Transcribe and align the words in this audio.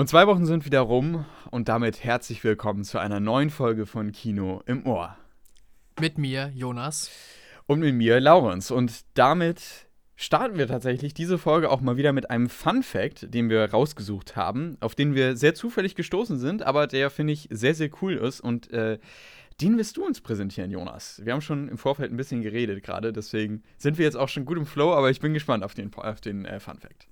Und 0.00 0.06
zwei 0.06 0.26
Wochen 0.26 0.46
sind 0.46 0.64
wieder 0.64 0.80
rum 0.80 1.26
und 1.50 1.68
damit 1.68 2.02
herzlich 2.02 2.42
willkommen 2.42 2.84
zu 2.84 2.98
einer 2.98 3.20
neuen 3.20 3.50
Folge 3.50 3.84
von 3.84 4.12
Kino 4.12 4.62
im 4.64 4.86
Ohr. 4.86 5.14
Mit 6.00 6.16
mir, 6.16 6.50
Jonas. 6.54 7.10
Und 7.66 7.80
mit 7.80 7.94
mir, 7.94 8.18
Laurens. 8.18 8.70
Und 8.70 9.04
damit 9.12 9.60
starten 10.16 10.56
wir 10.56 10.68
tatsächlich 10.68 11.12
diese 11.12 11.36
Folge 11.36 11.68
auch 11.68 11.82
mal 11.82 11.98
wieder 11.98 12.14
mit 12.14 12.30
einem 12.30 12.48
Fun 12.48 12.82
Fact, 12.82 13.34
den 13.34 13.50
wir 13.50 13.62
rausgesucht 13.62 14.36
haben, 14.36 14.78
auf 14.80 14.94
den 14.94 15.14
wir 15.14 15.36
sehr 15.36 15.54
zufällig 15.54 15.96
gestoßen 15.96 16.38
sind, 16.38 16.62
aber 16.62 16.86
der, 16.86 17.10
finde 17.10 17.34
ich, 17.34 17.48
sehr, 17.50 17.74
sehr 17.74 17.90
cool 18.00 18.14
ist. 18.14 18.40
Und 18.40 18.70
äh, 18.70 18.98
den 19.60 19.76
wirst 19.76 19.98
du 19.98 20.06
uns 20.06 20.22
präsentieren, 20.22 20.70
Jonas. 20.70 21.20
Wir 21.22 21.34
haben 21.34 21.42
schon 21.42 21.68
im 21.68 21.76
Vorfeld 21.76 22.10
ein 22.10 22.16
bisschen 22.16 22.40
geredet 22.40 22.82
gerade, 22.82 23.12
deswegen 23.12 23.64
sind 23.76 23.98
wir 23.98 24.06
jetzt 24.06 24.16
auch 24.16 24.30
schon 24.30 24.46
gut 24.46 24.56
im 24.56 24.64
Flow, 24.64 24.94
aber 24.94 25.10
ich 25.10 25.20
bin 25.20 25.34
gespannt 25.34 25.62
auf 25.62 25.74
den, 25.74 25.92
auf 25.92 26.22
den 26.22 26.46
äh, 26.46 26.58
Fun 26.58 26.78
Fact. 26.78 27.06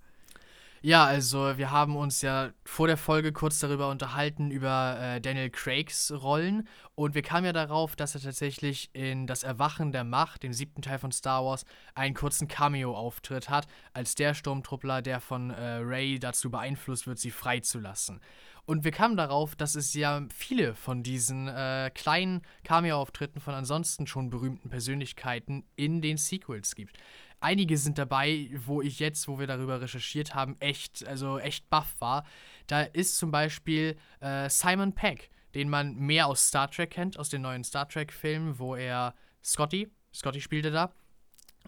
Ja, 0.81 1.05
also 1.07 1.59
wir 1.59 1.73
haben 1.73 1.97
uns 1.97 2.23
ja 2.23 2.51
vor 2.65 2.87
der 2.87 2.97
Folge 2.97 3.33
kurz 3.33 3.59
darüber 3.59 3.91
unterhalten, 3.91 4.53
über 4.53 4.97
äh, 5.01 5.21
Daniel 5.21 5.51
Craigs 5.51 6.13
Rollen. 6.13 6.69
Und 6.95 7.17
wir 7.17 7.23
kamen 7.23 7.47
ja 7.47 7.53
darauf, 7.53 7.97
dass 7.97 8.15
er 8.15 8.21
tatsächlich 8.21 8.89
in 8.93 9.27
Das 9.27 9.43
Erwachen 9.43 9.91
der 9.91 10.05
Macht, 10.05 10.45
dem 10.45 10.53
siebten 10.53 10.81
Teil 10.81 11.01
von 11.01 11.11
Star 11.11 11.45
Wars, 11.45 11.65
einen 11.97 12.15
kurzen 12.15 12.47
Cameo-Auftritt 12.47 13.51
hat, 13.51 13.67
als 13.93 14.15
der 14.15 14.35
Sturmtruppler, 14.35 15.03
der 15.03 15.21
von 15.21 15.51
äh, 15.51 15.79
Ray 15.83 16.21
dazu 16.21 16.49
beeinflusst 16.49 17.09
wird, 17.09 17.19
sie 17.19 17.33
freizulassen. 17.33 18.21
Und 18.65 18.85
wir 18.85 18.93
kamen 18.93 19.17
darauf, 19.17 19.57
dass 19.57 19.75
es 19.75 19.95
ja 19.95 20.23
viele 20.29 20.75
von 20.75 21.03
diesen 21.03 21.49
äh, 21.49 21.91
kleinen 21.93 22.43
Cameo-Auftritten 22.65 23.41
von 23.41 23.55
ansonsten 23.55 24.07
schon 24.07 24.31
berühmten 24.31 24.69
Persönlichkeiten 24.69 25.65
in 25.75 26.03
den 26.03 26.19
Sequels 26.19 26.77
gibt 26.77 26.99
einige 27.41 27.77
sind 27.77 27.99
dabei, 27.99 28.51
wo 28.67 28.83
ich 28.83 28.99
jetzt, 28.99 29.29
wo 29.29 29.39
wir 29.39 29.47
darüber 29.47 29.81
recherchiert 29.81 30.35
haben, 30.35 30.57
echt, 30.61 31.07
also 31.07 31.39
echt 31.39 31.69
baff 31.71 31.97
war. 32.01 32.25
Da 32.67 32.83
ist 32.83 33.17
zum 33.17 33.31
Beispiel 33.31 33.97
äh, 34.21 34.49
Simon 34.49 34.95
Peck, 34.95 35.31
den 35.55 35.69
man 35.69 35.95
mehr 35.95 36.27
aus 36.27 36.49
Star 36.49 36.71
Trek 36.71 36.91
kennt, 36.91 37.19
aus 37.19 37.29
den 37.29 37.43
neuen 37.43 37.65
Star 37.65 37.89
Trek-Filmen, 37.89 38.59
wo 38.59 38.75
er 38.75 39.15
Scotty, 39.43 39.91
Scotty 40.13 40.41
spielte 40.41 40.71
da. 40.71 40.93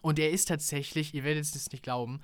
Und 0.02 0.18
er 0.18 0.30
ist 0.30 0.46
tatsächlich, 0.46 1.14
ihr 1.14 1.24
werdet 1.24 1.44
es 1.44 1.70
nicht 1.70 1.82
glauben, 1.82 2.20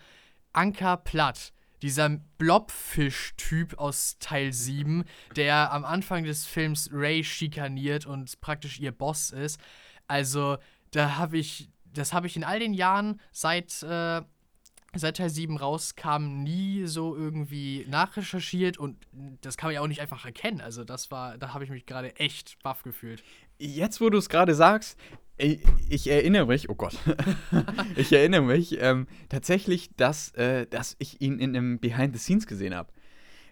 Anker 0.52 0.97
Platt 0.97 1.52
dieser 1.83 2.08
Blobfisch-Typ 2.08 3.78
aus 3.78 4.17
Teil 4.19 4.52
7, 4.52 5.05
der 5.36 5.72
am 5.72 5.84
Anfang 5.84 6.24
des 6.24 6.47
Films 6.47 6.89
Ray 6.92 7.22
schikaniert 7.22 8.06
und 8.06 8.41
praktisch 8.41 8.80
ihr 8.80 8.92
Boss 8.92 9.30
ist. 9.30 9.61
Also, 10.06 10.56
da 10.92 11.17
habe 11.17 11.39
ich 11.39 11.69
das 11.98 12.12
habe 12.12 12.27
ich 12.27 12.36
in 12.36 12.44
all 12.44 12.58
den 12.58 12.75
Jahren 12.75 13.20
seit, 13.33 13.83
äh, 13.83 14.22
seit 14.94 15.16
Teil 15.16 15.30
7 15.30 15.56
rauskam 15.56 16.42
nie 16.42 16.86
so 16.86 17.16
irgendwie 17.16 17.86
nachrecherchiert 17.89 18.78
und 18.78 19.06
das 19.41 19.56
kann 19.56 19.69
man 19.69 19.75
ja 19.75 19.80
auch 19.80 19.89
nicht 19.89 20.00
einfach 20.00 20.24
erkennen. 20.24 20.61
Also 20.61 20.84
das 20.84 21.11
war, 21.11 21.39
da 21.39 21.52
habe 21.55 21.64
ich 21.64 21.70
mich 21.70 21.86
gerade 21.86 22.17
echt 22.17 22.58
baff 22.62 22.83
gefühlt. 22.83 23.22
Jetzt, 23.58 24.00
wo 24.00 24.11
du 24.11 24.19
es 24.19 24.28
gerade 24.28 24.55
sagst, 24.55 24.98
ich, 25.39 25.61
ich, 25.91 26.06
erinnere 26.08 26.47
mich, 26.47 26.70
oh 26.70 26.74
Gott, 26.74 26.97
ich 27.97 28.12
erinnere 28.12 28.42
mich 28.42 28.80
ähm, 28.80 29.06
tatsächlich, 29.28 29.91
dass, 29.97 30.33
äh, 30.33 30.67
dass 30.67 30.97
ich 30.98 31.20
ihn 31.20 31.39
in 31.39 31.55
einem 31.55 31.78
Behind 31.78 32.14
the 32.14 32.19
Scenes 32.19 32.47
gesehen 32.47 32.74
habe. 32.74 32.91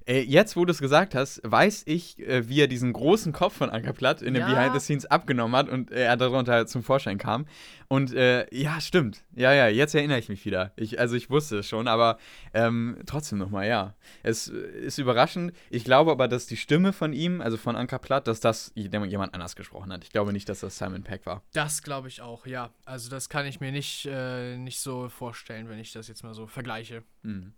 Äh, 0.06 0.20
jetzt, 0.20 0.56
wo 0.56 0.64
du 0.64 0.70
es 0.70 0.80
gesagt 0.80 1.14
hast, 1.14 1.40
weiß 1.44 1.84
ich, 1.86 2.18
äh, 2.18 2.48
wie 2.48 2.60
er 2.60 2.66
diesen 2.66 2.92
großen 2.92 3.32
Kopf 3.32 3.56
von 3.56 3.70
Anker 3.70 3.94
Platt 3.94 4.20
in 4.20 4.34
den 4.34 4.42
ja. 4.42 4.52
Behind 4.52 4.74
the 4.74 4.80
Scenes 4.80 5.06
abgenommen 5.06 5.56
hat 5.56 5.68
und 5.68 5.90
er 5.90 6.16
darunter 6.16 6.66
zum 6.66 6.82
Vorschein 6.82 7.16
kam. 7.16 7.46
Und 7.88 8.12
äh, 8.12 8.46
ja, 8.54 8.80
stimmt. 8.80 9.24
Ja, 9.34 9.52
ja, 9.52 9.68
jetzt 9.68 9.94
erinnere 9.94 10.18
ich 10.18 10.28
mich 10.28 10.44
wieder. 10.44 10.72
Ich, 10.76 10.98
also 10.98 11.16
ich 11.16 11.30
wusste 11.30 11.58
es 11.58 11.68
schon, 11.68 11.88
aber 11.88 12.18
ähm, 12.52 12.98
trotzdem 13.06 13.38
nochmal, 13.38 13.66
ja. 13.66 13.94
Es 14.22 14.48
ist 14.48 14.98
überraschend. 14.98 15.52
Ich 15.70 15.84
glaube 15.84 16.10
aber, 16.10 16.28
dass 16.28 16.46
die 16.46 16.56
Stimme 16.56 16.92
von 16.92 17.12
ihm, 17.12 17.40
also 17.40 17.56
von 17.56 17.76
Anker 17.76 17.98
Platt, 17.98 18.26
dass 18.26 18.40
das 18.40 18.72
jemand 18.74 19.34
anders 19.34 19.56
gesprochen 19.56 19.92
hat. 19.92 20.04
Ich 20.04 20.10
glaube 20.10 20.32
nicht, 20.32 20.48
dass 20.48 20.60
das 20.60 20.76
Simon 20.76 21.02
Peck 21.02 21.24
war. 21.24 21.42
Das 21.52 21.82
glaube 21.82 22.08
ich 22.08 22.20
auch, 22.20 22.46
ja. 22.46 22.70
Also 22.84 23.08
das 23.08 23.28
kann 23.28 23.46
ich 23.46 23.60
mir 23.60 23.72
nicht, 23.72 24.06
äh, 24.10 24.58
nicht 24.58 24.80
so 24.80 25.08
vorstellen, 25.08 25.68
wenn 25.68 25.78
ich 25.78 25.92
das 25.92 26.08
jetzt 26.08 26.24
mal 26.24 26.34
so 26.34 26.46
vergleiche. 26.46 27.02
Mhm. 27.22 27.54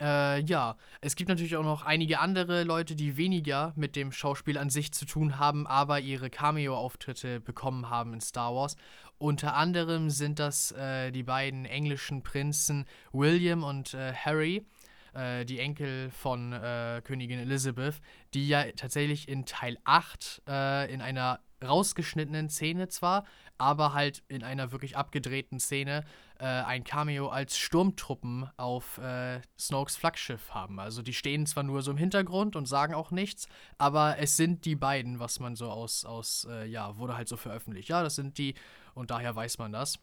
Äh, 0.00 0.42
ja, 0.42 0.76
es 1.00 1.16
gibt 1.16 1.28
natürlich 1.28 1.56
auch 1.56 1.64
noch 1.64 1.82
einige 1.82 2.18
andere 2.20 2.64
Leute, 2.64 2.96
die 2.96 3.16
weniger 3.16 3.72
mit 3.76 3.96
dem 3.96 4.12
Schauspiel 4.12 4.58
an 4.58 4.70
sich 4.70 4.92
zu 4.92 5.04
tun 5.04 5.38
haben, 5.38 5.66
aber 5.66 6.00
ihre 6.00 6.30
Cameo-Auftritte 6.30 7.40
bekommen 7.40 7.88
haben 7.90 8.14
in 8.14 8.20
Star 8.20 8.54
Wars. 8.54 8.76
Unter 9.18 9.54
anderem 9.54 10.10
sind 10.10 10.38
das 10.38 10.72
äh, 10.72 11.10
die 11.12 11.22
beiden 11.22 11.64
englischen 11.64 12.22
Prinzen 12.22 12.84
William 13.12 13.62
und 13.62 13.94
äh, 13.94 14.12
Harry, 14.12 14.66
äh, 15.14 15.44
die 15.44 15.60
Enkel 15.60 16.10
von 16.10 16.52
äh, 16.52 17.00
Königin 17.04 17.38
Elizabeth, 17.38 18.00
die 18.34 18.48
ja 18.48 18.64
tatsächlich 18.76 19.28
in 19.28 19.46
Teil 19.46 19.78
8 19.84 20.42
äh, 20.48 20.92
in 20.92 21.00
einer 21.00 21.40
rausgeschnittenen 21.64 22.50
Szene 22.50 22.88
zwar, 22.88 23.24
aber 23.56 23.94
halt 23.94 24.22
in 24.28 24.42
einer 24.42 24.72
wirklich 24.72 24.96
abgedrehten 24.96 25.60
Szene 25.60 26.04
äh, 26.38 26.44
ein 26.44 26.84
Cameo 26.84 27.28
als 27.28 27.56
Sturmtruppen 27.56 28.48
auf 28.56 28.98
äh, 28.98 29.40
Snokes 29.58 29.96
Flaggschiff 29.96 30.50
haben. 30.50 30.80
Also 30.80 31.02
die 31.02 31.14
stehen 31.14 31.46
zwar 31.46 31.62
nur 31.62 31.82
so 31.82 31.90
im 31.90 31.96
Hintergrund 31.96 32.56
und 32.56 32.66
sagen 32.66 32.94
auch 32.94 33.10
nichts, 33.10 33.48
aber 33.78 34.18
es 34.18 34.36
sind 34.36 34.64
die 34.64 34.76
beiden, 34.76 35.20
was 35.20 35.40
man 35.40 35.56
so 35.56 35.70
aus, 35.70 36.04
aus 36.04 36.46
äh, 36.50 36.66
ja, 36.66 36.96
wurde 36.98 37.16
halt 37.16 37.28
so 37.28 37.36
veröffentlicht. 37.36 37.88
Ja, 37.88 38.02
das 38.02 38.16
sind 38.16 38.38
die 38.38 38.54
und 38.94 39.10
daher 39.10 39.34
weiß 39.34 39.58
man 39.58 39.72
das. 39.72 39.98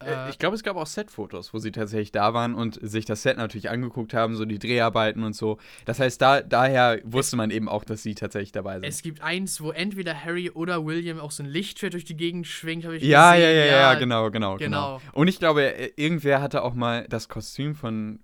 Äh, 0.00 0.26
äh, 0.26 0.30
ich 0.30 0.38
glaube, 0.38 0.56
es 0.56 0.62
gab 0.62 0.76
auch 0.76 0.86
Set-Fotos, 0.86 1.54
wo 1.54 1.58
sie 1.58 1.72
tatsächlich 1.72 2.12
da 2.12 2.34
waren 2.34 2.54
und 2.54 2.78
sich 2.82 3.04
das 3.04 3.22
Set 3.22 3.36
natürlich 3.36 3.70
angeguckt 3.70 4.14
haben, 4.14 4.36
so 4.36 4.44
die 4.44 4.58
Dreharbeiten 4.58 5.22
und 5.22 5.34
so. 5.34 5.58
Das 5.84 6.00
heißt, 6.00 6.20
da, 6.20 6.42
daher 6.42 7.00
wusste 7.04 7.36
man 7.36 7.50
eben 7.50 7.68
auch, 7.68 7.84
dass 7.84 8.02
sie 8.02 8.14
tatsächlich 8.14 8.52
dabei 8.52 8.74
sind. 8.74 8.84
Es 8.84 9.02
gibt 9.02 9.22
eins, 9.22 9.60
wo 9.60 9.70
entweder 9.70 10.24
Harry 10.24 10.50
oder 10.50 10.84
William 10.84 11.20
auch 11.20 11.30
so 11.30 11.42
ein 11.42 11.48
Lichtschwert 11.48 11.92
durch 11.92 12.04
die 12.04 12.16
Gegend 12.16 12.46
schwingt, 12.46 12.84
habe 12.84 12.96
ich 12.96 13.02
ja, 13.02 13.32
gesehen. 13.32 13.44
Ja, 13.44 13.50
ja, 13.50 13.64
ja, 13.64 13.76
ja, 13.76 13.94
genau, 13.94 14.30
genau, 14.30 14.56
genau. 14.56 15.00
Und 15.12 15.28
ich 15.28 15.38
glaube, 15.38 15.62
irgendwer 15.96 16.40
hatte 16.40 16.62
auch 16.62 16.74
mal 16.74 17.06
das 17.08 17.28
Kostüm 17.28 17.74
von 17.74 18.20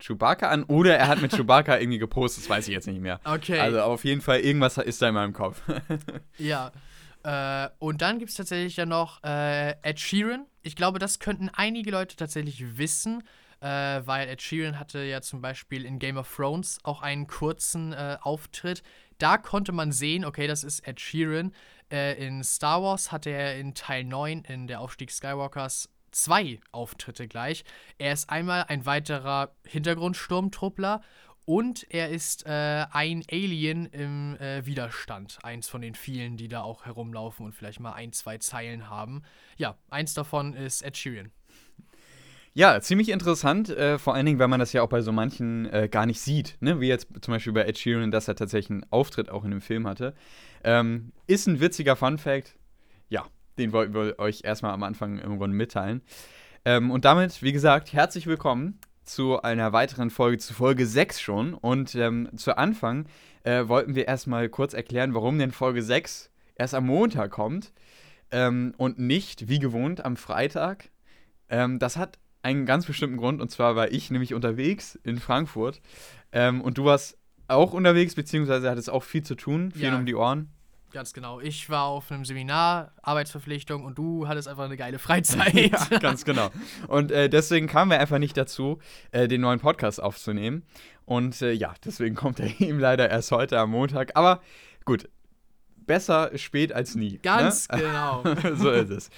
Chewbacca 0.00 0.48
an 0.48 0.64
oder 0.64 0.96
er 0.96 1.08
hat 1.08 1.20
mit 1.20 1.32
Chewbacca 1.36 1.78
irgendwie 1.78 1.98
gepostet, 1.98 2.44
das 2.44 2.50
weiß 2.50 2.68
ich 2.68 2.74
jetzt 2.74 2.86
nicht 2.86 3.00
mehr. 3.00 3.20
Okay. 3.24 3.58
Also 3.58 3.80
auf 3.80 4.04
jeden 4.04 4.20
Fall, 4.20 4.40
irgendwas 4.40 4.78
ist 4.78 5.02
da 5.02 5.08
in 5.08 5.14
meinem 5.14 5.32
Kopf. 5.32 5.60
ja. 6.38 6.72
Äh, 7.24 7.68
und 7.78 8.00
dann 8.00 8.18
gibt 8.18 8.30
es 8.30 8.36
tatsächlich 8.36 8.76
ja 8.76 8.86
noch 8.86 9.22
äh, 9.24 9.74
Ed 9.82 9.98
Sheeran. 9.98 10.46
Ich 10.62 10.76
glaube, 10.76 10.98
das 10.98 11.18
könnten 11.18 11.48
einige 11.48 11.90
Leute 11.90 12.16
tatsächlich 12.16 12.78
wissen, 12.78 13.22
äh, 13.60 13.66
weil 13.66 14.28
Ed 14.28 14.42
Sheeran 14.42 14.78
hatte 14.78 15.02
ja 15.02 15.20
zum 15.20 15.40
Beispiel 15.40 15.84
in 15.84 15.98
Game 15.98 16.16
of 16.16 16.34
Thrones 16.34 16.78
auch 16.82 17.02
einen 17.02 17.26
kurzen 17.26 17.92
äh, 17.92 18.16
Auftritt. 18.20 18.82
Da 19.18 19.38
konnte 19.38 19.72
man 19.72 19.92
sehen, 19.92 20.24
okay, 20.24 20.46
das 20.46 20.64
ist 20.64 20.86
Ed 20.86 21.00
Sheeran. 21.00 21.52
Äh, 21.90 22.24
in 22.24 22.44
Star 22.44 22.82
Wars 22.82 23.10
hatte 23.12 23.30
er 23.30 23.58
in 23.58 23.74
Teil 23.74 24.04
9, 24.04 24.42
in 24.42 24.66
der 24.66 24.80
Aufstieg 24.80 25.10
Skywalkers, 25.10 25.88
zwei 26.10 26.60
Auftritte 26.72 27.28
gleich. 27.28 27.64
Er 27.98 28.12
ist 28.12 28.30
einmal 28.30 28.64
ein 28.68 28.86
weiterer 28.86 29.54
Hintergrundsturmtruppler 29.64 31.02
und 31.48 31.86
er 31.88 32.10
ist 32.10 32.44
äh, 32.44 32.84
ein 32.92 33.22
Alien 33.32 33.86
im 33.86 34.36
äh, 34.36 34.66
Widerstand. 34.66 35.38
Eins 35.42 35.66
von 35.66 35.80
den 35.80 35.94
vielen, 35.94 36.36
die 36.36 36.46
da 36.46 36.60
auch 36.60 36.84
herumlaufen 36.84 37.46
und 37.46 37.54
vielleicht 37.54 37.80
mal 37.80 37.94
ein, 37.94 38.12
zwei 38.12 38.36
Zeilen 38.36 38.90
haben. 38.90 39.22
Ja, 39.56 39.78
eins 39.88 40.12
davon 40.12 40.52
ist 40.52 40.82
Ed 40.82 40.98
Sheeran. 40.98 41.30
Ja, 42.52 42.78
ziemlich 42.82 43.08
interessant, 43.08 43.70
äh, 43.70 43.98
vor 43.98 44.14
allen 44.14 44.26
Dingen, 44.26 44.38
weil 44.38 44.48
man 44.48 44.60
das 44.60 44.74
ja 44.74 44.82
auch 44.82 44.90
bei 44.90 45.00
so 45.00 45.10
manchen 45.10 45.64
äh, 45.72 45.88
gar 45.90 46.04
nicht 46.04 46.20
sieht, 46.20 46.58
ne? 46.60 46.82
wie 46.82 46.88
jetzt 46.88 47.08
zum 47.22 47.32
Beispiel 47.32 47.54
bei 47.54 47.64
Ed 47.64 47.78
Sheeran, 47.78 48.10
dass 48.10 48.28
er 48.28 48.34
tatsächlich 48.34 48.70
einen 48.70 48.86
Auftritt 48.90 49.30
auch 49.30 49.44
in 49.44 49.50
dem 49.50 49.62
Film 49.62 49.86
hatte. 49.86 50.14
Ähm, 50.64 51.12
ist 51.26 51.46
ein 51.46 51.60
witziger 51.60 51.96
Fun-Fact. 51.96 52.56
Ja, 53.08 53.24
den 53.56 53.72
wollten 53.72 53.94
wir 53.94 54.18
euch 54.18 54.42
erstmal 54.44 54.74
am 54.74 54.82
Anfang 54.82 55.18
im 55.18 55.38
Grunde 55.38 55.56
mitteilen. 55.56 56.02
Ähm, 56.66 56.90
und 56.90 57.06
damit, 57.06 57.42
wie 57.42 57.52
gesagt, 57.52 57.94
herzlich 57.94 58.26
willkommen 58.26 58.78
zu 59.08 59.42
einer 59.42 59.72
weiteren 59.72 60.10
Folge, 60.10 60.38
zu 60.38 60.54
Folge 60.54 60.86
6 60.86 61.20
schon. 61.20 61.54
Und 61.54 61.94
ähm, 61.94 62.28
zu 62.36 62.56
Anfang 62.56 63.06
äh, 63.42 63.66
wollten 63.66 63.94
wir 63.94 64.06
erstmal 64.06 64.48
kurz 64.48 64.74
erklären, 64.74 65.14
warum 65.14 65.38
denn 65.38 65.52
Folge 65.52 65.82
6 65.82 66.30
erst 66.54 66.74
am 66.74 66.86
Montag 66.86 67.30
kommt 67.30 67.72
ähm, 68.30 68.74
und 68.76 68.98
nicht, 68.98 69.48
wie 69.48 69.58
gewohnt, 69.58 70.04
am 70.04 70.16
Freitag. 70.16 70.90
Ähm, 71.48 71.78
das 71.78 71.96
hat 71.96 72.18
einen 72.42 72.66
ganz 72.66 72.86
bestimmten 72.86 73.16
Grund, 73.16 73.40
und 73.40 73.50
zwar 73.50 73.76
war 73.76 73.90
ich 73.90 74.10
nämlich 74.10 74.34
unterwegs 74.34 74.98
in 75.02 75.18
Frankfurt 75.18 75.80
ähm, 76.32 76.60
und 76.60 76.78
du 76.78 76.84
warst 76.84 77.18
auch 77.48 77.72
unterwegs, 77.72 78.14
beziehungsweise 78.14 78.70
hattest 78.70 78.90
auch 78.90 79.02
viel 79.02 79.22
zu 79.22 79.34
tun, 79.34 79.72
viel 79.72 79.84
ja. 79.84 79.96
um 79.96 80.06
die 80.06 80.14
Ohren. 80.14 80.50
Ganz 80.90 81.12
genau. 81.12 81.40
Ich 81.40 81.68
war 81.68 81.84
auf 81.84 82.10
einem 82.10 82.24
Seminar, 82.24 82.92
Arbeitsverpflichtung 83.02 83.84
und 83.84 83.98
du 83.98 84.26
hattest 84.26 84.48
einfach 84.48 84.64
eine 84.64 84.76
geile 84.76 84.98
Freizeit. 84.98 85.54
ja, 85.54 85.98
ganz 85.98 86.24
genau. 86.24 86.50
Und 86.86 87.12
äh, 87.12 87.28
deswegen 87.28 87.66
kamen 87.66 87.90
wir 87.90 88.00
einfach 88.00 88.18
nicht 88.18 88.36
dazu, 88.36 88.78
äh, 89.10 89.28
den 89.28 89.42
neuen 89.42 89.60
Podcast 89.60 90.02
aufzunehmen. 90.02 90.64
Und 91.04 91.42
äh, 91.42 91.52
ja, 91.52 91.74
deswegen 91.84 92.14
kommt 92.14 92.40
er 92.40 92.46
ihm 92.60 92.78
leider 92.78 93.10
erst 93.10 93.32
heute 93.32 93.58
am 93.58 93.70
Montag. 93.70 94.16
Aber 94.16 94.40
gut, 94.86 95.08
besser 95.88 96.30
spät 96.36 96.72
als 96.72 96.94
nie. 96.94 97.14
Ne? 97.14 97.18
Ganz 97.22 97.68
ne? 97.68 97.78
genau. 97.80 98.22
so 98.54 98.70
ist 98.70 98.90
es. 98.90 99.10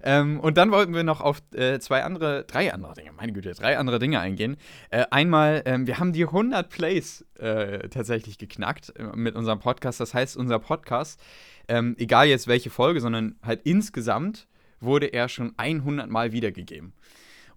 Ähm, 0.00 0.38
und 0.38 0.56
dann 0.56 0.70
wollten 0.70 0.94
wir 0.94 1.02
noch 1.02 1.20
auf 1.20 1.42
äh, 1.52 1.80
zwei 1.80 2.04
andere, 2.04 2.44
drei 2.44 2.72
andere 2.72 2.94
Dinge, 2.94 3.10
meine 3.16 3.32
Güte, 3.32 3.52
drei 3.52 3.76
andere 3.78 3.98
Dinge 3.98 4.20
eingehen. 4.20 4.56
Äh, 4.90 5.06
einmal, 5.10 5.62
ähm, 5.64 5.88
wir 5.88 5.98
haben 5.98 6.12
die 6.12 6.24
100 6.24 6.68
Plays 6.68 7.26
äh, 7.38 7.88
tatsächlich 7.88 8.38
geknackt 8.38 8.92
äh, 8.96 9.16
mit 9.16 9.34
unserem 9.34 9.58
Podcast. 9.58 9.98
Das 9.98 10.14
heißt, 10.14 10.36
unser 10.36 10.60
Podcast, 10.60 11.20
ähm, 11.66 11.96
egal 11.98 12.28
jetzt 12.28 12.46
welche 12.46 12.70
Folge, 12.70 13.00
sondern 13.00 13.34
halt 13.42 13.62
insgesamt, 13.64 14.46
wurde 14.80 15.06
er 15.06 15.28
schon 15.28 15.54
100 15.56 16.08
Mal 16.08 16.30
wiedergegeben. 16.30 16.92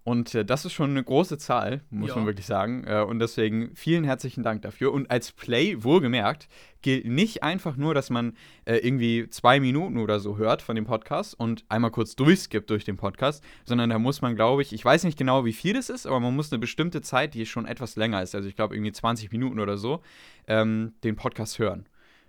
Und 0.04 0.34
äh, 0.34 0.44
das 0.44 0.64
ist 0.64 0.72
schon 0.72 0.90
eine 0.90 1.04
große 1.04 1.38
Zahl, 1.38 1.82
muss 1.90 2.10
ja. 2.10 2.16
man 2.16 2.26
wirklich 2.26 2.46
sagen. 2.46 2.84
Äh, 2.84 3.02
und 3.02 3.20
deswegen 3.20 3.74
vielen 3.76 4.02
herzlichen 4.02 4.42
Dank 4.42 4.62
dafür. 4.62 4.92
Und 4.92 5.10
als 5.10 5.30
Play, 5.30 5.84
wohlgemerkt, 5.84 6.48
gilt 6.82 7.06
nicht 7.06 7.44
einfach 7.44 7.76
nur, 7.76 7.94
dass 7.94 8.10
man 8.10 8.36
äh, 8.64 8.78
irgendwie 8.78 9.28
zwei 9.28 9.60
Minuten 9.60 9.98
oder 9.98 10.18
so 10.18 10.38
hört 10.38 10.60
von 10.60 10.74
dem 10.74 10.86
Podcast 10.86 11.38
und 11.38 11.64
einmal 11.68 11.92
kurz 11.92 12.16
durchskippt 12.16 12.68
durch 12.70 12.84
den 12.84 12.96
Podcast, 12.96 13.44
sondern 13.64 13.90
da 13.90 14.00
muss 14.00 14.22
man, 14.22 14.34
glaube 14.34 14.62
ich, 14.62 14.72
ich 14.72 14.84
weiß 14.84 15.04
nicht 15.04 15.16
genau, 15.16 15.44
wie 15.44 15.52
viel 15.52 15.74
das 15.74 15.88
ist, 15.88 16.06
aber 16.06 16.18
man 16.18 16.34
muss 16.34 16.50
eine 16.50 16.58
bestimmte 16.58 17.00
Zeit, 17.00 17.34
die 17.34 17.46
schon 17.46 17.66
etwas 17.66 17.94
länger 17.94 18.20
ist, 18.22 18.34
also 18.34 18.48
ich 18.48 18.56
glaube 18.56 18.74
irgendwie 18.74 18.92
20 18.92 19.30
Minuten 19.30 19.60
oder 19.60 19.76
so, 19.78 20.02
ähm, 20.48 20.94
den 21.04 21.14
Podcast 21.14 21.60
hören. 21.60 21.86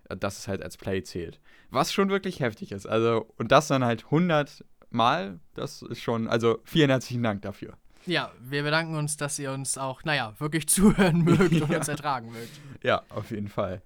Äh, 0.09 0.17
dass 0.17 0.39
es 0.39 0.47
halt 0.47 0.61
als 0.61 0.77
Play 0.77 1.03
zählt. 1.03 1.39
Was 1.69 1.93
schon 1.93 2.09
wirklich 2.09 2.39
heftig 2.39 2.71
ist. 2.71 2.85
Also, 2.85 3.27
und 3.37 3.51
das 3.51 3.67
dann 3.67 3.83
halt 3.83 4.05
100 4.05 4.63
Mal. 4.93 5.39
Das 5.53 5.81
ist 5.81 6.01
schon, 6.01 6.27
also 6.27 6.59
vielen 6.63 6.89
herzlichen 6.89 7.23
Dank 7.23 7.41
dafür. 7.41 7.77
Ja, 8.05 8.31
wir 8.41 8.63
bedanken 8.63 8.95
uns, 8.95 9.15
dass 9.15 9.39
ihr 9.39 9.51
uns 9.51 9.77
auch, 9.77 10.03
naja, 10.03 10.33
wirklich 10.39 10.67
zuhören 10.69 11.23
mögt 11.23 11.61
und 11.61 11.69
ja. 11.69 11.77
uns 11.77 11.87
ertragen 11.87 12.31
mögt. 12.31 12.59
Ja, 12.83 13.03
auf 13.09 13.31
jeden 13.31 13.47
Fall. 13.47 13.81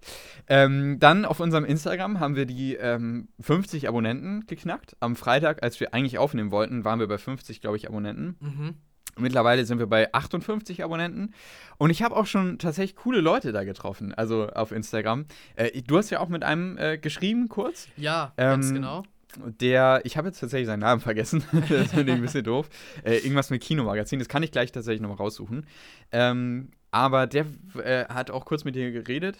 Ähm, 0.47 0.97
dann 0.99 1.25
auf 1.25 1.39
unserem 1.39 1.65
Instagram 1.65 2.19
haben 2.19 2.35
wir 2.35 2.45
die 2.45 2.75
ähm, 2.75 3.27
50 3.39 3.87
Abonnenten 3.87 4.45
geknackt. 4.47 4.95
Am 4.99 5.15
Freitag, 5.15 5.61
als 5.61 5.79
wir 5.79 5.93
eigentlich 5.93 6.17
aufnehmen 6.17 6.51
wollten, 6.51 6.83
waren 6.83 6.99
wir 6.99 7.07
bei 7.07 7.17
50, 7.17 7.61
glaube 7.61 7.77
ich, 7.77 7.87
Abonnenten. 7.87 8.37
Mhm. 8.39 8.75
Mittlerweile 9.19 9.65
sind 9.65 9.79
wir 9.79 9.87
bei 9.87 10.13
58 10.13 10.83
Abonnenten. 10.83 11.33
Und 11.77 11.89
ich 11.89 12.03
habe 12.03 12.15
auch 12.15 12.27
schon 12.27 12.59
tatsächlich 12.59 12.95
coole 12.95 13.19
Leute 13.19 13.51
da 13.51 13.63
getroffen, 13.63 14.13
also 14.13 14.47
auf 14.49 14.71
Instagram. 14.71 15.25
Äh, 15.55 15.81
du 15.81 15.97
hast 15.97 16.09
ja 16.09 16.19
auch 16.19 16.29
mit 16.29 16.43
einem 16.43 16.77
äh, 16.77 16.97
geschrieben, 16.97 17.49
kurz. 17.49 17.87
Ja, 17.97 18.33
ähm, 18.37 18.47
ganz 18.47 18.73
genau 18.73 19.03
der, 19.35 20.01
ich 20.03 20.17
habe 20.17 20.27
jetzt 20.27 20.39
tatsächlich 20.39 20.67
seinen 20.67 20.79
Namen 20.79 21.01
vergessen, 21.01 21.43
das 21.69 21.91
finde 21.91 22.11
ich 22.11 22.17
ein 22.17 22.21
bisschen 22.21 22.43
doof. 22.43 22.69
Äh, 23.03 23.17
irgendwas 23.17 23.49
mit 23.49 23.61
Kinomagazin, 23.61 24.19
das 24.19 24.29
kann 24.29 24.43
ich 24.43 24.51
gleich 24.51 24.71
tatsächlich 24.71 25.01
nochmal 25.01 25.17
raussuchen. 25.17 25.65
Ähm, 26.11 26.71
aber 26.91 27.27
der 27.27 27.45
äh, 27.83 28.05
hat 28.05 28.31
auch 28.31 28.45
kurz 28.45 28.63
mit 28.63 28.75
dir 28.75 28.91
geredet. 28.91 29.37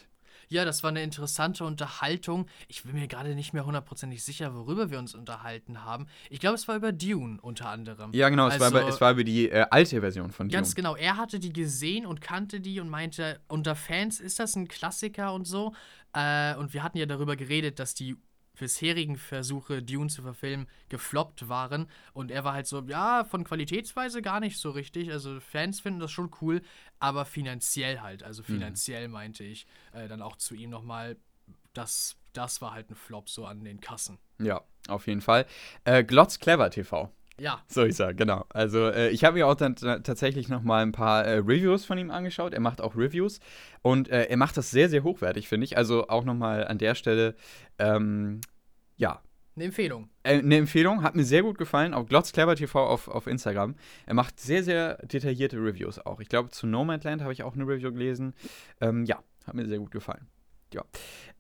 Ja, 0.50 0.64
das 0.64 0.82
war 0.82 0.90
eine 0.90 1.04
interessante 1.04 1.66
Unterhaltung. 1.66 2.48
Ich 2.70 2.84
bin 2.84 2.94
mir 2.94 3.08
gerade 3.08 3.36
nicht 3.36 3.54
mehr 3.54 3.66
hundertprozentig 3.66 4.24
sicher, 4.24 4.56
worüber 4.56 4.90
wir 4.90 4.98
uns 4.98 5.14
unterhalten 5.14 5.84
haben. 5.84 6.08
Ich 6.30 6.40
glaube, 6.40 6.56
es 6.56 6.68
war 6.70 6.78
über 6.78 6.94
Dune 6.94 7.40
unter 7.42 7.70
anderem. 7.70 8.14
Ja, 8.14 8.30
genau, 8.30 8.48
es, 8.48 8.60
war, 8.60 8.70
über, 8.70 8.80
also 8.80 8.90
es 8.90 9.02
war 9.02 9.12
über 9.12 9.26
die 9.26 9.50
äh, 9.50 9.66
alte 9.70 10.00
Version 10.00 10.32
von 10.32 10.48
Dune. 10.48 10.58
Ganz 10.58 10.74
genau. 10.74 10.96
Er 10.96 11.18
hatte 11.18 11.40
die 11.40 11.52
gesehen 11.52 12.06
und 12.06 12.22
kannte 12.22 12.62
die 12.62 12.80
und 12.80 12.88
meinte, 12.88 13.42
unter 13.50 13.76
Fans 13.76 14.22
ist 14.22 14.40
das 14.40 14.56
ein 14.56 14.70
Klassiker 14.70 15.34
und 15.34 15.46
so. 15.46 15.74
Äh, 16.14 16.56
und 16.56 16.74
wir 16.74 16.82
hatten 16.82 16.98
ja 16.98 17.06
darüber 17.06 17.36
geredet, 17.36 17.80
dass 17.80 17.94
die 17.94 18.16
bisherigen 18.58 19.18
Versuche, 19.18 19.82
Dune 19.82 20.10
zu 20.10 20.22
verfilmen, 20.22 20.68
gefloppt 20.90 21.50
waren. 21.50 21.88
Und 22.14 22.32
er 22.32 22.44
war 22.44 22.54
halt 22.54 22.68
so, 22.68 22.82
ja, 22.88 23.24
von 23.24 23.44
Qualitätsweise 23.44 24.22
gar 24.22 24.40
nicht 24.40 24.58
so 24.58 24.72
richtig. 24.72 25.12
Also 25.12 25.40
Fans 25.40 25.80
finden 25.80 26.00
das 26.00 26.12
schon 26.12 26.32
cool, 26.42 26.62
aber 27.00 27.26
finanziell 27.26 28.02
halt. 28.02 28.24
Also 28.24 28.42
mhm. 28.44 28.46
finanziell 28.46 29.08
mhm. 29.08 29.14
meinte 29.14 29.44
ich 29.44 29.68
äh, 29.94 30.08
dann 30.08 30.22
auch 30.22 30.36
zu 30.36 30.56
ihm 30.56 30.70
nochmal, 30.70 31.18
dass 31.74 32.18
das 32.34 32.62
war 32.62 32.74
halt 32.74 32.90
ein 32.92 32.96
Flop 32.96 33.30
so 33.30 33.46
an 33.46 33.64
den 33.64 33.80
Kassen. 33.80 34.20
Ja, 34.40 34.62
auf 34.88 35.08
jeden 35.08 35.22
Fall. 35.22 35.46
Äh, 35.86 36.04
Glotz 36.04 36.40
Clever 36.40 36.70
TV. 36.70 37.12
Ja. 37.40 37.62
So 37.68 37.86
ich 37.86 37.96
sagen, 37.96 38.18
genau. 38.18 38.46
Also 38.50 38.88
äh, 38.88 39.10
ich 39.10 39.24
habe 39.24 39.36
mir 39.36 39.48
auch 39.48 39.56
dann 39.56 39.76
tatsächlich 39.76 40.50
noch 40.50 40.64
mal 40.64 40.82
ein 40.82 40.92
paar 40.92 41.24
äh, 41.26 41.38
Reviews 41.38 41.86
von 41.86 41.98
ihm 41.98 42.10
angeschaut. 42.10 42.54
Er 42.54 42.60
macht 42.60 42.82
auch 42.82 42.96
Reviews 42.96 43.40
und 43.84 44.10
äh, 44.10 44.24
er 44.26 44.38
macht 44.38 44.58
das 44.58 44.72
sehr, 44.72 44.90
sehr 44.90 45.04
hochwertig, 45.04 45.48
finde 45.48 45.66
ich. 45.66 45.78
Also 45.78 46.08
auch 46.08 46.24
noch 46.24 46.34
mal 46.34 46.68
an 46.68 46.78
der 46.78 46.96
Stelle, 46.96 47.36
ähm, 47.80 48.42
ja. 48.96 49.22
Eine 49.56 49.66
Empfehlung. 49.66 50.10
Äh, 50.24 50.40
eine 50.40 50.58
Empfehlung, 50.58 51.04
hat 51.04 51.16
mir 51.16 51.24
sehr 51.24 51.44
gut 51.44 51.58
gefallen. 51.58 51.94
Auch 51.94 52.08
Glotz 52.08 52.32
Clever 52.32 52.56
TV 52.56 52.86
auf, 52.86 53.08
auf 53.08 53.28
Instagram. 53.28 53.76
Er 54.06 54.14
macht 54.14 54.40
sehr, 54.40 54.64
sehr 54.64 54.98
detaillierte 55.06 55.58
Reviews 55.58 56.00
auch. 56.00 56.20
Ich 56.20 56.30
glaube, 56.30 56.50
zu 56.52 56.68
Nomadland 56.68 57.22
habe 57.22 57.34
ich 57.34 57.44
auch 57.44 57.56
eine 57.56 57.68
Review 57.68 57.92
gelesen. 57.92 58.34
Ähm, 58.82 59.06
ja, 59.06 59.24
hat 59.46 59.56
mir 59.56 59.66
sehr 59.66 59.80
gut 59.80 59.92
gefallen 59.92 60.28
ja. 60.74 60.84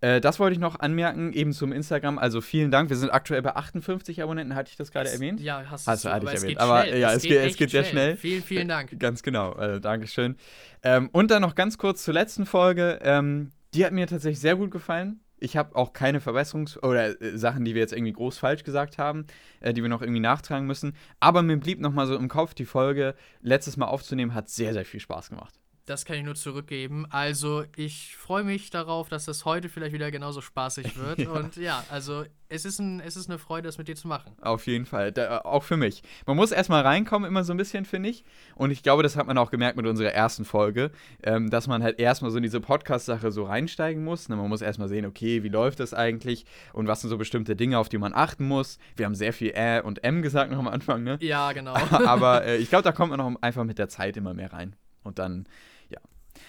Äh, 0.01 0.21
das 0.21 0.39
wollte 0.39 0.53
ich 0.53 0.59
noch 0.59 0.79
anmerken, 0.79 1.33
eben 1.33 1.53
zum 1.53 1.71
Instagram. 1.71 2.19
Also 2.19 2.41
vielen 2.41 2.71
Dank. 2.71 2.89
Wir 2.89 2.97
sind 2.97 3.09
aktuell 3.09 3.41
bei 3.41 3.56
58 3.56 4.21
Abonnenten, 4.21 4.56
hatte 4.56 4.69
ich 4.69 4.77
das 4.77 4.91
gerade 4.91 5.09
erwähnt? 5.09 5.39
Ja, 5.39 5.63
hast, 5.69 5.88
hast 5.88 6.06
du 6.06 6.09
ich 6.09 6.13
erwähnt. 6.13 6.59
Aber 6.59 6.83
schnell. 6.83 7.00
ja, 7.00 7.09
es, 7.09 7.18
es 7.18 7.24
geht, 7.24 7.45
es 7.45 7.57
geht 7.57 7.71
sehr 7.71 7.83
schnell. 7.83 8.12
schnell. 8.12 8.18
Vielen, 8.18 8.44
vielen 8.44 8.68
Dank. 8.68 9.00
Ganz 9.00 9.24
genau. 9.24 9.53
Also, 9.53 9.79
Dankeschön. 9.79 10.35
Ähm, 10.83 11.09
und 11.12 11.31
dann 11.31 11.41
noch 11.41 11.56
ganz 11.56 11.77
kurz 11.77 12.03
zur 12.03 12.13
letzten 12.13 12.45
Folge. 12.45 13.00
Ähm, 13.01 13.51
die 13.74 13.85
hat 13.85 13.91
mir 13.91 14.07
tatsächlich 14.07 14.39
sehr 14.39 14.56
gut 14.56 14.71
gefallen. 14.71 15.21
Ich 15.39 15.56
habe 15.56 15.75
auch 15.75 15.94
keine 15.94 16.19
Verbesserungs- 16.19 16.79
oder 16.81 17.21
äh, 17.21 17.38
Sachen, 17.38 17.63
die 17.63 17.75
wir 17.75 17.81
jetzt 17.81 17.94
irgendwie 17.94 18.13
groß 18.13 18.38
falsch 18.38 18.63
gesagt 18.63 18.97
haben, 18.97 19.27
äh, 19.59 19.74
die 19.74 19.81
wir 19.81 19.89
noch 19.89 20.01
irgendwie 20.01 20.19
nachtragen 20.19 20.65
müssen. 20.65 20.95
Aber 21.19 21.41
mir 21.41 21.57
blieb 21.57 21.79
noch 21.79 21.91
mal 21.91 22.07
so 22.07 22.15
im 22.15 22.27
Kopf, 22.27 22.53
die 22.53 22.65
Folge 22.65 23.15
letztes 23.41 23.77
Mal 23.77 23.85
aufzunehmen, 23.85 24.33
hat 24.33 24.50
sehr, 24.50 24.74
sehr 24.74 24.85
viel 24.85 25.00
Spaß 25.00 25.29
gemacht. 25.29 25.59
Das 25.88 26.04
kann 26.04 26.18
ich 26.18 26.24
nur 26.24 26.36
zurückgeben. 26.36 27.06
Also 27.10 27.63
ich 27.78 28.18
freue 28.18 28.44
mich 28.44 28.69
darauf, 28.72 29.07
dass 29.07 29.24
das 29.24 29.45
heute 29.45 29.69
vielleicht 29.69 29.94
wieder 29.94 30.12
genauso 30.12 30.42
spaßig 30.42 30.98
wird. 31.00 31.19
ja. 31.19 31.30
Und 31.30 31.56
ja, 31.56 31.84
also 31.89 32.25
es 32.50 32.66
ist, 32.66 32.80
ein, 32.80 33.00
es 33.00 33.16
ist 33.16 33.30
eine 33.30 33.39
Freude, 33.39 33.69
das 33.69 33.78
mit 33.78 33.88
dir 33.88 33.95
zu 33.95 34.10
machen. 34.10 34.34
Auf 34.42 34.68
jeden 34.68 34.86
Fall. 34.86 35.13
Da, 35.13 35.39
auch 35.39 35.63
für 35.63 35.78
mich. 35.78 36.04
Man 36.25 36.36
muss 36.36 36.51
erstmal 36.51 36.81
reinkommen, 36.81 37.25
immer 37.25 37.45
so 37.45 37.54
ein 37.54 37.57
bisschen, 37.57 37.86
finde 37.86 38.10
ich. 38.10 38.25
Und 38.56 38.72
ich 38.72 38.84
glaube, 38.84 39.01
das 39.01 39.16
hat 39.16 39.28
man 39.28 39.38
auch 39.38 39.50
gemerkt 39.50 39.78
mit 39.78 39.86
unserer 39.86 40.12
ersten 40.12 40.44
Folge, 40.44 40.92
ähm, 41.24 41.50
dass 41.50 41.68
man 41.68 41.81
halt 41.81 42.00
erstmal 42.00 42.31
so 42.31 42.38
in 42.38 42.44
diese 42.44 42.60
Podcast-Sache 42.60 43.31
so 43.31 43.45
reinsteigen 43.45 44.04
muss. 44.04 44.28
Ne? 44.28 44.36
Man 44.36 44.50
muss 44.50 44.62
erstmal 44.62 44.89
sehen, 44.89 45.06
okay, 45.06 45.44
wie 45.44 45.50
läuft 45.50 45.80
das 45.80 45.94
eigentlich 45.94 46.45
und 46.74 46.88
was 46.88 47.00
sind 47.00 47.10
so 47.10 47.18
bestimmte 47.18 47.56
Dinge, 47.56 47.80
auf 47.80 47.88
die 47.88 47.98
man 47.98 48.13
achten 48.13 48.45
muss. 48.45 48.78
Wir 48.98 49.06
haben 49.06 49.16
sehr 49.16 49.31
viel 49.31 49.54
Ä 49.56 49.80
und 49.80 50.04
M 50.04 50.22
gesagt 50.22 50.51
noch 50.51 50.60
am 50.60 50.68
Anfang, 50.68 51.04
ne? 51.04 51.18
Ja, 51.22 51.54
genau. 51.54 51.75
Aber 51.92 52.44
äh, 52.44 52.57
ich 52.57 52.68
glaube, 52.68 52.84
da 52.84 52.92
kommt 52.92 53.12
man 53.12 53.22
auch 53.22 53.42
einfach 53.42 53.63
mit 53.63 53.80
der 53.80 53.88
Zeit 53.88 54.18
immer 54.18 54.34
mehr 54.34 54.51
rein. 54.51 54.75
Und 55.04 55.19
dann 55.19 55.48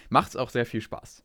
macht 0.09 0.31
es 0.31 0.37
auch 0.37 0.51
sehr 0.51 0.67
viel 0.67 0.81
Spaß. 0.81 1.23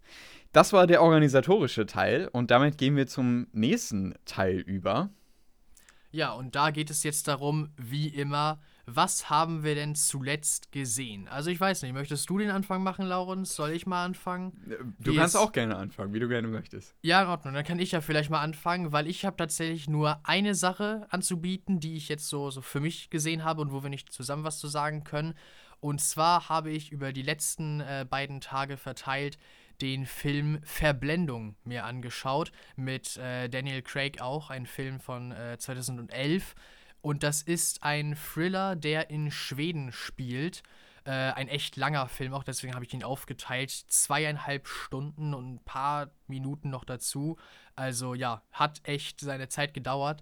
Das 0.52 0.74
war 0.74 0.88
der 0.88 1.02
organisatorische 1.02 1.86
Teil 1.86 2.30
und 2.32 2.52
damit 2.52 2.78
gehen 2.78 2.96
wir 2.96 3.08
zum 3.08 3.48
nächsten 3.54 4.14
Teil 4.26 4.60
über. 4.60 5.10
Ja, 6.12 6.32
und 6.34 6.56
da 6.56 6.70
geht 6.70 6.92
es 6.92 7.02
jetzt 7.02 7.28
darum, 7.28 7.70
wie 7.76 8.08
immer, 8.08 8.60
was 8.86 9.32
haben 9.32 9.64
wir 9.64 9.74
denn 9.74 9.96
zuletzt 9.96 10.72
gesehen? 10.72 11.28
Also 11.28 11.50
ich 11.50 11.60
weiß 11.60 11.82
nicht, 11.82 11.94
möchtest 11.94 12.30
du 12.30 12.38
den 12.38 12.52
Anfang 12.52 12.84
machen, 12.84 13.08
Laurens? 13.08 13.56
Soll 13.56 13.72
ich 13.72 13.88
mal 13.88 14.06
anfangen? 14.06 14.54
Du 15.00 15.14
wie 15.14 15.16
kannst 15.16 15.36
auch 15.36 15.52
gerne 15.52 15.76
anfangen, 15.76 16.14
wie 16.14 16.20
du 16.20 16.28
gerne 16.28 16.48
möchtest. 16.48 16.96
Ja, 17.02 17.24
in 17.24 17.30
Ordnung, 17.30 17.56
dann 17.56 17.64
kann 17.64 17.80
ich 17.80 17.94
ja 17.94 18.02
vielleicht 18.02 18.30
mal 18.30 18.42
anfangen, 18.42 18.92
weil 18.92 19.08
ich 19.08 19.26
habe 19.26 19.38
tatsächlich 19.38 19.88
nur 19.88 20.20
eine 20.24 20.54
Sache 20.54 21.08
anzubieten, 21.10 21.80
die 21.80 21.96
ich 21.96 22.10
jetzt 22.10 22.28
so, 22.28 22.52
so 22.52 22.62
für 22.62 22.80
mich 22.80 23.10
gesehen 23.10 23.44
habe 23.44 23.62
und 23.62 23.72
wo 23.72 23.82
wir 23.82 23.90
nicht 23.90 24.12
zusammen 24.12 24.44
was 24.44 24.60
zu 24.60 24.68
sagen 24.68 25.04
können. 25.04 25.34
Und 25.84 26.00
zwar 26.00 26.48
habe 26.48 26.72
ich 26.72 26.94
über 26.94 27.12
die 27.12 27.24
letzten 27.24 27.82
äh, 27.82 28.06
beiden 28.10 28.40
Tage 28.40 28.78
verteilt 28.78 29.38
den 29.82 30.06
Film 30.06 30.62
Verblendung 30.64 31.58
mir 31.66 31.84
angeschaut, 31.84 32.54
mit 32.78 33.18
äh, 33.18 33.50
Daniel 33.50 33.82
Craig 33.82 34.22
auch, 34.22 34.50
ein 34.50 34.66
Film 34.66 35.02
von 35.02 35.34
äh, 35.34 35.58
2011. 35.58 36.56
Und 37.02 37.24
das 37.24 37.42
ist 37.42 37.84
ein 37.84 38.16
Thriller, 38.16 38.78
der 38.78 39.10
in 39.10 39.30
Schweden 39.30 39.92
spielt. 39.92 40.64
Äh, 41.04 41.12
ein 41.12 41.50
echt 41.50 41.76
langer 41.76 42.08
Film 42.08 42.34
auch, 42.34 42.46
deswegen 42.46 42.76
habe 42.76 42.86
ich 42.86 42.94
ihn 42.94 43.04
aufgeteilt. 43.04 43.72
Zweieinhalb 43.72 44.70
Stunden 44.70 45.34
und 45.34 45.56
ein 45.56 45.66
paar 45.66 46.12
Minuten 46.28 46.70
noch 46.70 46.86
dazu. 46.86 47.36
Also 47.76 48.14
ja, 48.14 48.42
hat 48.54 48.80
echt 48.86 49.20
seine 49.20 49.50
Zeit 49.50 49.74
gedauert. 49.74 50.22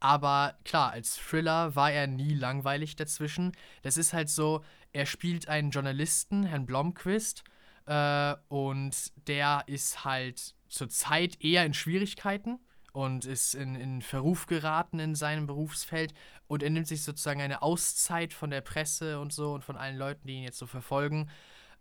Aber 0.00 0.54
klar, 0.64 0.92
als 0.92 1.16
Thriller 1.16 1.74
war 1.74 1.90
er 1.90 2.06
nie 2.06 2.34
langweilig 2.34 2.94
dazwischen. 2.96 3.52
Das 3.82 3.96
ist 3.96 4.12
halt 4.12 4.28
so, 4.28 4.62
er 4.92 5.06
spielt 5.06 5.48
einen 5.48 5.70
Journalisten, 5.70 6.44
Herrn 6.44 6.66
Blomquist, 6.66 7.44
äh, 7.86 8.34
und 8.48 9.12
der 9.26 9.64
ist 9.66 10.04
halt 10.04 10.54
zurzeit 10.68 11.42
eher 11.42 11.64
in 11.64 11.74
Schwierigkeiten 11.74 12.58
und 12.92 13.24
ist 13.24 13.54
in, 13.54 13.74
in 13.74 14.02
Verruf 14.02 14.46
geraten 14.46 14.98
in 14.98 15.14
seinem 15.14 15.46
Berufsfeld 15.46 16.12
und 16.46 16.62
er 16.62 16.70
nimmt 16.70 16.86
sich 16.86 17.02
sozusagen 17.02 17.40
eine 17.40 17.62
Auszeit 17.62 18.32
von 18.32 18.50
der 18.50 18.60
Presse 18.60 19.20
und 19.20 19.32
so 19.32 19.52
und 19.52 19.64
von 19.64 19.76
allen 19.76 19.96
Leuten, 19.96 20.26
die 20.26 20.34
ihn 20.34 20.42
jetzt 20.42 20.58
so 20.58 20.66
verfolgen. 20.66 21.30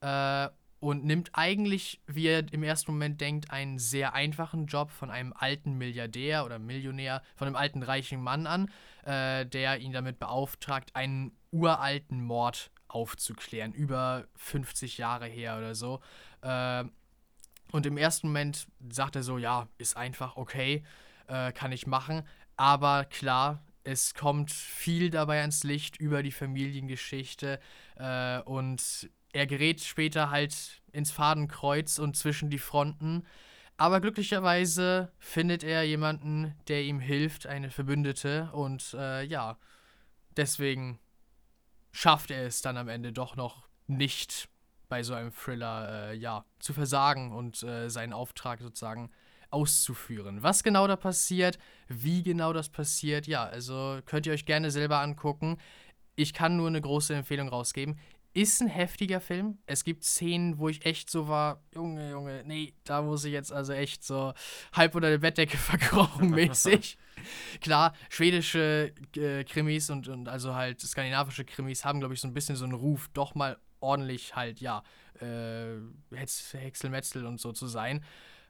Äh, 0.01 0.49
und 0.79 1.05
nimmt 1.05 1.31
eigentlich, 1.33 2.01
wie 2.05 2.27
er 2.27 2.53
im 2.53 2.61
ersten 2.61 2.91
Moment 2.91 3.19
denkt, 3.19 3.49
einen 3.49 3.79
sehr 3.79 4.13
einfachen 4.13 4.67
Job 4.67 4.91
von 4.91 5.09
einem 5.09 5.33
alten 5.35 5.73
Milliardär 5.73 6.45
oder 6.45 6.59
Millionär, 6.59 7.23
von 7.35 7.47
einem 7.47 7.55
alten 7.55 7.81
reichen 7.81 8.21
Mann 8.21 8.45
an, 8.45 8.69
äh, 9.03 9.45
der 9.45 9.79
ihn 9.79 9.91
damit 9.91 10.19
beauftragt, 10.19 10.95
einen 10.95 11.31
uralten 11.51 12.23
Mord 12.23 12.69
aufzuklären, 12.97 13.73
über 13.73 14.27
50 14.35 14.97
Jahre 14.97 15.27
her 15.27 15.57
oder 15.57 15.75
so. 15.75 16.01
Äh, 16.41 16.83
und 17.71 17.85
im 17.85 17.97
ersten 17.97 18.27
Moment 18.27 18.67
sagt 18.89 19.15
er 19.15 19.23
so, 19.23 19.37
ja, 19.37 19.67
ist 19.77 19.97
einfach 19.97 20.35
okay. 20.37 20.83
äh, 21.27 21.51
kann 21.51 21.71
ich 21.71 21.87
machen. 21.87 22.23
Aber 22.55 23.05
klar, 23.05 23.63
es 23.83 24.13
kommt 24.13 24.51
viel 24.51 25.09
dabei 25.09 25.41
ans 25.41 25.63
Licht 25.63 25.97
über 25.97 26.23
die 26.23 26.31
Familiengeschichte 26.31 27.59
äh, 27.97 28.39
und 28.41 29.09
er 29.33 29.45
gerät 29.45 29.81
später 29.81 30.31
halt 30.31 30.81
ins 30.91 31.11
Fadenkreuz 31.11 31.99
und 31.99 32.17
zwischen 32.17 32.49
die 32.49 32.59
Fronten. 32.59 33.23
Aber 33.77 34.01
glücklicherweise 34.01 35.11
findet 35.19 35.63
er 35.63 35.83
jemanden, 35.83 36.55
der 36.67 36.81
ihm 36.83 36.99
hilft, 36.99 37.45
eine 37.45 37.69
Verbündete. 37.69 38.49
Und 38.53 38.95
äh, 38.97 39.23
ja, 39.23 39.57
deswegen 40.35 40.99
schafft 41.91 42.31
er 42.31 42.45
es 42.45 42.61
dann 42.61 42.77
am 42.77 42.87
Ende 42.87 43.13
doch 43.13 43.35
noch 43.35 43.67
nicht 43.87 44.49
bei 44.89 45.03
so 45.03 45.13
einem 45.13 45.33
Thriller, 45.33 46.09
äh, 46.11 46.15
ja, 46.15 46.45
zu 46.59 46.73
versagen 46.73 47.31
und 47.31 47.61
äh, 47.63 47.89
seinen 47.89 48.13
Auftrag 48.13 48.61
sozusagen 48.61 49.11
auszuführen. 49.49 50.43
Was 50.43 50.63
genau 50.63 50.87
da 50.87 50.95
passiert, 50.95 51.57
wie 51.87 52.23
genau 52.23 52.53
das 52.53 52.69
passiert, 52.69 53.27
ja, 53.27 53.45
also 53.45 53.99
könnt 54.05 54.25
ihr 54.25 54.33
euch 54.33 54.45
gerne 54.45 54.71
selber 54.71 54.99
angucken. 54.99 55.57
Ich 56.15 56.33
kann 56.33 56.57
nur 56.57 56.67
eine 56.67 56.81
große 56.81 57.15
Empfehlung 57.15 57.47
rausgeben. 57.47 57.99
Ist 58.33 58.61
ein 58.61 58.67
heftiger 58.67 59.19
Film. 59.19 59.57
Es 59.65 59.83
gibt 59.83 60.03
Szenen, 60.03 60.59
wo 60.59 60.69
ich 60.69 60.85
echt 60.85 61.09
so 61.09 61.27
war, 61.27 61.63
Junge, 61.73 62.11
Junge, 62.11 62.43
nee, 62.45 62.73
da 62.83 63.01
muss 63.01 63.23
ich 63.25 63.33
jetzt 63.33 63.51
also 63.51 63.73
echt 63.73 64.03
so 64.03 64.33
halb 64.73 64.95
unter 64.95 65.09
der 65.09 65.17
Bettdecke 65.19 65.57
verkrochen 65.57 66.29
mäßig. 66.31 66.97
Klar, 67.61 67.93
schwedische 68.09 68.93
äh, 69.15 69.43
Krimis 69.43 69.89
und, 69.89 70.07
und 70.07 70.29
also 70.29 70.55
halt 70.55 70.81
skandinavische 70.81 71.45
Krimis 71.45 71.85
haben, 71.85 71.99
glaube 71.99 72.13
ich, 72.13 72.21
so 72.21 72.27
ein 72.27 72.33
bisschen 72.33 72.55
so 72.55 72.65
einen 72.65 72.73
Ruf, 72.73 73.09
doch 73.13 73.35
mal 73.35 73.57
ordentlich 73.79 74.35
halt, 74.35 74.59
ja, 74.59 74.83
äh, 75.21 75.77
Häckselmetzel 76.11 77.25
und 77.25 77.39
so 77.39 77.51
zu 77.51 77.67
sein. 77.67 78.03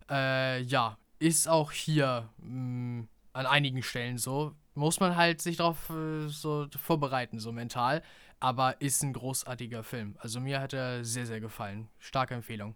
Äh, 0.10 0.62
ja, 0.62 0.98
ist 1.20 1.48
auch 1.48 1.72
hier 1.72 2.30
mh, 2.38 3.02
mm, 3.02 3.08
an 3.34 3.46
einigen 3.46 3.84
Stellen 3.84 4.18
so. 4.18 4.56
Muss 4.74 5.00
man 5.00 5.16
halt 5.16 5.42
sich 5.42 5.58
darauf 5.58 5.90
äh, 5.90 6.28
so 6.28 6.68
vorbereiten, 6.78 7.40
so 7.40 7.52
mental 7.52 8.04
aber 8.40 8.80
ist 8.82 9.04
ein 9.04 9.14
großartiger 9.14 9.84
Film. 9.84 10.16
Also 10.20 10.40
mir 10.40 10.62
hat 10.62 10.74
er 10.74 11.04
sehr, 11.04 11.26
sehr 11.26 11.40
gefallen. 11.40 11.90
Starke 12.00 12.36
Empfehlung. 12.36 12.76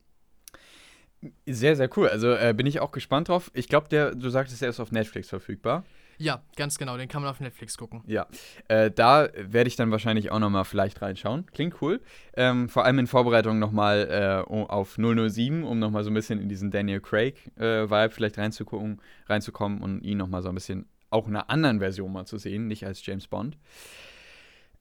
Sehr, 1.46 1.76
sehr 1.76 1.90
cool. 1.98 2.10
Also 2.10 2.32
äh, 2.32 2.54
bin 2.56 2.66
ich 2.66 2.80
auch 2.80 2.92
gespannt 2.92 3.30
drauf. 3.30 3.52
Ich 3.54 3.68
glaube, 3.68 3.88
der, 3.90 4.16
du 4.16 4.30
sagtest, 4.30 4.62
er 4.62 4.70
ist 4.70 4.80
auf 4.80 4.92
Netflix 4.92 5.30
verfügbar. 5.30 5.84
Ja, 6.18 6.44
ganz 6.56 6.78
genau. 6.78 6.98
Den 6.98 7.08
kann 7.08 7.24
man 7.24 7.32
auf 7.32 7.40
Netflix 7.40 7.78
gucken. 7.78 8.04
Ja, 8.06 8.28
äh, 8.68 8.92
da 8.92 9.30
werde 9.36 9.68
ich 9.68 9.76
dann 9.76 9.90
wahrscheinlich 9.90 10.32
auch 10.32 10.38
nochmal 10.38 10.66
vielleicht 10.66 11.02
reinschauen. 11.02 11.48
Klingt 11.48 11.82
cool. 11.82 12.00
Ähm, 12.36 12.70
vor 12.70 12.86
allem 12.86 13.00
in 13.00 13.08
Vorbereitung 13.08 13.58
nochmal 13.58 14.46
äh, 14.48 14.52
auf 14.52 14.98
007, 14.98 15.64
um 15.64 15.80
nochmal 15.80 16.04
so 16.04 16.12
ein 16.12 16.14
bisschen 16.14 16.40
in 16.40 16.48
diesen 16.48 16.70
Daniel 16.70 17.02
Craig-Vibe 17.02 17.96
äh, 17.96 18.10
vielleicht 18.10 18.38
reinzugucken, 18.38 19.02
reinzukommen 19.28 19.82
und 19.82 20.02
ihn 20.04 20.20
nochmal 20.20 20.44
so 20.44 20.50
ein 20.50 20.56
bisschen 20.56 20.86
auch 21.10 21.28
in 21.28 21.36
einer 21.36 21.50
anderen 21.50 21.80
Version 21.80 22.14
mal 22.14 22.26
zu 22.26 22.38
sehen, 22.38 22.68
nicht 22.68 22.86
als 22.86 23.04
James 23.04 23.28
Bond. 23.28 23.58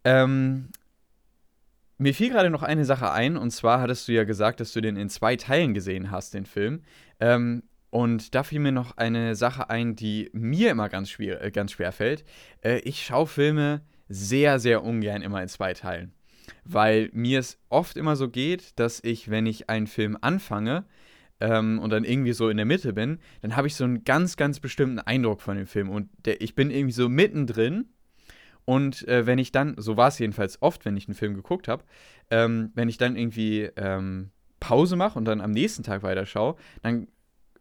Ähm, 0.04 0.68
mir 2.00 2.14
fiel 2.14 2.30
gerade 2.30 2.50
noch 2.50 2.62
eine 2.62 2.85
Sache 2.87 3.12
ein, 3.12 3.37
und 3.37 3.50
zwar 3.50 3.80
hattest 3.80 4.09
du 4.09 4.12
ja 4.12 4.25
gesagt, 4.25 4.61
dass 4.61 4.73
du 4.73 4.80
den 4.80 4.97
in 4.97 5.11
zwei 5.11 5.37
Teilen 5.37 5.75
gesehen 5.75 6.11
hast, 6.11 6.33
den 6.33 6.47
Film. 6.47 6.83
Ähm, 7.21 7.62
und 7.90 8.35
da 8.35 8.42
fiel 8.42 8.61
mir 8.61 8.73
noch 8.73 8.97
eine 8.97 9.35
Sache 9.35 9.69
ein, 9.69 9.97
die 9.97 10.30
mir 10.33 10.71
immer 10.71 10.88
ganz 10.88 11.11
schwer, 11.11 11.45
äh, 11.45 11.50
ganz 11.50 11.73
schwer 11.73 11.92
fällt. 11.92 12.25
Äh, 12.62 12.78
ich 12.80 13.04
schaue 13.04 13.26
Filme 13.26 13.83
sehr, 14.09 14.59
sehr 14.59 14.83
ungern 14.83 15.21
immer 15.21 15.42
in 15.42 15.49
zwei 15.49 15.75
Teilen. 15.75 16.12
Weil 16.64 17.11
mir 17.12 17.38
es 17.38 17.59
oft 17.69 17.97
immer 17.99 18.16
so 18.16 18.30
geht, 18.30 18.78
dass 18.78 19.04
ich, 19.04 19.30
wenn 19.30 19.45
ich 19.45 19.69
einen 19.69 19.87
Film 19.87 20.16
anfange 20.21 20.87
ähm, 21.38 21.78
und 21.80 21.90
dann 21.90 22.04
irgendwie 22.04 22.33
so 22.33 22.49
in 22.49 22.57
der 22.57 22.66
Mitte 22.66 22.95
bin, 22.95 23.19
dann 23.42 23.57
habe 23.57 23.66
ich 23.66 23.75
so 23.75 23.85
einen 23.85 24.04
ganz, 24.04 24.38
ganz 24.38 24.59
bestimmten 24.59 25.00
Eindruck 25.00 25.42
von 25.42 25.59
dem 25.59 25.66
Film. 25.66 25.90
Und 25.90 26.09
der, 26.25 26.40
ich 26.40 26.54
bin 26.54 26.71
irgendwie 26.71 26.95
so 26.95 27.11
mittendrin 27.11 27.90
und 28.70 29.08
äh, 29.08 29.26
wenn 29.26 29.40
ich 29.40 29.50
dann, 29.50 29.74
so 29.78 29.96
war 29.96 30.06
es 30.06 30.20
jedenfalls 30.20 30.62
oft, 30.62 30.84
wenn 30.84 30.96
ich 30.96 31.08
einen 31.08 31.16
Film 31.16 31.34
geguckt 31.34 31.66
habe, 31.66 31.82
ähm, 32.30 32.70
wenn 32.76 32.88
ich 32.88 32.98
dann 32.98 33.16
irgendwie 33.16 33.68
ähm, 33.74 34.30
Pause 34.60 34.94
mache 34.94 35.18
und 35.18 35.24
dann 35.24 35.40
am 35.40 35.50
nächsten 35.50 35.82
Tag 35.82 36.04
weiterschaue, 36.04 36.54
dann 36.80 37.08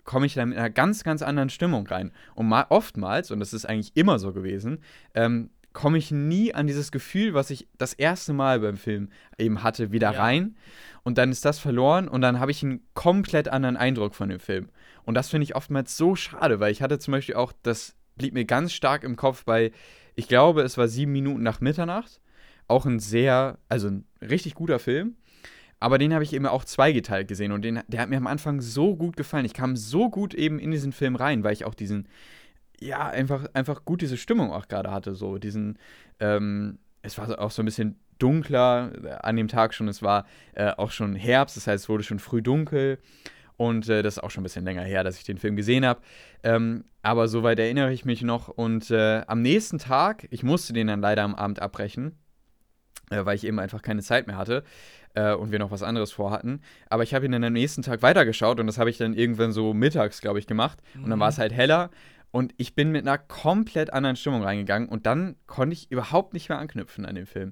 komme 0.03 0.27
ich 0.27 0.35
dann 0.35 0.49
mit 0.49 0.59
einer 0.59 0.69
ganz, 0.69 1.03
ganz 1.03 1.23
anderen 1.23 1.49
Stimmung 1.49 1.87
rein. 1.87 2.11
Und 2.35 2.47
mal, 2.47 2.67
oftmals, 2.69 3.31
und 3.31 3.39
das 3.39 3.53
ist 3.53 3.65
eigentlich 3.65 3.97
immer 3.97 4.19
so 4.19 4.33
gewesen, 4.33 4.83
ähm, 5.15 5.49
komme 5.73 5.97
ich 5.97 6.11
nie 6.11 6.53
an 6.53 6.67
dieses 6.67 6.91
Gefühl, 6.91 7.33
was 7.33 7.49
ich 7.49 7.67
das 7.79 7.93
erste 7.93 8.33
Mal 8.33 8.59
beim 8.59 8.77
Film 8.77 9.09
eben 9.39 9.63
hatte, 9.63 9.91
wieder 9.91 10.13
ja. 10.13 10.21
rein. 10.21 10.57
Und 11.01 11.17
dann 11.17 11.31
ist 11.31 11.43
das 11.43 11.57
verloren 11.57 12.07
und 12.07 12.21
dann 12.21 12.39
habe 12.39 12.51
ich 12.51 12.61
einen 12.61 12.81
komplett 12.93 13.47
anderen 13.47 13.77
Eindruck 13.77 14.13
von 14.13 14.29
dem 14.29 14.39
Film. 14.39 14.69
Und 15.05 15.15
das 15.15 15.29
finde 15.29 15.45
ich 15.45 15.55
oftmals 15.55 15.97
so 15.97 16.15
schade, 16.15 16.59
weil 16.59 16.71
ich 16.71 16.83
hatte 16.83 16.99
zum 16.99 17.13
Beispiel 17.13 17.33
auch, 17.33 17.51
das 17.63 17.95
blieb 18.15 18.35
mir 18.35 18.45
ganz 18.45 18.73
stark 18.73 19.03
im 19.03 19.15
Kopf 19.15 19.43
bei 19.43 19.71
ich 20.19 20.27
glaube, 20.27 20.63
es 20.63 20.77
war 20.77 20.89
sieben 20.89 21.13
Minuten 21.13 21.43
nach 21.43 21.61
Mitternacht. 21.61 22.19
Auch 22.67 22.85
ein 22.85 22.99
sehr, 22.99 23.57
also 23.69 23.88
ein 23.88 24.05
richtig 24.21 24.53
guter 24.53 24.77
Film. 24.77 25.15
Aber 25.79 25.97
den 25.97 26.13
habe 26.13 26.25
ich 26.25 26.33
eben 26.33 26.45
auch 26.45 26.65
zweigeteilt 26.65 27.29
gesehen 27.29 27.53
und 27.53 27.61
den, 27.61 27.79
der 27.88 28.01
hat 28.01 28.09
mir 28.09 28.17
am 28.17 28.27
Anfang 28.27 28.59
so 28.59 28.97
gut 28.97 29.15
gefallen. 29.15 29.45
Ich 29.45 29.53
kam 29.53 29.77
so 29.77 30.09
gut 30.09 30.33
eben 30.33 30.59
in 30.59 30.71
diesen 30.71 30.91
Film 30.91 31.15
rein, 31.15 31.45
weil 31.45 31.53
ich 31.53 31.63
auch 31.63 31.73
diesen, 31.73 32.09
ja, 32.81 33.07
einfach, 33.07 33.45
einfach 33.53 33.85
gut 33.85 34.01
diese 34.01 34.17
Stimmung 34.17 34.51
auch 34.51 34.67
gerade 34.67 34.91
hatte. 34.91 35.15
So 35.15 35.38
diesen, 35.38 35.79
ähm, 36.19 36.79
es 37.01 37.17
war 37.17 37.39
auch 37.39 37.51
so 37.51 37.61
ein 37.61 37.65
bisschen 37.65 37.97
dunkler 38.17 39.21
an 39.23 39.38
dem 39.38 39.47
Tag 39.47 39.73
schon. 39.73 39.88
Es 39.88 40.03
war 40.03 40.25
äh, 40.53 40.71
auch 40.71 40.91
schon 40.91 41.15
Herbst, 41.15 41.55
das 41.55 41.65
heißt, 41.65 41.85
es 41.85 41.89
wurde 41.89 42.03
schon 42.03 42.19
früh 42.19 42.41
dunkel. 42.41 42.99
Und 43.59 43.89
äh, 43.89 44.03
das 44.03 44.15
ist 44.15 44.23
auch 44.23 44.31
schon 44.31 44.39
ein 44.39 44.43
bisschen 44.43 44.63
länger 44.63 44.83
her, 44.83 45.03
dass 45.03 45.17
ich 45.17 45.25
den 45.25 45.37
Film 45.37 45.57
gesehen 45.57 45.85
habe. 45.85 45.99
Ähm, 46.43 46.85
aber 47.01 47.27
soweit 47.27 47.59
erinnere 47.59 47.91
ich 47.91 48.05
mich 48.05 48.21
noch. 48.21 48.47
Und 48.47 48.89
äh, 48.89 49.21
am 49.27 49.41
nächsten 49.41 49.79
Tag, 49.79 50.27
ich 50.29 50.43
musste 50.43 50.71
den 50.71 50.87
dann 50.87 51.01
leider 51.01 51.23
am 51.23 51.35
Abend 51.35 51.61
abbrechen, 51.61 52.17
äh, 53.09 53.25
weil 53.25 53.35
ich 53.35 53.45
eben 53.45 53.59
einfach 53.59 53.81
keine 53.81 54.01
Zeit 54.01 54.27
mehr 54.27 54.37
hatte 54.37 54.63
äh, 55.13 55.33
und 55.33 55.51
wir 55.51 55.59
noch 55.59 55.71
was 55.71 55.83
anderes 55.83 56.13
vorhatten. 56.13 56.61
Aber 56.89 57.03
ich 57.03 57.13
habe 57.13 57.25
ihn 57.25 57.33
dann 57.33 57.43
am 57.43 57.51
nächsten 57.51 57.81
Tag 57.81 58.01
weitergeschaut 58.01 58.61
und 58.61 58.67
das 58.67 58.77
habe 58.77 58.89
ich 58.89 58.97
dann 58.97 59.13
irgendwann 59.13 59.51
so 59.51 59.73
mittags, 59.73 60.21
glaube 60.21 60.39
ich, 60.39 60.47
gemacht. 60.47 60.79
Mhm. 60.93 61.03
Und 61.03 61.09
dann 61.09 61.19
war 61.19 61.27
es 61.27 61.35
mhm. 61.35 61.41
halt 61.41 61.51
heller. 61.51 61.89
Und 62.31 62.53
ich 62.55 62.75
bin 62.75 62.93
mit 62.93 63.05
einer 63.05 63.17
komplett 63.17 63.91
anderen 63.91 64.15
Stimmung 64.15 64.41
reingegangen 64.41 64.87
und 64.87 65.05
dann 65.05 65.35
konnte 65.47 65.73
ich 65.73 65.91
überhaupt 65.91 66.33
nicht 66.33 66.47
mehr 66.47 66.59
anknüpfen 66.59 67.05
an 67.05 67.15
den 67.15 67.25
Film. 67.25 67.51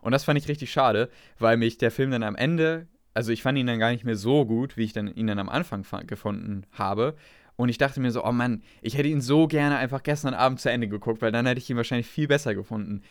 Und 0.00 0.10
das 0.10 0.24
fand 0.24 0.36
ich 0.36 0.48
richtig 0.48 0.72
schade, 0.72 1.10
weil 1.38 1.56
mich 1.58 1.78
der 1.78 1.92
Film 1.92 2.10
dann 2.10 2.24
am 2.24 2.34
Ende 2.34 2.88
also 3.14 3.32
ich 3.32 3.42
fand 3.42 3.56
ihn 3.58 3.66
dann 3.66 3.78
gar 3.78 3.90
nicht 3.90 4.04
mehr 4.04 4.16
so 4.16 4.44
gut, 4.44 4.76
wie 4.76 4.84
ich 4.84 4.92
dann, 4.92 5.14
ihn 5.14 5.26
dann 5.26 5.38
am 5.38 5.48
Anfang 5.48 5.84
gefunden 6.06 6.64
habe. 6.72 7.14
Und 7.56 7.68
ich 7.68 7.78
dachte 7.78 8.00
mir 8.00 8.10
so, 8.10 8.24
oh 8.24 8.32
Mann, 8.32 8.62
ich 8.82 8.98
hätte 8.98 9.08
ihn 9.08 9.20
so 9.20 9.46
gerne 9.46 9.76
einfach 9.76 10.02
gestern 10.02 10.34
Abend 10.34 10.60
zu 10.60 10.70
Ende 10.70 10.88
geguckt, 10.88 11.22
weil 11.22 11.30
dann 11.30 11.46
hätte 11.46 11.60
ich 11.60 11.70
ihn 11.70 11.76
wahrscheinlich 11.76 12.08
viel 12.08 12.26
besser 12.26 12.54
gefunden 12.54 13.02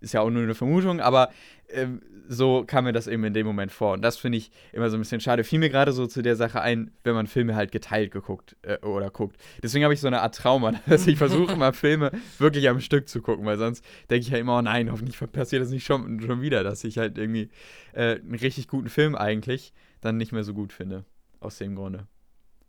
ist 0.00 0.14
ja 0.14 0.20
auch 0.20 0.30
nur 0.30 0.42
eine 0.42 0.54
Vermutung, 0.54 1.00
aber 1.00 1.30
äh, 1.68 1.86
so 2.28 2.64
kam 2.66 2.84
mir 2.84 2.92
das 2.92 3.06
eben 3.06 3.24
in 3.24 3.34
dem 3.34 3.46
Moment 3.46 3.72
vor. 3.72 3.94
Und 3.94 4.02
das 4.02 4.16
finde 4.16 4.38
ich 4.38 4.50
immer 4.72 4.88
so 4.88 4.96
ein 4.96 5.00
bisschen 5.00 5.20
schade. 5.20 5.44
Fiel 5.44 5.58
mir 5.58 5.68
gerade 5.68 5.92
so 5.92 6.06
zu 6.06 6.22
der 6.22 6.36
Sache 6.36 6.60
ein, 6.60 6.92
wenn 7.02 7.14
man 7.14 7.26
Filme 7.26 7.54
halt 7.54 7.72
geteilt 7.72 8.12
geguckt 8.12 8.56
äh, 8.62 8.78
oder 8.78 9.10
guckt. 9.10 9.36
Deswegen 9.62 9.84
habe 9.84 9.94
ich 9.94 10.00
so 10.00 10.06
eine 10.06 10.22
Art 10.22 10.36
Trauma, 10.36 10.72
dass 10.86 11.06
ich 11.06 11.18
versuche 11.18 11.56
mal 11.56 11.72
Filme 11.72 12.12
wirklich 12.38 12.68
am 12.68 12.80
Stück 12.80 13.08
zu 13.08 13.20
gucken, 13.20 13.44
weil 13.46 13.58
sonst 13.58 13.84
denke 14.08 14.26
ich 14.26 14.32
ja 14.32 14.38
immer, 14.38 14.58
oh 14.58 14.62
nein, 14.62 14.90
hoffentlich 14.90 15.18
passiert 15.32 15.62
das 15.62 15.70
nicht 15.70 15.84
schon, 15.84 16.20
schon 16.20 16.40
wieder, 16.40 16.62
dass 16.62 16.84
ich 16.84 16.98
halt 16.98 17.18
irgendwie 17.18 17.50
äh, 17.92 18.20
einen 18.20 18.36
richtig 18.36 18.68
guten 18.68 18.88
Film 18.88 19.14
eigentlich 19.14 19.72
dann 20.00 20.16
nicht 20.16 20.32
mehr 20.32 20.44
so 20.44 20.54
gut 20.54 20.72
finde. 20.72 21.04
Aus 21.40 21.58
dem 21.58 21.74
Grunde. 21.74 22.06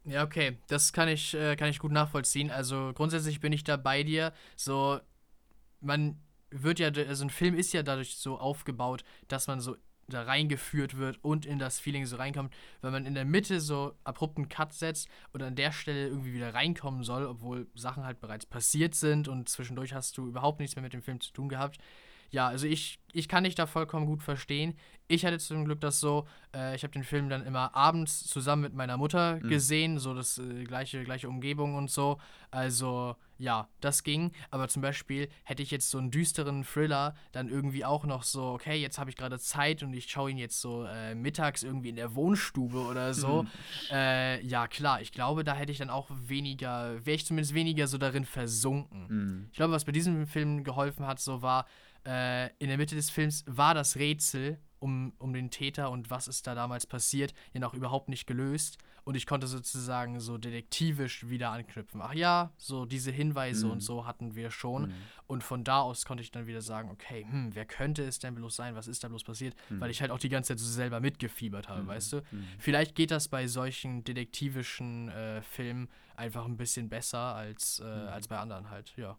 Ja, 0.05 0.23
okay, 0.23 0.57
das 0.67 0.93
kann 0.93 1.07
ich, 1.07 1.33
äh, 1.35 1.55
kann 1.55 1.69
ich 1.69 1.79
gut 1.79 1.91
nachvollziehen. 1.91 2.49
Also 2.49 2.91
grundsätzlich 2.95 3.39
bin 3.39 3.53
ich 3.53 3.63
da 3.63 3.77
bei 3.77 4.03
dir. 4.03 4.33
So, 4.55 4.99
man 5.81 6.15
wird 6.51 6.79
ja, 6.79 6.89
also 6.89 7.25
ein 7.25 7.29
Film 7.29 7.55
ist 7.55 7.73
ja 7.73 7.83
dadurch 7.83 8.17
so 8.17 8.37
aufgebaut, 8.37 9.03
dass 9.27 9.47
man 9.47 9.59
so 9.59 9.75
da 10.07 10.23
reingeführt 10.23 10.97
wird 10.97 11.23
und 11.23 11.45
in 11.45 11.59
das 11.59 11.79
Feeling 11.79 12.05
so 12.05 12.17
reinkommt, 12.17 12.53
weil 12.81 12.91
man 12.91 13.05
in 13.05 13.13
der 13.13 13.25
Mitte 13.25 13.59
so 13.59 13.93
abrupten 14.03 14.49
Cut 14.49 14.73
setzt 14.73 15.07
und 15.33 15.41
an 15.41 15.55
der 15.55 15.71
Stelle 15.71 16.07
irgendwie 16.07 16.33
wieder 16.33 16.53
reinkommen 16.53 17.03
soll, 17.03 17.25
obwohl 17.25 17.67
Sachen 17.75 18.03
halt 18.03 18.19
bereits 18.19 18.45
passiert 18.45 18.95
sind 18.95 19.27
und 19.27 19.49
zwischendurch 19.49 19.93
hast 19.93 20.17
du 20.17 20.27
überhaupt 20.27 20.59
nichts 20.59 20.75
mehr 20.75 20.83
mit 20.83 20.93
dem 20.93 21.01
Film 21.01 21.21
zu 21.21 21.31
tun 21.31 21.49
gehabt. 21.49 21.77
Ja, 22.31 22.47
also 22.47 22.65
ich, 22.65 22.99
ich 23.11 23.27
kann 23.27 23.43
dich 23.43 23.55
da 23.55 23.67
vollkommen 23.67 24.05
gut 24.05 24.23
verstehen. 24.23 24.75
Ich 25.07 25.25
hatte 25.25 25.37
zum 25.37 25.65
Glück 25.65 25.81
das 25.81 25.99
so, 25.99 26.25
äh, 26.55 26.73
ich 26.75 26.83
habe 26.83 26.93
den 26.93 27.03
Film 27.03 27.27
dann 27.27 27.45
immer 27.45 27.75
abends 27.75 28.25
zusammen 28.25 28.61
mit 28.61 28.73
meiner 28.73 28.95
Mutter 28.95 29.35
mhm. 29.35 29.49
gesehen, 29.49 29.99
so 29.99 30.13
das 30.13 30.37
äh, 30.37 30.63
gleiche, 30.63 31.03
gleiche 31.03 31.27
Umgebung 31.27 31.75
und 31.75 31.91
so. 31.91 32.17
Also 32.49 33.17
ja, 33.41 33.67
das 33.81 34.03
ging. 34.03 34.31
Aber 34.51 34.67
zum 34.67 34.81
Beispiel 34.83 35.27
hätte 35.43 35.63
ich 35.63 35.71
jetzt 35.71 35.89
so 35.89 35.97
einen 35.97 36.11
düsteren 36.11 36.63
Thriller 36.63 37.15
dann 37.31 37.49
irgendwie 37.49 37.83
auch 37.83 38.05
noch 38.05 38.23
so, 38.23 38.43
okay, 38.51 38.75
jetzt 38.75 38.99
habe 38.99 39.09
ich 39.09 39.17
gerade 39.17 39.39
Zeit 39.39 39.81
und 39.81 39.93
ich 39.93 40.09
schaue 40.09 40.29
ihn 40.29 40.37
jetzt 40.37 40.61
so 40.61 40.85
äh, 40.85 41.15
mittags 41.15 41.63
irgendwie 41.63 41.89
in 41.89 41.95
der 41.95 42.13
Wohnstube 42.13 42.77
oder 42.77 43.13
so. 43.15 43.43
Mhm. 43.43 43.49
Äh, 43.91 44.41
ja, 44.45 44.67
klar, 44.67 45.01
ich 45.01 45.11
glaube, 45.11 45.43
da 45.43 45.55
hätte 45.55 45.71
ich 45.71 45.79
dann 45.79 45.89
auch 45.89 46.07
weniger, 46.11 47.03
wäre 47.03 47.15
ich 47.15 47.25
zumindest 47.25 47.55
weniger 47.55 47.87
so 47.87 47.97
darin 47.97 48.25
versunken. 48.25 49.07
Mhm. 49.09 49.47
Ich 49.51 49.57
glaube, 49.57 49.73
was 49.73 49.85
bei 49.85 49.91
diesem 49.91 50.27
Film 50.27 50.63
geholfen 50.63 51.07
hat, 51.07 51.19
so 51.19 51.41
war, 51.41 51.65
äh, 52.05 52.47
in 52.57 52.67
der 52.67 52.77
Mitte 52.77 52.95
des 52.95 53.09
Films 53.09 53.43
war 53.47 53.73
das 53.73 53.95
Rätsel 53.97 54.59
um, 54.79 55.13
um 55.19 55.31
den 55.33 55.51
Täter 55.51 55.91
und 55.91 56.09
was 56.09 56.27
ist 56.27 56.47
da 56.47 56.55
damals 56.55 56.87
passiert, 56.87 57.33
ja 57.53 57.59
noch 57.59 57.73
überhaupt 57.75 58.09
nicht 58.09 58.25
gelöst. 58.27 58.77
und 59.03 59.15
ich 59.15 59.25
konnte 59.25 59.47
sozusagen 59.47 60.19
so 60.19 60.37
detektivisch 60.37 61.27
wieder 61.27 61.49
anknüpfen. 61.49 62.01
Ach 62.03 62.13
ja, 62.13 62.51
so 62.57 62.85
diese 62.85 63.09
Hinweise 63.11 63.65
Mhm. 63.65 63.71
und 63.71 63.79
so 63.79 64.05
hatten 64.05 64.35
wir 64.35 64.51
schon. 64.51 64.89
Mhm. 64.89 64.93
Und 65.25 65.43
von 65.43 65.63
da 65.63 65.79
aus 65.81 66.05
konnte 66.05 66.21
ich 66.21 66.29
dann 66.29 66.45
wieder 66.45 66.61
sagen, 66.61 66.91
okay, 66.91 67.25
hm, 67.27 67.49
wer 67.55 67.65
könnte 67.65 68.03
es 68.03 68.19
denn 68.19 68.35
bloß 68.35 68.55
sein? 68.55 68.75
Was 68.75 68.87
ist 68.87 69.03
da 69.03 69.07
bloß 69.07 69.23
passiert? 69.23 69.55
Weil 69.69 69.89
ich 69.89 70.01
halt 70.01 70.11
auch 70.11 70.19
die 70.19 70.29
ganze 70.29 70.49
Zeit 70.49 70.59
so 70.59 70.67
selber 70.71 70.99
mitgefiebert 70.99 71.67
habe, 71.67 71.81
Mhm. 71.81 71.87
weißt 71.87 72.13
du? 72.13 72.17
Mhm. 72.17 72.47
Vielleicht 72.59 72.93
geht 72.93 73.09
das 73.09 73.27
bei 73.27 73.47
solchen 73.47 74.03
detektivischen 74.03 75.09
äh, 75.09 75.41
Filmen 75.41 75.89
einfach 76.15 76.45
ein 76.45 76.57
bisschen 76.57 76.87
besser 76.87 77.19
als, 77.35 77.79
äh, 77.79 77.83
Mhm. 77.83 78.07
als 78.09 78.27
bei 78.27 78.37
anderen 78.37 78.69
halt, 78.69 78.93
ja. 78.97 79.17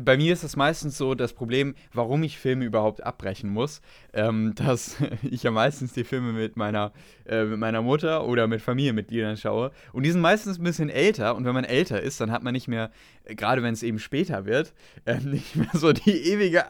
Bei 0.00 0.16
mir 0.16 0.32
ist 0.32 0.44
es 0.44 0.56
meistens 0.56 0.98
so 0.98 1.14
das 1.14 1.32
Problem, 1.32 1.74
warum 1.92 2.22
ich 2.22 2.38
Filme 2.38 2.64
überhaupt 2.64 3.02
abbrechen 3.02 3.50
muss, 3.50 3.80
ähm, 4.12 4.54
dass 4.56 4.96
ich 5.22 5.42
ja 5.42 5.50
meistens 5.50 5.92
die 5.92 6.04
Filme 6.04 6.32
mit 6.32 6.56
meiner, 6.56 6.92
äh, 7.26 7.44
mit 7.44 7.58
meiner 7.58 7.82
Mutter 7.82 8.26
oder 8.26 8.46
mit 8.46 8.62
Familienmitgliedern 8.62 9.36
schaue. 9.36 9.70
Und 9.92 10.04
die 10.04 10.10
sind 10.10 10.20
meistens 10.20 10.58
ein 10.58 10.64
bisschen 10.64 10.90
älter. 10.90 11.36
Und 11.36 11.44
wenn 11.44 11.54
man 11.54 11.64
älter 11.64 12.00
ist, 12.00 12.20
dann 12.20 12.30
hat 12.30 12.42
man 12.42 12.52
nicht 12.52 12.68
mehr, 12.68 12.90
äh, 13.24 13.34
gerade 13.34 13.62
wenn 13.62 13.74
es 13.74 13.82
eben 13.82 13.98
später 13.98 14.46
wird, 14.46 14.72
äh, 15.04 15.18
nicht 15.24 15.56
mehr 15.56 15.70
so 15.72 15.92
die 15.92 16.32
ewige, 16.32 16.64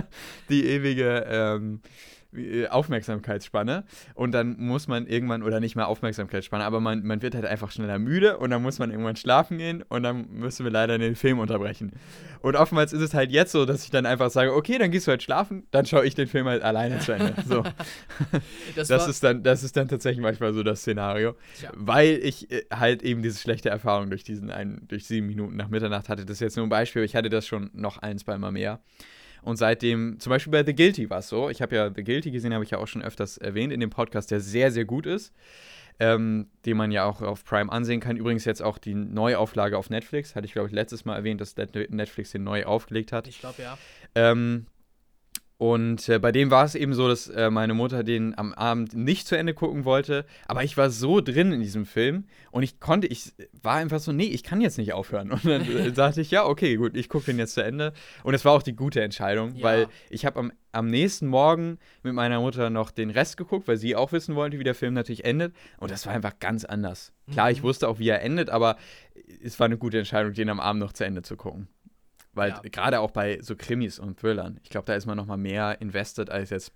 die 0.48 0.66
ewige 0.66 1.24
ähm, 1.28 1.80
Aufmerksamkeitsspanne. 2.68 3.84
Und 4.14 4.32
dann 4.32 4.56
muss 4.58 4.88
man 4.88 5.06
irgendwann, 5.06 5.42
oder 5.42 5.60
nicht 5.60 5.76
mehr 5.76 5.88
Aufmerksamkeitsspanne, 5.88 6.64
aber 6.64 6.80
man, 6.80 7.04
man 7.04 7.22
wird 7.22 7.34
halt 7.34 7.44
einfach 7.44 7.70
schneller 7.70 7.98
müde 7.98 8.38
und 8.38 8.50
dann 8.50 8.62
muss 8.62 8.78
man 8.78 8.90
irgendwann 8.90 9.16
schlafen 9.16 9.58
gehen 9.58 9.82
und 9.88 10.02
dann 10.02 10.30
müssen 10.30 10.64
wir 10.64 10.72
leider 10.72 10.98
den 10.98 11.16
Film 11.16 11.38
unterbrechen. 11.38 11.92
Und 12.40 12.56
oftmals 12.56 12.92
ist 12.92 13.02
es 13.02 13.14
halt 13.14 13.30
jetzt 13.30 13.52
so, 13.52 13.66
dass 13.66 13.84
ich 13.84 13.90
dann 13.90 14.06
einfach 14.06 14.30
sage, 14.30 14.54
okay, 14.54 14.78
dann 14.78 14.90
gehst 14.90 15.06
du 15.06 15.10
halt 15.10 15.22
schlafen, 15.22 15.66
dann 15.70 15.86
schaue 15.86 16.06
ich 16.06 16.14
den 16.14 16.26
Film 16.26 16.46
halt 16.46 16.62
alleine 16.62 16.98
zu 16.98 17.12
Ende. 17.12 17.34
So, 17.46 17.62
Das, 18.74 18.88
das 18.88 19.08
ist 19.08 19.22
dann, 19.22 19.42
das 19.42 19.62
ist 19.62 19.76
dann 19.76 19.88
tatsächlich 19.88 20.22
manchmal 20.22 20.52
so 20.54 20.62
das 20.62 20.80
Szenario, 20.80 21.34
Tja. 21.58 21.70
weil 21.74 22.20
ich 22.22 22.50
äh, 22.50 22.64
halt 22.72 23.02
eben 23.02 23.22
diese 23.22 23.38
schlechte 23.38 23.68
Erfahrung 23.68 24.10
durch 24.10 24.24
diesen 24.24 24.50
einen, 24.50 24.86
durch 24.88 25.06
sieben 25.06 25.26
Minuten 25.26 25.56
nach 25.56 25.68
Mitternacht 25.68 26.08
hatte. 26.08 26.24
Das 26.24 26.36
ist 26.36 26.40
jetzt 26.40 26.56
nur 26.56 26.66
ein 26.66 26.70
Beispiel, 26.70 27.00
aber 27.00 27.06
ich 27.06 27.16
hatte 27.16 27.28
das 27.28 27.46
schon 27.46 27.70
noch 27.74 27.98
ein, 27.98 28.18
zweimal 28.18 28.52
mehr. 28.52 28.80
Und 29.42 29.56
seitdem, 29.56 30.18
zum 30.20 30.30
Beispiel 30.30 30.52
bei 30.52 30.64
The 30.64 30.74
Guilty 30.74 31.10
war 31.10 31.18
es 31.18 31.28
so, 31.28 31.50
ich 31.50 31.60
habe 31.60 31.74
ja 31.74 31.90
The 31.94 32.04
Guilty 32.04 32.30
gesehen, 32.30 32.54
habe 32.54 32.64
ich 32.64 32.70
ja 32.70 32.78
auch 32.78 32.86
schon 32.86 33.02
öfters 33.02 33.38
erwähnt 33.38 33.72
in 33.72 33.80
dem 33.80 33.90
Podcast, 33.90 34.30
der 34.30 34.40
sehr, 34.40 34.70
sehr 34.70 34.84
gut 34.84 35.04
ist, 35.04 35.32
ähm, 35.98 36.46
den 36.64 36.76
man 36.76 36.90
ja 36.92 37.04
auch 37.04 37.20
auf 37.22 37.44
Prime 37.44 37.70
ansehen 37.70 38.00
kann. 38.00 38.16
Übrigens 38.16 38.44
jetzt 38.44 38.62
auch 38.62 38.78
die 38.78 38.94
Neuauflage 38.94 39.76
auf 39.76 39.90
Netflix, 39.90 40.34
hatte 40.36 40.46
ich 40.46 40.52
glaube 40.52 40.68
ich 40.68 40.74
letztes 40.74 41.04
Mal 41.04 41.16
erwähnt, 41.16 41.40
dass 41.40 41.56
Net- 41.56 41.90
Netflix 41.90 42.30
den 42.30 42.44
neu 42.44 42.64
aufgelegt 42.64 43.12
hat. 43.12 43.26
ich 43.26 43.40
glaube 43.40 43.62
ja. 43.62 43.76
Ähm, 44.14 44.66
und 45.62 46.08
äh, 46.08 46.18
bei 46.18 46.32
dem 46.32 46.50
war 46.50 46.64
es 46.64 46.74
eben 46.74 46.92
so, 46.92 47.06
dass 47.06 47.28
äh, 47.28 47.48
meine 47.48 47.72
Mutter 47.72 48.02
den 48.02 48.36
am 48.36 48.52
Abend 48.52 48.94
nicht 48.94 49.28
zu 49.28 49.36
Ende 49.38 49.54
gucken 49.54 49.84
wollte, 49.84 50.24
aber 50.48 50.64
ich 50.64 50.76
war 50.76 50.90
so 50.90 51.20
drin 51.20 51.52
in 51.52 51.60
diesem 51.60 51.86
Film 51.86 52.24
und 52.50 52.64
ich 52.64 52.80
konnte, 52.80 53.06
ich 53.06 53.32
war 53.62 53.76
einfach 53.76 54.00
so, 54.00 54.10
nee, 54.10 54.24
ich 54.24 54.42
kann 54.42 54.60
jetzt 54.60 54.76
nicht 54.76 54.92
aufhören. 54.92 55.30
Und 55.30 55.44
dann 55.44 55.62
äh, 55.62 55.90
sagte 55.94 56.20
ich, 56.20 56.32
ja, 56.32 56.44
okay, 56.46 56.74
gut, 56.74 56.96
ich 56.96 57.08
gucke 57.08 57.26
den 57.26 57.38
jetzt 57.38 57.54
zu 57.54 57.62
Ende. 57.62 57.92
Und 58.24 58.34
es 58.34 58.44
war 58.44 58.54
auch 58.54 58.62
die 58.64 58.74
gute 58.74 59.02
Entscheidung, 59.02 59.54
Ja. 59.54 59.62
weil 59.62 59.86
ich 60.10 60.26
habe 60.26 60.40
am, 60.40 60.52
am 60.72 60.88
nächsten 60.88 61.28
Morgen 61.28 61.78
mit 62.02 62.12
meiner 62.12 62.40
Mutter 62.40 62.68
noch 62.68 62.90
den 62.90 63.10
Rest 63.10 63.36
geguckt, 63.36 63.68
weil 63.68 63.76
sie 63.76 63.94
auch 63.94 64.10
wissen 64.10 64.34
wollte, 64.34 64.58
wie 64.58 64.64
der 64.64 64.74
Film 64.74 64.94
natürlich 64.94 65.24
endet. 65.24 65.54
Und 65.78 65.92
das 65.92 66.06
war 66.06 66.12
einfach 66.12 66.40
ganz 66.40 66.64
anders. 66.64 67.12
Klar, 67.30 67.52
ich 67.52 67.60
Mhm. 67.60 67.66
wusste 67.68 67.86
auch, 67.88 68.00
wie 68.00 68.08
er 68.08 68.20
endet, 68.22 68.50
aber 68.50 68.78
es 69.44 69.60
war 69.60 69.66
eine 69.66 69.78
gute 69.78 69.98
Entscheidung, 69.98 70.32
den 70.32 70.48
am 70.48 70.58
Abend 70.58 70.80
noch 70.80 70.92
zu 70.92 71.04
Ende 71.04 71.22
zu 71.22 71.36
gucken. 71.36 71.68
Weil 72.34 72.50
Ja. 72.50 72.60
gerade 72.70 73.00
auch 73.00 73.10
bei 73.10 73.40
so 73.42 73.56
Krimis 73.56 73.98
und 73.98 74.18
Thrillern, 74.20 74.58
ich 74.62 74.70
glaube, 74.70 74.86
da 74.86 74.94
ist 74.94 75.06
man 75.06 75.16
noch 75.16 75.26
mal 75.26 75.36
mehr 75.36 75.80
invested 75.80 76.30
als 76.30 76.50
jetzt 76.50 76.72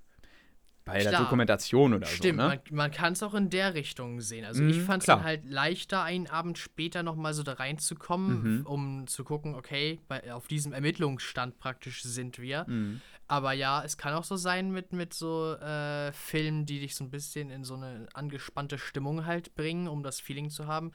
bei 0.84 1.02
der 1.02 1.10
Klar. 1.12 1.24
Dokumentation 1.24 1.94
oder 1.94 2.06
Stimmt, 2.06 2.38
so. 2.38 2.46
Ne? 2.46 2.60
man, 2.68 2.76
man 2.76 2.90
kann 2.92 3.14
es 3.14 3.22
auch 3.24 3.34
in 3.34 3.50
der 3.50 3.74
Richtung 3.74 4.20
sehen. 4.20 4.44
Also 4.44 4.62
Mhm, 4.62 4.68
ich 4.70 4.80
fand 4.82 5.02
es 5.02 5.06
dann 5.06 5.24
halt 5.24 5.44
leichter, 5.44 6.02
einen 6.04 6.28
Abend 6.28 6.58
später 6.58 7.02
nochmal 7.02 7.34
so 7.34 7.42
da 7.42 7.54
reinzukommen, 7.54 8.58
Mhm. 8.60 8.66
um 8.66 9.06
zu 9.08 9.24
gucken, 9.24 9.56
okay, 9.56 9.98
bei, 10.06 10.32
auf 10.32 10.46
diesem 10.46 10.72
Ermittlungsstand 10.72 11.58
praktisch 11.58 12.02
sind 12.02 12.38
wir. 12.38 12.66
Mhm. 12.68 13.00
Aber 13.26 13.52
ja, 13.52 13.82
es 13.82 13.96
kann 13.98 14.14
auch 14.14 14.22
so 14.22 14.36
sein 14.36 14.70
mit, 14.70 14.92
mit 14.92 15.12
so 15.12 15.54
äh, 15.54 16.12
Filmen, 16.12 16.66
die 16.66 16.78
dich 16.78 16.94
so 16.94 17.02
ein 17.02 17.10
bisschen 17.10 17.50
in 17.50 17.64
so 17.64 17.74
eine 17.74 18.06
angespannte 18.14 18.78
Stimmung 18.78 19.26
halt 19.26 19.56
bringen, 19.56 19.88
um 19.88 20.04
das 20.04 20.20
Feeling 20.20 20.50
zu 20.50 20.68
haben, 20.68 20.92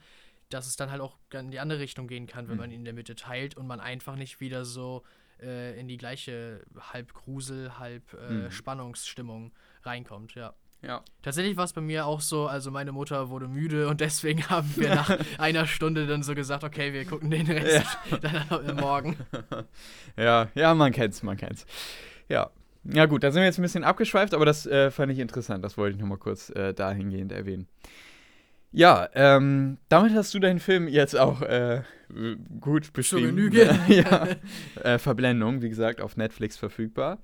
dass 0.52 0.66
es 0.66 0.76
dann 0.76 0.90
halt 0.90 1.00
auch 1.00 1.16
in 1.32 1.50
die 1.50 1.60
andere 1.60 1.78
Richtung 1.80 2.06
gehen 2.08 2.26
kann, 2.26 2.46
wenn 2.48 2.54
Mhm. 2.54 2.60
man 2.60 2.70
ihn 2.70 2.78
in 2.80 2.84
der 2.84 2.94
Mitte 2.94 3.14
teilt 3.14 3.56
und 3.56 3.66
man 3.66 3.80
einfach 3.80 4.16
nicht 4.16 4.40
wieder 4.40 4.64
so 4.64 5.02
äh, 5.40 5.78
in 5.80 5.88
die 5.88 5.96
gleiche 5.96 6.62
halb 6.92 7.12
Grusel, 7.14 7.78
halb 7.78 8.12
äh, 8.14 8.32
Mhm. 8.32 8.50
Spannungsstimmung 8.50 9.52
reinkommt, 9.82 10.34
ja. 10.34 10.54
Ja. 10.82 11.02
Tatsächlich 11.22 11.56
war 11.56 11.64
es 11.64 11.72
bei 11.72 11.80
mir 11.80 12.06
auch 12.06 12.20
so, 12.20 12.48
also 12.48 12.72
meine 12.72 12.90
Mutter 12.90 13.28
wurde 13.28 13.46
müde 13.48 13.86
und 13.88 14.00
deswegen 14.00 14.48
haben 14.50 14.70
wir 14.76 14.94
nach 14.94 15.16
einer 15.38 15.66
Stunde 15.66 16.06
dann 16.08 16.22
so 16.24 16.34
gesagt, 16.34 16.64
okay, 16.64 16.92
wir 16.92 17.04
gucken 17.04 17.30
den 17.30 17.46
Rest 17.48 17.86
dann 18.20 18.44
am 18.50 18.76
morgen. 18.76 19.16
ja, 20.16 20.48
ja, 20.54 20.74
man 20.74 20.92
kennt's, 20.92 21.22
man 21.22 21.36
kennt's. 21.36 21.66
Ja. 22.28 22.50
Ja 22.84 23.06
gut, 23.06 23.22
da 23.22 23.30
sind 23.30 23.42
wir 23.42 23.46
jetzt 23.46 23.60
ein 23.60 23.62
bisschen 23.62 23.84
abgeschweift, 23.84 24.34
aber 24.34 24.44
das 24.44 24.66
äh, 24.66 24.90
fand 24.90 25.12
ich 25.12 25.20
interessant. 25.20 25.64
Das 25.64 25.78
wollte 25.78 25.94
ich 25.94 26.00
noch 26.00 26.08
mal 26.08 26.18
kurz 26.18 26.50
äh, 26.50 26.74
dahingehend 26.74 27.30
erwähnen. 27.30 27.68
Ja, 28.72 29.08
ähm, 29.14 29.78
damit 29.88 30.14
hast 30.14 30.32
du 30.34 30.38
deinen 30.38 30.58
Film 30.60 30.88
jetzt 30.88 31.16
auch 31.18 31.42
äh, 31.42 31.82
gut 32.60 32.92
beschrieben. 32.92 33.36
Genüge. 33.36 33.78
ja. 33.88 34.28
Äh, 34.82 34.98
Verblendung, 34.98 35.62
wie 35.62 35.68
gesagt, 35.68 36.00
auf 36.00 36.16
Netflix 36.16 36.56
verfügbar. 36.56 37.18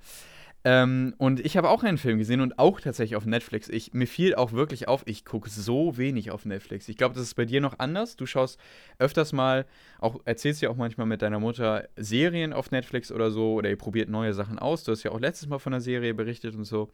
Ähm, 0.65 1.15
und 1.17 1.39
ich 1.39 1.55
habe 1.57 1.69
auch 1.69 1.83
einen 1.83 1.97
Film 1.97 2.17
gesehen 2.17 2.41
und 2.41 2.59
auch 2.59 2.81
tatsächlich 2.81 3.15
auf 3.15 3.25
Netflix. 3.25 3.69
Ich, 3.69 3.93
mir 3.93 4.07
fiel 4.07 4.35
auch 4.35 4.51
wirklich 4.51 4.87
auf, 4.89 5.03
ich 5.05 5.23
gucke 5.23 5.49
so 5.49 5.97
wenig 5.97 6.31
auf 6.31 6.43
Netflix. 6.45 6.89
Ich 6.89 6.97
glaube, 6.97 7.15
das 7.15 7.23
ist 7.23 7.35
bei 7.35 7.45
dir 7.45 7.61
noch 7.61 7.79
anders. 7.79 8.17
Du 8.17 8.25
schaust 8.25 8.59
öfters 8.97 9.31
mal, 9.31 9.65
auch 9.99 10.19
erzählst 10.25 10.61
ja 10.61 10.69
auch 10.69 10.75
manchmal 10.75 11.07
mit 11.07 11.21
deiner 11.21 11.39
Mutter 11.39 11.87
Serien 11.95 12.51
auf 12.53 12.71
Netflix 12.71 13.09
oder 13.11 13.31
so, 13.31 13.53
oder 13.53 13.69
ihr 13.69 13.77
probiert 13.77 14.09
neue 14.09 14.33
Sachen 14.33 14.59
aus. 14.59 14.83
Du 14.83 14.91
hast 14.91 15.03
ja 15.03 15.11
auch 15.11 15.19
letztes 15.21 15.47
Mal 15.47 15.59
von 15.59 15.73
einer 15.73 15.81
Serie 15.81 16.13
berichtet 16.13 16.55
und 16.55 16.65
so. 16.65 16.89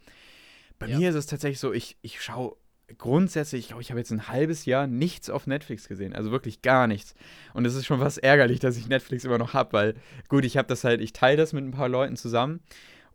Bei 0.78 0.88
Ja. 0.88 1.00
mir 1.00 1.10
ist 1.10 1.16
es 1.16 1.26
tatsächlich 1.26 1.60
so, 1.60 1.74
ich, 1.74 1.98
ich 2.04 2.22
schaue 2.22 2.56
grundsätzlich, 2.98 3.62
ich 3.62 3.68
glaube, 3.68 3.82
ich 3.82 3.90
habe 3.90 4.00
jetzt 4.00 4.12
ein 4.12 4.28
halbes 4.28 4.66
Jahr 4.66 4.88
nichts 4.88 5.30
auf 5.30 5.48
Netflix 5.48 5.88
gesehen. 5.88 6.14
Also 6.14 6.32
wirklich 6.32 6.62
gar 6.62 6.88
nichts. 6.88 7.16
Und 7.54 7.66
es 7.66 7.76
ist 7.76 7.86
schon 7.86 8.00
fast 8.00 8.20
ärgerlich, 8.20 8.60
dass 8.60 8.78
ich 8.78 8.88
Netflix 8.88 9.24
immer 9.26 9.38
noch 9.38 9.54
habe, 9.54 9.74
weil 9.74 9.96
gut, 10.28 10.46
ich 10.46 10.58
habe 10.58 10.68
das 10.68 10.84
halt, 10.84 11.02
ich 11.02 11.14
teile 11.14 11.38
das 11.38 11.54
mit 11.54 11.64
ein 11.64 11.72
paar 11.72 11.90
Leuten 11.90 12.16
zusammen. 12.16 12.62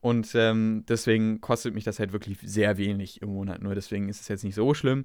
Und 0.01 0.35
ähm, 0.35 0.85
deswegen 0.89 1.41
kostet 1.41 1.75
mich 1.75 1.85
das 1.85 1.99
halt 1.99 2.13
wirklich 2.13 2.39
sehr 2.43 2.79
wenig 2.79 3.21
im 3.23 3.29
Monat. 3.29 3.63
Nur 3.63 3.75
deswegen 3.75 4.09
ist 4.09 4.21
es 4.21 4.29
jetzt 4.29 4.45
nicht 4.45 4.55
so 4.55 4.73
schlimm. 4.75 5.05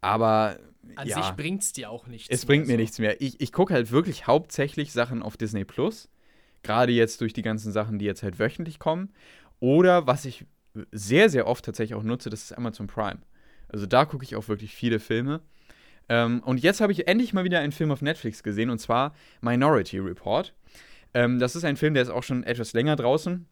Aber 0.00 0.58
An 0.94 1.08
ja, 1.08 1.22
sich 1.22 1.32
bringt 1.32 1.62
es 1.62 1.72
dir 1.72 1.90
auch 1.90 2.06
nichts. 2.06 2.28
es 2.30 2.46
bringt 2.46 2.66
mir 2.66 2.74
so. 2.74 2.78
nichts 2.78 2.98
mehr. 3.00 3.20
Ich, 3.20 3.40
ich 3.40 3.52
gucke 3.52 3.74
halt 3.74 3.90
wirklich 3.90 4.26
hauptsächlich 4.26 4.92
Sachen 4.92 5.22
auf 5.22 5.36
Disney 5.36 5.64
Plus. 5.64 6.08
Gerade 6.62 6.92
jetzt 6.92 7.20
durch 7.20 7.32
die 7.32 7.42
ganzen 7.42 7.72
Sachen, 7.72 7.98
die 7.98 8.04
jetzt 8.04 8.22
halt 8.22 8.38
wöchentlich 8.38 8.78
kommen. 8.78 9.12
Oder 9.60 10.06
was 10.06 10.24
ich 10.24 10.44
sehr, 10.92 11.30
sehr 11.30 11.48
oft 11.48 11.64
tatsächlich 11.64 11.96
auch 11.96 12.04
nutze, 12.04 12.30
das 12.30 12.44
ist 12.44 12.52
Amazon 12.52 12.86
Prime. 12.86 13.18
Also 13.68 13.86
da 13.86 14.04
gucke 14.04 14.24
ich 14.24 14.36
auch 14.36 14.48
wirklich 14.48 14.74
viele 14.74 15.00
Filme. 15.00 15.40
Ähm, 16.08 16.42
und 16.44 16.60
jetzt 16.60 16.80
habe 16.80 16.92
ich 16.92 17.06
endlich 17.06 17.32
mal 17.32 17.44
wieder 17.44 17.60
einen 17.60 17.72
Film 17.72 17.90
auf 17.90 18.02
Netflix 18.02 18.42
gesehen 18.42 18.70
und 18.70 18.78
zwar 18.78 19.14
Minority 19.40 19.98
Report. 19.98 20.54
Ähm, 21.14 21.38
das 21.38 21.56
ist 21.56 21.64
ein 21.64 21.76
Film, 21.76 21.94
der 21.94 22.02
ist 22.02 22.10
auch 22.10 22.22
schon 22.22 22.44
etwas 22.44 22.72
länger 22.72 22.96
draußen. 22.96 23.46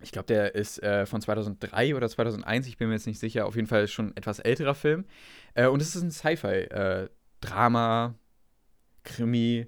Ich 0.00 0.12
glaube, 0.12 0.26
der 0.26 0.54
ist 0.54 0.82
äh, 0.82 1.06
von 1.06 1.20
2003 1.20 1.96
oder 1.96 2.08
2001, 2.08 2.66
ich 2.66 2.76
bin 2.76 2.88
mir 2.88 2.94
jetzt 2.94 3.06
nicht 3.06 3.18
sicher. 3.18 3.46
Auf 3.46 3.56
jeden 3.56 3.68
Fall 3.68 3.88
schon 3.88 4.08
ein 4.08 4.16
etwas 4.16 4.40
älterer 4.40 4.74
Film. 4.74 5.04
Äh, 5.54 5.68
und 5.68 5.80
es 5.80 5.94
ist 5.94 6.02
ein 6.02 6.10
Sci-Fi-Drama, 6.10 8.14
Krimi, 9.04 9.66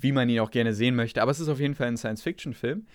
wie 0.00 0.12
man 0.12 0.28
ihn 0.28 0.40
auch 0.40 0.50
gerne 0.50 0.72
sehen 0.72 0.94
möchte. 0.94 1.20
Aber 1.20 1.32
es 1.32 1.40
ist 1.40 1.48
auf 1.48 1.60
jeden 1.60 1.74
Fall 1.74 1.88
ein 1.88 1.96
Science-Fiction-Film. 1.96 2.86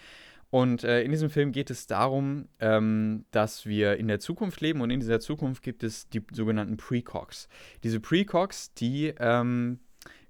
Und 0.53 0.83
äh, 0.83 1.01
in 1.01 1.09
diesem 1.09 1.31
Film 1.31 1.51
geht 1.51 1.71
es 1.71 1.87
darum, 1.87 2.47
ähm, 2.59 3.25
dass 3.31 3.65
wir 3.65 3.97
in 3.97 4.07
der 4.07 4.19
Zukunft 4.19 4.61
leben 4.61 4.81
und 4.81 4.91
in 4.91 4.99
dieser 4.99 5.19
Zukunft 5.19 5.63
gibt 5.63 5.83
es 5.83 6.09
die 6.09 6.21
sogenannten 6.31 6.77
Precogs. 6.77 7.49
Diese 7.83 7.99
Precogs, 7.99 8.71
die 8.75 9.15
ähm, 9.17 9.79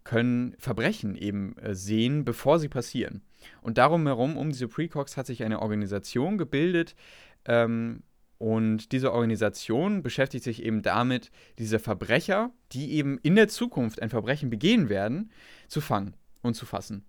können 0.05 0.55
Verbrechen 0.59 1.17
eben 1.17 1.57
äh, 1.57 1.75
sehen, 1.75 2.23
bevor 2.23 2.59
sie 2.59 2.69
passieren. 2.69 3.21
Und 3.61 3.77
darum 3.77 4.07
herum, 4.07 4.37
um 4.37 4.49
diese 4.49 4.69
Precogs, 4.69 5.17
hat 5.17 5.25
sich 5.25 5.43
eine 5.43 5.61
Organisation 5.61 6.37
gebildet. 6.37 6.95
Ähm, 7.43 8.03
und 8.37 8.93
diese 8.93 9.11
Organisation 9.11 10.03
beschäftigt 10.03 10.45
sich 10.45 10.63
eben 10.63 10.83
damit, 10.83 11.31
diese 11.59 11.79
Verbrecher, 11.79 12.53
die 12.71 12.93
eben 12.93 13.17
in 13.23 13.35
der 13.35 13.49
Zukunft 13.49 14.01
ein 14.01 14.09
Verbrechen 14.09 14.49
begehen 14.49 14.87
werden, 14.87 15.31
zu 15.67 15.81
fangen 15.81 16.15
und 16.41 16.53
zu 16.53 16.65
fassen. 16.65 17.03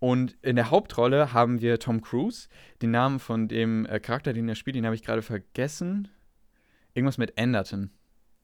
Und 0.00 0.36
in 0.42 0.56
der 0.56 0.70
Hauptrolle 0.70 1.32
haben 1.32 1.60
wir 1.60 1.78
Tom 1.78 2.00
Cruise. 2.00 2.48
Den 2.82 2.90
Namen 2.90 3.20
von 3.20 3.48
dem 3.48 3.86
äh, 3.86 4.00
Charakter, 4.00 4.32
den 4.32 4.48
er 4.48 4.54
spielt, 4.54 4.74
den 4.74 4.86
habe 4.86 4.94
ich 4.94 5.04
gerade 5.04 5.22
vergessen. 5.22 6.08
Irgendwas 6.94 7.18
mit 7.18 7.38
Anderton. 7.38 7.90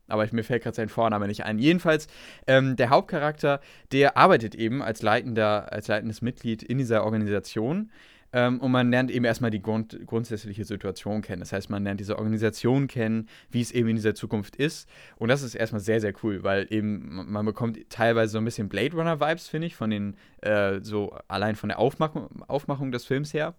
Aber 0.06 0.26
mir 0.30 0.44
fällt 0.44 0.62
gerade 0.62 0.76
sein 0.76 0.90
Vorname 0.90 1.26
nicht 1.26 1.44
ein. 1.44 1.58
Jedenfalls, 1.58 2.06
ähm, 2.46 2.76
der 2.76 2.90
Hauptcharakter, 2.90 3.60
der 3.90 4.16
arbeitet 4.16 4.54
eben 4.54 4.82
als, 4.82 5.02
leitender, 5.02 5.72
als 5.72 5.88
leitendes 5.88 6.22
Mitglied 6.22 6.62
in 6.62 6.78
dieser 6.78 7.04
Organisation. 7.04 7.90
Ähm, 8.32 8.60
und 8.60 8.70
man 8.70 8.90
lernt 8.90 9.10
eben 9.10 9.24
erstmal 9.24 9.50
die 9.50 9.62
Grund 9.62 9.98
grundsätzliche 10.06 10.64
Situation 10.64 11.22
kennen. 11.22 11.40
Das 11.40 11.52
heißt, 11.52 11.70
man 11.70 11.84
lernt 11.84 12.00
diese 12.00 12.18
Organisation 12.18 12.88
kennen, 12.88 13.28
wie 13.50 13.60
es 13.60 13.72
eben 13.72 13.88
in 13.88 13.96
dieser 13.96 14.14
Zukunft 14.14 14.56
ist. 14.56 14.88
Und 15.16 15.28
das 15.28 15.42
ist 15.42 15.54
erstmal 15.54 15.80
sehr, 15.80 16.00
sehr 16.00 16.12
cool, 16.22 16.42
weil 16.42 16.66
eben 16.70 17.30
man 17.30 17.46
bekommt 17.46 17.78
teilweise 17.88 18.32
so 18.32 18.38
ein 18.38 18.44
bisschen 18.44 18.68
Blade 18.68 18.96
Runner-Vibes, 18.96 19.48
finde 19.48 19.66
ich, 19.66 19.76
von 19.76 19.90
den, 19.90 20.16
äh, 20.42 20.80
so 20.82 21.16
allein 21.28 21.56
von 21.56 21.68
der 21.68 21.78
Aufmachung, 21.78 22.42
Aufmachung 22.48 22.92
des 22.92 23.04
Films 23.04 23.32
her. 23.32 23.54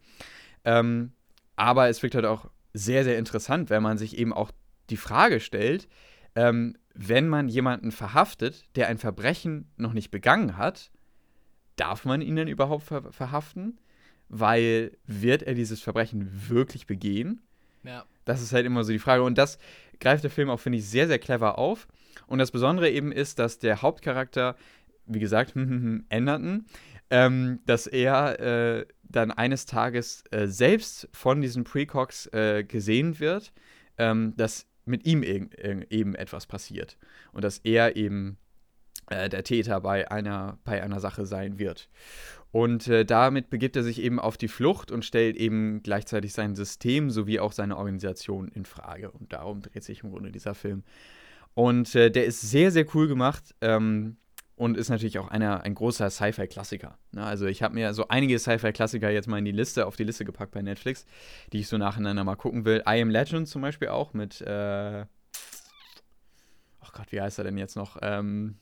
Ähm, 0.66 1.14
aber 1.56 1.90
es 1.90 2.04
wirkt 2.04 2.16
halt 2.16 2.26
auch 2.26 2.50
sehr, 2.74 3.04
sehr 3.04 3.18
interessant, 3.18 3.70
wenn 3.70 3.82
man 3.82 3.98
sich 3.98 4.18
eben 4.18 4.34
auch 4.34 4.52
die 4.90 4.98
Frage 4.98 5.40
stellt, 5.40 5.88
ähm, 6.36 6.78
wenn 6.94 7.28
man 7.28 7.50
jemanden 7.50 7.92
verhaftet, 7.92 8.66
der 8.76 8.88
ein 8.88 8.98
Verbrechen 8.98 9.72
noch 9.76 9.94
nicht 9.94 10.12
begangen 10.12 10.58
hat, 10.58 10.92
darf 11.76 12.06
man 12.06 12.22
ihn 12.22 12.36
denn 12.36 12.48
überhaupt 12.48 12.84
ver 12.84 13.12
verhaften? 13.12 13.80
Weil 14.30 14.98
wird 15.06 15.44
er 15.44 15.54
dieses 15.54 15.82
Verbrechen 15.82 16.30
wirklich 16.50 16.86
begehen? 16.86 17.42
Ja. 17.84 18.06
Das 18.26 18.42
ist 18.42 18.52
halt 18.52 18.66
immer 18.66 18.84
so 18.84 18.92
die 18.92 19.00
Frage. 19.00 19.24
Und 19.24 19.38
das 19.38 19.58
greift 20.00 20.24
der 20.24 20.32
Film 20.32 20.50
auch, 20.50 20.60
finde 20.60 20.80
ich, 20.80 20.86
sehr, 20.86 21.08
sehr 21.08 21.20
clever 21.20 21.58
auf. 21.58 21.88
Und 22.28 22.40
das 22.40 22.52
Besondere 22.52 22.90
eben 22.90 23.12
ist, 23.12 23.40
dass 23.40 23.60
der 23.60 23.82
Hauptcharakter, 23.82 24.56
wie 25.06 25.20
gesagt, 25.20 25.54
änderten, 26.10 26.66
ähm, 27.10 27.60
dass 27.66 27.88
er 27.88 28.40
äh, 28.40 28.86
dann 29.04 29.32
eines 29.32 29.66
Tages 29.66 30.24
äh, 30.32 30.48
selbst 30.48 31.08
von 31.14 31.42
diesen 31.42 31.64
Precogs 31.64 32.28
äh, 32.28 32.66
gesehen 32.66 33.20
wird, 33.20 33.54
ähm, 33.98 34.34
dass 34.36 34.68
mit 34.86 35.06
ihm 35.06 35.22
eben 35.24 36.16
etwas 36.16 36.46
passiert 36.46 36.98
und 37.34 37.44
dass 37.44 37.58
er 37.60 37.98
eben 37.98 38.38
äh, 39.10 39.30
der 39.30 39.44
Täter 39.44 39.82
bei 39.82 40.10
einer, 40.10 40.58
bei 40.64 40.82
einer 40.82 41.00
Sache 41.00 41.26
sein 41.26 41.60
wird. 41.60 41.90
Und 42.52 42.88
äh, 42.88 43.06
damit 43.06 43.50
begibt 43.50 43.76
er 43.76 43.84
sich 43.84 44.02
eben 44.02 44.20
auf 44.20 44.38
die 44.38 44.48
Flucht 44.48 44.92
und 44.92 45.04
stellt 45.04 45.36
eben 45.36 45.84
gleichzeitig 45.84 46.34
sein 46.34 46.56
System 46.56 47.10
sowie 47.10 47.40
auch 47.40 47.52
seine 47.52 47.78
Organisation 47.78 48.48
in 48.48 48.66
Frage. 48.66 49.12
Und 49.12 49.34
darum 49.34 49.62
dreht 49.62 49.84
sich 49.84 50.04
im 50.04 50.12
Grunde 50.12 50.32
dieser 50.32 50.56
Film. 50.56 50.84
Und 51.54 51.94
äh, 51.96 52.10
der 52.10 52.26
ist 52.26 52.42
sehr, 52.42 52.72
sehr 52.72 52.86
cool 52.96 53.08
gemacht. 53.08 53.54
Ähm, 53.62 54.18
und 54.58 54.76
ist 54.76 54.90
natürlich 54.90 55.20
auch 55.20 55.28
einer, 55.28 55.64
ein 55.64 55.76
großer 55.76 56.10
Sci-Fi-Klassiker. 56.10 56.98
Ne? 57.12 57.24
Also 57.24 57.46
ich 57.46 57.62
habe 57.62 57.76
mir 57.76 57.94
so 57.94 58.08
einige 58.08 58.40
Sci-Fi-Klassiker 58.40 59.12
jetzt 59.12 59.28
mal 59.28 59.38
in 59.38 59.46
die 59.46 59.52
Liste, 59.52 59.86
auf 59.86 59.96
die 59.96 60.04
Liste 60.04 60.26
gepackt 60.26 60.52
bei 60.52 60.64
Netflix, 60.64 61.06
die 61.54 61.60
ich 61.60 61.68
so 61.68 61.78
nacheinander 61.78 62.24
mal 62.24 62.36
gucken 62.36 62.66
will. 62.66 62.82
I 62.88 63.00
Am 63.00 63.12
Legend 63.12 63.48
zum 63.48 63.62
Beispiel 63.62 63.90
auch 63.90 64.14
mit, 64.14 64.42
äh, 64.42 65.06
oh 66.82 66.90
Gott, 66.92 67.12
wie 67.12 67.22
heißt 67.22 67.38
er 67.38 67.44
denn 67.44 67.58
jetzt 67.60 67.76
noch? 67.76 67.98
Ähm, 68.02 68.56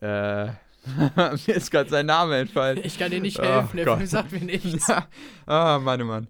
äh, 0.00 0.46
mir 1.46 1.56
ist 1.56 1.70
gerade 1.70 1.90
sein 1.90 2.06
Name 2.06 2.38
entfallen. 2.38 2.80
Ich 2.82 2.98
kann 2.98 3.10
dir 3.10 3.20
nicht 3.20 3.38
helfen, 3.38 3.80
oh, 3.80 3.84
der 3.84 3.96
Film 3.96 4.06
sagt 4.06 4.32
mir 4.32 4.40
nichts. 4.40 4.88
Ja. 4.88 5.06
Oh, 5.46 5.78
Mann, 5.80 6.02
oh 6.02 6.04
Mann. 6.04 6.28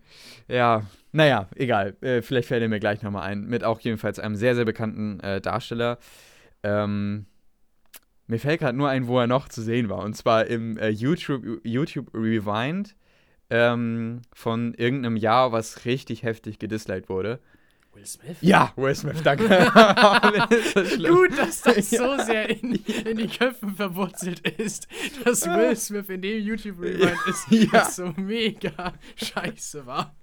Ja, 0.48 0.82
naja, 1.12 1.48
egal. 1.56 1.96
Äh, 2.00 2.22
vielleicht 2.22 2.48
fällt 2.48 2.62
er 2.62 2.68
mir 2.68 2.80
gleich 2.80 3.02
nochmal 3.02 3.22
ein. 3.22 3.46
Mit 3.46 3.64
auch 3.64 3.80
jedenfalls 3.80 4.18
einem 4.18 4.36
sehr, 4.36 4.54
sehr 4.54 4.64
bekannten 4.64 5.20
äh, 5.20 5.40
Darsteller. 5.40 5.98
Ähm, 6.62 7.26
mir 8.26 8.38
fällt 8.38 8.60
gerade 8.60 8.76
nur 8.76 8.88
ein, 8.88 9.06
wo 9.08 9.18
er 9.18 9.26
noch 9.26 9.48
zu 9.48 9.62
sehen 9.62 9.88
war. 9.88 9.98
Und 10.04 10.16
zwar 10.16 10.46
im 10.46 10.76
äh, 10.78 10.88
YouTube, 10.88 11.60
YouTube 11.64 12.14
Rewind 12.14 12.94
ähm, 13.50 14.22
von 14.32 14.74
irgendeinem 14.74 15.16
Jahr, 15.16 15.52
was 15.52 15.84
richtig 15.84 16.22
heftig 16.22 16.58
gedisliked 16.58 17.08
wurde. 17.08 17.40
Will 17.92 18.06
Smith? 18.06 18.36
Ja, 18.40 18.72
Will 18.76 18.94
Smith, 18.94 19.20
danke. 19.24 19.48
das 19.48 20.96
Gut, 20.96 21.36
dass 21.36 21.62
das 21.62 21.90
so 21.90 22.18
sehr 22.18 22.48
in, 22.48 22.74
in 22.74 23.16
die 23.16 23.26
Köpfen 23.26 23.74
verwurzelt 23.74 24.46
ist, 24.48 24.86
dass 25.24 25.44
Will 25.44 25.74
Smith 25.74 26.08
in 26.08 26.22
dem 26.22 26.40
YouTube 26.40 26.80
Rewind 26.80 27.18
ist, 27.26 27.50
ja. 27.50 27.84
so 27.84 28.12
mega 28.16 28.92
scheiße 29.16 29.86
war. 29.86 30.14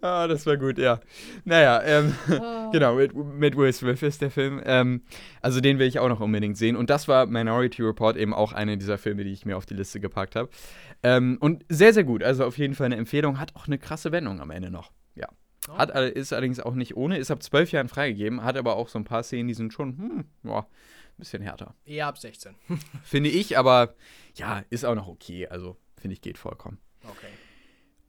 Ah, 0.00 0.26
das 0.26 0.44
war 0.44 0.56
gut, 0.56 0.76
ja. 0.76 1.00
Naja, 1.44 1.82
ähm, 1.84 2.14
ah. 2.30 2.70
genau, 2.72 2.96
mit, 2.96 3.14
mit, 3.14 3.56
Will 3.56 3.72
Smith 3.72 4.02
ist 4.02 4.20
der 4.20 4.32
Film. 4.32 4.60
Ähm, 4.64 5.02
also 5.40 5.60
den 5.60 5.78
will 5.78 5.86
ich 5.86 6.00
auch 6.00 6.08
noch 6.08 6.20
unbedingt 6.20 6.56
sehen. 6.56 6.74
Und 6.74 6.90
das 6.90 7.06
war 7.06 7.26
Minority 7.26 7.82
Report 7.82 8.16
eben 8.16 8.34
auch 8.34 8.52
einer 8.52 8.76
dieser 8.76 8.98
Filme, 8.98 9.22
die 9.22 9.32
ich 9.32 9.46
mir 9.46 9.56
auf 9.56 9.66
die 9.66 9.74
Liste 9.74 10.00
gepackt 10.00 10.34
habe. 10.34 10.50
Ähm, 11.04 11.38
und 11.40 11.64
sehr, 11.68 11.92
sehr 11.92 12.04
gut. 12.04 12.24
Also 12.24 12.44
auf 12.44 12.58
jeden 12.58 12.74
Fall 12.74 12.86
eine 12.86 12.96
Empfehlung. 12.96 13.38
Hat 13.38 13.54
auch 13.54 13.68
eine 13.68 13.78
krasse 13.78 14.10
Wendung 14.10 14.40
am 14.40 14.50
Ende 14.50 14.70
noch. 14.70 14.90
Hat, 15.68 15.90
ist 15.90 16.32
allerdings 16.32 16.60
auch 16.60 16.74
nicht 16.74 16.96
ohne, 16.96 17.18
ist 17.18 17.30
ab 17.30 17.42
zwölf 17.42 17.72
Jahren 17.72 17.88
freigegeben, 17.88 18.44
hat 18.44 18.56
aber 18.56 18.76
auch 18.76 18.88
so 18.88 18.98
ein 18.98 19.04
paar 19.04 19.22
Szenen, 19.22 19.48
die 19.48 19.54
sind 19.54 19.72
schon, 19.72 19.96
hm, 19.96 20.24
ja, 20.44 20.58
ein 20.60 20.66
bisschen 21.18 21.42
härter. 21.42 21.74
Eher 21.84 22.06
ab 22.06 22.18
16. 22.18 22.54
finde 23.04 23.30
ich, 23.30 23.56
aber 23.56 23.94
ja, 24.34 24.64
ist 24.70 24.84
auch 24.84 24.94
noch 24.94 25.08
okay. 25.08 25.46
Also, 25.48 25.76
finde 25.96 26.14
ich, 26.14 26.20
geht 26.20 26.38
vollkommen. 26.38 26.78
Okay. 27.02 27.28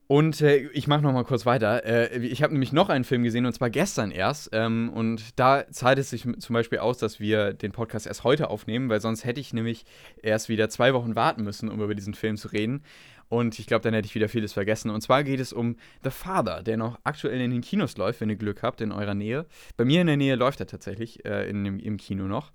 Und 0.07 0.41
äh, 0.41 0.57
ich 0.69 0.87
mache 0.87 1.01
noch 1.01 1.13
mal 1.13 1.23
kurz 1.23 1.47
weiter. 1.47 1.83
Äh, 1.83 2.19
ich 2.19 2.43
habe 2.43 2.53
nämlich 2.53 2.71
noch 2.71 2.89
einen 2.89 3.05
Film 3.05 3.23
gesehen 3.23 3.47
und 3.47 3.53
zwar 3.53 3.71
gestern 3.71 4.11
erst. 4.11 4.49
Ähm, 4.51 4.91
und 4.93 5.39
da 5.39 5.65
zahlt 5.71 5.97
es 5.97 6.11
sich 6.11 6.27
zum 6.37 6.53
Beispiel 6.53 6.77
aus, 6.77 6.99
dass 6.99 7.19
wir 7.19 7.53
den 7.53 7.71
Podcast 7.71 8.05
erst 8.05 8.23
heute 8.23 8.51
aufnehmen, 8.51 8.87
weil 8.89 9.01
sonst 9.01 9.25
hätte 9.25 9.39
ich 9.39 9.51
nämlich 9.51 9.83
erst 10.21 10.47
wieder 10.47 10.69
zwei 10.69 10.93
Wochen 10.93 11.15
warten 11.15 11.43
müssen, 11.43 11.69
um 11.69 11.81
über 11.81 11.95
diesen 11.95 12.13
Film 12.13 12.37
zu 12.37 12.49
reden. 12.49 12.83
Und 13.27 13.57
ich 13.59 13.65
glaube, 13.65 13.81
dann 13.81 13.93
hätte 13.93 14.05
ich 14.05 14.15
wieder 14.15 14.29
vieles 14.29 14.53
vergessen. 14.53 14.91
Und 14.91 15.01
zwar 15.01 15.23
geht 15.23 15.39
es 15.39 15.51
um 15.51 15.77
The 16.03 16.11
Father, 16.11 16.61
der 16.61 16.77
noch 16.77 16.99
aktuell 17.03 17.41
in 17.41 17.51
den 17.51 17.61
Kinos 17.61 17.97
läuft, 17.97 18.21
wenn 18.21 18.29
ihr 18.29 18.35
Glück 18.35 18.61
habt, 18.63 18.81
in 18.81 18.91
eurer 18.91 19.15
Nähe. 19.15 19.45
Bei 19.77 19.85
mir 19.85 20.01
in 20.01 20.07
der 20.07 20.17
Nähe 20.17 20.35
läuft 20.35 20.59
er 20.59 20.67
tatsächlich 20.67 21.25
äh, 21.25 21.49
in 21.49 21.63
dem, 21.63 21.79
im 21.79 21.97
Kino 21.97 22.25
noch. 22.25 22.51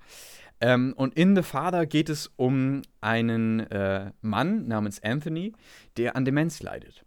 Ähm, 0.61 0.92
und 0.96 1.14
in 1.14 1.35
The 1.35 1.42
Father 1.42 1.87
geht 1.87 2.09
es 2.09 2.30
um 2.37 2.83
einen 3.00 3.61
äh, 3.70 4.12
Mann 4.20 4.68
namens 4.68 5.02
Anthony, 5.02 5.52
der 5.96 6.16
an 6.16 6.24
Demenz 6.24 6.62
leidet. 6.62 7.04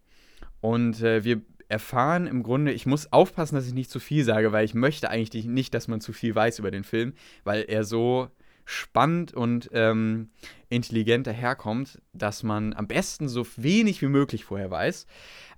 Und 0.60 1.02
äh, 1.02 1.24
wir 1.24 1.42
erfahren 1.70 2.28
im 2.28 2.44
Grunde, 2.44 2.72
ich 2.72 2.86
muss 2.86 3.12
aufpassen, 3.12 3.56
dass 3.56 3.68
ich 3.68 3.74
nicht 3.74 3.90
zu 3.90 4.00
viel 4.00 4.24
sage, 4.24 4.52
weil 4.52 4.66
ich 4.66 4.74
möchte 4.74 5.10
eigentlich 5.10 5.46
nicht, 5.46 5.74
dass 5.74 5.88
man 5.88 6.02
zu 6.02 6.14
viel 6.14 6.36
weiß 6.36 6.60
über 6.60 6.72
den 6.72 6.84
Film, 6.84 7.14
weil 7.44 7.64
er 7.68 7.84
so 7.84 8.30
spannend 8.66 9.34
und 9.34 9.70
ähm, 9.74 10.30
intelligent 10.70 11.28
daherkommt, 11.28 12.02
dass 12.14 12.44
man 12.44 12.74
am 12.74 12.88
besten 12.88 13.28
so 13.28 13.46
wenig 13.58 14.02
wie 14.02 14.08
möglich 14.08 14.46
vorher 14.46 14.72
weiß. 14.72 15.06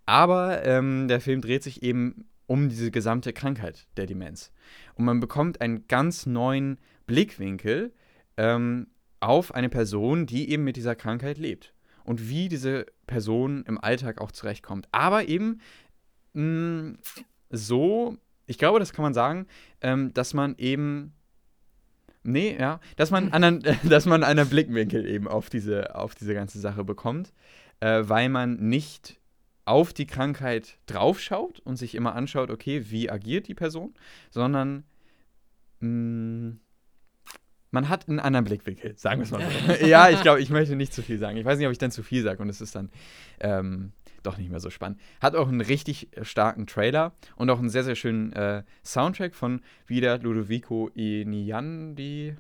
Aber 0.05 0.63
ähm, 0.65 1.07
der 1.07 1.21
Film 1.21 1.41
dreht 1.41 1.63
sich 1.63 1.83
eben 1.83 2.25
um 2.47 2.69
diese 2.69 2.91
gesamte 2.91 3.33
Krankheit 3.33 3.87
der 3.97 4.05
Demenz. 4.05 4.51
Und 4.95 5.05
man 5.05 5.19
bekommt 5.19 5.61
einen 5.61 5.87
ganz 5.87 6.25
neuen 6.25 6.79
Blickwinkel 7.07 7.93
ähm, 8.37 8.87
auf 9.19 9.53
eine 9.53 9.69
Person, 9.69 10.25
die 10.25 10.49
eben 10.49 10.63
mit 10.63 10.75
dieser 10.75 10.95
Krankheit 10.95 11.37
lebt. 11.37 11.73
Und 12.03 12.29
wie 12.29 12.49
diese 12.49 12.85
Person 13.07 13.63
im 13.67 13.79
Alltag 13.79 14.21
auch 14.21 14.31
zurechtkommt. 14.31 14.87
Aber 14.91 15.27
eben 15.27 15.59
mh, 16.33 16.43
mm, 16.43 16.97
so, 17.49 18.17
ich 18.45 18.57
glaube, 18.57 18.79
das 18.79 18.93
kann 18.93 19.03
man 19.03 19.13
sagen, 19.13 19.47
ähm, 19.81 20.13
dass 20.13 20.33
man 20.33 20.55
eben 20.57 21.13
Nee, 22.25 22.57
ja. 22.59 22.79
Dass 22.95 23.11
man, 23.11 23.31
anderen, 23.31 23.63
dass 23.83 24.05
man 24.05 24.23
einen 24.23 24.47
Blickwinkel 24.49 25.05
eben 25.05 25.27
auf 25.27 25.49
diese, 25.49 25.95
auf 25.95 26.15
diese 26.15 26.33
ganze 26.33 26.59
Sache 26.59 26.83
bekommt, 26.83 27.33
äh, 27.79 28.01
weil 28.05 28.29
man 28.29 28.55
nicht 28.55 29.19
auf 29.65 29.93
die 29.93 30.05
Krankheit 30.05 30.77
draufschaut 30.85 31.59
und 31.59 31.77
sich 31.77 31.95
immer 31.95 32.15
anschaut, 32.15 32.49
okay, 32.49 32.89
wie 32.89 33.09
agiert 33.09 33.47
die 33.47 33.55
Person, 33.55 33.93
sondern 34.29 34.83
mh, 35.79 35.89
mm, 35.89 36.59
man 37.71 37.89
hat 37.89 38.07
einen 38.07 38.19
anderen 38.19 38.45
Blickwinkel, 38.45 38.97
sagen 38.97 39.19
wir 39.19 39.25
es 39.25 39.31
mal 39.31 39.41
so. 39.77 39.85
ja, 39.85 40.09
ich 40.09 40.21
glaube, 40.21 40.39
ich 40.39 40.49
möchte 40.49 40.77
nicht 40.77 40.93
zu 40.93 41.03
viel 41.03 41.19
sagen. 41.19 41.35
Ich 41.35 41.43
weiß 41.43 41.57
nicht, 41.57 41.67
ob 41.67 41.73
ich 41.73 41.77
dann 41.77 41.91
zu 41.91 42.03
viel 42.03 42.23
sage 42.23 42.41
und 42.41 42.47
es 42.47 42.61
ist 42.61 42.73
dann 42.73 42.89
ähm, 43.41 43.91
doch 44.25 44.37
nicht 44.37 44.49
mehr 44.49 44.59
so 44.59 44.69
spannend. 44.69 44.99
Hat 45.21 45.35
auch 45.35 45.47
einen 45.47 45.61
richtig 45.61 46.15
äh, 46.15 46.25
starken 46.25 46.67
Trailer 46.67 47.13
und 47.35 47.49
auch 47.49 47.59
einen 47.59 47.69
sehr, 47.69 47.83
sehr 47.83 47.95
schönen 47.95 48.33
äh, 48.33 48.63
Soundtrack 48.83 49.35
von 49.35 49.61
wieder 49.87 50.17
Ludovico 50.17 50.89
Iniandi. 50.93 52.35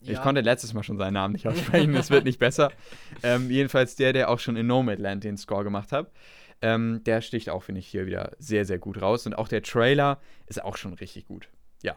Ja. 0.00 0.12
Ich 0.12 0.20
konnte 0.20 0.40
letztes 0.40 0.74
Mal 0.74 0.82
schon 0.82 0.98
seinen 0.98 1.14
Namen 1.14 1.32
nicht 1.32 1.46
aussprechen, 1.48 1.94
es 1.94 2.10
wird 2.10 2.24
nicht 2.24 2.38
besser. 2.38 2.70
Ähm, 3.22 3.50
jedenfalls 3.50 3.96
der, 3.96 4.12
der 4.12 4.28
auch 4.28 4.38
schon 4.38 4.56
in 4.56 4.66
Nomadland 4.66 5.24
den 5.24 5.36
Score 5.36 5.64
gemacht 5.64 5.90
hat. 5.90 6.12
Ähm, 6.60 7.02
der 7.04 7.22
sticht 7.22 7.50
auch, 7.50 7.62
finde 7.62 7.80
ich, 7.80 7.86
hier 7.86 8.06
wieder 8.06 8.32
sehr, 8.38 8.64
sehr 8.64 8.78
gut 8.78 9.00
raus. 9.00 9.26
Und 9.26 9.34
auch 9.34 9.48
der 9.48 9.62
Trailer 9.62 10.20
ist 10.46 10.62
auch 10.62 10.76
schon 10.76 10.92
richtig 10.92 11.26
gut. 11.26 11.48
Ja. 11.82 11.96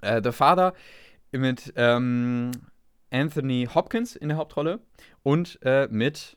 Äh, 0.00 0.20
The 0.22 0.32
Father 0.32 0.74
mit 1.32 1.72
ähm, 1.76 2.52
Anthony 3.10 3.68
Hopkins 3.72 4.16
in 4.16 4.28
der 4.28 4.38
Hauptrolle 4.38 4.80
und 5.22 5.58
äh, 5.62 5.88
mit 5.90 6.36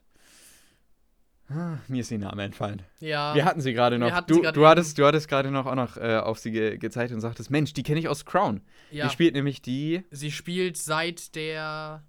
Ah, 1.48 1.78
mir 1.86 2.00
ist 2.00 2.10
ihr 2.10 2.18
Name 2.18 2.42
entfallen. 2.42 2.82
Ja. 2.98 3.34
Wir 3.34 3.44
hatten 3.44 3.60
sie 3.60 3.72
gerade 3.72 3.98
noch. 3.98 4.20
Du, 4.22 4.42
du, 4.42 4.66
hattest, 4.66 4.98
du 4.98 5.06
hattest 5.06 5.28
gerade 5.28 5.50
noch 5.50 5.66
auch 5.66 5.76
noch 5.76 5.96
äh, 5.96 6.16
auf 6.16 6.38
sie 6.38 6.50
ge 6.50 6.76
gezeigt 6.76 7.12
und 7.12 7.20
sagtest, 7.20 7.50
Mensch, 7.50 7.72
die 7.72 7.84
kenne 7.84 8.00
ich 8.00 8.08
aus 8.08 8.24
Crown. 8.24 8.62
Ja. 8.90 9.06
Die 9.06 9.12
spielt 9.12 9.34
nämlich 9.34 9.62
die. 9.62 10.02
Sie 10.10 10.32
spielt 10.32 10.76
seit 10.76 11.36
der. 11.36 12.02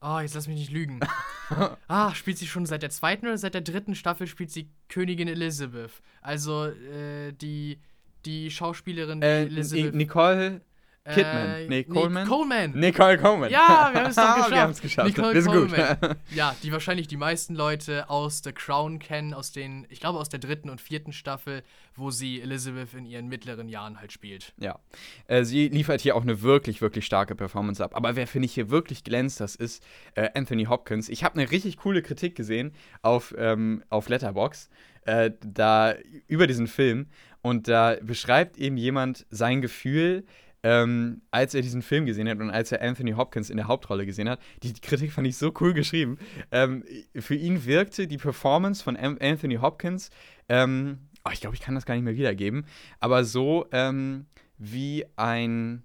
Oh, 0.00 0.20
jetzt 0.20 0.34
lass 0.34 0.46
mich 0.46 0.58
nicht 0.58 0.70
lügen. 0.70 1.00
ah, 1.88 2.14
spielt 2.14 2.38
sie 2.38 2.46
schon 2.46 2.64
seit 2.64 2.82
der 2.82 2.90
zweiten 2.90 3.26
oder 3.26 3.36
seit 3.36 3.54
der 3.54 3.62
dritten 3.62 3.94
Staffel 3.94 4.26
spielt 4.26 4.50
sie 4.50 4.70
Königin 4.88 5.28
Elizabeth. 5.28 6.00
Also 6.22 6.66
äh, 6.66 7.32
die, 7.32 7.80
die 8.24 8.50
Schauspielerin 8.50 9.20
äh, 9.22 9.42
Elizabeth. 9.42 9.94
Nicole 9.94 10.60
Kidman. 11.14 11.48
Äh, 11.48 11.68
nee, 11.68 11.84
Coleman? 11.84 12.28
Coleman. 12.28 12.72
Nicole 12.72 13.18
Coleman. 13.18 13.50
Ja, 13.50 13.90
wir 13.92 14.00
haben 14.00 14.10
es 14.10 14.16
doch 14.16 14.34
geschafft. 14.34 14.50
wir 14.50 14.60
haben 14.60 14.70
es 14.70 14.80
geschafft. 14.80 15.08
Nicole 15.08 15.42
Coleman. 15.42 15.96
gut. 16.00 16.16
Ja, 16.34 16.54
die 16.62 16.72
wahrscheinlich 16.72 17.08
die 17.08 17.16
meisten 17.16 17.54
Leute 17.54 18.08
aus 18.10 18.42
The 18.44 18.52
Crown 18.52 18.98
kennen, 18.98 19.34
aus 19.34 19.52
den, 19.52 19.86
ich 19.88 20.00
glaube 20.00 20.18
aus 20.18 20.28
der 20.28 20.40
dritten 20.40 20.70
und 20.70 20.80
vierten 20.80 21.12
Staffel, 21.12 21.62
wo 21.96 22.10
sie 22.10 22.40
Elizabeth 22.40 22.94
in 22.94 23.06
ihren 23.06 23.28
mittleren 23.28 23.68
Jahren 23.68 24.00
halt 24.00 24.12
spielt. 24.12 24.52
Ja. 24.58 24.78
Äh, 25.26 25.44
sie 25.44 25.68
liefert 25.68 26.00
hier 26.00 26.16
auch 26.16 26.22
eine 26.22 26.42
wirklich, 26.42 26.80
wirklich 26.80 27.06
starke 27.06 27.34
Performance 27.34 27.82
ab. 27.82 27.96
Aber 27.96 28.16
wer, 28.16 28.26
finde 28.26 28.46
ich, 28.46 28.54
hier 28.54 28.70
wirklich 28.70 29.04
glänzt, 29.04 29.40
das 29.40 29.56
ist 29.56 29.82
äh, 30.14 30.28
Anthony 30.34 30.64
Hopkins. 30.64 31.08
Ich 31.08 31.24
habe 31.24 31.38
eine 31.38 31.50
richtig 31.50 31.78
coole 31.78 32.02
Kritik 32.02 32.34
gesehen 32.34 32.72
auf, 33.02 33.34
ähm, 33.36 33.82
auf 33.88 34.08
Letterbox 34.08 34.68
äh, 35.08 35.30
da 35.40 35.94
über 36.26 36.46
diesen 36.46 36.66
Film. 36.66 37.06
Und 37.40 37.68
da 37.68 37.96
beschreibt 38.02 38.58
eben 38.58 38.76
jemand 38.76 39.26
sein 39.30 39.62
Gefühl, 39.62 40.24
ähm, 40.62 41.22
als 41.30 41.54
er 41.54 41.62
diesen 41.62 41.82
Film 41.82 42.06
gesehen 42.06 42.28
hat 42.28 42.38
und 42.40 42.50
als 42.50 42.72
er 42.72 42.82
Anthony 42.82 43.12
Hopkins 43.12 43.50
in 43.50 43.56
der 43.56 43.68
Hauptrolle 43.68 44.06
gesehen 44.06 44.28
hat. 44.28 44.40
Die 44.62 44.72
Kritik 44.74 45.12
fand 45.12 45.26
ich 45.26 45.36
so 45.36 45.52
cool 45.60 45.72
geschrieben. 45.72 46.18
Ähm, 46.50 46.84
für 47.16 47.34
ihn 47.34 47.64
wirkte 47.64 48.06
die 48.06 48.18
Performance 48.18 48.82
von 48.82 48.96
Am 48.96 49.18
Anthony 49.20 49.56
Hopkins, 49.56 50.10
ähm, 50.48 50.98
oh, 51.24 51.30
ich 51.32 51.40
glaube, 51.40 51.54
ich 51.54 51.62
kann 51.62 51.74
das 51.74 51.86
gar 51.86 51.94
nicht 51.94 52.04
mehr 52.04 52.16
wiedergeben, 52.16 52.66
aber 53.00 53.24
so 53.24 53.66
ähm, 53.72 54.26
wie 54.58 55.04
ein 55.16 55.84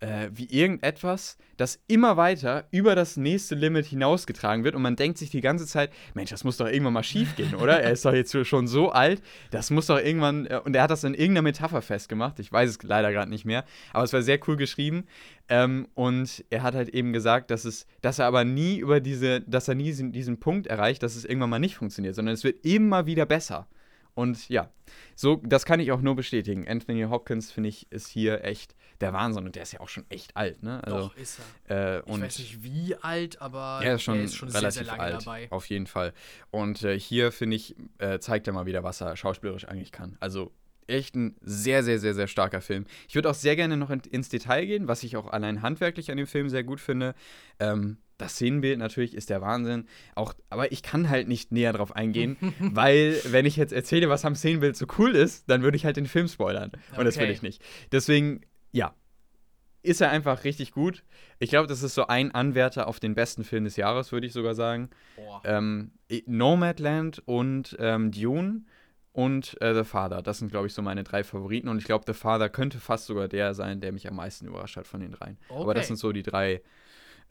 äh, 0.00 0.30
wie 0.32 0.46
irgendetwas, 0.46 1.36
das 1.56 1.78
immer 1.86 2.16
weiter 2.16 2.66
über 2.70 2.94
das 2.94 3.16
nächste 3.18 3.54
Limit 3.54 3.86
hinausgetragen 3.86 4.64
wird 4.64 4.74
und 4.74 4.82
man 4.82 4.96
denkt 4.96 5.18
sich 5.18 5.30
die 5.30 5.42
ganze 5.42 5.66
Zeit, 5.66 5.90
Mensch, 6.14 6.30
das 6.30 6.42
muss 6.42 6.56
doch 6.56 6.66
irgendwann 6.66 6.94
mal 6.94 7.02
schief 7.02 7.36
gehen, 7.36 7.54
oder? 7.54 7.80
er 7.80 7.92
ist 7.92 8.04
doch 8.04 8.14
jetzt 8.14 8.34
schon 8.46 8.66
so 8.66 8.90
alt, 8.90 9.22
das 9.50 9.70
muss 9.70 9.86
doch 9.86 9.98
irgendwann, 9.98 10.46
äh, 10.46 10.60
und 10.64 10.74
er 10.74 10.82
hat 10.82 10.90
das 10.90 11.04
in 11.04 11.12
irgendeiner 11.12 11.42
Metapher 11.42 11.82
festgemacht, 11.82 12.38
ich 12.38 12.50
weiß 12.50 12.70
es 12.70 12.82
leider 12.82 13.12
gerade 13.12 13.30
nicht 13.30 13.44
mehr, 13.44 13.64
aber 13.92 14.04
es 14.04 14.12
war 14.12 14.22
sehr 14.22 14.40
cool 14.48 14.56
geschrieben 14.56 15.04
ähm, 15.48 15.86
und 15.94 16.44
er 16.48 16.62
hat 16.62 16.74
halt 16.74 16.88
eben 16.88 17.12
gesagt, 17.12 17.50
dass 17.50 17.66
es, 17.66 17.86
dass 18.00 18.18
er 18.18 18.26
aber 18.26 18.44
nie 18.44 18.78
über 18.78 19.00
diese, 19.00 19.42
dass 19.42 19.68
er 19.68 19.74
nie 19.74 19.84
diesen, 19.84 20.12
diesen 20.12 20.40
Punkt 20.40 20.66
erreicht, 20.66 21.02
dass 21.02 21.14
es 21.14 21.26
irgendwann 21.26 21.50
mal 21.50 21.58
nicht 21.58 21.76
funktioniert, 21.76 22.14
sondern 22.14 22.34
es 22.34 22.44
wird 22.44 22.64
immer 22.64 23.04
wieder 23.04 23.26
besser. 23.26 23.68
Und 24.14 24.48
ja, 24.48 24.70
so, 25.14 25.40
das 25.44 25.64
kann 25.64 25.80
ich 25.80 25.92
auch 25.92 26.00
nur 26.00 26.16
bestätigen. 26.16 26.66
Anthony 26.68 27.02
Hopkins, 27.02 27.50
finde 27.52 27.68
ich, 27.68 27.90
ist 27.90 28.08
hier 28.08 28.44
echt 28.44 28.74
der 29.00 29.12
Wahnsinn. 29.12 29.46
Und 29.46 29.56
der 29.56 29.62
ist 29.62 29.72
ja 29.72 29.80
auch 29.80 29.88
schon 29.88 30.04
echt 30.08 30.36
alt, 30.36 30.62
ne? 30.62 30.82
Also, 30.84 30.98
Doch, 30.98 31.16
ist 31.16 31.40
er. 31.68 31.96
Äh, 31.96 32.00
ich 32.00 32.20
weiß 32.20 32.38
nicht 32.38 32.62
wie 32.62 32.96
alt, 32.96 33.40
aber 33.40 33.80
er 33.82 33.94
ist 33.94 34.02
schon, 34.02 34.16
er 34.16 34.24
ist 34.24 34.36
schon 34.36 34.48
relativ 34.48 34.74
sehr, 34.74 34.84
sehr 34.84 34.96
lange 34.96 35.02
alt, 35.02 35.26
dabei. 35.26 35.48
Auf 35.50 35.66
jeden 35.66 35.86
Fall. 35.86 36.12
Und 36.50 36.82
äh, 36.82 36.98
hier, 36.98 37.32
finde 37.32 37.56
ich, 37.56 37.76
äh, 37.98 38.18
zeigt 38.18 38.46
er 38.46 38.52
mal 38.52 38.66
wieder, 38.66 38.82
was 38.82 39.00
er 39.00 39.16
schauspielerisch 39.16 39.66
eigentlich 39.66 39.92
kann. 39.92 40.16
Also 40.20 40.52
echt 40.86 41.14
ein 41.14 41.36
sehr, 41.40 41.82
sehr, 41.82 41.98
sehr, 41.98 42.14
sehr 42.14 42.26
starker 42.26 42.60
Film. 42.60 42.84
Ich 43.08 43.14
würde 43.14 43.30
auch 43.30 43.34
sehr 43.34 43.56
gerne 43.56 43.76
noch 43.76 43.90
in, 43.90 44.00
ins 44.10 44.28
Detail 44.28 44.66
gehen, 44.66 44.88
was 44.88 45.02
ich 45.02 45.16
auch 45.16 45.28
allein 45.28 45.62
handwerklich 45.62 46.10
an 46.10 46.16
dem 46.16 46.26
Film 46.26 46.48
sehr 46.48 46.64
gut 46.64 46.80
finde. 46.80 47.14
Ähm, 47.58 47.98
das 48.20 48.32
Szenenbild 48.32 48.78
natürlich 48.78 49.14
ist 49.14 49.30
der 49.30 49.40
Wahnsinn. 49.40 49.86
Auch, 50.14 50.34
aber 50.50 50.72
ich 50.72 50.82
kann 50.82 51.08
halt 51.08 51.26
nicht 51.26 51.52
näher 51.52 51.72
drauf 51.72 51.96
eingehen, 51.96 52.36
weil, 52.58 53.18
wenn 53.24 53.46
ich 53.46 53.56
jetzt 53.56 53.72
erzähle, 53.72 54.08
was 54.08 54.24
am 54.24 54.34
Szenenbild 54.34 54.76
so 54.76 54.86
cool 54.98 55.16
ist, 55.16 55.48
dann 55.48 55.62
würde 55.62 55.76
ich 55.76 55.84
halt 55.84 55.96
den 55.96 56.06
Film 56.06 56.28
spoilern. 56.28 56.70
Und 56.70 56.94
okay. 56.94 57.04
das 57.04 57.18
will 57.18 57.30
ich 57.30 57.42
nicht. 57.42 57.62
Deswegen, 57.92 58.42
ja. 58.72 58.94
Ist 59.82 60.02
er 60.02 60.10
einfach 60.10 60.44
richtig 60.44 60.72
gut. 60.72 61.04
Ich 61.38 61.48
glaube, 61.48 61.66
das 61.66 61.82
ist 61.82 61.94
so 61.94 62.06
ein 62.06 62.34
Anwärter 62.34 62.86
auf 62.86 63.00
den 63.00 63.14
besten 63.14 63.44
Film 63.44 63.64
des 63.64 63.76
Jahres, 63.76 64.12
würde 64.12 64.26
ich 64.26 64.34
sogar 64.34 64.54
sagen. 64.54 64.90
Ähm, 65.42 65.92
Nomadland 66.26 67.22
und 67.24 67.76
ähm, 67.80 68.12
Dune 68.12 68.62
und 69.12 69.60
äh, 69.62 69.74
The 69.74 69.84
Father. 69.84 70.20
Das 70.20 70.38
sind, 70.38 70.50
glaube 70.50 70.66
ich, 70.66 70.74
so 70.74 70.82
meine 70.82 71.02
drei 71.02 71.24
Favoriten. 71.24 71.68
Und 71.68 71.78
ich 71.78 71.84
glaube, 71.84 72.04
The 72.06 72.12
Father 72.12 72.50
könnte 72.50 72.78
fast 72.78 73.06
sogar 73.06 73.26
der 73.26 73.54
sein, 73.54 73.80
der 73.80 73.92
mich 73.92 74.06
am 74.06 74.16
meisten 74.16 74.46
überrascht 74.46 74.76
hat 74.76 74.86
von 74.86 75.00
den 75.00 75.12
dreien. 75.12 75.38
Okay. 75.48 75.62
Aber 75.62 75.72
das 75.72 75.86
sind 75.86 75.96
so 75.96 76.12
die 76.12 76.22
drei 76.22 76.60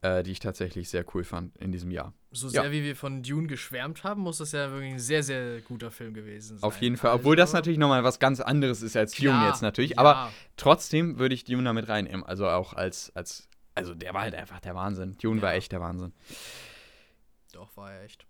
äh, 0.02 0.24
die 0.24 0.32
ich 0.32 0.40
tatsächlich 0.40 0.90
sehr 0.90 1.06
cool 1.14 1.24
fand 1.24 1.56
in 1.58 1.72
diesem 1.72 1.92
Jahr. 1.92 2.14
So 2.32 2.48
sehr 2.48 2.66
ja. 2.66 2.72
wie 2.72 2.84
wir 2.84 2.96
von 2.96 3.24
Dune 3.24 3.48
geschwärmt 3.48 4.04
haben, 4.04 4.22
muss 4.22 4.38
das 4.38 4.52
ja 4.52 4.72
wirklich 4.72 4.94
ein 4.94 5.00
sehr, 5.00 5.24
sehr 5.24 5.62
guter 5.62 5.92
Film 5.92 6.14
gewesen 6.14 6.58
sein. 6.58 6.64
Auf 6.64 6.80
jeden 6.82 6.98
Fall, 6.98 7.14
obwohl 7.14 7.36
das 7.36 7.50
also 7.50 7.58
natürlich 7.58 7.80
nochmal 7.80 8.04
was 8.04 8.20
ganz 8.20 8.40
anderes 8.40 8.82
ist 8.82 8.96
als 8.96 9.14
Klar, 9.14 9.40
Dune 9.40 9.50
jetzt 9.50 9.62
natürlich. 9.62 9.92
Ja. 9.92 9.98
Aber 9.98 10.32
trotzdem 10.58 11.20
würde 11.20 11.36
ich 11.36 11.44
Dune 11.44 11.64
damit 11.64 11.90
reinnehmen. 11.90 12.24
Also 12.24 12.48
auch 12.48 12.74
als, 12.74 13.12
als, 13.16 13.50
also 13.76 13.94
der 13.94 14.14
war 14.14 14.22
halt 14.22 14.36
einfach 14.36 14.60
der 14.60 14.76
Wahnsinn. 14.76 15.18
Dune 15.22 15.38
ja. 15.38 15.44
war 15.44 15.54
echt 15.54 15.72
der 15.72 15.82
Wahnsinn. 15.82 16.14
Doch, 17.52 17.76
war 17.76 17.92
er 17.92 18.04
echt. 18.04 18.26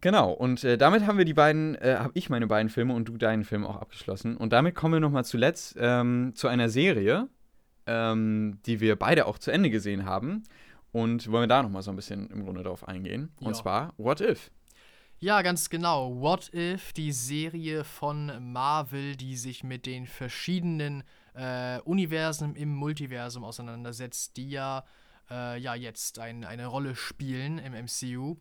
Genau, 0.00 0.30
und 0.32 0.62
äh, 0.62 0.76
damit 0.76 1.06
haben 1.06 1.18
wir 1.18 1.24
die 1.24 1.34
beiden, 1.34 1.74
äh, 1.76 1.96
habe 1.98 2.12
ich 2.14 2.28
meine 2.28 2.46
beiden 2.46 2.68
Filme 2.68 2.94
und 2.94 3.08
du 3.08 3.16
deinen 3.16 3.44
Film 3.44 3.64
auch 3.64 3.76
abgeschlossen. 3.76 4.36
Und 4.36 4.52
damit 4.52 4.74
kommen 4.74 4.94
wir 4.94 5.00
nochmal 5.00 5.24
zuletzt 5.24 5.76
ähm, 5.78 6.32
zu 6.34 6.48
einer 6.48 6.68
Serie, 6.68 7.28
ähm, 7.86 8.58
die 8.66 8.80
wir 8.80 8.96
beide 8.96 9.26
auch 9.26 9.38
zu 9.38 9.50
Ende 9.50 9.70
gesehen 9.70 10.04
haben. 10.04 10.42
Und 10.96 11.30
wollen 11.30 11.42
wir 11.42 11.46
da 11.46 11.62
nochmal 11.62 11.82
so 11.82 11.90
ein 11.90 11.96
bisschen 11.96 12.30
im 12.30 12.42
Grunde 12.42 12.62
drauf 12.62 12.88
eingehen. 12.88 13.30
Und 13.40 13.48
ja. 13.48 13.52
zwar 13.52 13.94
What 13.98 14.22
If? 14.22 14.50
Ja, 15.18 15.42
ganz 15.42 15.68
genau. 15.68 16.18
What 16.22 16.50
If, 16.54 16.94
die 16.94 17.12
Serie 17.12 17.84
von 17.84 18.32
Marvel, 18.50 19.14
die 19.14 19.36
sich 19.36 19.62
mit 19.62 19.84
den 19.84 20.06
verschiedenen 20.06 21.04
äh, 21.34 21.80
Universen 21.80 22.56
im 22.56 22.74
Multiversum 22.74 23.44
auseinandersetzt, 23.44 24.38
die 24.38 24.48
ja, 24.48 24.86
äh, 25.30 25.60
ja 25.60 25.74
jetzt 25.74 26.18
ein, 26.18 26.46
eine 26.46 26.64
Rolle 26.64 26.96
spielen 26.96 27.58
im 27.58 27.74
MCU. 27.74 28.38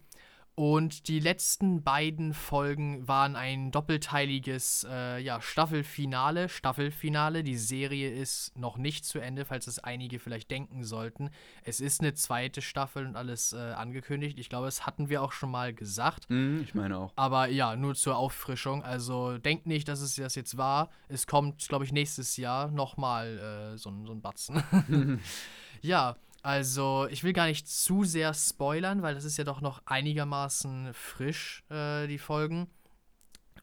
Und 0.55 1.09
die 1.09 1.19
letzten 1.19 1.83
beiden 1.83 2.33
Folgen 2.33 3.05
waren 3.05 3.35
ein 3.35 3.71
doppelteiliges 3.71 4.87
äh, 4.89 5.21
ja, 5.21 5.41
Staffelfinale. 5.41 6.47
Staffelfinale. 6.47 7.43
Die 7.43 7.57
Serie 7.57 8.09
ist 8.09 8.57
noch 8.57 8.77
nicht 8.77 9.03
zu 9.03 9.19
Ende, 9.19 9.43
falls 9.43 9.67
es 9.67 9.79
einige 9.79 10.17
vielleicht 10.17 10.49
denken 10.49 10.85
sollten. 10.85 11.29
Es 11.63 11.81
ist 11.81 11.99
eine 11.99 12.13
zweite 12.13 12.61
Staffel 12.61 13.05
und 13.05 13.17
alles 13.17 13.51
äh, 13.51 13.57
angekündigt. 13.57 14.39
Ich 14.39 14.47
glaube, 14.47 14.67
das 14.67 14.85
hatten 14.85 15.09
wir 15.09 15.23
auch 15.23 15.33
schon 15.33 15.51
mal 15.51 15.73
gesagt. 15.73 16.29
Mm, 16.29 16.61
ich 16.61 16.73
meine 16.73 16.99
auch. 16.99 17.11
Aber 17.17 17.49
ja, 17.49 17.75
nur 17.75 17.93
zur 17.93 18.15
Auffrischung. 18.15 18.81
Also 18.81 19.37
denkt 19.37 19.67
nicht, 19.67 19.89
dass 19.89 19.99
es 19.99 20.15
das 20.15 20.35
jetzt 20.35 20.55
war. 20.55 20.89
Es 21.09 21.27
kommt, 21.27 21.67
glaube 21.67 21.83
ich, 21.83 21.91
nächstes 21.91 22.37
Jahr 22.37 22.71
nochmal 22.71 23.73
äh, 23.73 23.77
so, 23.77 23.93
so 24.05 24.13
ein 24.13 24.21
Batzen. 24.21 24.63
ja. 25.81 26.15
Also, 26.45 27.07
ich 27.09 27.23
will 27.23 27.33
gar 27.33 27.47
nicht 27.47 27.67
zu 27.67 28.03
sehr 28.03 28.31
spoilern, 28.35 29.01
weil 29.01 29.15
das 29.15 29.25
ist 29.25 29.35
ja 29.37 29.43
doch 29.43 29.61
noch 29.61 29.81
einigermaßen 29.87 30.93
frisch, 30.93 31.63
äh, 31.71 32.05
die 32.05 32.19
Folgen. 32.19 32.67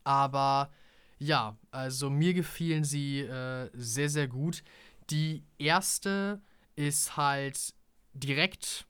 Aber 0.03 0.73
ja, 1.21 1.57
also 1.71 2.11
mir 2.11 2.35
gefielen 2.35 2.83
sie 2.83 3.21
äh, 3.21 3.71
sehr, 3.73 4.09
sehr 4.09 4.27
gut. 4.27 4.64
Die 5.11 5.45
erste 5.59 6.42
ist 6.75 7.16
halt 7.16 7.73
direkt 8.14 8.88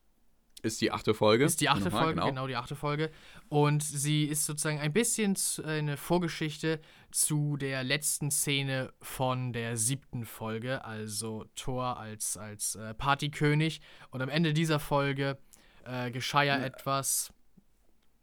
ist 0.63 0.81
die 0.81 0.91
achte 0.91 1.13
Folge. 1.13 1.43
Ist 1.43 1.61
die 1.61 1.69
achte 1.69 1.83
Nochmal, 1.83 2.03
Folge, 2.03 2.15
genau. 2.15 2.29
genau. 2.29 2.47
die 2.47 2.55
achte 2.55 2.75
Folge. 2.75 3.11
Und 3.49 3.83
sie 3.83 4.23
ist 4.23 4.45
sozusagen 4.45 4.79
ein 4.79 4.93
bisschen 4.93 5.37
eine 5.65 5.97
Vorgeschichte 5.97 6.79
zu 7.13 7.57
der 7.57 7.83
letzten 7.83 8.31
Szene 8.31 8.91
von 9.01 9.53
der 9.53 9.77
siebten 9.77 10.25
Folge, 10.25 10.83
also 10.83 11.45
Thor 11.55 11.97
als, 11.97 12.37
als 12.37 12.75
äh, 12.75 12.93
Partykönig. 12.95 13.81
Und 14.09 14.21
am 14.21 14.29
Ende 14.29 14.53
dieser 14.53 14.79
Folge 14.79 15.37
äh, 15.85 16.09
geschah 16.09 16.41
ja 16.43 16.57
etwas, 16.57 17.31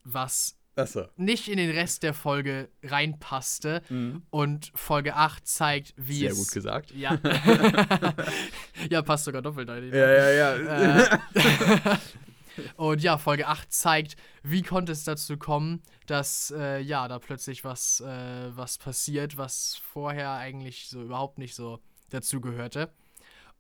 was 0.02 0.56
so. 0.86 1.06
nicht 1.16 1.48
in 1.48 1.56
den 1.56 1.70
Rest 1.70 2.02
der 2.02 2.14
Folge 2.14 2.68
reinpasste. 2.82 3.82
Mhm. 3.88 4.22
Und 4.30 4.72
Folge 4.74 5.14
8 5.14 5.46
zeigt, 5.46 5.94
wie 5.96 6.20
Sehr 6.20 6.30
es. 6.30 6.36
Sehr 6.36 6.44
gut 6.44 6.52
gesagt. 6.52 6.90
Ja. 6.92 7.18
ja, 8.90 9.02
passt 9.02 9.24
sogar 9.24 9.42
doppelt. 9.42 9.68
Ja, 9.68 10.12
ja, 10.12 10.30
ja. 10.30 11.14
Äh, 11.14 11.18
und 12.76 13.02
ja, 13.02 13.18
Folge 13.18 13.46
8 13.46 13.72
zeigt, 13.72 14.16
wie 14.42 14.62
konnte 14.62 14.92
es 14.92 15.04
dazu 15.04 15.36
kommen, 15.36 15.82
dass 16.06 16.52
äh, 16.56 16.80
ja, 16.80 17.08
da 17.08 17.18
plötzlich 17.18 17.64
was, 17.64 18.00
äh, 18.00 18.56
was 18.56 18.78
passiert, 18.78 19.36
was 19.36 19.76
vorher 19.76 20.32
eigentlich 20.32 20.88
so 20.88 21.02
überhaupt 21.02 21.38
nicht 21.38 21.54
so 21.54 21.80
dazu 22.10 22.40
gehörte. 22.40 22.92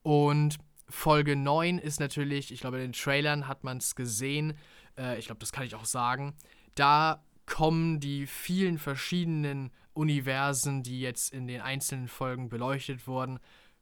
Und 0.02 0.58
Folge 0.88 1.36
9 1.36 1.78
ist 1.78 2.00
natürlich, 2.00 2.52
ich 2.52 2.60
glaube, 2.60 2.78
in 2.78 2.84
den 2.84 2.92
Trailern 2.92 3.46
hat 3.46 3.64
man 3.64 3.78
es 3.78 3.94
gesehen, 3.94 4.54
äh, 4.98 5.18
ich 5.18 5.26
glaube, 5.26 5.40
das 5.40 5.52
kann 5.52 5.64
ich 5.64 5.74
auch 5.74 5.84
sagen, 5.84 6.34
da 6.74 7.22
kommen 7.46 8.00
die 8.00 8.26
vielen 8.26 8.78
verschiedenen 8.78 9.70
Universen, 9.92 10.82
die 10.82 11.00
jetzt 11.00 11.32
in 11.32 11.46
den 11.46 11.60
einzelnen 11.60 12.08
Folgen 12.08 12.48
beleuchtet 12.48 13.06
wurden, 13.06 13.38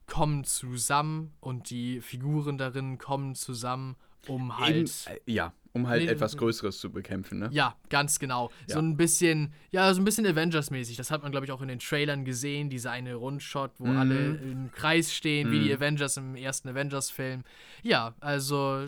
kommen 0.06 0.44
zusammen 0.44 1.34
und 1.40 1.70
die 1.70 2.00
Figuren 2.00 2.56
darin 2.56 2.98
kommen 2.98 3.34
zusammen 3.34 3.96
um 4.28 4.58
halt. 4.58 4.76
Eben, 4.76 5.16
äh, 5.26 5.32
ja, 5.32 5.52
um 5.72 5.88
halt 5.88 6.08
etwas 6.08 6.36
Größeres 6.36 6.78
zu 6.78 6.90
bekämpfen, 6.90 7.38
ne? 7.38 7.48
Ja, 7.52 7.76
ganz 7.88 8.18
genau. 8.18 8.50
Ja. 8.66 8.74
So 8.74 8.80
ein 8.80 8.96
bisschen, 8.96 9.52
ja, 9.70 9.92
so 9.94 10.00
ein 10.00 10.04
bisschen 10.04 10.26
Avengers-mäßig. 10.26 10.96
Das 10.96 11.10
hat 11.10 11.22
man, 11.22 11.30
glaube 11.30 11.46
ich, 11.46 11.52
auch 11.52 11.62
in 11.62 11.68
den 11.68 11.78
Trailern 11.78 12.24
gesehen, 12.24 12.70
diese 12.70 12.90
eine 12.90 13.14
Rundshot, 13.14 13.72
wo 13.78 13.86
mhm. 13.86 13.96
alle 13.96 14.36
im 14.36 14.70
Kreis 14.72 15.14
stehen, 15.14 15.48
mhm. 15.48 15.52
wie 15.52 15.60
die 15.60 15.68
mhm. 15.68 15.76
Avengers 15.76 16.16
im 16.16 16.34
ersten 16.34 16.68
Avengers-Film. 16.68 17.44
Ja, 17.82 18.14
also. 18.20 18.84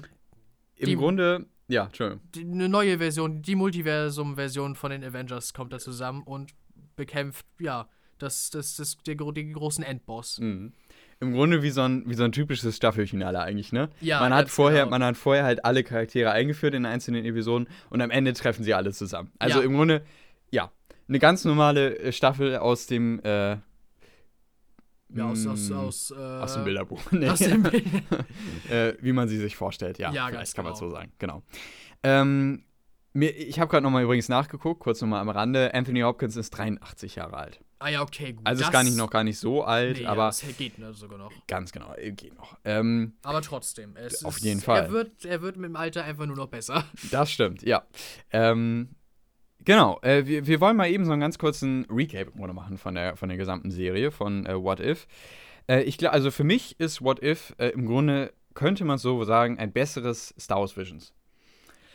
Im 0.77 0.87
die, 0.87 0.97
Grunde, 0.97 1.47
ja, 1.69 1.85
Entschuldigung. 1.85 2.23
eine 2.37 2.69
neue 2.69 2.99
Version, 2.99 3.43
die 3.43 3.55
Multiversum-Version 3.55 4.75
von 4.75 4.91
den 4.91 5.05
Avengers 5.05 5.53
kommt 5.53 5.73
da 5.73 5.79
zusammen 5.79 6.23
und 6.23 6.55
bekämpft, 6.97 7.47
ja, 7.59 7.89
das, 8.19 8.51
das, 8.51 8.77
das, 8.77 8.97
der, 9.07 9.15
den 9.15 9.53
großen 9.53 9.85
Endboss. 9.85 10.39
Mhm. 10.39 10.73
Im 11.21 11.33
Grunde 11.33 11.63
wie 11.63 11.71
so 11.71 11.83
ein, 11.83 12.03
wie 12.07 12.15
so 12.15 12.25
ein 12.25 12.33
typisches 12.33 12.77
Staffelfinale 12.77 13.41
eigentlich, 13.41 13.73
ne? 13.73 13.91
Ja, 14.01 14.21
man 14.21 14.33
hat 14.35 14.49
vorher, 14.49 14.85
genau. 14.85 14.91
man 14.91 15.05
hat 15.05 15.17
vorher 15.17 15.45
halt 15.45 15.65
alle 15.65 15.85
Charaktere 15.85 16.31
eingeführt 16.31 16.75
in 16.75 16.87
einzelnen 16.87 17.25
Episoden 17.25 17.69
und 17.91 18.01
am 18.01 18.11
Ende 18.11 18.33
treffen 18.33 18.65
sie 18.65 18.73
alle 18.75 18.93
zusammen. 18.93 19.31
Also 19.39 19.59
Ja. 19.61 19.65
im 19.65 19.75
Grunde, 19.75 20.03
ja, 20.51 20.71
eine 21.09 21.19
ganz 21.19 21.45
normale 21.45 21.99
äh, 21.99 22.13
Staffel 22.13 22.57
aus 22.57 22.87
dem, 22.87 23.21
äh, 23.23 23.57
Ja, 25.13 25.25
aus, 25.25 25.47
aus, 25.47 25.69
mh, 25.69 25.77
aus, 25.79 26.11
äh, 26.11 26.15
aus 26.23 26.55
dem 26.55 26.65
Bilderbuch. 26.65 27.01
Nee. 27.13 27.29
Aus 27.31 27.39
dem 27.41 27.63
Bild. 27.65 27.85
äh, 28.71 28.95
wie 29.01 29.13
man 29.13 29.29
sie 29.29 29.39
sich 29.39 29.57
vorstellt, 29.57 29.99
ja. 29.99 30.13
Ja, 30.13 30.29
vielleicht 30.29 30.55
kann 30.55 30.65
man 30.65 30.73
genau. 30.75 30.89
so 30.89 30.95
sagen, 30.95 31.13
genau. 31.19 31.43
Ähm, 32.03 32.65
mir, 33.13 33.31
ich 33.37 33.59
habe 33.59 33.69
gerade 33.71 33.83
nochmal 33.83 34.05
übrigens 34.05 34.29
nachgeguckt, 34.29 34.81
kurz 34.81 35.01
nochmal 35.03 35.21
am 35.21 35.29
Rande. 35.29 35.75
Anthony 35.75 36.01
Hopkins 36.01 36.37
ist 36.37 36.51
83 36.51 37.17
Jahre 37.17 37.37
alt. 37.37 37.61
Ah 37.83 37.89
ja, 37.89 38.03
okay, 38.03 38.35
gut. 38.35 38.47
Also 38.47 38.61
ist 38.61 38.67
das- 38.67 38.73
gar 38.73 38.85
nicht 38.85 38.97
noch 38.97 39.09
gar 39.11 39.25
nicht 39.25 39.39
so 39.39 39.65
alt, 39.65 39.99
nee, 39.99 40.05
aber 40.07 40.27
Das 40.27 40.45
geht 40.59 40.79
ne, 40.79 40.93
sogar 40.93 41.19
noch. 41.19 41.33
ganz 41.47 41.73
genau, 41.73 41.95
äh, 41.95 42.13
geht 42.13 42.37
noch. 42.37 42.57
Ähm, 42.65 43.15
Aber 43.23 43.41
trotzdem. 43.41 43.97
Es 43.97 44.23
Auf 44.25 44.37
ist, 44.37 44.45
jeden 44.45 44.61
Fall. 44.61 44.85
Er 44.85 44.91
wird, 44.91 45.25
er 45.25 45.41
wird 45.41 45.57
mit 45.57 45.71
dem 45.71 45.77
Alter 45.77 46.05
einfach 46.05 46.27
nur 46.27 46.37
noch 46.37 46.49
besser. 46.49 46.85
Das 47.11 47.33
stimmt, 47.33 47.63
ja. 47.63 47.83
Ähm, 48.33 48.91
genau, 49.65 49.99
äh, 50.03 50.27
wir, 50.27 50.47
wir 50.47 50.61
wollen 50.61 50.77
mal 50.77 50.91
eben 50.91 51.07
so 51.07 51.13
einen 51.13 51.23
ganz 51.23 51.39
kurzen 51.39 51.87
Recap 51.91 52.35
machen 52.37 52.77
von 52.77 52.95
der, 52.95 53.17
von 53.17 53.31
der 53.31 53.39
gesamten 53.39 53.71
Serie 53.71 54.11
von 54.11 54.45
äh, 54.45 54.55
What 54.63 54.81
If. 54.81 55.07
Äh, 55.67 55.83
ich 55.85 55.97
glaube, 55.97 56.13
also 56.13 56.31
für 56.31 56.45
mich 56.45 56.79
ist 56.79 57.01
What 57.03 57.23
If 57.23 57.55
äh, 57.59 57.69
im 57.71 57.87
Grunde, 57.87 58.33
könnte 58.53 58.85
man 58.85 58.99
so 58.99 59.25
sagen, 59.25 59.59
ein 59.59 59.73
besseres 59.73 60.35
Star 60.39 60.59
Wars 60.61 60.77
Visions. 60.77 61.15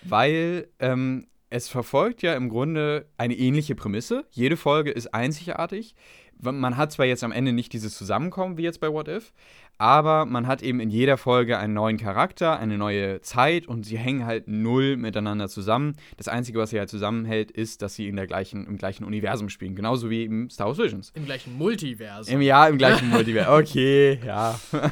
Weil 0.01 0.67
ähm, 0.79 1.27
es 1.49 1.69
verfolgt 1.69 2.21
ja 2.21 2.35
im 2.35 2.49
Grunde 2.49 3.09
eine 3.17 3.35
ähnliche 3.35 3.75
Prämisse. 3.75 4.25
Jede 4.31 4.57
Folge 4.57 4.91
ist 4.91 5.13
einzigartig. 5.13 5.95
Man 6.39 6.75
hat 6.75 6.91
zwar 6.91 7.05
jetzt 7.05 7.23
am 7.23 7.31
Ende 7.31 7.53
nicht 7.53 7.71
dieses 7.71 7.97
Zusammenkommen 7.97 8.57
wie 8.57 8.63
jetzt 8.63 8.81
bei 8.81 8.91
What 8.91 9.07
If, 9.07 9.33
aber 9.77 10.25
man 10.25 10.47
hat 10.47 10.63
eben 10.63 10.79
in 10.79 10.89
jeder 10.89 11.17
Folge 11.17 11.57
einen 11.57 11.73
neuen 11.73 11.97
Charakter, 11.97 12.59
eine 12.59 12.77
neue 12.77 13.21
Zeit 13.21 13.67
und 13.67 13.85
sie 13.85 13.97
hängen 13.97 14.25
halt 14.25 14.47
null 14.47 14.95
miteinander 14.95 15.49
zusammen. 15.49 15.95
Das 16.17 16.27
Einzige, 16.27 16.59
was 16.59 16.69
sie 16.69 16.79
halt 16.79 16.89
zusammenhält, 16.89 17.51
ist, 17.51 17.81
dass 17.81 17.95
sie 17.95 18.07
in 18.07 18.15
der 18.15 18.27
gleichen, 18.27 18.65
im 18.65 18.77
gleichen 18.77 19.03
Universum 19.03 19.49
spielen. 19.49 19.75
Genauso 19.75 20.09
wie 20.09 20.23
im 20.23 20.49
Star 20.49 20.67
Wars 20.67 20.77
Visions. 20.77 21.11
Im 21.13 21.25
gleichen 21.25 21.57
Multiversum. 21.57 22.33
Im 22.33 22.41
Jahr 22.41 22.69
im 22.69 22.77
gleichen 22.77 23.09
Multiversum. 23.09 23.53
Okay, 23.53 24.19
ja. 24.25 24.59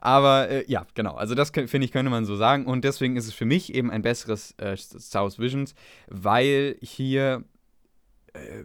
Aber 0.00 0.48
äh, 0.50 0.64
ja, 0.66 0.86
genau. 0.94 1.14
Also 1.14 1.34
das 1.34 1.50
finde 1.50 1.84
ich, 1.84 1.92
könnte 1.92 2.10
man 2.10 2.24
so 2.24 2.36
sagen. 2.36 2.66
Und 2.66 2.84
deswegen 2.84 3.16
ist 3.16 3.26
es 3.26 3.34
für 3.34 3.44
mich 3.44 3.74
eben 3.74 3.90
ein 3.90 4.02
besseres 4.02 4.52
äh, 4.58 4.76
Star 4.76 5.22
Wars 5.22 5.38
Visions, 5.38 5.74
weil 6.08 6.76
hier, 6.80 7.44
äh, 8.32 8.64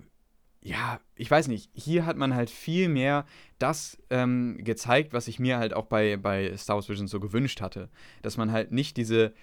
ja, 0.61 0.99
ich 1.15 1.29
weiß 1.31 1.47
nicht, 1.47 1.69
hier 1.73 2.05
hat 2.05 2.17
man 2.17 2.35
halt 2.35 2.49
viel 2.49 2.89
mehr 2.89 3.25
das 3.59 3.97
ähm, 4.09 4.57
gezeigt, 4.59 5.13
was 5.13 5.27
ich 5.27 5.39
mir 5.39 5.57
halt 5.57 5.73
auch 5.73 5.85
bei, 5.85 6.17
bei 6.17 6.55
Star 6.57 6.75
Wars 6.75 6.89
Visions 6.89 7.11
so 7.11 7.19
gewünscht 7.19 7.61
hatte. 7.61 7.89
Dass 8.21 8.37
man 8.37 8.51
halt 8.51 8.71
nicht 8.71 8.97
diese, 8.97 9.33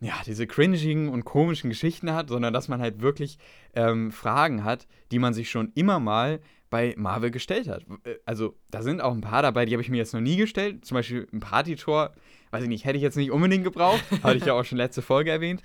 ja, 0.00 0.14
diese 0.26 0.46
cringigen 0.46 1.08
und 1.08 1.24
komischen 1.24 1.70
Geschichten 1.70 2.12
hat, 2.12 2.28
sondern 2.28 2.52
dass 2.52 2.68
man 2.68 2.80
halt 2.80 3.00
wirklich 3.00 3.38
ähm, 3.74 4.12
Fragen 4.12 4.62
hat, 4.62 4.86
die 5.10 5.18
man 5.18 5.32
sich 5.32 5.50
schon 5.50 5.72
immer 5.74 6.00
mal 6.00 6.40
bei 6.68 6.94
Marvel 6.98 7.30
gestellt 7.30 7.68
hat. 7.68 7.84
Äh, 8.04 8.16
Also, 8.26 8.56
da 8.70 8.82
sind 8.82 9.00
auch 9.00 9.14
ein 9.14 9.22
paar 9.22 9.40
dabei, 9.42 9.64
die 9.64 9.72
habe 9.72 9.82
ich 9.82 9.88
mir 9.88 9.96
jetzt 9.96 10.12
noch 10.12 10.20
nie 10.20 10.36
gestellt. 10.36 10.84
Zum 10.84 10.96
Beispiel 10.96 11.26
ein 11.32 11.40
Party-Tor, 11.40 12.12
weiß 12.50 12.62
ich 12.62 12.68
nicht, 12.68 12.84
hätte 12.84 12.96
ich 12.96 13.02
jetzt 13.02 13.16
nicht 13.16 13.30
unbedingt 13.30 13.64
gebraucht. 13.64 14.04
Hatte 14.22 14.36
ich 14.36 14.44
ja 14.44 14.52
auch 14.52 14.64
schon 14.64 14.78
letzte 14.78 15.00
Folge 15.00 15.30
erwähnt. 15.30 15.62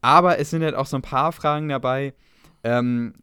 Aber 0.00 0.38
es 0.38 0.50
sind 0.50 0.62
halt 0.62 0.74
auch 0.76 0.86
so 0.86 0.96
ein 0.96 1.02
paar 1.02 1.32
Fragen 1.32 1.68
dabei. 1.68 2.14
Ähm, 2.64 3.14
äh, 3.14 3.18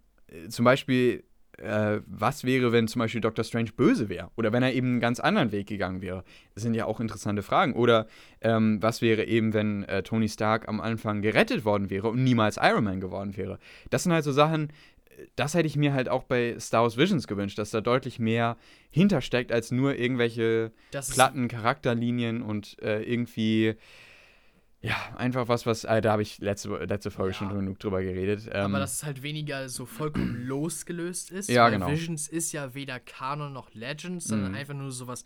zum 0.49 0.65
Beispiel, 0.65 1.23
äh, 1.57 2.01
was 2.05 2.43
wäre, 2.43 2.71
wenn 2.71 2.87
zum 2.87 2.99
Beispiel 2.99 3.21
Dr. 3.21 3.43
Strange 3.43 3.71
böse 3.75 4.09
wäre? 4.09 4.29
Oder 4.35 4.51
wenn 4.53 4.63
er 4.63 4.73
eben 4.73 4.87
einen 4.87 4.99
ganz 4.99 5.19
anderen 5.19 5.51
Weg 5.51 5.67
gegangen 5.67 6.01
wäre? 6.01 6.23
Das 6.53 6.63
sind 6.63 6.73
ja 6.73 6.85
auch 6.85 6.99
interessante 6.99 7.43
Fragen. 7.43 7.73
Oder 7.73 8.07
ähm, 8.41 8.81
was 8.81 9.01
wäre 9.01 9.25
eben, 9.25 9.53
wenn 9.53 9.83
äh, 9.83 10.03
Tony 10.03 10.29
Stark 10.29 10.67
am 10.67 10.81
Anfang 10.81 11.21
gerettet 11.21 11.65
worden 11.65 11.89
wäre 11.89 12.09
und 12.09 12.23
niemals 12.23 12.57
Iron 12.61 12.83
Man 12.83 12.99
geworden 12.99 13.35
wäre? 13.37 13.59
Das 13.89 14.03
sind 14.03 14.13
halt 14.13 14.23
so 14.23 14.31
Sachen, 14.31 14.69
äh, 15.17 15.25
das 15.35 15.53
hätte 15.53 15.67
ich 15.67 15.75
mir 15.75 15.93
halt 15.93 16.09
auch 16.09 16.23
bei 16.23 16.55
Star 16.59 16.83
Wars 16.83 16.97
Visions 16.97 17.27
gewünscht, 17.27 17.57
dass 17.57 17.71
da 17.71 17.81
deutlich 17.81 18.19
mehr 18.19 18.57
hintersteckt 18.89 19.51
als 19.51 19.71
nur 19.71 19.95
irgendwelche 19.95 20.71
Das 20.91 21.11
platten 21.11 21.47
Charakterlinien 21.47 22.41
und 22.41 22.81
äh, 22.81 23.01
irgendwie. 23.03 23.75
Ja, 24.81 24.95
einfach 25.17 25.49
was, 25.49 25.65
was, 25.65 25.83
äh, 25.83 25.99
da 26.01 26.13
habe 26.13 26.21
ich 26.21 26.37
letzte, 26.39 26.69
letzte 26.85 27.11
Folge 27.11 27.31
Ja. 27.33 27.37
schon 27.37 27.49
genug 27.49 27.79
drüber 27.79 28.01
geredet. 28.01 28.47
Ähm, 28.51 28.65
aber 28.67 28.79
dass 28.79 28.93
es 28.93 29.03
halt 29.03 29.23
weniger 29.23 29.67
so 29.67 29.85
vollkommen 29.85 30.35
losgelöst 30.47 31.31
ist. 31.31 31.49
Ja, 31.49 31.67
genau. 31.69 31.89
Visions 31.91 32.29
ist 32.29 32.53
ja 32.53 32.73
weder 32.73 32.99
Kanon 32.99 33.51
noch 33.51 33.73
Legends, 33.73 34.25
sondern 34.25 34.51
Mhm. 34.51 34.57
einfach 34.57 34.73
nur 34.75 34.91
sowas. 34.91 35.25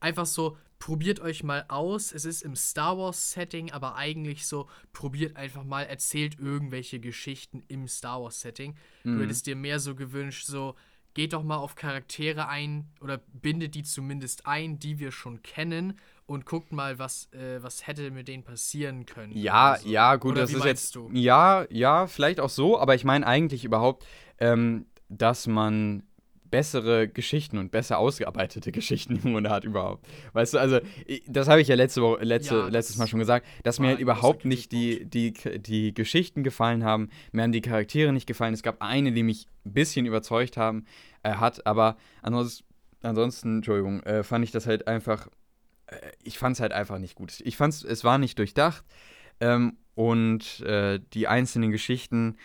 Einfach 0.00 0.26
so, 0.26 0.56
probiert 0.80 1.20
euch 1.20 1.42
mal 1.44 1.64
aus. 1.68 2.12
Es 2.12 2.24
ist 2.24 2.42
im 2.42 2.56
Star 2.56 2.98
Wars-Setting, 2.98 3.70
aber 3.72 3.94
eigentlich 3.96 4.46
so, 4.46 4.68
probiert 4.92 5.36
einfach 5.36 5.64
mal, 5.64 5.82
erzählt 5.84 6.38
irgendwelche 6.38 6.98
Geschichten 6.98 7.62
im 7.68 7.86
Star 7.88 8.20
Wars-Setting. 8.22 8.76
Du 9.04 9.10
Mhm. 9.10 9.20
hättest 9.22 9.46
dir 9.46 9.54
mehr 9.56 9.78
so 9.78 9.94
gewünscht, 9.94 10.46
so, 10.46 10.74
geht 11.14 11.32
doch 11.32 11.42
mal 11.42 11.56
auf 11.56 11.74
Charaktere 11.74 12.46
ein 12.48 12.90
oder 13.00 13.18
bindet 13.32 13.74
die 13.74 13.82
zumindest 13.82 14.46
ein, 14.46 14.78
die 14.78 14.98
wir 15.00 15.10
schon 15.10 15.42
kennen 15.42 15.98
und 16.28 16.44
guckt 16.44 16.72
mal, 16.72 16.98
was, 16.98 17.32
äh, 17.32 17.62
was 17.62 17.86
hätte 17.86 18.10
mit 18.10 18.28
denen 18.28 18.42
passieren 18.44 19.06
können. 19.06 19.32
Ja, 19.34 19.72
oder 19.72 19.80
so. 19.80 19.88
ja, 19.88 20.16
gut, 20.16 20.32
Oder 20.32 20.42
das 20.42 20.52
ist 20.52 20.64
jetzt. 20.64 20.94
du? 20.94 21.10
Ja, 21.12 21.66
ja, 21.70 22.06
vielleicht 22.06 22.38
auch 22.38 22.50
so, 22.50 22.78
aber 22.78 22.94
ich 22.94 23.04
meine 23.04 23.26
eigentlich 23.26 23.64
überhaupt, 23.64 24.06
ähm, 24.38 24.86
dass 25.08 25.46
man 25.46 26.02
bessere 26.44 27.08
Geschichten 27.08 27.56
und 27.56 27.70
besser 27.70 27.98
ausgearbeitete 27.98 28.72
Geschichten 28.72 29.16
im 29.16 29.32
Grunde 29.32 29.48
hat 29.48 29.64
überhaupt. 29.64 30.06
Weißt 30.34 30.54
du, 30.54 30.58
also 30.58 30.80
das 31.26 31.48
habe 31.48 31.62
ich 31.62 31.68
ja 31.68 31.76
letzte 31.76 32.02
Woche, 32.02 32.22
letzte, 32.22 32.56
Ja, 32.56 32.68
letztes 32.68 32.98
Mal 32.98 33.06
schon 33.06 33.20
gesagt, 33.20 33.46
dass 33.62 33.78
mir 33.78 33.88
halt 33.88 34.00
überhaupt 34.00 34.44
nicht 34.44 34.70
die, 34.72 35.06
die, 35.06 35.32
die 35.32 35.94
Geschichten 35.94 36.42
gefallen 36.42 36.84
haben, 36.84 37.08
mir 37.32 37.42
haben 37.42 37.52
die 37.52 37.62
Charaktere 37.62 38.12
nicht 38.12 38.26
gefallen. 38.26 38.52
Es 38.52 38.62
gab 38.62 38.82
eine, 38.82 39.12
die 39.12 39.22
mich 39.22 39.46
ein 39.64 39.72
bisschen 39.72 40.04
überzeugt 40.04 40.58
haben, 40.58 40.84
äh, 41.22 41.32
hat, 41.32 41.66
aber 41.66 41.96
ansonsten, 42.20 42.64
ansonsten 43.02 43.56
Entschuldigung, 43.56 44.02
äh, 44.02 44.22
fand 44.22 44.44
ich 44.44 44.50
das 44.50 44.66
halt 44.66 44.88
einfach, 44.88 45.28
ich 46.22 46.38
fand 46.38 46.56
es 46.56 46.60
halt 46.60 46.72
einfach 46.72 46.98
nicht 46.98 47.14
gut. 47.14 47.40
Ich 47.44 47.56
fand 47.56 47.74
es, 47.74 47.84
es 47.84 48.04
war 48.04 48.18
nicht 48.18 48.38
durchdacht. 48.38 48.84
Ähm, 49.40 49.78
und 49.94 50.60
äh, 50.60 51.00
die 51.12 51.28
einzelnen 51.28 51.70
Geschichten 51.70 52.36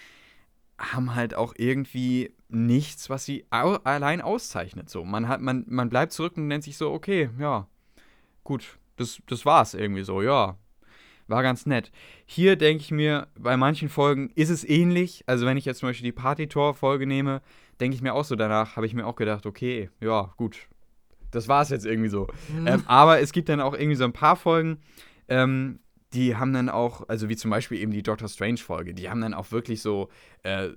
haben 0.78 1.16
halt 1.16 1.36
auch 1.36 1.54
irgendwie 1.58 2.34
nichts, 2.50 3.10
was 3.10 3.26
sie 3.26 3.46
au 3.52 3.76
allein 3.84 4.22
auszeichnet. 4.22 4.90
So, 4.90 5.04
man 5.04 5.28
hat, 5.28 5.42
man, 5.42 5.66
man 5.68 5.90
bleibt 5.90 6.12
zurück 6.14 6.38
und 6.38 6.48
nennt 6.48 6.64
sich 6.64 6.78
so, 6.78 6.92
okay, 6.92 7.30
ja, 7.40 7.68
gut, 8.44 8.78
das, 8.96 9.20
das 9.28 9.46
war's 9.46 9.74
irgendwie 9.74 10.04
so, 10.04 10.22
ja. 10.22 10.58
War 11.28 11.42
ganz 11.42 11.66
nett. 11.66 11.92
Hier 12.26 12.58
denke 12.58 12.82
ich 12.82 12.92
mir, 12.92 13.28
bei 13.40 13.56
manchen 13.56 13.88
Folgen 13.88 14.30
ist 14.36 14.50
es 14.50 14.68
ähnlich. 14.68 15.24
Also 15.26 15.46
wenn 15.46 15.56
ich 15.56 15.64
jetzt 15.64 15.80
zum 15.80 15.90
Beispiel 15.90 16.06
die 16.06 16.12
Party-Tor-Folge 16.12 17.08
nehme, 17.08 17.42
denke 17.80 17.96
ich 17.96 18.02
mir 18.02 18.14
auch 18.14 18.26
so 18.26 18.36
danach, 18.36 18.76
habe 18.76 18.86
ich 18.86 18.94
mir 18.94 19.08
auch 19.08 19.16
gedacht, 19.16 19.46
okay, 19.46 19.90
ja, 20.02 20.34
gut. 20.36 20.68
Das 21.34 21.48
war's 21.48 21.70
jetzt 21.70 21.86
irgendwie 21.86 22.10
so. 22.10 22.28
Mhm. 22.56 22.68
Ähm, 22.68 22.84
aber 22.86 23.20
es 23.20 23.32
gibt 23.32 23.50
dann 23.50 23.60
auch 23.60 23.74
irgendwie 23.74 23.96
so 23.96 24.04
ein 24.04 24.14
paar 24.14 24.36
Folgen, 24.36 24.80
ähm, 25.28 25.80
die 26.14 26.36
haben 26.36 26.54
dann 26.54 26.70
auch, 26.70 27.08
also 27.10 27.28
wie 27.28 27.36
zum 27.36 27.50
Beispiel 27.50 27.80
eben 27.80 27.92
die 27.92 28.04
Doctor 28.04 28.28
Strange-Folge, 28.28 28.94
die 28.94 29.10
haben 29.10 29.22
dann 29.22 29.34
auch 29.34 29.52
wirklich 29.52 29.82
so, 29.82 30.10
äh, 30.44 30.70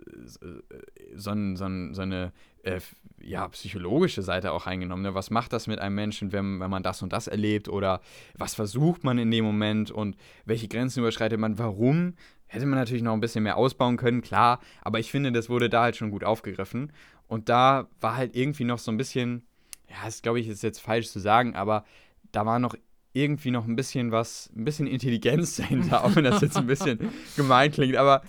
so, 1.15 1.31
ein, 1.31 1.57
so, 1.57 1.65
ein, 1.67 1.95
so 1.95 2.03
eine 2.03 2.33
äh, 2.63 2.81
ja, 3.21 3.47
psychologische 3.49 4.23
Seite 4.23 4.53
auch 4.53 4.67
eingenommen. 4.67 5.03
Ne? 5.03 5.15
Was 5.15 5.31
macht 5.31 5.53
das 5.53 5.67
mit 5.67 5.79
einem 5.79 5.95
Menschen, 5.95 6.33
wenn, 6.33 6.61
wenn 6.61 6.71
man 6.71 6.83
das 6.83 7.03
und 7.03 7.13
das 7.13 7.27
erlebt? 7.27 7.69
Oder 7.69 8.01
was 8.37 8.55
versucht 8.55 9.05
man 9.05 9.19
in 9.19 9.31
dem 9.31 9.45
Moment 9.45 9.91
und 9.91 10.17
welche 10.45 10.69
Grenzen 10.69 11.01
überschreitet 11.01 11.39
man? 11.39 11.59
Warum? 11.59 12.15
Hätte 12.47 12.67
man 12.67 12.79
natürlich 12.79 13.03
noch 13.03 13.13
ein 13.13 13.21
bisschen 13.21 13.43
mehr 13.43 13.57
ausbauen 13.57 13.97
können, 13.97 14.23
klar, 14.23 14.61
aber 14.83 15.01
ich 15.01 15.11
finde, 15.11 15.33
das 15.33 15.49
wurde 15.49 15.69
da 15.69 15.83
halt 15.83 15.97
schon 15.97 16.13
gut 16.13 16.23
aufgegriffen. 16.23 16.93
Und 17.27 17.49
da 17.49 17.89
war 18.01 18.17
halt 18.17 18.37
irgendwie 18.37 18.65
noch 18.65 18.79
so 18.79 18.93
ein 18.93 18.97
bisschen, 18.97 19.45
ja, 19.89 19.97
das 20.05 20.23
glaube 20.23 20.41
ich, 20.41 20.49
ist 20.49 20.63
jetzt 20.63 20.81
falsch 20.81 21.09
zu 21.09 21.19
sagen, 21.19 21.55
aber 21.55 21.85
da 22.33 22.45
war 22.47 22.59
noch 22.59 22.75
irgendwie 23.13 23.51
noch 23.51 23.67
ein 23.67 23.77
bisschen 23.77 24.13
was, 24.13 24.51
ein 24.55 24.65
bisschen 24.65 24.87
Intelligenz 24.87 25.57
dahinter, 25.57 26.05
auch 26.05 26.15
wenn 26.17 26.25
das 26.25 26.41
jetzt 26.43 26.57
ein 26.57 26.67
bisschen 26.67 26.99
gemein 27.37 27.71
klingt, 27.73 27.97
aber 27.97 28.23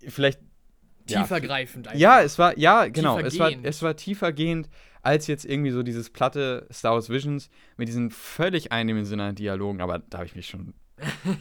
äh, 0.00 0.10
vielleicht. 0.10 0.40
ja, 1.08 1.22
Tiefergreifend 1.22 1.88
einfach. 1.88 2.00
ja, 2.00 2.20
es 2.20 2.38
war, 2.38 2.58
ja, 2.58 2.88
genau, 2.88 3.18
es 3.18 3.38
war, 3.38 3.52
es 3.62 3.82
war 3.82 3.96
tiefergehend 3.96 4.68
als 5.02 5.26
jetzt 5.26 5.44
irgendwie 5.44 5.72
so 5.72 5.82
dieses 5.82 6.10
platte 6.10 6.66
Star 6.72 6.94
Wars 6.94 7.10
Visions 7.10 7.50
mit 7.76 7.88
diesen 7.88 8.10
völlig 8.10 8.70
eindimensionalen 8.70 9.34
Dialogen, 9.34 9.80
aber 9.80 9.98
da 9.98 10.18
habe 10.18 10.26
ich 10.26 10.36
mich 10.36 10.46
schon 10.46 10.74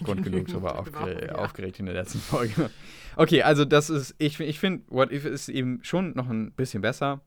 Grund 0.04 0.24
genug 0.24 0.48
drüber 0.48 0.80
aufge 0.80 1.28
Ja. 1.28 1.36
aufgeregt 1.36 1.80
in 1.80 1.86
der 1.86 1.94
letzten 1.96 2.20
Folge. 2.20 2.72
Okay, 3.16 3.44
also 3.44 3.66
das 3.66 3.90
ist, 3.90 4.16
ich, 4.18 4.40
ich 4.40 4.60
finde, 4.60 4.84
What 4.90 5.12
If 5.12 5.26
ist 5.26 5.50
eben 5.50 5.80
schon 5.84 6.14
noch 6.16 6.30
ein 6.30 6.54
bisschen 6.54 6.82
besser. 6.82 7.22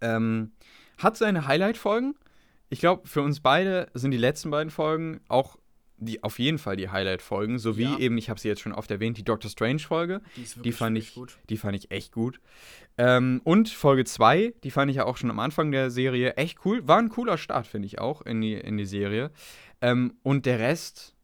Ähm, 0.00 0.52
hat 0.98 1.16
seine 1.16 1.46
Highlight-Folgen. 1.46 2.14
Ich 2.68 2.80
glaube, 2.80 3.06
für 3.06 3.22
uns 3.22 3.40
beide 3.40 3.88
sind 3.94 4.10
die 4.10 4.16
letzten 4.16 4.50
beiden 4.50 4.70
Folgen 4.70 5.20
auch 5.28 5.56
die 5.98 6.22
auf 6.22 6.38
jeden 6.38 6.58
Fall 6.58 6.76
die 6.76 6.90
Highlight-Folgen, 6.90 7.58
sowie 7.58 7.84
Ja. 7.84 7.98
eben, 7.98 8.18
ich 8.18 8.28
habe 8.28 8.38
sie 8.38 8.48
jetzt 8.48 8.60
schon 8.60 8.74
oft 8.74 8.90
erwähnt, 8.90 9.16
die 9.16 9.24
Doctor 9.24 9.50
Strange-Folge. 9.50 10.20
Die 10.36 10.60
Die 10.60 10.72
fand 10.72 10.98
ich, 10.98 11.14
gut. 11.14 11.38
die 11.48 11.56
fand 11.56 11.74
ich 11.74 11.90
echt 11.90 12.12
gut. 12.12 12.38
Ähm, 12.98 13.40
und 13.44 13.70
Folge 13.70 14.04
2, 14.04 14.52
die 14.62 14.70
fand 14.70 14.90
ich 14.90 14.98
ja 14.98 15.06
auch 15.06 15.16
schon 15.16 15.30
am 15.30 15.38
Anfang 15.38 15.70
der 15.72 15.90
Serie 15.90 16.34
echt 16.34 16.58
cool. 16.66 16.86
War 16.86 16.98
ein 16.98 17.08
cooler 17.08 17.38
Start, 17.38 17.66
finde 17.66 17.86
ich 17.86 17.98
auch, 17.98 18.20
in 18.20 18.42
die, 18.42 18.52
in 18.52 18.76
die 18.76 18.84
Serie. 18.84 19.30
Ähm, 19.80 20.18
und 20.22 20.44
der 20.44 20.58
Rest, 20.58 21.14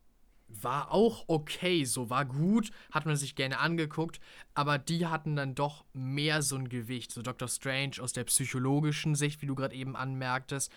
War 0.62 0.92
auch 0.92 1.24
okay, 1.26 1.84
so 1.84 2.10
war 2.10 2.24
gut, 2.24 2.70
hat 2.90 3.06
man 3.06 3.16
sich 3.16 3.34
gerne 3.34 3.58
angeguckt, 3.58 4.20
aber 4.54 4.78
die 4.78 5.06
hatten 5.06 5.36
dann 5.36 5.54
doch 5.54 5.84
mehr 5.92 6.42
so 6.42 6.56
ein 6.56 6.68
Gewicht. 6.68 7.12
So 7.12 7.22
Dr. 7.22 7.48
Strange 7.48 7.96
aus 8.00 8.12
der 8.12 8.24
psychologischen 8.24 9.14
Sicht, 9.14 9.42
wie 9.42 9.46
du 9.46 9.54
gerade 9.54 9.74
eben 9.74 9.96
anmerktest. 9.96 10.72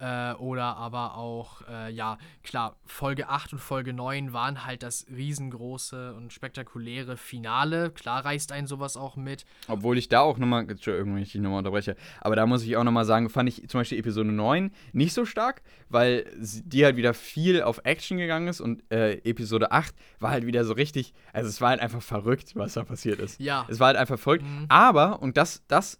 Äh, 0.00 0.34
oder 0.34 0.76
aber 0.76 1.16
auch, 1.16 1.62
äh, 1.68 1.90
ja, 1.90 2.18
klar, 2.44 2.76
Folge 2.86 3.28
8 3.28 3.54
und 3.54 3.58
Folge 3.58 3.92
9 3.92 4.32
waren 4.32 4.64
halt 4.64 4.82
das 4.84 5.06
riesengroße 5.10 6.14
und 6.14 6.32
spektakuläre 6.32 7.16
Finale. 7.16 7.90
Klar 7.90 8.24
reißt 8.24 8.52
einen 8.52 8.68
sowas 8.68 8.96
auch 8.96 9.16
mit. 9.16 9.44
obwohl 9.66 9.98
ich 9.98 10.08
da 10.08 10.20
auch 10.20 10.38
nochmal, 10.38 10.68
Entschuldigung, 10.70 11.16
wenn 11.16 11.22
ich 11.22 11.32
dich 11.32 11.40
nochmal 11.40 11.58
unterbreche, 11.58 11.96
aber 12.20 12.36
da 12.36 12.46
muss 12.46 12.62
ich 12.62 12.76
auch 12.76 12.84
nochmal 12.84 13.04
sagen, 13.04 13.28
fand 13.28 13.48
ich 13.48 13.68
zum 13.68 13.80
Beispiel 13.80 13.98
Episode 13.98 14.30
9 14.30 14.70
nicht 14.92 15.12
so 15.14 15.24
stark, 15.24 15.62
weil 15.88 16.26
die 16.36 16.84
halt 16.84 16.96
wieder 16.96 17.12
viel 17.12 17.62
auf 17.62 17.80
Action 17.84 18.18
gegangen 18.18 18.46
ist 18.46 18.60
und 18.60 18.84
äh, 18.92 19.14
Episode 19.24 19.72
8 19.72 19.94
war 20.20 20.30
halt 20.30 20.46
wieder 20.46 20.64
so 20.64 20.74
richtig, 20.74 21.12
also 21.32 21.48
es 21.48 21.60
war 21.60 21.70
halt 21.70 21.80
einfach 21.80 22.02
verrückt, 22.02 22.54
was 22.54 22.74
da 22.74 22.84
passiert 22.84 23.18
ist. 23.18 23.40
Ja. 23.40 23.66
Es 23.68 23.80
war 23.80 23.88
halt 23.88 23.96
einfach 23.96 24.18
verrückt. 24.18 24.44
Mhm. 24.44 24.66
Aber, 24.68 25.20
und 25.20 25.36
das, 25.36 25.62
das 25.66 25.98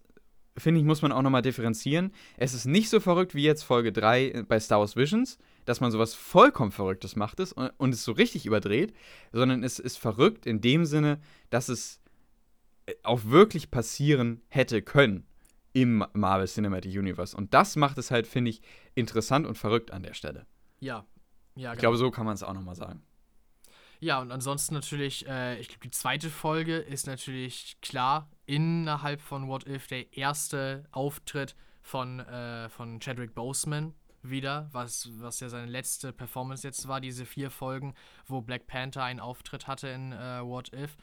finde 0.59 0.81
ich, 0.81 0.87
muss 0.87 1.03
man 1.03 1.13
auch 1.13 1.23
nochmal 1.23 1.43
differenzieren, 1.43 2.13
es 2.37 2.55
ist 2.55 2.67
nicht 2.67 2.91
so 2.91 3.01
verrückt 3.01 3.35
wie 3.35 3.43
jetzt 3.43 3.63
Folge 3.63 3.93
3 3.93 4.45
bei 4.49 4.59
Star 4.61 4.81
Wars 4.81 4.97
Visions, 4.97 5.39
dass 5.65 5.81
man 5.81 5.91
sowas 5.91 6.15
vollkommen 6.15 6.73
Verrücktes 6.73 7.17
macht 7.17 7.41
es 7.41 7.53
und, 7.53 7.71
und 7.79 7.95
es 7.95 8.05
so 8.05 8.13
richtig 8.13 8.47
überdreht, 8.47 8.95
sondern 9.33 9.63
es 9.63 9.79
ist 9.79 9.99
verrückt 9.99 10.47
in 10.47 10.61
dem 10.61 10.85
Sinne, 10.85 11.21
dass 11.51 11.69
es 11.69 12.01
äh, 12.87 12.95
auch 13.03 13.25
wirklich 13.25 13.71
passieren 13.71 14.41
hätte 14.49 14.83
können 14.83 15.27
im 15.73 16.05
Marvel 16.13 16.47
Cinematic 16.49 16.97
Universe. 16.97 17.37
Und 17.37 17.55
das 17.55 17.77
macht 17.77 17.99
es 17.99 18.11
halt, 18.11 18.27
finde 18.27 18.51
ich, 18.51 18.63
interessant 18.95 19.47
und 19.47 19.57
verrückt 19.57 19.91
an 19.93 20.03
der 20.03 20.15
Stelle. 20.15 20.47
Ja. 20.81 21.07
Ja, 21.55 21.73
Ich 21.73 21.79
glaube, 21.79 21.97
so 21.97 22.11
kann 22.11 22.25
man 22.25 22.35
es 22.35 22.43
auch 22.43 22.55
nochmal 22.55 22.77
sagen. 22.77 23.03
Ja, 24.01 24.21
und 24.21 24.31
ansonsten 24.31 24.75
natürlich, 24.75 25.27
äh, 25.27 25.59
ich 25.59 25.69
glaube, 25.69 25.81
die 25.83 25.91
zweite 25.91 26.31
Folge 26.31 26.77
ist 26.77 27.07
natürlich 27.07 27.79
klar 27.81 28.31
innerhalb 28.49 29.21
von 29.21 29.47
What 29.47 29.67
If 29.67 29.87
der 29.87 30.17
erste 30.17 30.85
Auftritt 30.91 31.55
von, 31.83 32.21
äh, 32.21 32.69
von 32.71 32.99
Chadwick 32.99 33.35
Boseman 33.35 33.95
wieder, 34.23 34.69
was, 34.73 35.11
was 35.21 35.41
ja 35.41 35.49
seine 35.49 35.71
letzte 35.71 36.13
Performance 36.13 36.67
jetzt 36.67 36.89
war, 36.89 37.01
diese 37.01 37.27
vier 37.27 37.51
Folgen, 37.51 37.95
wo 38.27 38.41
Black 38.41 38.67
Panther 38.67 39.05
einen 39.05 39.21
Auftritt 39.21 39.67
hatte 39.67 39.89
in 39.89 40.13
äh, 40.13 40.43
What 40.43 40.73
If. 40.73 40.97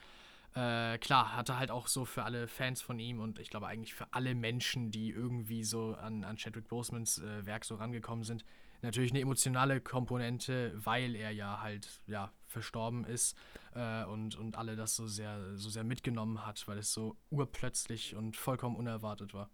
Äh, 0.55 0.97
klar, 0.97 1.35
hatte 1.35 1.59
halt 1.59 1.69
auch 1.69 1.87
so 1.87 2.05
für 2.05 2.23
alle 2.23 2.47
Fans 2.47 2.81
von 2.81 2.97
ihm 2.97 3.19
und 3.19 3.39
ich 3.39 3.49
glaube 3.49 3.67
eigentlich 3.67 3.93
für 3.93 4.07
alle 4.11 4.33
Menschen, 4.33 4.89
die 4.89 5.11
irgendwie 5.11 5.63
so 5.63 5.95
an, 5.95 6.23
an 6.23 6.37
Chadwick 6.37 6.67
Bosemans 6.67 7.19
äh, 7.19 7.45
Werk 7.45 7.63
so 7.63 7.75
rangekommen 7.75 8.23
sind, 8.23 8.43
natürlich 8.81 9.11
eine 9.11 9.21
emotionale 9.21 9.81
Komponente, 9.81 10.73
weil 10.75 11.15
er 11.15 11.31
ja 11.31 11.61
halt 11.61 12.01
ja 12.07 12.31
verstorben 12.47 13.05
ist 13.05 13.35
äh, 13.73 14.03
und, 14.05 14.35
und 14.37 14.57
alle 14.57 14.75
das 14.75 14.95
so 14.95 15.07
sehr 15.07 15.55
so 15.55 15.69
sehr 15.69 15.83
mitgenommen 15.83 16.45
hat, 16.45 16.67
weil 16.67 16.77
es 16.77 16.93
so 16.93 17.17
urplötzlich 17.29 18.15
und 18.15 18.37
vollkommen 18.37 18.75
unerwartet 18.75 19.33
war. 19.33 19.49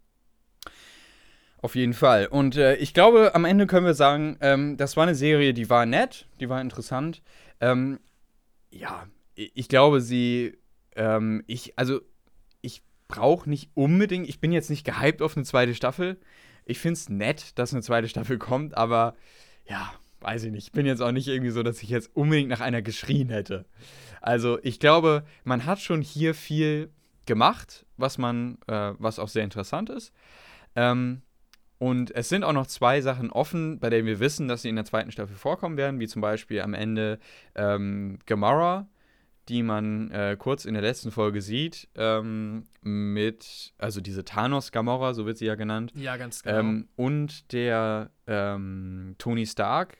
Auf 1.62 1.76
jeden 1.76 1.94
Fall. 1.94 2.26
Und 2.26 2.56
äh, 2.56 2.74
ich 2.76 2.92
glaube, 2.92 3.36
am 3.36 3.44
Ende 3.44 3.68
können 3.68 3.86
wir 3.86 3.94
sagen, 3.94 4.36
ähm, 4.40 4.76
das 4.76 4.96
war 4.96 5.04
eine 5.04 5.14
Serie, 5.14 5.54
die 5.54 5.70
war 5.70 5.86
nett, 5.86 6.26
die 6.40 6.48
war 6.48 6.60
interessant. 6.60 7.22
Ähm, 7.60 8.00
ja, 8.70 9.06
ich, 9.36 9.68
glaube, 9.68 10.00
sie, 10.00 10.58
ähm, 10.96 11.44
ich, 11.46 11.78
also, 11.78 12.00
ich 12.62 12.82
brauche 13.06 13.48
nicht 13.48 13.70
unbedingt, 13.74 14.28
ich 14.28 14.40
bin 14.40 14.50
jetzt 14.50 14.70
nicht 14.70 14.84
gehypt 14.84 15.22
auf 15.22 15.36
eine 15.36 15.44
zweite 15.44 15.74
Staffel. 15.76 16.18
Ich 16.64 16.78
finde 16.78 16.94
es 16.94 17.08
nett, 17.08 17.58
dass 17.58 17.72
eine 17.72 17.82
zweite 17.82 18.08
Staffel 18.08 18.38
kommt, 18.38 18.76
aber 18.76 19.14
ja, 19.66 19.92
weiß 20.20 20.44
ich 20.44 20.52
nicht. 20.52 20.66
Ich 20.68 20.72
bin 20.72 20.86
jetzt 20.86 21.02
auch 21.02 21.12
nicht 21.12 21.28
irgendwie 21.28 21.50
so, 21.50 21.62
dass 21.62 21.82
ich 21.82 21.88
jetzt 21.88 22.10
unbedingt 22.14 22.48
nach 22.48 22.60
einer 22.60 22.82
geschrien 22.82 23.28
hätte. 23.28 23.64
Also, 24.20 24.58
ich 24.62 24.78
glaube, 24.78 25.24
man 25.44 25.66
hat 25.66 25.80
schon 25.80 26.00
hier 26.00 26.34
viel 26.34 26.90
gemacht, 27.26 27.86
was 27.96 28.18
man, 28.18 28.58
äh, 28.68 28.92
was 28.98 29.18
auch 29.18 29.28
sehr 29.28 29.44
interessant 29.44 29.90
ist. 29.90 30.12
Ähm, 30.74 31.22
und 31.78 32.14
es 32.14 32.28
sind 32.28 32.44
auch 32.44 32.52
noch 32.52 32.68
zwei 32.68 33.00
Sachen 33.00 33.30
offen, 33.30 33.80
bei 33.80 33.90
denen 33.90 34.06
wir 34.06 34.20
wissen, 34.20 34.46
dass 34.46 34.62
sie 34.62 34.68
in 34.68 34.76
der 34.76 34.84
zweiten 34.84 35.10
Staffel 35.10 35.34
vorkommen 35.34 35.76
werden, 35.76 35.98
wie 35.98 36.06
zum 36.06 36.22
Beispiel 36.22 36.60
am 36.60 36.74
Ende 36.74 37.18
ähm, 37.56 38.20
Gamora, 38.26 38.86
die 39.48 39.62
man 39.62 40.10
äh, 40.10 40.36
kurz 40.38 40.64
in 40.64 40.74
der 40.74 40.82
letzten 40.82 41.10
Folge 41.10 41.42
sieht, 41.42 41.88
ähm, 41.96 42.68
mit, 42.80 43.72
also 43.78 44.00
diese 44.00 44.24
Thanos-Gamora, 44.24 45.14
so 45.14 45.26
wird 45.26 45.38
sie 45.38 45.46
ja 45.46 45.54
genannt, 45.56 45.92
Ja, 45.96 46.16
ganz 46.16 46.42
genau. 46.42 46.58
ähm, 46.58 46.88
und 46.96 47.52
der 47.52 48.10
ähm, 48.26 49.14
Tony 49.18 49.46
Stark, 49.46 49.98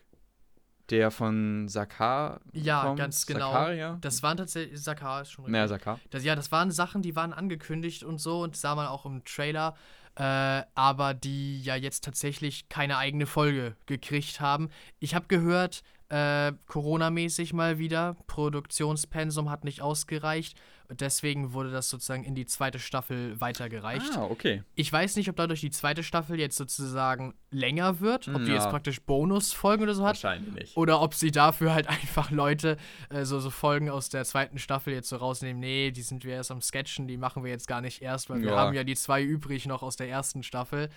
der 0.90 1.11
von 1.11 1.68
Sakaar 1.68 2.40
Ja, 2.53 2.82
kommt. 2.84 2.99
ganz 2.99 3.24
genau. 3.26 3.53
Sakaria? 3.53 3.99
das 4.01 4.22
waren 4.22 4.36
tatsächlich 4.36 4.80
Sakar 4.82 5.22
ist 5.22 5.30
schon 5.32 5.51
Naja, 5.51 5.68
Sakaar. 5.68 5.99
Das, 6.11 6.22
ja, 6.24 6.34
das 6.36 6.53
waren 6.53 6.70
Sachen, 6.70 7.03
die 7.03 7.16
waren 7.16 7.32
angekündigt 7.32 8.05
und 8.05 8.18
so 8.20 8.43
und 8.43 8.57
sah 8.57 8.74
man 8.74 8.86
auch 8.88 9.07
im 9.07 9.24
Trailer, 9.24 9.74
äh, 10.16 10.62
aber 10.74 11.14
die 11.14 11.62
ja 11.62 11.76
jetzt 11.76 12.05
tatsächlich 12.05 12.68
keine 12.68 12.99
eigene 12.99 13.26
Folge 13.26 13.74
gekriegt 13.86 14.40
haben. 14.40 14.68
Ich 14.99 15.14
habe 15.14 15.26
gehört, 15.28 15.82
äh, 16.12 16.52
Corona-mäßig 16.66 17.54
mal 17.54 17.78
wieder, 17.78 18.16
Produktionspensum 18.26 19.50
hat 19.50 19.64
nicht 19.64 19.80
ausgereicht. 19.80 20.58
Deswegen 20.90 21.54
wurde 21.54 21.70
das 21.70 21.88
sozusagen 21.88 22.22
in 22.24 22.34
die 22.34 22.44
zweite 22.44 22.78
Staffel 22.78 23.40
weitergereicht. 23.40 24.10
Ah, 24.14 24.24
okay. 24.24 24.62
Ich 24.74 24.92
weiß 24.92 25.16
nicht, 25.16 25.30
ob 25.30 25.36
dadurch 25.36 25.60
die 25.62 25.70
zweite 25.70 26.02
Staffel 26.02 26.38
jetzt 26.38 26.58
sozusagen 26.58 27.32
länger 27.50 28.00
wird, 28.00 28.28
ob 28.28 28.42
die 28.44 28.48
Ja. 28.50 28.56
jetzt 28.56 28.68
praktisch 28.68 29.00
Bonusfolgen 29.00 29.84
oder 29.84 29.94
so 29.94 30.02
hat. 30.02 30.22
Wahrscheinlich 30.22 30.52
nicht. 30.52 30.76
Oder 30.76 31.00
ob 31.00 31.14
sie 31.14 31.30
dafür 31.30 31.72
halt 31.72 31.88
einfach 31.88 32.30
Leute, 32.30 32.76
äh, 33.08 33.24
so, 33.24 33.40
so 33.40 33.48
Folgen 33.48 33.88
aus 33.88 34.10
der 34.10 34.24
zweiten 34.26 34.58
Staffel 34.58 34.92
jetzt 34.92 35.08
so 35.08 35.16
rausnehmen, 35.16 35.60
nee, 35.60 35.92
die 35.92 36.02
sind 36.02 36.24
wir 36.26 36.34
erst 36.34 36.50
am 36.50 36.60
Sketchen, 36.60 37.08
die 37.08 37.16
machen 37.16 37.42
wir 37.42 37.50
jetzt 37.50 37.68
gar 37.68 37.80
nicht 37.80 38.02
erst, 38.02 38.28
weil 38.28 38.42
wir 38.42 38.50
Ja. 38.50 38.56
haben 38.58 38.74
ja 38.74 38.84
die 38.84 38.96
zwei 38.96 39.22
übrig 39.22 39.64
noch 39.66 39.82
aus 39.82 39.96
der 39.96 40.10
ersten 40.10 40.42
Staffel. 40.42 40.90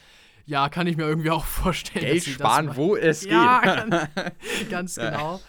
Ja, 0.45 0.69
kann 0.69 0.87
ich 0.87 0.95
mir 0.97 1.03
irgendwie 1.03 1.31
auch 1.31 1.45
vorstellen. 1.45 2.05
Geld 2.05 2.23
sparen, 2.23 2.75
wo 2.75 2.95
es 2.95 3.25
Ja, 3.25 3.61
geht. 3.61 3.89
ganz, 3.89 4.09
ganz 4.69 4.95
genau. 4.95 5.41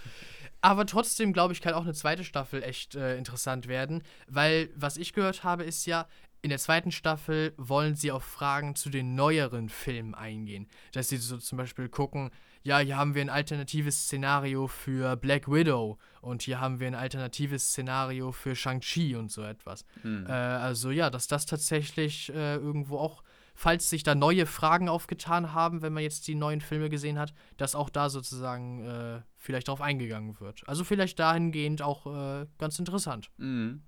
Aber 0.61 0.87
trotzdem, 0.87 1.33
glaube 1.33 1.53
ich, 1.53 1.61
kann 1.61 1.75
auch 1.75 1.85
eine 1.85 1.95
zweite 1.95 2.25
Staffel 2.25 2.63
echt 2.63 2.95
äh, 2.95 3.17
interessant 3.17 3.69
werden, 3.69 4.03
weil 4.27 4.71
was 4.75 4.97
ich 4.97 5.13
gehört 5.13 5.45
habe, 5.45 5.65
ist 5.65 5.87
ja, 5.87 6.07
in 6.43 6.51
der 6.51 6.59
zweiten 6.59 6.93
Staffel 6.93 7.55
wollen 7.57 7.95
sie 7.95 8.13
auf 8.13 8.23
Fragen 8.25 8.75
zu 8.77 8.89
den 8.89 9.15
neueren 9.15 9.69
Filmen 9.69 10.15
eingehen. 10.15 10.69
Dass 10.93 11.09
sie 11.09 11.17
so 11.17 11.39
zum 11.39 11.59
Beispiel 11.59 11.89
gucken, 11.89 12.31
ja, 12.63 12.79
hier 12.79 12.97
haben 12.97 13.15
wir 13.15 13.23
ein 13.23 13.31
alternatives 13.31 14.05
Szenario 14.05 14.67
für 14.67 15.17
Black 15.17 15.49
Widow 15.51 15.99
und 16.21 16.43
hier 16.43 16.61
haben 16.61 16.81
wir 16.81 16.87
ein 16.89 16.95
alternatives 16.95 17.69
Szenario 17.69 18.33
für 18.33 18.55
Shang-Chi 18.57 19.17
und 19.17 19.31
so 19.31 19.43
etwas. 19.43 19.85
Hm. 20.03 20.27
Äh, 20.27 20.33
also 20.33 20.91
ja, 20.91 21.11
dass 21.11 21.27
das 21.29 21.47
tatsächlich 21.47 22.29
äh, 22.35 22.57
irgendwo 22.57 22.99
auch, 22.99 23.23
falls 23.57 23.91
sich 23.91 24.03
da 24.05 24.15
neue 24.15 24.47
Fragen 24.47 24.89
aufgetan 24.89 25.53
haben, 25.55 25.83
wenn 25.83 25.93
man 25.93 26.03
jetzt 26.03 26.29
die 26.29 26.35
neuen 26.35 26.61
Filme 26.61 26.91
gesehen 26.91 27.19
hat, 27.19 27.35
dass 27.57 27.75
auch 27.75 27.91
da 27.91 28.11
sozusagen 28.11 28.87
äh, 28.87 29.23
vielleicht 29.37 29.69
drauf 29.69 29.81
eingegangen 29.81 30.39
wird. 30.39 30.63
Also 30.69 30.85
vielleicht 30.85 31.19
dahingehend 31.19 31.83
auch 31.83 32.07
äh, 32.07 32.47
ganz 32.59 32.79
interessant. 32.79 33.31
Mhm. 33.39 33.83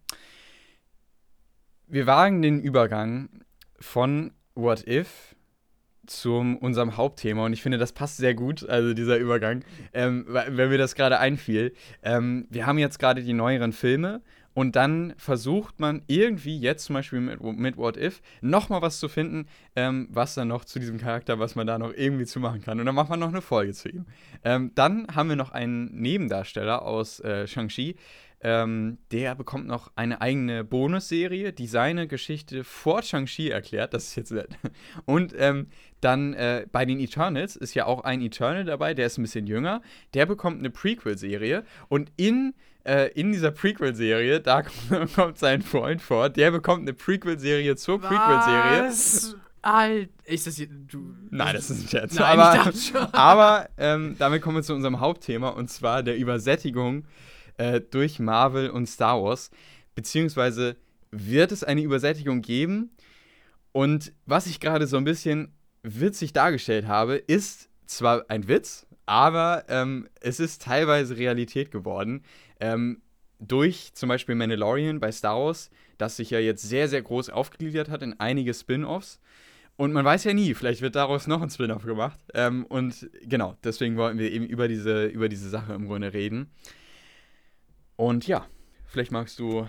Wir 1.87 2.07
wagen 2.07 2.43
den 2.43 2.61
Übergang 2.61 3.29
von 3.79 4.33
What 4.55 4.87
If 4.89 5.37
zu 6.07 6.33
unserem 6.61 6.97
Hauptthema 6.97 7.45
und 7.45 7.53
ich 7.53 7.62
finde, 7.62 7.77
das 7.77 7.93
passt 7.93 8.16
sehr 8.16 8.35
gut, 8.35 8.66
also 8.66 8.95
dieser 8.95 9.19
Übergang, 9.19 9.62
ähm, 9.93 10.25
weil- 10.29 10.57
wenn 10.57 10.71
mir 10.71 10.79
das 10.79 10.95
gerade 10.95 11.19
einfiel. 11.19 11.75
Ähm, 12.03 12.47
wir 12.49 12.64
haben 12.66 12.79
jetzt 12.79 12.99
gerade 12.99 13.23
die 13.23 13.35
neueren 13.35 13.73
Filme 13.73 14.23
und 14.59 14.75
dann 14.75 15.15
versucht 15.19 15.79
man 15.79 16.03
irgendwie 16.09 16.59
jetzt 16.59 16.87
zum 16.87 16.95
Beispiel 16.95 17.21
mit, 17.21 17.41
mit 17.41 17.77
What 17.77 17.97
If 17.97 18.21
nochmal 18.41 18.83
was 18.83 18.99
zu 18.99 19.09
finden, 19.09 19.47
ähm, 19.77 20.09
was 20.11 20.35
dann 20.35 20.49
noch 20.49 20.65
zu 20.65 20.81
diesem 20.81 20.99
Charakter, 20.99 21.39
was 21.39 21.55
man 21.55 21.69
da 21.69 21.79
noch 21.79 21.95
irgendwie 21.95 22.25
zu 22.27 22.41
machen 22.41 22.61
kann. 22.61 22.81
Und 22.81 22.87
dann 22.87 22.97
macht 22.97 23.09
man 23.09 23.21
noch 23.21 23.29
eine 23.29 23.41
Folge 23.41 23.73
zu 23.73 23.89
ihm. 23.89 24.07
Ähm, 24.43 24.73
dann 24.75 25.07
haben 25.15 25.29
wir 25.29 25.37
noch 25.37 25.53
einen 25.53 25.95
Nebendarsteller 26.01 26.83
aus 26.83 27.21
äh, 27.21 27.47
Shang-Chi, 27.47 27.95
ähm, 28.41 28.99
der 29.11 29.35
bekommt 29.35 29.67
noch 29.67 29.91
eine 29.97 30.21
eigene 30.21 30.63
Bonusserie, 30.63 31.53
die 31.53 31.67
seine 31.67 32.07
Geschichte 32.07 32.63
vor 32.63 33.03
Shang-Chi 33.03 33.51
erklärt. 33.51 33.95
Das 33.95 34.05
ist 34.09 34.17
jetzt 34.17 34.31
nett. 34.31 34.51
Und 35.07 35.35
ähm, 35.37 35.69
dann 36.01 36.35
äh, 36.35 36.67
bei 36.71 36.85
den 36.85 37.01
Eternals 37.01 37.57
ist 37.57 37.75
ja 37.75 37.87
auch 37.87 38.05
ein 38.05 38.21
Eternal 38.21 38.65
dabei, 38.65 38.95
der 38.95 39.07
ist 39.07 39.19
ein 39.19 39.23
bisschen 39.23 39.49
jünger. 39.49 39.83
Der 40.15 40.27
bekommt 40.27 40.61
eine 40.61 40.71
Prequel-Serie. 40.71 41.65
Und 41.89 42.13
in, 42.17 42.55
äh, 42.85 43.11
in 43.12 43.33
dieser 43.33 43.51
Prequel-Serie, 43.51 44.41
da 44.41 44.62
kommt, 45.14 45.39
sein 45.39 45.62
Freund 45.62 46.03
vor, 46.03 46.29
der 46.29 46.51
bekommt 46.51 46.83
eine 46.83 46.95
Prequel-Serie 46.95 47.76
zur 47.76 48.01
Prequel-Serie. 48.01 48.89
Was? 48.89 49.37
Alter, 49.62 50.11
ist 50.24 50.47
das 50.47 50.57
hier. 50.57 50.68
Du, 50.68 51.14
Nein, 51.31 51.55
das 51.55 51.70
ist 51.70 51.83
ein 51.83 51.89
Scherz. 51.89 52.14
Nein, 52.14 52.39
aber 52.39 52.72
aber 53.12 53.68
ähm, 53.76 54.16
damit 54.18 54.41
kommen 54.41 54.57
wir 54.57 54.62
zu 54.62 54.74
unserem 54.74 55.01
Hauptthema 55.01 55.49
und 55.49 55.68
zwar 55.68 56.03
der 56.03 56.16
Übersättigung 56.16 57.05
äh, 57.57 57.81
durch 57.81 58.18
Marvel 58.20 58.70
und 58.70 58.87
Star 58.87 59.22
Wars. 59.22 59.51
Beziehungsweise 59.95 60.76
wird 61.11 61.53
es 61.53 61.64
eine 61.64 61.83
Übersättigung 61.83 62.41
geben? 62.41 62.91
Und 63.72 64.12
was 64.26 64.47
ich 64.47 64.61
gerade 64.61 64.87
so 64.87 64.97
ein 64.97 65.05
bisschen 65.05 65.53
witzig 65.83 66.33
dargestellt 66.33 66.87
habe, 66.87 67.16
ist 67.16 67.68
zwar 67.87 68.24
ein 68.29 68.49
Witz, 68.49 68.87
aber 69.07 69.64
ähm, 69.68 70.09
es 70.20 70.41
ist 70.41 70.62
teilweise 70.62 71.16
Realität 71.16 71.70
geworden. 71.70 72.22
Ähm, 72.61 73.03
durch 73.41 73.93
zum 73.95 74.09
Beispiel 74.09 74.35
Mandalorian 74.35 75.01
bei 75.01 75.13
Star 75.13 75.39
Wars, 75.39 75.71
das 75.97 76.17
sich 76.17 76.31
ja 76.31 76.39
jetzt 76.39 76.63
sehr, 76.63 76.89
sehr 76.89 77.03
groß 77.03 77.31
aufgegliedert 77.31 77.89
hat 77.89 78.03
in 78.03 78.19
einige 78.19 78.53
Spin-offs. 78.55 79.21
Und 79.77 79.93
man 79.93 80.05
weiß 80.05 80.25
ja 80.25 80.35
nie, 80.35 80.55
vielleicht 80.55 80.81
wird 80.81 80.97
daraus 80.97 81.29
noch 81.29 81.41
ein 81.41 81.51
Spin-off 81.51 81.85
gemacht. 81.85 82.19
Ähm, 82.35 82.67
und 82.67 83.09
genau, 83.23 83.57
deswegen 83.63 83.97
wollten 83.97 84.19
wir 84.19 84.33
eben 84.33 84.45
über 84.45 84.67
diese, 84.67 85.07
über 85.07 85.29
diese 85.29 85.49
Sache 85.49 85.73
im 85.73 85.87
Grunde 85.87 86.13
reden. 86.13 86.51
Und 87.95 88.27
ja, 88.27 88.47
vielleicht 88.87 89.13
magst 89.13 89.39
du. 89.39 89.69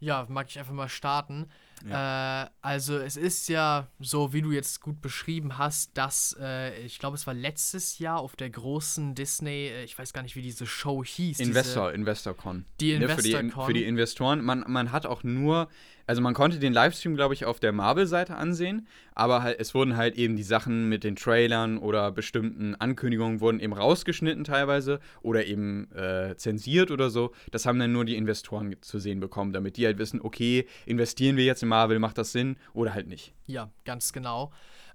Ja, 0.00 0.26
mag 0.28 0.48
ich 0.48 0.58
einfach 0.58 0.72
mal 0.72 0.88
starten. 0.88 1.46
Äh, 1.90 2.50
also 2.60 2.98
es 2.98 3.16
ist 3.16 3.48
ja 3.48 3.88
so, 4.00 4.32
wie 4.32 4.42
du 4.42 4.52
jetzt 4.52 4.80
gut 4.80 5.00
beschrieben 5.00 5.58
hast, 5.58 5.96
dass 5.96 6.36
äh, 6.40 6.80
ich 6.84 6.98
glaube, 6.98 7.16
es 7.16 7.26
war 7.26 7.34
letztes 7.34 7.98
Jahr 7.98 8.20
auf 8.20 8.36
der 8.36 8.50
großen 8.50 9.14
Disney, 9.14 9.68
äh, 9.68 9.84
ich 9.84 9.98
weiß 9.98 10.12
gar 10.12 10.22
nicht, 10.22 10.36
wie 10.36 10.42
diese 10.42 10.66
Show 10.66 11.04
hieß. 11.04 11.40
Investor, 11.40 11.88
diese, 11.88 12.00
InvestorCon. 12.00 12.64
Die 12.80 12.98
Ne, 12.98 13.08
für, 13.08 13.22
die, 13.22 13.50
für 13.50 13.72
die 13.72 13.84
Investoren. 13.84 14.44
Man, 14.44 14.64
man 14.68 14.92
hat 14.92 15.06
auch 15.06 15.24
nur, 15.24 15.68
also 16.12 16.20
man 16.20 16.34
konnte 16.34 16.58
den 16.58 16.74
Livestream, 16.74 17.14
glaube 17.14 17.32
ich, 17.32 17.46
auf 17.46 17.58
der 17.58 17.72
Marvel-Seite 17.72 18.36
ansehen, 18.36 18.86
aber 19.14 19.42
halt, 19.42 19.58
es 19.58 19.74
wurden 19.74 19.96
halt 19.96 20.14
eben 20.16 20.36
die 20.36 20.42
Sachen 20.42 20.90
mit 20.90 21.04
den 21.04 21.16
Trailern 21.16 21.78
oder 21.78 22.12
bestimmten 22.12 22.74
Ankündigungen 22.74 23.40
wurden 23.40 23.60
eben 23.60 23.72
rausgeschnitten 23.72 24.44
teilweise 24.44 25.00
oder 25.22 25.46
eben 25.46 25.90
äh, 25.92 26.36
zensiert 26.36 26.90
oder 26.90 27.08
so. 27.08 27.32
Das 27.50 27.64
haben 27.64 27.78
dann 27.78 27.92
nur 27.92 28.04
die 28.04 28.16
Investoren 28.16 28.76
zu 28.82 28.98
sehen 28.98 29.20
bekommen, 29.20 29.54
damit 29.54 29.78
die 29.78 29.86
halt 29.86 29.96
wissen, 29.96 30.20
okay, 30.20 30.66
investieren 30.84 31.38
wir 31.38 31.46
jetzt 31.46 31.62
in 31.62 31.70
Marvel, 31.70 31.98
macht 31.98 32.18
das 32.18 32.32
Sinn 32.32 32.58
oder 32.74 32.92
halt 32.92 33.08
nicht. 33.08 33.32
Ja, 33.46 33.70
ganz 33.86 34.12
genau. 34.12 34.52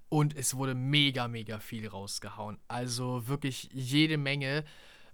Und 0.08 0.36
es 0.36 0.54
wurde 0.54 0.76
mega, 0.76 1.26
mega 1.26 1.58
viel 1.58 1.88
rausgehauen. 1.88 2.58
Also 2.68 3.26
wirklich 3.26 3.70
jede 3.72 4.18
Menge. 4.18 4.62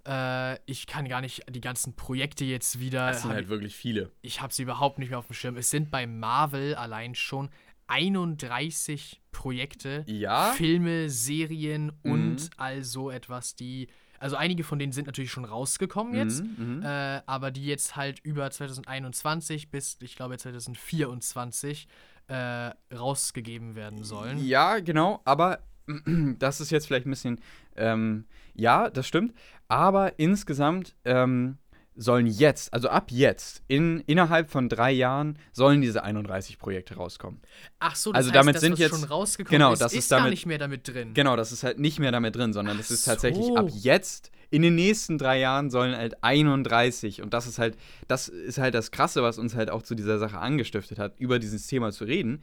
Äh, 0.07 0.59
ich 0.65 0.87
kann 0.87 1.07
gar 1.07 1.21
nicht 1.21 1.43
die 1.49 1.61
ganzen 1.61 1.95
Projekte 1.95 2.45
jetzt 2.45 2.79
wieder. 2.79 3.07
Das 3.07 3.23
sind 3.23 3.31
halt 3.31 3.49
wirklich 3.49 3.75
viele. 3.75 4.11
ich 4.21 4.41
habe 4.41 4.53
sie 4.53 4.63
überhaupt 4.63 4.99
nicht 4.99 5.09
mehr 5.09 5.19
auf 5.19 5.27
dem 5.27 5.33
Schirm. 5.33 5.57
Es 5.57 5.69
sind 5.71 5.89
bei 5.91 6.05
Marvel 6.07 6.75
allein 6.75 7.15
schon 7.15 7.49
31 7.87 9.21
Projekte, 9.31 10.03
Ja. 10.07 10.51
Filme, 10.53 11.09
Serien 11.09 11.91
Mhm. 12.03 12.11
und 12.11 12.49
all 12.57 12.83
so 12.83 13.09
etwas, 13.11 13.55
die. 13.55 13.87
Also 14.17 14.37
einige 14.37 14.63
von 14.63 14.79
denen 14.79 14.91
sind 14.93 15.07
natürlich 15.07 15.29
schon 15.31 15.43
rausgekommen 15.45 16.15
jetzt, 16.15 16.41
Mhm, 16.43 16.77
mhm. 16.77 16.83
äh, 16.83 17.21
aber 17.25 17.51
die 17.51 17.65
jetzt 17.65 17.95
halt 17.97 18.19
über 18.21 18.49
2021 18.49 19.69
bis, 19.69 19.97
ich 20.01 20.15
glaube, 20.15 20.37
2024 20.37 21.87
äh, 22.27 22.71
rausgegeben 22.95 23.75
werden 23.75 24.03
sollen. 24.03 24.43
Ja, 24.43 24.79
genau, 24.79 25.21
aber 25.25 25.59
das 26.39 26.61
ist 26.61 26.71
jetzt 26.71 26.87
vielleicht 26.87 27.05
ein 27.05 27.11
bisschen, 27.11 27.39
ähm, 27.75 28.25
ja, 28.53 28.89
das 28.89 29.07
stimmt, 29.07 29.33
aber 29.67 30.17
insgesamt 30.19 30.95
ähm, 31.05 31.57
sollen 31.97 32.27
jetzt, 32.27 32.73
also 32.73 32.89
ab 32.89 33.09
jetzt, 33.09 33.63
in, 33.67 34.01
innerhalb 34.01 34.49
von 34.49 34.67
drei 34.67 34.91
Jahren, 34.91 35.37
sollen 35.53 35.81
diese 35.81 36.03
31 36.03 36.57
Projekte 36.59 36.95
rauskommen. 36.95 37.41
Ach 37.79 37.95
so, 37.95 38.11
das 38.11 38.17
Also 38.17 38.29
heißt, 38.29 38.35
damit 38.35 38.55
das, 38.55 38.61
sind 38.61 38.79
jetzt- 38.79 38.91
schon 38.99 39.03
rausgekommen 39.05 39.51
genau, 39.59 39.71
ist, 39.73 39.79
das 39.81 39.93
ist 39.93 39.99
ist 39.99 40.09
gar 40.09 40.19
damit- 40.19 40.31
nicht 40.31 40.45
mehr 40.45 40.57
damit 40.57 40.87
drin. 40.87 41.13
Genau, 41.13 41.35
das 41.37 41.51
ist 41.53 41.63
halt 41.63 41.79
nicht 41.79 41.99
mehr 41.99 42.11
damit 42.11 42.35
drin, 42.35 42.51
sondern 42.51 42.77
das 42.77 42.87
Ach 42.87 42.91
ist 42.91 43.05
tatsächlich 43.05 43.45
so. 43.45 43.55
ab 43.55 43.67
jetzt, 43.73 44.31
in 44.49 44.61
den 44.61 44.75
nächsten 44.75 45.17
drei 45.17 45.39
Jahren 45.39 45.69
sollen 45.69 45.95
halt 45.95 46.21
31 46.23 47.21
und 47.21 47.33
das 47.33 47.47
ist 47.47 47.59
halt, 47.59 47.77
das 48.07 48.27
ist 48.27 48.57
halt 48.57 48.73
das 48.73 48.91
Krasse, 48.91 49.23
was 49.23 49.37
uns 49.37 49.55
halt 49.55 49.69
auch 49.69 49.81
zu 49.81 49.95
dieser 49.95 50.19
Sache 50.19 50.37
angestiftet 50.37 50.99
hat, 50.99 51.19
über 51.19 51.39
dieses 51.39 51.65
Thema 51.67 51.91
zu 51.91 52.03
reden. 52.03 52.41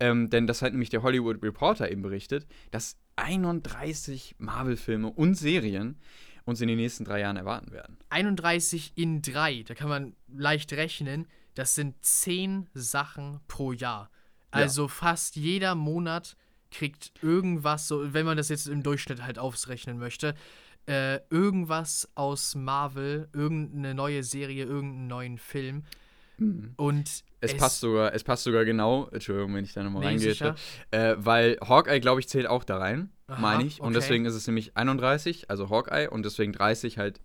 Ähm, 0.00 0.30
denn 0.30 0.46
das 0.46 0.62
hat 0.62 0.72
nämlich 0.72 0.90
der 0.90 1.02
Hollywood 1.02 1.42
Reporter 1.42 1.90
eben 1.90 2.02
berichtet, 2.02 2.46
dass 2.70 2.96
31 3.16 4.36
Marvel-Filme 4.38 5.08
und 5.10 5.34
Serien 5.34 5.98
uns 6.44 6.60
in 6.60 6.68
den 6.68 6.78
nächsten 6.78 7.04
drei 7.04 7.20
Jahren 7.20 7.36
erwarten 7.36 7.72
werden. 7.72 7.98
31 8.10 8.92
in 8.94 9.22
3, 9.22 9.64
da 9.64 9.74
kann 9.74 9.88
man 9.88 10.16
leicht 10.28 10.72
rechnen, 10.72 11.26
das 11.54 11.74
sind 11.74 11.96
10 12.04 12.68
Sachen 12.74 13.40
pro 13.48 13.72
Jahr. 13.72 14.10
Also 14.50 14.88
fast 14.88 15.36
jeder 15.36 15.74
Monat 15.74 16.36
kriegt 16.70 17.12
irgendwas, 17.22 17.88
so, 17.88 18.14
wenn 18.14 18.24
man 18.24 18.36
das 18.36 18.48
jetzt 18.48 18.66
im 18.66 18.82
Durchschnitt 18.82 19.22
halt 19.22 19.38
ausrechnen 19.38 19.98
möchte, 19.98 20.34
äh, 20.86 21.20
irgendwas 21.28 22.08
aus 22.14 22.54
Marvel, 22.54 23.28
irgendeine 23.32 23.94
neue 23.94 24.22
Serie, 24.22 24.64
irgendeinen 24.64 25.06
neuen 25.06 25.38
Film. 25.38 25.84
Und 26.76 27.24
Es, 27.40 27.56
passt 27.56 27.80
sogar, 27.80 28.14
es 28.14 28.24
passt 28.24 28.44
sogar 28.44 28.64
genau, 28.64 29.08
Entschuldigung, 29.08 29.54
wenn 29.54 29.64
ich 29.64 29.72
da 29.72 29.82
nochmal 29.82 30.02
Nee, 30.02 30.08
reingehe, 30.30 30.54
äh, 30.90 31.14
weil 31.18 31.58
Hawkeye, 31.60 32.00
glaube 32.00 32.20
ich, 32.20 32.28
zählt 32.28 32.46
auch 32.46 32.64
da 32.64 32.78
rein, 32.78 33.10
meine 33.26 33.64
ich. 33.64 33.80
Und 33.80 33.88
okay. 33.88 33.94
deswegen 33.94 34.24
ist 34.24 34.34
es 34.34 34.46
nämlich 34.46 34.76
31, 34.76 35.50
also 35.50 35.70
Hawkeye, 35.70 36.08
und 36.08 36.24
deswegen 36.24 36.52
30 36.52 36.98
halt 36.98 37.20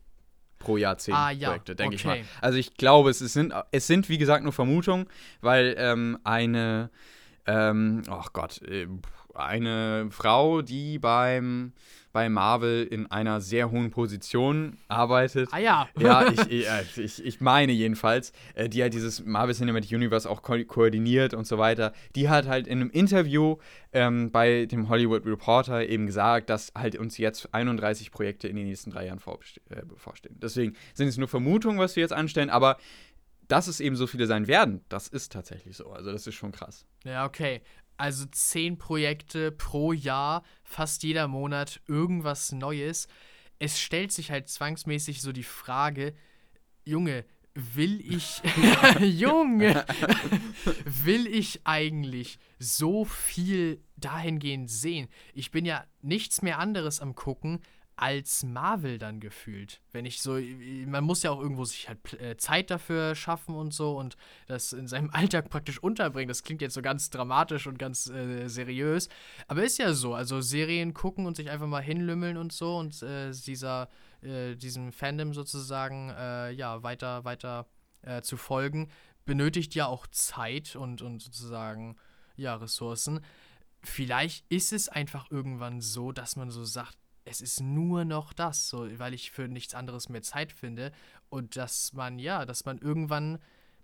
pro 0.60 0.78
Jahr 0.78 0.98
10 0.98 1.14
Ah, 1.14 1.30
ja, 1.32 1.50
Projekte, 1.50 1.76
denke 1.76 1.96
ich 1.96 2.06
okay. 2.06 2.22
mal. 2.22 2.28
Also 2.42 2.58
ich 2.58 2.76
glaube, 2.76 3.10
es, 3.10 3.22
ist- 3.22 3.34
sind, 3.34 3.54
es 3.72 3.86
sind, 3.88 4.08
wie 4.10 4.18
gesagt, 4.18 4.44
nur 4.44 4.54
Vermutungen, 4.54 5.08
weil 5.42 5.76
ähm, 5.78 6.18
eine, 6.24 6.90
ähm, 7.46 8.04
ach 8.10 8.34
Gott, 8.34 8.62
äh, 8.62 8.88
eine 9.34 10.08
Frau, 10.12 10.62
die 10.62 11.00
beim, 11.00 11.74
bei 12.12 12.30
Marvel 12.30 12.84
in 12.84 13.10
einer 13.10 13.42
sehr 13.42 13.72
hohen 13.72 13.90
Position 13.90 14.78
arbeitet, 14.88 15.50
Ah 15.52 15.58
ja. 15.58 15.90
ja, 15.98 16.28
ich, 16.32 16.40
ich, 16.52 16.68
äh, 16.68 16.84
ich, 16.98 17.26
ich 17.26 17.42
meine 17.42 17.72
jedenfalls, 17.72 18.32
äh, 18.54 18.70
die 18.70 18.82
halt 18.82 18.94
dieses 18.94 19.26
Marvel 19.26 19.56
Cinematic 19.56 19.92
Universe 19.92 20.30
auch 20.30 20.42
ko 20.42 20.64
koordiniert 20.66 21.34
und 21.34 21.48
so 21.48 21.58
weiter. 21.58 21.94
Die 22.16 22.30
hat 22.30 22.48
halt 22.48 22.68
in 22.68 22.82
einem 22.82 22.90
Interview 22.92 23.58
ähm, 23.92 24.32
bei 24.32 24.66
dem 24.66 24.90
Hollywood 24.90 25.26
Reporter 25.26 25.88
eben 25.88 26.06
gesagt, 26.06 26.50
dass 26.50 26.72
halt 26.76 26.96
uns 26.96 27.18
jetzt 27.18 27.54
31 27.54 28.12
Projekte 28.12 28.48
in 28.48 28.56
den 28.56 28.68
nächsten 28.68 28.92
drei 28.92 29.08
Jahren 29.08 29.22
äh, 29.70 29.86
bevorstehen. 29.86 30.38
Deswegen 30.40 30.76
sind 30.94 31.08
es 31.08 31.18
nur 31.18 31.28
Vermutungen, 31.28 31.80
was 31.80 31.96
wir 31.96 32.02
jetzt 32.02 32.14
anstellen, 32.14 32.50
aber 32.50 32.78
dass 33.48 33.68
es 33.68 33.80
eben 33.80 33.96
so 33.96 34.08
viele 34.08 34.26
sein 34.28 34.48
werden, 34.48 34.84
das 34.90 35.08
ist 35.08 35.32
tatsächlich 35.32 35.76
so. 35.76 35.92
Also 35.92 36.12
das 36.12 36.26
ist 36.28 36.36
schon 36.36 36.52
krass. 36.52 36.86
Ja, 37.04 37.26
okay. 37.26 37.62
Also 37.98 38.26
10 38.26 38.78
Projekte 38.78 39.52
pro 39.52 39.94
Jahr, 39.94 40.44
fast 40.64 41.04
jeder 41.04 41.28
Monat 41.28 41.82
irgendwas 41.88 42.52
Neues. 42.52 43.08
Es 43.60 43.80
stellt 43.80 44.12
sich 44.12 44.32
halt 44.32 44.50
zwangsmäßig 44.50 45.22
so 45.22 45.32
die 45.32 45.44
Frage, 45.44 46.14
Junge, 46.86 47.26
will 47.54 48.02
ich, 48.02 48.42
Junge, 49.00 49.86
will 50.86 51.28
ich 51.28 51.62
eigentlich 51.66 52.40
so 52.60 53.06
viel 53.06 53.82
dahingehend 53.98 54.70
sehen? 54.70 55.08
Ich 55.34 55.52
bin 55.52 55.66
ja 55.66 55.86
nichts 56.02 56.42
mehr 56.42 56.60
anderes 56.60 57.00
am 57.00 57.16
gucken 57.16 57.60
als 57.96 58.44
Marvel 58.44 58.98
dann 58.98 59.20
gefühlt. 59.20 59.82
Wenn 59.92 60.06
ich 60.06 60.22
so, 60.22 60.40
man 60.88 61.04
muss 61.04 61.24
ja 61.24 61.32
auch 61.32 61.40
irgendwo 61.40 61.64
sich 61.66 61.88
halt 61.88 62.20
äh, 62.20 62.38
Zeit 62.38 62.72
dafür 62.72 63.14
schaffen 63.16 63.56
und 63.56 63.74
so 63.74 63.98
und 63.98 64.18
das 64.48 64.74
in 64.74 64.88
seinem 64.88 65.10
Alltag 65.14 65.50
praktisch 65.50 65.78
unterbringen. 65.78 66.28
Das 66.28 66.44
klingt 66.44 66.62
jetzt 66.62 66.74
so 66.74 66.82
ganz 66.82 67.10
dramatisch 67.10 67.68
und 67.68 67.78
ganz 67.78 68.10
äh, 68.10 68.48
seriös, 68.48 69.10
aber 69.48 69.64
ist 69.64 69.78
ja 69.78 69.94
so. 69.94 70.14
Also 70.16 70.42
Serien 70.42 70.94
gucken 70.94 71.26
und 71.26 71.36
sich 71.36 71.50
einfach 71.50 71.68
mal 71.68 71.84
hinlümmeln 71.84 72.38
und 72.38 72.52
so 72.52 72.78
und 72.78 73.02
äh, 73.04 73.32
dieser, 73.32 73.90
äh, 74.22 74.56
diesem 74.56 74.92
Fandom 74.92 75.34
sozusagen, 75.34 76.10
äh, 76.10 76.52
ja, 76.52 76.82
weiter, 76.84 77.26
weiter 77.26 77.68
äh, 78.02 78.22
zu 78.22 78.38
folgen, 78.38 78.90
benötigt 79.26 79.76
ja 79.76 79.86
auch 79.86 80.08
Zeit 80.08 80.76
und, 80.76 81.02
und 81.02 81.22
sozusagen, 81.22 81.96
ja, 82.36 82.56
Ressourcen. 82.56 83.22
Vielleicht 83.84 84.46
ist 84.50 84.74
es 84.74 84.90
einfach 84.90 85.30
irgendwann 85.30 85.82
so, 85.82 86.12
dass 86.12 86.36
man 86.36 86.50
so 86.50 86.64
sagt, 86.64 86.98
es 87.26 87.42
ist 87.42 87.62
nur 87.62 88.06
noch 88.06 88.34
das, 88.34 88.68
so, 88.70 88.88
weil 89.00 89.14
ich 89.14 89.32
für 89.32 89.48
nichts 89.48 89.74
anderes 89.74 90.10
mehr 90.10 90.22
Zeit 90.22 90.52
finde 90.52 90.92
und 91.30 91.56
dass 91.56 91.94
man, 91.94 92.20
ja, 92.20 92.46
dass 92.46 92.66
man 92.66 92.78
irgendwann 92.80 93.36
ein 93.36 93.40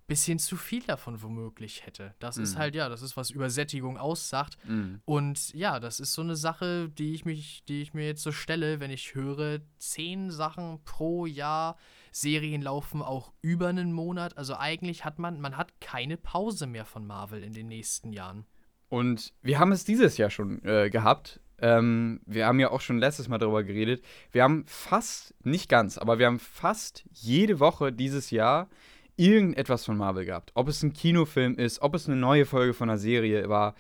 bisschen 0.08 0.40
zu 0.40 0.58
viel 0.58 0.82
davon 0.84 1.22
womöglich 1.22 1.86
hätte. 1.86 2.16
Das 2.20 2.38
ist 2.38 2.56
Mhm. 2.56 2.60
halt, 2.60 2.76
ja, 2.76 2.90
das 2.90 3.02
ist, 3.04 3.16
was 3.16 3.30
Übersättigung 3.30 3.98
aussagt. 3.98 4.58
Mhm. 4.68 5.02
Und 5.06 5.54
ja, 5.54 5.80
das 5.80 6.00
ist 6.00 6.14
so 6.14 6.22
eine 6.24 6.36
Sache, 6.36 6.90
die 6.90 7.14
ich 7.14 7.26
mich, 7.26 7.64
die 7.68 7.82
ich 7.84 7.94
mir 7.94 8.08
jetzt 8.08 8.24
so 8.24 8.32
stelle, 8.32 8.80
wenn 8.80 8.90
ich 8.92 9.14
höre, 9.14 9.60
zehn 9.78 10.32
Sachen 10.32 10.84
pro 10.84 11.26
Jahr, 11.28 11.78
Serien 12.12 12.64
laufen 12.64 13.04
auch 13.04 13.32
über 13.42 13.68
einen 13.68 13.94
Monat. 13.94 14.36
Also 14.36 14.56
eigentlich 14.58 15.06
hat 15.06 15.20
man, 15.20 15.40
man 15.40 15.58
hat 15.58 15.80
keine 15.80 16.18
Pause 16.18 16.66
mehr 16.66 16.86
von 16.86 17.06
Marvel 17.06 17.44
in 17.44 17.54
den 17.54 17.68
nächsten 17.68 18.12
Jahren. 18.12 18.46
Und 18.90 19.32
wir 19.44 19.60
haben 19.60 19.72
es 19.72 19.86
dieses 19.86 20.18
Jahr 20.18 20.32
schon 20.32 20.64
äh, 20.66 20.90
gehabt. 20.90 21.40
Ähm, 21.62 22.22
wir 22.26 22.46
haben 22.46 22.60
ja 22.60 22.72
auch 22.72 22.82
schon 22.82 23.00
letztes 23.00 23.28
Mal 23.28 23.38
darüber 23.38 23.64
geredet. 23.64 24.04
Wir 24.32 24.44
haben 24.44 24.64
fast, 24.68 25.34
nicht 25.44 25.70
ganz, 25.70 25.98
aber 25.98 26.20
wir 26.20 26.26
haben 26.26 26.40
fast 26.40 27.04
jede 27.14 27.60
Woche 27.60 27.92
dieses 27.92 28.32
Jahr 28.32 28.70
irgendetwas 29.20 29.84
von 29.84 29.98
Marvel 29.98 30.26
gehabt. 30.26 30.52
Ob 30.54 30.70
es 30.70 30.82
ein 30.82 30.94
Kinofilm 30.94 31.56
ist, 31.56 31.82
ob 31.82 31.94
es 31.94 32.08
eine 32.08 32.16
neue 32.16 32.46
Folge 32.46 32.74
von 32.74 32.90
einer 32.90 32.98
Serie 32.98 33.50
war. 33.50 33.76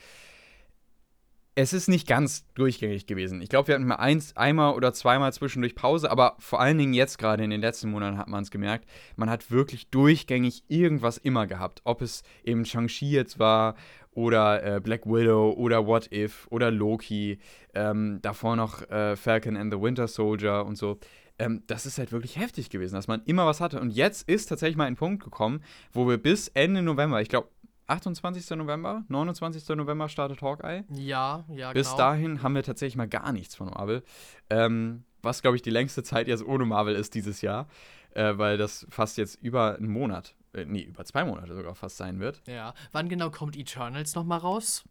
es 1.55 1.73
ist 1.73 1.89
nicht 1.89 2.07
ganz 2.07 2.45
durchgängig 2.53 3.05
gewesen. 3.05 3.41
Ich 3.41 3.49
glaube, 3.49 3.67
wir 3.67 3.75
hatten 3.75 3.86
mal 3.86 3.95
eins, 3.95 4.36
einmal 4.38 4.73
oder 4.75 4.93
zweimal 4.93 5.34
zwischendurch 5.34 5.75
Pause, 5.75 6.09
aber 6.09 6.36
vor 6.39 6.61
allen 6.61 6.77
Dingen 6.77 6.93
jetzt 6.93 7.17
gerade 7.17 7.43
in 7.43 7.49
den 7.49 7.59
letzten 7.59 7.89
Monaten 7.89 8.17
hat 8.17 8.30
man 8.30 8.43
es 8.43 8.51
gemerkt, 8.51 8.88
man 9.17 9.30
hat 9.30 9.51
wirklich 9.51 9.89
durchgängig 9.89 10.63
irgendwas 10.69 11.17
immer 11.17 11.47
gehabt. 11.47 11.82
Ob 11.84 12.01
es 12.01 12.23
eben 12.43 12.65
Shang-Chi 12.65 13.09
jetzt 13.09 13.39
war 13.39 13.75
oder 14.20 14.63
äh, 14.76 14.80
Black 14.82 15.05
Widow 15.05 15.53
oder 15.53 15.88
What 15.88 16.11
If 16.11 16.45
oder 16.49 16.72
Loki, 16.72 17.39
ähm, 17.74 18.20
davor 18.22 18.57
noch 18.57 18.82
äh, 18.89 19.15
Falcon 19.15 19.55
and 19.55 19.74
the 19.74 19.80
Winter 19.80 20.09
Soldier 20.09 20.65
und 20.65 20.76
so. 20.78 20.99
Ähm, 21.38 21.63
das 21.67 21.86
ist 21.86 21.97
halt 21.97 22.11
wirklich 22.11 22.38
heftig 22.38 22.70
gewesen, 22.70 22.95
dass 22.95 23.07
man 23.07 23.22
immer 23.24 23.45
was 23.45 23.61
hatte. 23.61 23.80
Und 23.80 23.91
jetzt 23.91 24.28
ist 24.28 24.47
tatsächlich 24.47 24.76
mal 24.76 24.88
ein 24.88 24.97
Punkt 24.97 25.24
gekommen, 25.24 25.63
wo 25.93 26.05
wir 26.05 26.17
bis 26.17 26.49
Ende 26.49 26.82
November, 26.82 27.22
ich 27.22 27.30
glaube 27.30 27.47
28. 27.88 28.57
November, 28.57 29.05
29. 29.07 29.67
November 29.70 30.09
startet 30.09 30.41
Hawkeye. 30.41 30.84
Ja, 30.89 31.45
ja, 31.55 31.72
Bis 31.72 31.88
genau. 31.88 31.97
dahin 31.97 32.43
haben 32.43 32.55
wir 32.55 32.63
tatsächlich 32.63 32.97
mal 32.97 33.07
gar 33.07 33.32
nichts 33.32 33.55
von 33.55 33.67
Marvel. 33.67 34.03
Ähm, 34.49 35.05
was, 35.24 35.41
glaube 35.41 35.55
ich, 35.55 35.63
die 35.63 35.72
längste 35.72 36.03
Zeit 36.03 36.28
jetzt 36.28 36.45
ohne 36.45 36.65
Marvel 36.65 36.93
ist 36.93 37.15
dieses 37.15 37.41
Jahr. 37.41 37.67
Äh, 38.11 38.38
weil 38.38 38.57
das 38.57 38.86
fast 38.89 39.17
jetzt 39.17 39.41
über 39.41 39.76
einen 39.76 39.89
Monat, 39.89 40.36
äh, 40.54 40.66
nee, 40.66 40.82
über 40.82 41.06
zwei 41.06 41.24
Monate 41.26 41.56
sogar 41.56 41.76
fast 41.76 41.97
sein 41.97 42.20
wird. 42.20 42.41
Ja. 42.47 42.74
Wann 42.91 43.10
genau 43.10 43.30
kommt 43.30 43.58
Eternals 43.58 44.16
nochmal 44.16 44.39
raus? 44.39 44.84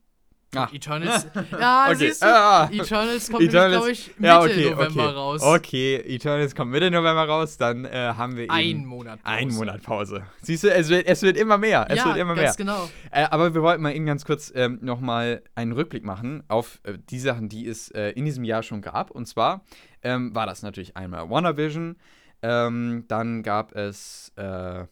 Ach. 0.57 0.73
Eternals. 0.73 1.27
Ja, 1.61 1.87
Okay. 1.87 1.97
siehst 1.97 2.23
du? 2.23 2.27
Ah. 2.27 2.71
Eternals 2.73 3.31
kommt 3.31 3.49
glaube 3.51 3.91
ich, 3.91 4.09
Mitte 4.19 4.27
ja, 4.27 4.41
okay, 4.41 4.71
November 4.71 5.05
okay. 5.05 5.15
raus. 5.15 5.43
Okay, 5.43 5.97
Eternals 5.97 6.55
kommt 6.55 6.71
Mitte 6.71 6.91
November 6.91 7.25
raus, 7.25 7.57
dann 7.59 7.85
äh, 7.85 8.15
haben 8.17 8.37
wir 8.37 8.45
eben 8.45 8.53
Ein 8.53 8.85
Monat. 8.87 9.23
Pause. 9.23 9.37
Ein 9.37 9.49
Monat 9.49 9.83
Pause. 9.83 10.23
Siehst 10.43 10.65
du, 10.65 10.73
es 10.73 10.89
wird, 10.89 11.07
es 11.07 11.23
wird 11.23 11.37
immer 11.37 11.59
mehr. 11.59 11.87
Es 11.91 11.99
ja, 11.99 12.07
wird 12.07 12.17
immer 12.17 12.35
mehr. 12.35 12.45
ganz 12.45 12.57
genau. 12.57 12.89
Äh, 13.11 13.25
aber 13.25 13.53
wir 13.53 13.63
wollten 13.63 13.83
mal 13.83 13.95
eben 13.95 14.07
ganz 14.07 14.25
kurz 14.25 14.51
ähm, 14.55 14.79
nochmal 14.81 15.43
einen 15.55 15.73
Rückblick 15.73 16.05
machen 16.05 16.43
auf 16.49 16.81
äh, 16.85 16.95
die 17.11 17.19
Sachen, 17.21 17.49
die 17.49 17.67
es 17.67 17.91
äh, 17.91 18.11
in 18.11 18.25
diesem 18.25 18.45
Jahr 18.45 18.63
schon 18.63 18.81
gab. 18.81 19.11
Und 19.11 19.27
zwar 19.27 19.65
ähm, 20.03 20.35
war 20.35 20.47
das 20.47 20.63
natürlich 20.63 20.97
einmal 20.97 21.29
WandaVision, 21.29 21.97
ähm, 22.41 23.05
dann 23.09 23.43
gab 23.43 23.75
es 23.75 24.33
äh, 24.37 24.87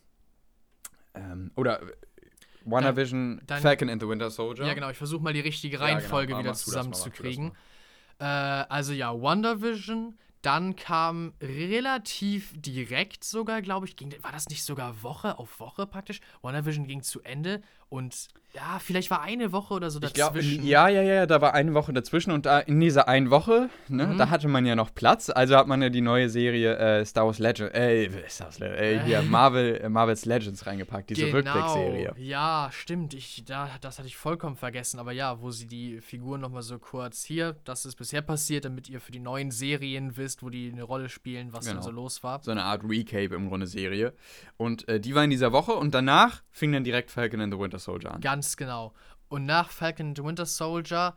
ähm, 1.17 1.51
oder 1.57 1.83
äh, 1.83 1.87
WandaVision, 2.65 3.41
dann- 3.47 3.63
Falcon 3.63 3.89
and 3.89 4.03
the 4.03 4.09
Winter 4.09 4.31
Soldier. 4.31 4.67
Ja, 4.67 4.75
genau. 4.75 4.91
Ich 4.91 4.97
versuche 4.99 5.23
mal 5.23 5.33
die 5.33 5.41
richtige 5.41 5.77
genau. 5.79 5.89
Reihenfolge 5.89 6.37
wieder 6.37 6.49
machst 6.49 6.67
du 6.67 6.71
das 6.73 6.85
zusammenzukriegen. 6.85 7.53
Äh, 8.19 8.25
also 8.25 8.93
ja, 8.93 9.13
WandaVision. 9.13 10.19
Dann 10.43 10.77
kam 10.77 11.33
relativ 11.41 12.53
direkt 12.55 13.25
sogar, 13.25 13.63
glaube 13.63 13.87
ich, 13.87 13.97
ging, 13.97 14.15
war 14.23 14.31
das 14.31 14.49
nicht 14.49 14.63
sogar 14.63 15.03
Woche 15.03 15.41
auf 15.41 15.59
Woche 15.59 15.89
praktisch? 15.89 16.21
WandaVision 16.43 16.87
ging 16.87 17.03
zu 17.03 17.21
Ende 17.23 17.63
und 17.89 18.29
ja, 18.57 18.79
vielleicht 18.81 19.11
war 19.11 19.21
eine 19.23 19.53
Woche 19.53 19.75
oder 19.75 19.91
so 19.91 20.01
Ich 20.03 20.13
dazwischen. 20.15 20.67
ja, 20.67 20.89
ja, 20.89 21.03
ja, 21.03 21.27
da 21.27 21.41
war 21.41 21.55
eine 21.55 21.75
Woche 21.75 21.93
dazwischen 21.93 22.31
und 22.33 22.47
da 22.47 22.59
in 22.61 22.81
dieser 22.81 23.07
einen 23.09 23.31
Woche, 23.31 23.69
ne, 23.89 24.07
Mhm. 24.07 24.19
da 24.19 24.31
hatte 24.31 24.49
man 24.49 24.65
ja 24.67 24.75
noch 24.75 24.95
Platz. 24.95 25.31
Also 25.31 25.57
hat 25.57 25.67
man 25.67 25.83
ja 25.83 25.89
die 25.91 26.01
neue 26.01 26.29
Serie 26.29 26.77
äh, 26.77 27.05
Star 27.05 27.27
Wars 27.27 27.39
Legends, 27.39 27.75
äh, 27.75 28.09
Star 28.29 28.47
Wars 28.47 28.59
Legends, 28.59 28.81
äh, 28.81 29.01
hier 29.05 29.23
Marvel, 29.23 29.77
äh, 29.83 29.89
Marvel's 29.89 30.25
Legends 30.25 30.67
reingepackt, 30.67 31.11
diese 31.11 31.33
Rückblickserie. 31.33 32.05
Genau. 32.15 32.15
Ja, 32.19 32.71
stimmt. 32.73 33.15
Ich, 33.15 33.45
da, 33.47 33.69
das 33.81 33.99
hatte 33.99 34.09
ich 34.09 34.17
vollkommen 34.17 34.57
vergessen. 34.57 34.99
Aber 34.99 35.13
ja, 35.13 35.41
wo 35.41 35.51
sie 35.51 35.67
die 35.67 36.01
Figuren 36.01 36.41
nochmal 36.41 36.63
so 36.63 36.79
kurz 36.79 37.25
hier, 37.25 37.57
das 37.65 37.85
ist 37.87 37.97
bisher 37.97 38.23
passiert, 38.23 38.65
damit 38.65 38.89
ihr 38.89 39.01
für 39.01 39.13
die 39.13 39.21
neuen 39.21 39.51
Serien 39.51 40.17
wisst, 40.17 40.43
wo 40.43 40.51
die 40.51 40.71
eine 40.73 40.83
Rolle 40.83 41.09
spielen, 41.09 41.53
was 41.53 41.65
Genau. 41.67 41.75
dann 41.77 41.83
so 41.83 41.91
los 41.91 42.23
war. 42.23 42.41
So 42.43 42.51
eine 42.51 42.65
Art 42.65 42.83
Recap 42.85 43.33
im 43.33 43.49
Grunde 43.49 43.67
Serie. 43.67 44.13
Und 44.57 44.89
äh, 44.89 45.01
die 45.01 45.15
war 45.15 45.25
in 45.25 45.31
dieser 45.31 45.53
Woche 45.53 45.73
und 45.73 45.95
danach 45.95 46.43
fing 46.51 46.73
dann 46.73 46.85
direkt 46.85 47.11
Falcon 47.11 47.41
and 47.41 47.53
the 47.53 47.59
Winter 47.59 47.79
Soldier 47.79 48.13
an. 48.15 48.21
Ganz 48.21 48.46
genau. 48.57 48.93
Und 49.29 49.47
nach 49.47 49.71
Falcon 49.71 50.09
and 50.09 50.19
the 50.19 50.23
Winter 50.25 50.47
Soldier 50.47 51.17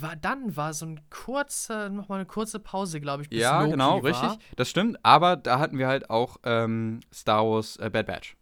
war, 0.00 0.16
dann 0.16 0.56
war 0.56 0.72
so 0.72 0.86
ein 0.86 1.00
kurzer, 1.10 1.88
nochmal 1.90 2.18
eine 2.20 2.26
kurze 2.26 2.58
Pause, 2.58 3.00
glaube 3.00 3.22
ich, 3.22 3.28
bis 3.28 3.40
Ja, 3.40 3.60
Loki 3.60 3.72
genau, 3.72 4.02
war. 4.02 4.04
richtig. 4.04 4.38
Das 4.56 4.68
stimmt. 4.68 4.98
Aber 5.04 5.36
da 5.36 5.58
hatten 5.60 5.78
wir 5.78 5.86
halt 5.86 6.10
auch 6.10 6.38
ähm, 6.44 7.00
Star 7.12 7.44
Wars 7.44 7.76
äh, 7.76 7.90
Bad 7.90 8.06
Batch. 8.06 8.36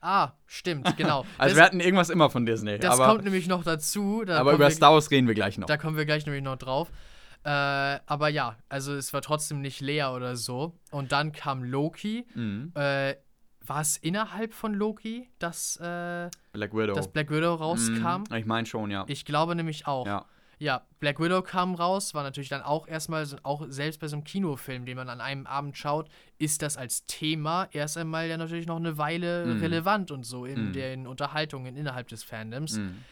Ah, 0.00 0.32
stimmt, 0.46 0.96
genau. 0.96 1.26
Also 1.36 1.54
das 1.54 1.56
wir 1.56 1.64
hatten 1.64 1.80
irgendwas 1.80 2.08
immer 2.08 2.30
von 2.30 2.46
Disney. 2.46 2.78
das 2.78 2.94
aber 2.98 3.08
kommt 3.12 3.24
nämlich 3.24 3.48
noch 3.48 3.64
dazu. 3.64 4.22
Da 4.24 4.38
aber 4.38 4.52
über 4.54 4.66
wir- 4.66 4.70
Star 4.70 4.92
Wars 4.94 5.10
reden 5.10 5.26
wir 5.26 5.34
gleich 5.34 5.58
noch. 5.58 5.66
Da 5.66 5.76
kommen 5.76 5.96
wir 5.96 6.06
gleich 6.06 6.24
nämlich 6.24 6.44
noch 6.44 6.56
drauf. 6.56 6.90
Äh, 7.44 7.50
aber 7.50 8.28
ja, 8.28 8.56
also 8.68 8.94
es 8.94 9.12
war 9.12 9.20
trotzdem 9.22 9.60
nicht 9.60 9.80
leer 9.80 10.12
oder 10.12 10.36
so. 10.36 10.78
Und 10.90 11.12
dann 11.12 11.32
kam 11.32 11.64
Loki. 11.64 12.26
Mhm. 12.34 12.72
Äh, 12.74 13.16
war 13.66 13.82
es 13.82 13.98
innerhalb 13.98 14.54
von 14.54 14.72
Loki, 14.72 15.28
dass, 15.38 15.76
äh, 15.76 16.30
Black 16.58 16.74
Widow. 16.74 16.94
dass 16.94 17.08
Black 17.08 17.30
Widow 17.30 17.54
rauskam? 17.54 18.24
Mhm. 18.28 18.36
Ich 18.36 18.46
meine 18.46 18.66
schon, 18.66 18.90
ja. 18.90 19.04
Ich 19.08 19.24
glaube 19.24 19.54
nämlich 19.54 19.86
auch. 19.86 20.06
Ja. 20.06 20.24
Ja, 20.60 20.82
Black 20.98 21.20
Widow 21.20 21.40
kam 21.42 21.76
raus, 21.76 22.14
war 22.14 22.24
natürlich 22.24 22.48
dann 22.48 22.62
auch 22.62 22.88
erstmal, 22.88 23.24
auch 23.44 23.66
selbst 23.68 24.00
bei 24.00 24.08
so 24.08 24.16
einem 24.16 24.24
Kinofilm, 24.24 24.86
den 24.86 24.96
man 24.96 25.08
an 25.08 25.20
einem 25.20 25.46
Abend 25.46 25.76
schaut, 25.78 26.08
ist 26.38 26.62
das 26.62 26.76
als 26.76 27.06
Thema 27.06 27.68
erst 27.70 27.96
einmal 27.96 28.26
ja 28.28 28.36
natürlich 28.36 28.66
noch 28.66 28.78
eine 28.78 28.98
Weile 28.98 29.46
Mhm. 29.46 29.60
relevant 29.60 30.10
und 30.10 30.24
so 30.24 30.44
in 30.44 30.70
Mhm. 30.70 30.72
den 30.72 31.06
Unterhaltungen 31.06 31.76
innerhalb 31.76 32.08
des 32.08 32.24
Fandoms. 32.24 32.76
Mhm. 32.78 33.04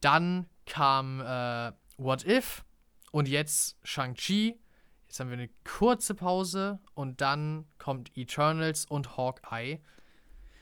Dann 0.00 0.46
kam 0.64 1.20
äh, 1.20 1.72
What 1.98 2.24
If 2.26 2.64
und 3.12 3.28
jetzt 3.28 3.76
Shang-Chi. 3.82 4.58
Jetzt 5.06 5.20
haben 5.20 5.28
wir 5.28 5.36
eine 5.36 5.50
kurze 5.64 6.14
Pause 6.14 6.78
und 6.94 7.20
dann 7.20 7.66
kommt 7.78 8.16
Eternals 8.16 8.86
und 8.86 9.18
Hawkeye. 9.18 9.78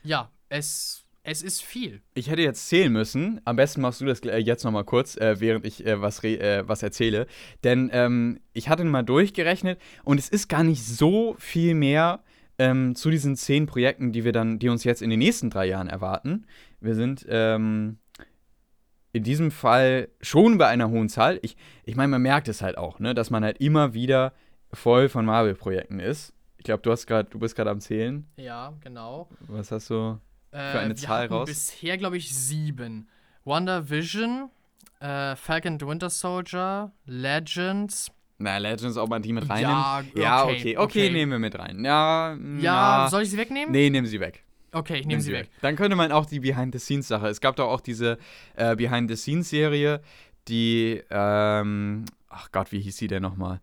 Ja, 0.03 0.29
es, 0.49 1.02
es 1.23 1.41
ist 1.41 1.63
viel. 1.63 2.01
Ich 2.13 2.29
hätte 2.29 2.41
jetzt 2.41 2.67
zählen 2.67 2.91
müssen. 2.91 3.39
Am 3.45 3.55
besten 3.55 3.81
machst 3.81 4.01
du 4.01 4.05
das 4.05 4.19
äh, 4.21 4.37
jetzt 4.37 4.63
nochmal 4.63 4.83
kurz, 4.83 5.15
äh, 5.15 5.39
während 5.39 5.65
ich 5.65 5.85
äh, 5.85 6.01
was, 6.01 6.23
äh, 6.23 6.63
was 6.67 6.83
erzähle. 6.83 7.27
Denn 7.63 7.89
ähm, 7.93 8.39
ich 8.51 8.67
hatte 8.69 8.83
mal 8.83 9.03
durchgerechnet 9.03 9.79
und 10.03 10.19
es 10.19 10.29
ist 10.29 10.49
gar 10.49 10.63
nicht 10.63 10.83
so 10.85 11.35
viel 11.39 11.75
mehr 11.75 12.21
ähm, 12.59 12.95
zu 12.95 13.09
diesen 13.09 13.37
zehn 13.37 13.65
Projekten, 13.65 14.11
die 14.11 14.25
wir 14.25 14.33
dann, 14.33 14.59
die 14.59 14.69
uns 14.69 14.83
jetzt 14.83 15.01
in 15.01 15.09
den 15.09 15.19
nächsten 15.19 15.49
drei 15.49 15.65
Jahren 15.65 15.87
erwarten. 15.87 16.45
Wir 16.81 16.93
sind 16.93 17.25
ähm, 17.29 17.99
in 19.13 19.23
diesem 19.23 19.49
Fall 19.49 20.09
schon 20.21 20.57
bei 20.57 20.67
einer 20.67 20.89
hohen 20.89 21.07
Zahl. 21.07 21.39
Ich, 21.41 21.55
ich 21.85 21.95
meine, 21.95 22.09
man 22.09 22.21
merkt 22.21 22.49
es 22.49 22.61
halt 22.61 22.77
auch, 22.77 22.99
ne, 22.99 23.13
dass 23.13 23.29
man 23.29 23.45
halt 23.45 23.59
immer 23.59 23.93
wieder 23.93 24.33
voll 24.73 25.07
von 25.07 25.25
Marvel-Projekten 25.25 25.99
ist. 25.99 26.33
Ich 26.57 26.65
glaube, 26.65 26.81
du 26.81 26.91
hast 26.91 27.07
gerade, 27.07 27.29
du 27.29 27.39
bist 27.39 27.55
gerade 27.55 27.69
am 27.69 27.79
Zählen. 27.79 28.27
Ja, 28.35 28.73
genau. 28.81 29.29
Was 29.47 29.71
hast 29.71 29.89
du? 29.89 30.19
Für 30.53 30.79
eine 30.79 30.89
wir 30.89 30.95
Zahl 30.95 31.27
raus? 31.27 31.47
Bisher, 31.49 31.97
glaube 31.97 32.17
ich, 32.17 32.33
sieben. 32.35 33.07
WandaVision, 33.45 34.49
äh, 34.99 35.35
Falcon 35.35 35.79
the 35.79 35.87
Winter 35.87 36.09
Soldier, 36.09 36.91
Legends. 37.05 38.11
Na, 38.37 38.57
Legends, 38.57 38.97
ob 38.97 39.09
man 39.09 39.21
die 39.21 39.33
mit 39.33 39.49
reinnimmt? 39.49 39.71
Ja, 39.71 40.03
Ja, 40.15 40.43
okay, 40.43 40.53
okay, 40.53 40.77
okay, 40.77 40.77
okay. 40.77 41.09
nehmen 41.11 41.31
wir 41.33 41.39
mit 41.39 41.57
rein. 41.57 41.83
Ja, 41.83 42.33
Ja, 42.33 42.37
na, 43.03 43.09
soll 43.09 43.23
ich 43.23 43.31
sie 43.31 43.37
wegnehmen? 43.37 43.71
Nee, 43.71 43.89
nehmen 43.89 44.07
sie 44.07 44.19
weg. 44.19 44.43
Okay, 44.71 44.97
ich 44.97 45.05
nehme 45.05 45.21
sie 45.21 45.31
weg. 45.31 45.49
Dann 45.61 45.75
könnte 45.75 45.95
man 45.95 46.11
auch 46.11 46.25
die 46.25 46.39
Behind-the-Scenes-Sache. 46.39 47.27
Es 47.27 47.41
gab 47.41 47.55
doch 47.57 47.67
auch 47.69 47.81
diese 47.81 48.17
äh, 48.55 48.75
Behind-the-Scenes-Serie, 48.75 50.01
die, 50.47 51.01
ähm, 51.11 52.05
ach 52.27 52.51
Gott, 52.51 52.71
wie 52.71 52.79
hieß 52.81 52.97
sie 52.97 53.07
denn 53.07 53.21
nochmal? 53.21 53.61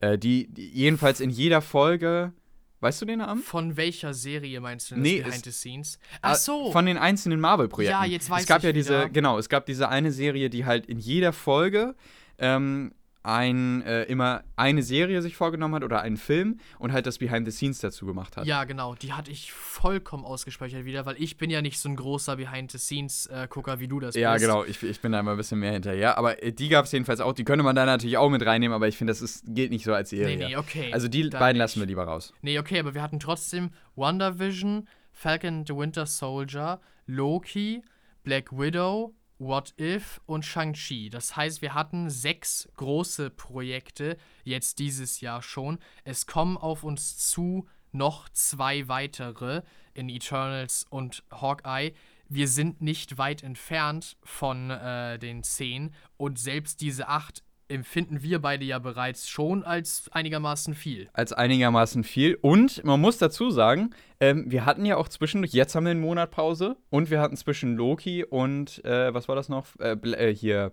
Äh, 0.00 0.18
die, 0.18 0.48
die 0.52 0.68
jedenfalls 0.68 1.20
in 1.20 1.30
jeder 1.30 1.62
Folge, 1.62 2.32
weißt 2.80 3.00
du 3.02 3.06
den 3.06 3.18
Namen? 3.18 3.42
Von 3.42 3.76
welcher 3.76 4.14
Serie 4.14 4.60
meinst 4.60 4.90
du 4.90 4.94
denn 4.94 5.02
Nee, 5.02 5.18
das 5.18 5.26
es- 5.26 5.30
Behind 5.30 5.44
the 5.44 5.52
Scenes? 5.52 5.96
Äh, 5.96 6.18
Ach 6.22 6.34
so. 6.36 6.72
Von 6.72 6.86
den 6.86 6.98
einzelnen 6.98 7.40
Marvel-Projekten. 7.40 7.92
Ja, 7.92 8.04
jetzt 8.04 8.28
weiß 8.30 8.42
Es 8.42 8.46
gab 8.48 8.58
ich 8.58 8.64
ja 8.64 8.72
diese, 8.72 8.90
wieder. 9.00 9.08
genau, 9.10 9.38
es 9.38 9.48
gab 9.48 9.66
diese 9.66 9.88
eine 9.88 10.12
Serie, 10.12 10.50
die 10.50 10.64
halt 10.64 10.86
in 10.86 10.98
jeder 10.98 11.32
Folge 11.32 11.94
ähm, 12.38 12.92
ein, 13.22 13.82
äh, 13.82 14.04
immer 14.04 14.44
eine 14.56 14.82
Serie 14.82 15.20
sich 15.22 15.36
vorgenommen 15.36 15.74
hat 15.74 15.84
oder 15.84 16.00
einen 16.00 16.16
Film 16.16 16.58
und 16.78 16.92
halt 16.92 17.04
das 17.06 17.18
Behind 17.18 17.46
the 17.46 17.50
Scenes 17.50 17.80
dazu 17.80 18.06
gemacht 18.06 18.36
hat. 18.36 18.46
Ja, 18.46 18.64
genau. 18.64 18.94
Die 18.94 19.12
hatte 19.12 19.30
ich 19.30 19.52
vollkommen 19.52 20.24
ausgespeichert 20.24 20.84
wieder, 20.84 21.04
weil 21.04 21.16
ich 21.20 21.36
bin 21.36 21.50
ja 21.50 21.60
nicht 21.60 21.78
so 21.78 21.88
ein 21.88 21.96
großer 21.96 22.36
Behind-the-Scenes-Gucker, 22.36 23.80
wie 23.80 23.88
du 23.88 24.00
das 24.00 24.14
Ja, 24.14 24.32
bist. 24.32 24.44
genau, 24.44 24.64
ich, 24.64 24.82
ich 24.82 25.00
bin 25.00 25.12
da 25.12 25.20
immer 25.20 25.32
ein 25.32 25.36
bisschen 25.36 25.58
mehr 25.58 25.72
hinterher. 25.72 26.16
Aber 26.16 26.42
äh, 26.42 26.52
die 26.52 26.68
gab 26.68 26.84
es 26.86 26.92
jedenfalls 26.92 27.20
auch, 27.20 27.32
die 27.32 27.44
könnte 27.44 27.62
man 27.64 27.76
da 27.76 27.84
natürlich 27.84 28.16
auch 28.16 28.30
mit 28.30 28.44
reinnehmen, 28.44 28.74
aber 28.74 28.88
ich 28.88 28.96
finde, 28.96 29.10
das 29.12 29.20
ist, 29.20 29.44
geht 29.46 29.70
nicht 29.70 29.84
so 29.84 29.92
als 29.92 30.10
Serie. 30.10 30.36
Nee, 30.36 30.46
nee, 30.48 30.56
okay. 30.56 30.92
Also 30.92 31.08
die 31.08 31.28
Dann 31.28 31.38
beiden 31.40 31.54
nicht. 31.58 31.64
lassen 31.64 31.80
wir 31.80 31.86
lieber 31.86 32.04
raus. 32.04 32.32
Nee, 32.42 32.58
okay, 32.58 32.78
aber 32.78 32.94
wir 32.94 33.02
hatten 33.02 33.20
trotzdem 33.20 33.70
WandaVision, 33.96 34.88
Falcon 35.12 35.64
the 35.66 35.74
Winter 35.74 36.06
Soldier, 36.06 36.80
Loki, 37.06 37.82
Black 38.22 38.52
Widow, 38.52 39.14
What 39.38 39.74
If 39.78 40.20
und 40.26 40.44
Shang-Chi. 40.44 41.10
Das 41.10 41.36
heißt, 41.36 41.62
wir 41.62 41.74
hatten 41.74 42.10
sechs 42.10 42.68
große 42.76 43.30
Projekte 43.30 44.16
jetzt 44.44 44.78
dieses 44.78 45.20
Jahr 45.20 45.42
schon. 45.42 45.78
Es 46.04 46.26
kommen 46.26 46.56
auf 46.56 46.84
uns 46.84 47.16
zu 47.16 47.66
noch 47.92 48.28
zwei 48.30 48.88
weitere 48.88 49.62
in 49.94 50.08
Eternals 50.08 50.86
und 50.90 51.24
Hawkeye. 51.30 51.92
Wir 52.28 52.48
sind 52.48 52.82
nicht 52.82 53.16
weit 53.16 53.42
entfernt 53.42 54.16
von 54.22 54.70
äh, 54.70 55.18
den 55.18 55.42
zehn 55.42 55.94
und 56.16 56.38
selbst 56.38 56.80
diese 56.80 57.08
acht 57.08 57.42
empfinden 57.68 58.22
wir 58.22 58.40
beide 58.40 58.64
ja 58.64 58.78
bereits 58.78 59.28
schon 59.28 59.62
als 59.64 60.08
einigermaßen 60.10 60.74
viel. 60.74 61.08
Als 61.12 61.32
einigermaßen 61.32 62.04
viel. 62.04 62.38
Und 62.40 62.84
man 62.84 63.00
muss 63.00 63.18
dazu 63.18 63.50
sagen, 63.50 63.90
ähm, 64.20 64.50
wir 64.50 64.64
hatten 64.64 64.84
ja 64.84 64.96
auch 64.96 65.08
zwischendurch, 65.08 65.52
jetzt 65.52 65.74
haben 65.74 65.84
wir 65.84 65.90
einen 65.90 66.00
Monat 66.00 66.30
Pause 66.30 66.76
und 66.90 67.10
wir 67.10 67.20
hatten 67.20 67.36
zwischen 67.36 67.76
Loki 67.76 68.24
und, 68.24 68.84
äh, 68.84 69.12
was 69.12 69.28
war 69.28 69.36
das 69.36 69.48
noch? 69.48 69.66
Äh, 69.78 69.92
äh, 69.92 70.34
hier, 70.34 70.72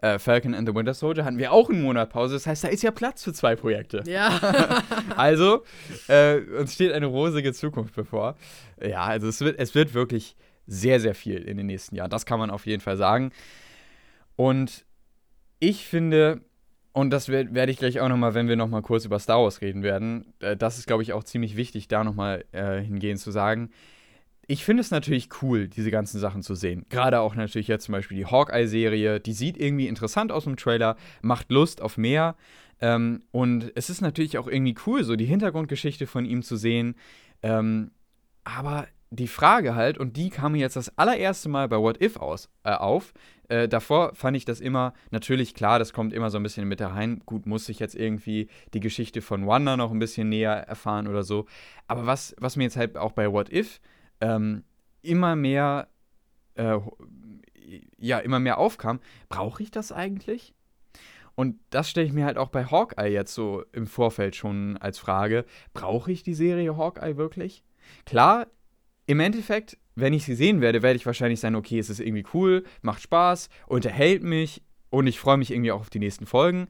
äh, 0.00 0.18
Falcon 0.18 0.54
and 0.54 0.68
the 0.68 0.74
Winter 0.74 0.94
Soldier 0.94 1.24
hatten 1.24 1.38
wir 1.38 1.52
auch 1.52 1.70
einen 1.70 1.82
Monat 1.82 2.10
Pause. 2.10 2.34
Das 2.34 2.46
heißt, 2.46 2.64
da 2.64 2.68
ist 2.68 2.82
ja 2.82 2.90
Platz 2.90 3.24
für 3.24 3.32
zwei 3.32 3.56
Projekte. 3.56 4.02
Ja. 4.06 4.82
also, 5.16 5.64
äh, 6.08 6.40
uns 6.58 6.74
steht 6.74 6.92
eine 6.92 7.06
rosige 7.06 7.52
Zukunft 7.52 7.94
bevor. 7.94 8.36
Ja, 8.82 9.04
also 9.04 9.28
es 9.28 9.40
wird, 9.40 9.58
es 9.58 9.74
wird 9.74 9.94
wirklich 9.94 10.36
sehr, 10.66 11.00
sehr 11.00 11.14
viel 11.14 11.38
in 11.38 11.56
den 11.56 11.66
nächsten 11.66 11.96
Jahren. 11.96 12.10
Das 12.10 12.26
kann 12.26 12.38
man 12.38 12.50
auf 12.50 12.66
jeden 12.66 12.82
Fall 12.82 12.96
sagen. 12.96 13.32
Und 14.36 14.84
ich 15.68 15.86
finde, 15.86 16.42
und 16.92 17.10
das 17.10 17.28
werde 17.28 17.54
werd 17.54 17.70
ich 17.70 17.78
gleich 17.78 18.00
auch 18.00 18.08
nochmal, 18.08 18.34
wenn 18.34 18.48
wir 18.48 18.56
nochmal 18.56 18.82
kurz 18.82 19.04
über 19.04 19.18
Star 19.18 19.42
Wars 19.42 19.60
reden 19.60 19.82
werden, 19.82 20.34
äh, 20.40 20.56
das 20.56 20.78
ist, 20.78 20.86
glaube 20.86 21.02
ich, 21.02 21.12
auch 21.12 21.24
ziemlich 21.24 21.56
wichtig, 21.56 21.88
da 21.88 22.04
nochmal 22.04 22.44
äh, 22.52 22.80
hingehen 22.80 23.16
zu 23.16 23.30
sagen. 23.30 23.70
Ich 24.46 24.62
finde 24.62 24.82
es 24.82 24.90
natürlich 24.90 25.30
cool, 25.40 25.68
diese 25.68 25.90
ganzen 25.90 26.20
Sachen 26.20 26.42
zu 26.42 26.54
sehen. 26.54 26.84
Gerade 26.90 27.20
auch 27.20 27.34
natürlich 27.34 27.66
jetzt 27.66 27.86
zum 27.86 27.92
Beispiel 27.92 28.18
die 28.18 28.26
Hawkeye-Serie. 28.26 29.18
Die 29.18 29.32
sieht 29.32 29.56
irgendwie 29.56 29.88
interessant 29.88 30.30
aus 30.30 30.46
im 30.46 30.56
Trailer, 30.56 30.96
macht 31.22 31.50
Lust 31.50 31.80
auf 31.80 31.96
mehr. 31.96 32.36
Ähm, 32.78 33.22
und 33.30 33.72
es 33.74 33.88
ist 33.88 34.02
natürlich 34.02 34.36
auch 34.36 34.46
irgendwie 34.46 34.74
cool, 34.86 35.02
so 35.02 35.16
die 35.16 35.24
Hintergrundgeschichte 35.24 36.06
von 36.06 36.26
ihm 36.26 36.42
zu 36.42 36.56
sehen. 36.56 36.94
Ähm, 37.42 37.92
aber 38.44 38.86
die 39.08 39.28
Frage 39.28 39.74
halt, 39.74 39.96
und 39.96 40.16
die 40.18 40.28
kam 40.28 40.52
mir 40.52 40.58
jetzt 40.58 40.76
das 40.76 40.98
allererste 40.98 41.48
Mal 41.48 41.68
bei 41.68 41.78
What 41.78 42.02
If 42.02 42.16
aus, 42.16 42.50
äh, 42.64 42.72
auf. 42.72 43.14
Äh, 43.48 43.68
davor 43.68 44.14
fand 44.14 44.36
ich 44.36 44.44
das 44.44 44.60
immer, 44.60 44.94
natürlich 45.10 45.54
klar, 45.54 45.78
das 45.78 45.92
kommt 45.92 46.12
immer 46.12 46.30
so 46.30 46.38
ein 46.38 46.42
bisschen 46.42 46.68
mit 46.68 46.80
rein. 46.80 47.22
Gut, 47.26 47.46
muss 47.46 47.68
ich 47.68 47.78
jetzt 47.78 47.94
irgendwie 47.94 48.48
die 48.72 48.80
Geschichte 48.80 49.22
von 49.22 49.46
Wanda 49.46 49.76
noch 49.76 49.90
ein 49.90 49.98
bisschen 49.98 50.28
näher 50.28 50.52
erfahren 50.52 51.06
oder 51.06 51.22
so. 51.22 51.46
Aber 51.86 52.06
was, 52.06 52.34
was 52.38 52.56
mir 52.56 52.64
jetzt 52.64 52.76
halt 52.76 52.96
auch 52.96 53.12
bei 53.12 53.30
What 53.30 53.52
If 53.52 53.80
ähm, 54.20 54.64
immer 55.02 55.36
mehr, 55.36 55.88
äh, 56.54 56.78
ja, 57.98 58.18
immer 58.18 58.40
mehr 58.40 58.58
aufkam, 58.58 59.00
brauche 59.28 59.62
ich 59.62 59.70
das 59.70 59.92
eigentlich? 59.92 60.54
Und 61.34 61.58
das 61.70 61.90
stelle 61.90 62.06
ich 62.06 62.12
mir 62.12 62.24
halt 62.24 62.38
auch 62.38 62.48
bei 62.48 62.64
Hawkeye 62.64 63.08
jetzt 63.08 63.34
so 63.34 63.64
im 63.72 63.86
Vorfeld 63.86 64.36
schon 64.36 64.76
als 64.76 64.98
Frage. 64.98 65.44
Brauche 65.72 66.12
ich 66.12 66.22
die 66.22 66.34
Serie 66.34 66.76
Hawkeye 66.76 67.16
wirklich? 67.16 67.64
Klar, 68.06 68.46
im 69.06 69.20
Endeffekt, 69.20 69.76
wenn 69.94 70.12
ich 70.12 70.24
sie 70.24 70.34
sehen 70.34 70.60
werde, 70.60 70.82
werde 70.82 70.96
ich 70.96 71.06
wahrscheinlich 71.06 71.40
sagen, 71.40 71.54
okay, 71.54 71.78
es 71.78 71.90
ist 71.90 72.00
irgendwie 72.00 72.26
cool, 72.34 72.64
macht 72.82 73.02
Spaß, 73.02 73.48
unterhält 73.66 74.22
mich 74.22 74.62
und 74.90 75.06
ich 75.06 75.20
freue 75.20 75.36
mich 75.36 75.50
irgendwie 75.50 75.72
auch 75.72 75.80
auf 75.80 75.90
die 75.90 75.98
nächsten 75.98 76.26
Folgen. 76.26 76.68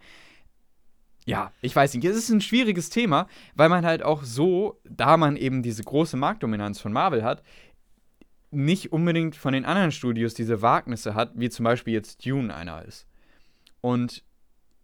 Ja, 1.26 1.52
ich 1.62 1.74
weiß 1.74 1.94
nicht, 1.94 2.04
es 2.04 2.16
ist 2.16 2.28
ein 2.28 2.42
schwieriges 2.42 2.90
Thema, 2.90 3.28
weil 3.54 3.70
man 3.70 3.86
halt 3.86 4.02
auch 4.02 4.24
so, 4.24 4.78
da 4.84 5.16
man 5.16 5.36
eben 5.36 5.62
diese 5.62 5.82
große 5.82 6.18
Marktdominanz 6.18 6.80
von 6.80 6.92
Marvel 6.92 7.24
hat, 7.24 7.42
nicht 8.50 8.92
unbedingt 8.92 9.34
von 9.34 9.54
den 9.54 9.64
anderen 9.64 9.90
Studios 9.90 10.34
diese 10.34 10.60
Wagnisse 10.60 11.14
hat, 11.14 11.32
wie 11.34 11.48
zum 11.48 11.64
Beispiel 11.64 11.94
jetzt 11.94 12.24
Dune 12.24 12.54
einer 12.54 12.84
ist. 12.84 13.06
Und 13.80 14.22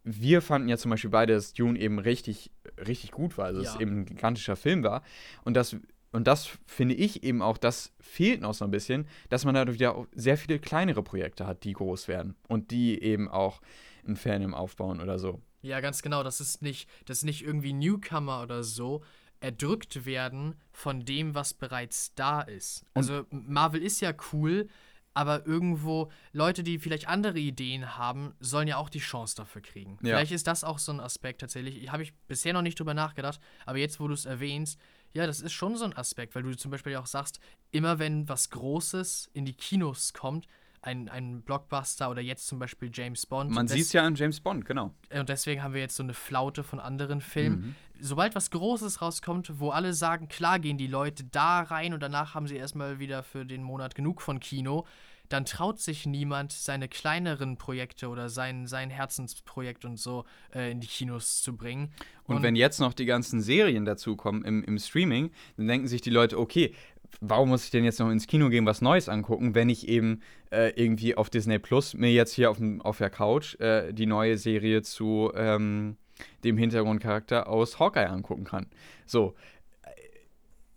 wir 0.02 0.40
fanden 0.40 0.68
ja 0.68 0.78
zum 0.78 0.90
Beispiel 0.90 1.10
beide, 1.10 1.34
dass 1.34 1.52
Dune 1.52 1.78
eben 1.78 1.98
richtig, 1.98 2.50
richtig 2.86 3.12
gut 3.12 3.36
war, 3.36 3.46
also 3.46 3.62
ja. 3.62 3.70
es 3.70 3.80
eben 3.80 4.00
ein 4.00 4.06
gigantischer 4.06 4.56
Film 4.56 4.82
war. 4.82 5.02
Und 5.44 5.54
dass 5.54 5.76
und 6.12 6.26
das 6.26 6.58
finde 6.66 6.94
ich 6.94 7.22
eben 7.22 7.40
auch, 7.42 7.56
das 7.56 7.92
fehlt 8.00 8.40
noch 8.40 8.54
so 8.54 8.64
ein 8.64 8.70
bisschen, 8.70 9.06
dass 9.28 9.44
man 9.44 9.54
dadurch 9.54 9.78
ja 9.78 9.92
auch 9.92 10.06
sehr 10.12 10.36
viele 10.36 10.58
kleinere 10.58 11.02
Projekte 11.02 11.46
hat, 11.46 11.64
die 11.64 11.72
groß 11.72 12.08
werden 12.08 12.34
und 12.48 12.70
die 12.70 13.00
eben 13.02 13.28
auch 13.28 13.60
ein 14.06 14.16
Fandom 14.16 14.54
aufbauen 14.54 15.00
oder 15.00 15.18
so. 15.18 15.40
Ja, 15.62 15.80
ganz 15.80 16.02
genau. 16.02 16.22
Das 16.22 16.40
ist 16.40 16.62
nicht, 16.62 16.88
das 17.04 17.18
ist 17.18 17.24
nicht 17.24 17.44
irgendwie 17.44 17.72
Newcomer 17.72 18.42
oder 18.42 18.64
so 18.64 19.02
erdrückt 19.40 20.04
werden 20.04 20.54
von 20.72 21.04
dem, 21.04 21.34
was 21.34 21.54
bereits 21.54 22.14
da 22.14 22.42
ist. 22.42 22.84
Also 22.94 23.24
Marvel 23.30 23.82
ist 23.82 24.00
ja 24.00 24.12
cool, 24.32 24.68
aber 25.14 25.46
irgendwo 25.46 26.10
Leute, 26.32 26.62
die 26.62 26.78
vielleicht 26.78 27.08
andere 27.08 27.38
Ideen 27.38 27.96
haben, 27.96 28.34
sollen 28.38 28.68
ja 28.68 28.76
auch 28.76 28.88
die 28.88 29.00
Chance 29.00 29.36
dafür 29.36 29.62
kriegen. 29.62 29.98
Ja. 30.02 30.16
Vielleicht 30.16 30.32
ist 30.32 30.46
das 30.46 30.62
auch 30.62 30.78
so 30.78 30.92
ein 30.92 31.00
Aspekt 31.00 31.40
tatsächlich. 31.40 31.90
Habe 31.90 32.02
ich 32.02 32.14
bisher 32.26 32.52
noch 32.52 32.62
nicht 32.62 32.78
drüber 32.78 32.94
nachgedacht, 32.94 33.40
aber 33.66 33.78
jetzt, 33.78 33.98
wo 33.98 34.08
du 34.08 34.14
es 34.14 34.24
erwähnst, 34.24 34.78
ja, 35.12 35.26
das 35.26 35.40
ist 35.40 35.52
schon 35.52 35.76
so 35.76 35.84
ein 35.84 35.96
Aspekt, 35.96 36.34
weil 36.34 36.42
du 36.42 36.56
zum 36.56 36.70
Beispiel 36.70 36.96
auch 36.96 37.06
sagst, 37.06 37.40
immer 37.72 37.98
wenn 37.98 38.28
was 38.28 38.50
Großes 38.50 39.30
in 39.32 39.44
die 39.44 39.54
Kinos 39.54 40.12
kommt, 40.12 40.46
ein, 40.82 41.08
ein 41.08 41.42
Blockbuster 41.42 42.10
oder 42.10 42.22
jetzt 42.22 42.46
zum 42.46 42.58
Beispiel 42.58 42.90
James 42.92 43.26
Bond. 43.26 43.50
Man 43.50 43.68
sieht 43.68 43.86
es 43.86 43.92
ja 43.92 44.02
an 44.02 44.14
James 44.14 44.40
Bond, 44.40 44.64
genau. 44.64 44.94
Und 45.12 45.28
deswegen 45.28 45.62
haben 45.62 45.74
wir 45.74 45.80
jetzt 45.80 45.96
so 45.96 46.02
eine 46.02 46.14
Flaute 46.14 46.62
von 46.62 46.80
anderen 46.80 47.20
Filmen. 47.20 47.60
Mhm. 47.60 47.74
Sobald 48.00 48.34
was 48.34 48.50
Großes 48.50 49.02
rauskommt, 49.02 49.60
wo 49.60 49.70
alle 49.70 49.92
sagen, 49.92 50.28
klar 50.28 50.58
gehen 50.58 50.78
die 50.78 50.86
Leute 50.86 51.24
da 51.24 51.60
rein 51.60 51.92
und 51.92 52.02
danach 52.02 52.34
haben 52.34 52.46
sie 52.46 52.56
erstmal 52.56 52.98
wieder 52.98 53.22
für 53.22 53.44
den 53.44 53.62
Monat 53.62 53.94
genug 53.94 54.22
von 54.22 54.40
Kino, 54.40 54.86
dann 55.30 55.44
traut 55.44 55.78
sich 55.78 56.06
niemand, 56.06 56.52
seine 56.52 56.88
kleineren 56.88 57.56
Projekte 57.56 58.08
oder 58.08 58.28
sein, 58.28 58.66
sein 58.66 58.90
Herzensprojekt 58.90 59.84
und 59.84 59.96
so 59.96 60.24
äh, 60.54 60.72
in 60.72 60.80
die 60.80 60.88
Kinos 60.88 61.40
zu 61.40 61.56
bringen. 61.56 61.92
Und, 62.24 62.36
und, 62.36 62.42
wenn 62.42 62.56
jetzt 62.56 62.80
noch 62.80 62.92
die 62.92 63.06
ganzen 63.06 63.40
Serien 63.40 63.84
dazukommen 63.84 64.44
im, 64.44 64.64
im 64.64 64.78
Streaming, 64.78 65.30
dann 65.56 65.68
denken 65.68 65.86
sich 65.86 66.02
die 66.02 66.10
Leute, 66.10 66.38
okay, 66.38 66.74
warum 67.20 67.50
muss 67.50 67.64
ich 67.64 67.70
denn 67.70 67.84
jetzt 67.84 68.00
noch 68.00 68.10
ins 68.10 68.26
Kino 68.26 68.48
gehen, 68.48 68.66
was 68.66 68.82
Neues 68.82 69.08
angucken, 69.08 69.54
wenn 69.54 69.68
ich 69.68 69.88
eben 69.88 70.20
äh, 70.50 70.72
irgendwie 70.74 71.16
auf 71.16 71.30
Disney 71.30 71.60
Plus 71.60 71.94
mir 71.94 72.12
jetzt 72.12 72.32
hier 72.32 72.50
auf, 72.50 72.58
auf 72.80 72.98
der 72.98 73.10
Couch 73.10 73.58
äh, 73.60 73.92
die 73.92 74.06
neue 74.06 74.36
Serie 74.36 74.82
zu 74.82 75.30
ähm, 75.36 75.96
dem 76.42 76.58
Hintergrundcharakter 76.58 77.48
aus 77.48 77.78
Hawkeye 77.78 78.06
angucken 78.06 78.44
kann. 78.44 78.66
So. 79.06 79.34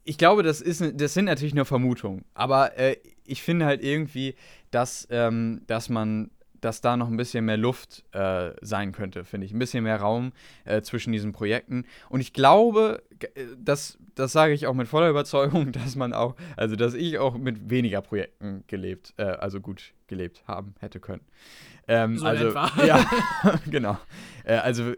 Ich 0.06 0.18
glaube, 0.18 0.44
das, 0.44 0.60
ist, 0.60 0.84
das 0.96 1.14
sind 1.14 1.26
natürlich 1.26 1.56
nur 1.56 1.66
Vermutungen, 1.66 2.26
aber 2.34 2.78
äh, 2.78 2.98
ich 3.26 3.42
finde 3.42 3.66
halt 3.66 3.84
irgendwie, 3.84 4.36
dass, 4.72 5.08
ähm, 5.12 5.62
dass 5.68 5.90
man 5.90 6.30
dass 6.64 6.82
da 6.82 6.96
noch 6.96 7.10
ein 7.10 7.18
bisschen 7.18 7.46
mehr 7.46 7.58
Luft 7.58 8.06
äh, 8.14 8.52
sein 8.62 8.94
könnte, 8.94 9.26
finde 9.26 9.46
ich. 9.46 9.54
Ein 9.54 9.60
bisschen 9.60 9.84
mehr 9.84 9.98
Raum 9.98 10.32
äh, 10.66 10.82
zwischen 10.82 11.12
diesen 11.12 11.34
Projekten. 11.34 11.86
Und 12.10 12.22
ich 12.22 12.34
glaube, 12.34 13.04
äh, 13.20 13.46
das, 13.58 13.98
das 14.16 14.32
sage 14.32 14.54
ich 14.54 14.66
auch 14.66 14.74
mit 14.74 14.88
voller 14.88 15.10
Überzeugung, 15.10 15.72
dass 15.74 15.96
man 15.96 16.14
auch, 16.14 16.36
also 16.56 16.76
dass 16.76 16.94
ich 16.94 17.20
auch 17.20 17.38
mit 17.38 17.70
weniger 17.70 18.02
Projekten 18.02 18.64
gelebt, 18.68 19.14
äh, 19.18 19.24
also 19.24 19.60
gut 19.60 19.94
gelebt 20.08 20.44
haben 20.48 20.76
hätte 20.80 21.00
können. 21.00 21.26
Ähm, 21.88 22.18
so 22.18 22.26
also, 22.26 22.54
ja, 22.86 23.06
genau. 23.70 23.98
Äh, 24.46 24.56
also 24.56 24.94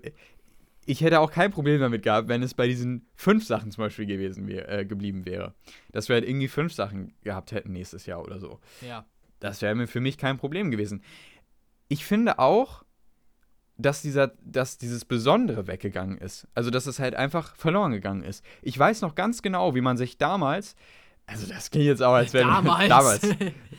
ich 0.86 1.02
hätte 1.02 1.20
auch 1.20 1.32
kein 1.32 1.52
Problem 1.52 1.80
damit 1.80 2.04
gehabt, 2.04 2.28
wenn 2.28 2.44
es 2.44 2.54
bei 2.54 2.68
diesen 2.68 3.08
fünf 3.16 3.46
Sachen 3.46 3.72
zum 3.72 3.84
Beispiel 3.84 4.06
gewesen 4.06 4.48
wär, 4.48 4.70
äh, 4.70 4.86
geblieben 4.86 5.26
wäre. 5.26 5.54
Dass 5.92 6.10
wir 6.10 6.16
halt 6.16 6.28
irgendwie 6.28 6.48
fünf 6.48 6.74
Sachen 6.74 7.14
gehabt 7.24 7.52
hätten 7.52 7.72
nächstes 7.72 8.06
Jahr 8.06 8.22
oder 8.24 8.40
so. 8.40 8.60
Ja. 8.82 9.06
Das 9.40 9.62
wäre 9.62 9.88
für 9.88 10.00
mich 10.00 10.18
kein 10.18 10.38
Problem 10.38 10.72
gewesen. 10.72 11.04
Ich 11.88 12.06
finde 12.06 12.40
auch, 12.40 12.84
dass, 13.78 14.02
dieser, 14.02 14.34
dass 14.42 14.78
dieses 14.78 15.06
Besondere 15.06 15.68
weggegangen 15.68 16.18
ist. 16.18 16.48
Also, 16.54 16.70
dass 16.70 16.86
es 16.86 17.00
halt 17.00 17.16
einfach 17.16 17.56
verloren 17.56 17.92
gegangen 17.92 18.24
ist. 18.24 18.44
Ich 18.62 18.78
weiß 18.78 19.02
noch 19.02 19.16
ganz 19.16 19.42
genau, 19.42 19.76
wie 19.76 19.82
man 19.82 19.98
sich 19.98 20.18
damals 20.18 20.76
also 21.28 21.48
das 21.48 21.72
klingt 21.72 21.88
jetzt 21.88 22.04
auch, 22.04 22.14
als 22.14 22.34
wäre 22.34 22.48
damals. 22.48 22.90
damals. 22.90 23.28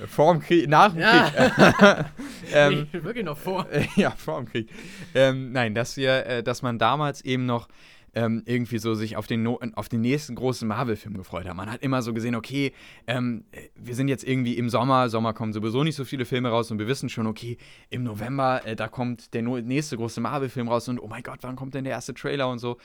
vor 0.08 0.32
dem 0.32 0.42
Krieg, 0.42 0.68
nach 0.68 0.92
dem 0.92 1.00
ja. 1.00 1.30
Krieg. 1.30 2.06
ähm, 2.52 2.88
nee, 2.92 3.04
wirklich 3.04 3.24
noch 3.24 3.38
vor. 3.38 3.66
Ja, 3.96 4.10
vor 4.10 4.38
dem 4.38 4.46
Krieg. 4.46 4.68
Ähm, 5.14 5.52
nein, 5.52 5.74
dass 5.74 5.96
wir, 5.96 6.26
äh, 6.26 6.42
dass 6.42 6.62
man 6.62 6.78
damals 6.78 7.24
eben 7.24 7.46
noch 7.46 7.68
ähm, 8.14 8.42
irgendwie 8.46 8.78
so 8.78 8.94
sich 8.94 9.16
auf 9.16 9.26
den, 9.26 9.42
no 9.42 9.60
auf 9.74 9.88
den 9.88 10.00
nächsten 10.00 10.34
großen 10.34 10.66
Marvel-Film 10.66 11.16
gefreut 11.16 11.46
hat. 11.46 11.54
Man 11.54 11.70
hat 11.70 11.82
immer 11.82 12.02
so 12.02 12.14
gesehen, 12.14 12.34
okay, 12.34 12.72
ähm, 13.06 13.44
wir 13.76 13.94
sind 13.94 14.08
jetzt 14.08 14.24
irgendwie 14.24 14.54
im 14.56 14.70
Sommer, 14.70 15.08
Sommer 15.10 15.34
kommen 15.34 15.52
sowieso 15.52 15.84
nicht 15.84 15.96
so 15.96 16.04
viele 16.04 16.24
Filme 16.24 16.48
raus 16.48 16.70
und 16.70 16.78
wir 16.78 16.88
wissen 16.88 17.10
schon, 17.10 17.26
okay, 17.26 17.58
im 17.90 18.02
November, 18.02 18.62
äh, 18.64 18.74
da 18.74 18.88
kommt 18.88 19.34
der 19.34 19.42
no 19.42 19.58
nächste 19.58 19.96
große 19.98 20.20
Marvel-Film 20.20 20.68
raus 20.68 20.88
und 20.88 20.98
oh 20.98 21.08
mein 21.08 21.22
Gott, 21.22 21.40
wann 21.42 21.56
kommt 21.56 21.74
denn 21.74 21.84
der 21.84 21.92
erste 21.92 22.14
Trailer 22.14 22.48
und 22.48 22.58
so. 22.58 22.78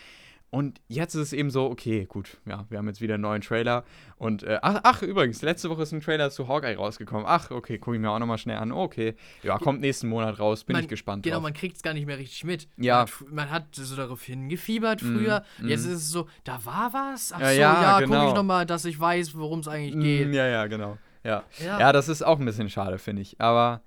Und 0.54 0.82
jetzt 0.89 1.16
ist 1.16 1.22
es 1.22 1.34
eben 1.34 1.49
so, 1.49 1.72
okay, 1.72 2.06
gut, 2.06 2.38
ja, 2.45 2.66
wir 2.68 2.78
haben 2.78 2.88
jetzt 2.88 2.99
wieder 2.99 3.14
einen 3.14 3.24
neuen 3.24 3.41
Trailer. 3.41 3.86
Und 4.18 4.43
äh, 4.43 4.60
ach, 4.62 4.82
ach, 4.84 5.02
übrigens, 5.02 5.41
letzte 5.41 5.70
Woche 5.70 5.84
ist 5.84 5.93
ein 5.93 6.02
Trailer 6.02 6.30
zu 6.30 6.49
Hawkeye 6.49 6.76
rausgekommen. 6.76 7.26
Ach, 7.26 7.52
okay, 7.52 7.78
gucke 7.78 7.95
ich 7.95 8.02
mir 8.02 8.12
auch 8.12 8.20
nochmal 8.20 8.38
schnell 8.38 8.58
an. 8.58 8.74
Okay, 8.74 9.16
ja, 9.43 9.58
kommt 9.58 9.80
nächsten 9.80 10.10
Monat 10.10 10.39
raus, 10.39 10.66
bin 10.66 10.74
man, 10.74 10.84
ich 10.84 10.89
gespannt 10.89 11.24
Genau, 11.24 11.38
drauf. 11.38 11.43
man 11.43 11.54
kriegt 11.54 11.78
es 11.78 11.84
gar 11.84 11.93
nicht 11.93 12.06
mehr 12.06 12.18
richtig 12.18 12.43
mit. 12.43 12.68
Ja. 12.76 13.06
Man, 13.22 13.34
man, 13.34 13.49
hat 13.49 13.74
so 13.74 13.95
darauf 13.95 14.24
hingefiebert 14.24 15.02
mhm, 15.02 15.20
früher. 15.20 15.43
Mm, 15.60 15.70
jetzt 15.70 15.86
mm. 15.86 15.91
ist 15.91 15.95
es 15.95 16.10
so, 16.10 16.28
da 16.43 16.60
war 16.66 16.91
was? 16.91 17.32
Ach 17.32 17.39
ja, 17.39 17.47
so, 17.47 17.54
ja, 17.54 17.82
ja 17.82 17.99
genau. 17.99 18.18
gucke 18.18 18.28
ich 18.28 18.36
nochmal, 18.36 18.66
dass 18.66 18.84
ich 18.84 18.99
weiß, 18.99 19.38
worum 19.38 19.62
es 19.62 19.70
eigentlich 19.70 19.95
mm, 19.95 20.02
geht. 20.02 20.34
Ja, 20.34 20.47
ja, 20.47 20.68
genau. 20.68 20.97
Ja. 21.24 21.45
ja. 21.64 21.80
ja, 21.80 21.93
das 21.93 22.10
ist 22.10 22.24
auch 22.24 22.39
ein 22.39 22.45
bisschen 22.45 22.70
schade, 22.70 22.97
finde 22.97 23.22
ich. 23.22 23.39
Aber 23.39 23.82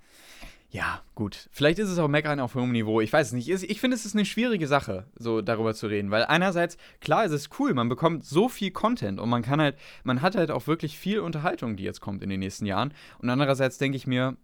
ja, 0.74 1.04
gut. 1.14 1.48
Vielleicht 1.52 1.78
ist 1.78 1.88
es 1.88 2.00
auch 2.00 2.08
Meckern 2.08 2.40
auf 2.40 2.56
hohem 2.56 2.72
Niveau. 2.72 3.00
Ich 3.00 3.12
weiß 3.12 3.28
es 3.28 3.32
nicht. 3.32 3.48
Ich 3.48 3.80
finde, 3.80 3.94
es 3.94 4.04
ist 4.04 4.16
eine 4.16 4.24
schwierige 4.24 4.66
Sache, 4.66 5.06
so 5.16 5.40
darüber 5.40 5.72
zu 5.72 5.86
reden. 5.86 6.10
Weil 6.10 6.24
einerseits, 6.24 6.78
klar, 7.00 7.24
es 7.24 7.30
ist 7.30 7.60
cool, 7.60 7.74
man 7.74 7.88
bekommt 7.88 8.24
so 8.24 8.48
viel 8.48 8.72
Content 8.72 9.20
und 9.20 9.28
man 9.28 9.42
kann 9.42 9.60
halt, 9.60 9.78
man 10.02 10.20
hat 10.20 10.34
halt 10.34 10.50
auch 10.50 10.66
wirklich 10.66 10.98
viel 10.98 11.20
Unterhaltung, 11.20 11.76
die 11.76 11.84
jetzt 11.84 12.00
kommt 12.00 12.24
in 12.24 12.28
den 12.28 12.40
nächsten 12.40 12.66
Jahren. 12.66 12.92
Und 13.20 13.30
andererseits 13.30 13.78
denke 13.78 13.96
ich 13.96 14.08
mir, 14.08 14.36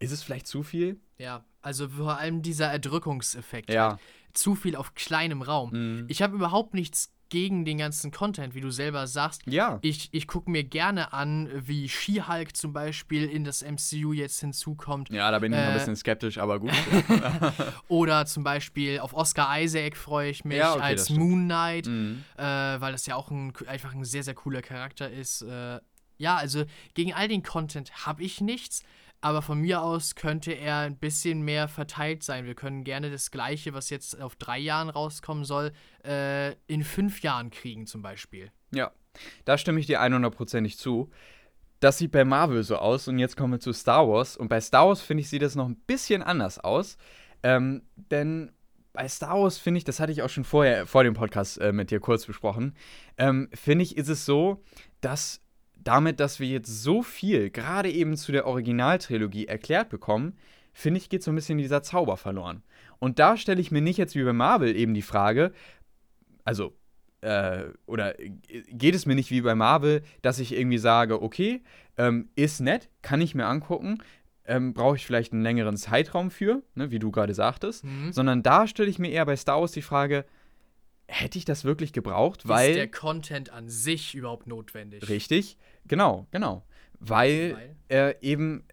ist 0.00 0.10
es 0.10 0.24
vielleicht 0.24 0.48
zu 0.48 0.64
viel? 0.64 0.98
Ja, 1.18 1.44
also 1.62 1.88
vor 1.88 2.18
allem 2.18 2.42
dieser 2.42 2.72
Erdrückungseffekt. 2.72 3.72
Ja. 3.72 3.90
Halt. 3.90 4.00
Zu 4.32 4.56
viel 4.56 4.74
auf 4.74 4.96
kleinem 4.96 5.40
Raum. 5.40 5.70
Mhm. 5.70 6.06
Ich 6.08 6.20
habe 6.20 6.34
überhaupt 6.34 6.74
nichts 6.74 7.14
gegen 7.34 7.64
den 7.64 7.78
ganzen 7.78 8.12
Content, 8.12 8.54
wie 8.54 8.60
du 8.60 8.70
selber 8.70 9.08
sagst. 9.08 9.42
Ja. 9.46 9.80
Ich, 9.82 10.08
ich 10.12 10.28
gucke 10.28 10.48
mir 10.48 10.62
gerne 10.62 11.12
an, 11.12 11.50
wie 11.52 11.88
She-Hulk 11.88 12.56
zum 12.56 12.72
Beispiel 12.72 13.24
in 13.28 13.42
das 13.42 13.60
MCU 13.62 14.12
jetzt 14.12 14.38
hinzukommt. 14.38 15.10
Ja, 15.10 15.32
da 15.32 15.40
bin 15.40 15.52
ich 15.52 15.58
noch 15.58 15.64
ein 15.66 15.70
Äh, 15.72 15.78
bisschen 15.78 15.96
skeptisch, 15.96 16.38
aber 16.38 16.60
gut. 16.60 16.70
Oder 17.88 18.24
zum 18.26 18.44
Beispiel 18.44 19.00
auf 19.00 19.14
Oscar 19.14 19.60
Isaac 19.60 19.96
freue 19.96 20.30
ich 20.30 20.44
mich 20.44 20.58
Ja, 20.58 20.74
okay, 20.74 20.82
als. 20.82 21.10
Moon 21.10 21.44
Knight, 21.46 21.86
Mhm. 21.86 22.22
äh, 22.36 22.42
weil 22.42 22.92
das 22.92 23.06
ja 23.06 23.16
auch 23.16 23.30
ein, 23.32 23.52
einfach 23.66 23.92
ein 23.94 24.04
sehr, 24.04 24.22
sehr 24.22 24.34
cooler 24.34 24.62
Charakter 24.62 25.10
ist. 25.10 25.42
Äh, 25.42 25.80
ja, 26.18 26.36
also 26.36 26.64
gegen 26.94 27.12
all 27.12 27.26
den 27.26 27.42
Content 27.42 28.06
habe 28.06 28.22
ich 28.22 28.40
nichts, 28.40 28.84
aber 29.24 29.40
von 29.40 29.58
mir 29.58 29.80
aus 29.80 30.16
könnte 30.16 30.52
er 30.52 30.80
ein 30.80 30.98
bisschen 30.98 31.40
mehr 31.40 31.66
verteilt 31.66 32.22
sein. 32.22 32.44
Wir 32.44 32.54
können 32.54 32.84
gerne 32.84 33.10
das 33.10 33.30
Gleiche, 33.30 33.72
was 33.72 33.88
jetzt 33.88 34.20
auf 34.20 34.36
drei 34.36 34.58
Jahren 34.58 34.90
rauskommen 34.90 35.46
soll, 35.46 35.72
äh, 36.04 36.52
in 36.66 36.84
fünf 36.84 37.22
Jahren 37.22 37.50
kriegen 37.50 37.86
zum 37.86 38.02
Beispiel. 38.02 38.50
Ja, 38.70 38.92
da 39.46 39.56
stimme 39.56 39.80
ich 39.80 39.86
dir 39.86 40.02
100%ig 40.02 40.76
zu. 40.76 41.10
Das 41.80 41.96
sieht 41.96 42.12
bei 42.12 42.26
Marvel 42.26 42.62
so 42.64 42.76
aus 42.76 43.08
und 43.08 43.18
jetzt 43.18 43.34
kommen 43.34 43.54
wir 43.54 43.60
zu 43.60 43.72
Star 43.72 44.06
Wars. 44.06 44.36
Und 44.36 44.48
bei 44.48 44.60
Star 44.60 44.88
Wars 44.88 45.00
finde 45.00 45.22
ich, 45.22 45.30
sieht 45.30 45.40
das 45.40 45.54
noch 45.54 45.70
ein 45.70 45.76
bisschen 45.86 46.22
anders 46.22 46.58
aus. 46.58 46.98
Ähm, 47.42 47.80
denn 47.96 48.52
bei 48.92 49.08
Star 49.08 49.40
Wars 49.40 49.56
finde 49.56 49.78
ich, 49.78 49.84
das 49.84 50.00
hatte 50.00 50.12
ich 50.12 50.20
auch 50.20 50.28
schon 50.28 50.44
vorher, 50.44 50.86
vor 50.86 51.02
dem 51.02 51.14
Podcast 51.14 51.58
äh, 51.62 51.72
mit 51.72 51.90
dir 51.90 51.98
kurz 51.98 52.26
besprochen, 52.26 52.76
ähm, 53.16 53.48
finde 53.54 53.84
ich, 53.84 53.96
ist 53.96 54.08
es 54.08 54.26
so, 54.26 54.62
dass 55.00 55.40
damit, 55.84 56.20
dass 56.20 56.40
wir 56.40 56.48
jetzt 56.48 56.82
so 56.82 57.02
viel, 57.02 57.50
gerade 57.50 57.90
eben 57.90 58.16
zu 58.16 58.32
der 58.32 58.46
Originaltrilogie 58.46 59.46
erklärt 59.46 59.88
bekommen, 59.88 60.36
finde 60.72 60.98
ich, 60.98 61.08
geht 61.08 61.22
so 61.22 61.30
ein 61.30 61.36
bisschen 61.36 61.58
dieser 61.58 61.82
Zauber 61.82 62.16
verloren. 62.16 62.62
Und 62.98 63.18
da 63.18 63.36
stelle 63.36 63.60
ich 63.60 63.70
mir 63.70 63.80
nicht 63.80 63.98
jetzt 63.98 64.14
wie 64.14 64.24
bei 64.24 64.32
Marvel 64.32 64.74
eben 64.76 64.94
die 64.94 65.02
Frage, 65.02 65.52
also 66.44 66.74
äh, 67.20 67.64
oder 67.86 68.14
geht 68.70 68.94
es 68.94 69.06
mir 69.06 69.14
nicht 69.14 69.30
wie 69.30 69.40
bei 69.40 69.54
Marvel, 69.54 70.02
dass 70.22 70.38
ich 70.38 70.52
irgendwie 70.54 70.78
sage, 70.78 71.22
okay, 71.22 71.62
ähm, 71.96 72.28
ist 72.34 72.60
nett, 72.60 72.90
kann 73.02 73.20
ich 73.20 73.34
mir 73.34 73.46
angucken, 73.46 73.98
ähm, 74.46 74.74
brauche 74.74 74.96
ich 74.96 75.06
vielleicht 75.06 75.32
einen 75.32 75.42
längeren 75.42 75.76
Zeitraum 75.76 76.30
für, 76.30 76.62
ne, 76.74 76.90
wie 76.90 76.98
du 76.98 77.10
gerade 77.10 77.32
sagtest, 77.34 77.84
Mhm. 77.84 78.12
sondern 78.12 78.42
da 78.42 78.66
stelle 78.66 78.90
ich 78.90 78.98
mir 78.98 79.10
eher 79.10 79.24
bei 79.24 79.36
Star 79.36 79.60
Wars 79.60 79.72
die 79.72 79.80
Frage, 79.80 80.26
hätte 81.06 81.38
ich 81.38 81.44
das 81.44 81.64
wirklich 81.64 81.92
gebraucht? 81.92 82.44
ist 82.44 82.48
Weil, 82.48 82.74
der 82.74 82.90
Content 82.90 83.50
an 83.50 83.68
sich 83.68 84.14
überhaupt 84.14 84.46
notwendig? 84.46 85.08
richtig, 85.08 85.56
genau, 85.86 86.26
genau, 86.30 86.64
weil, 87.00 87.56
Weil? 87.88 88.10
äh, 88.10 88.14
eben 88.20 88.64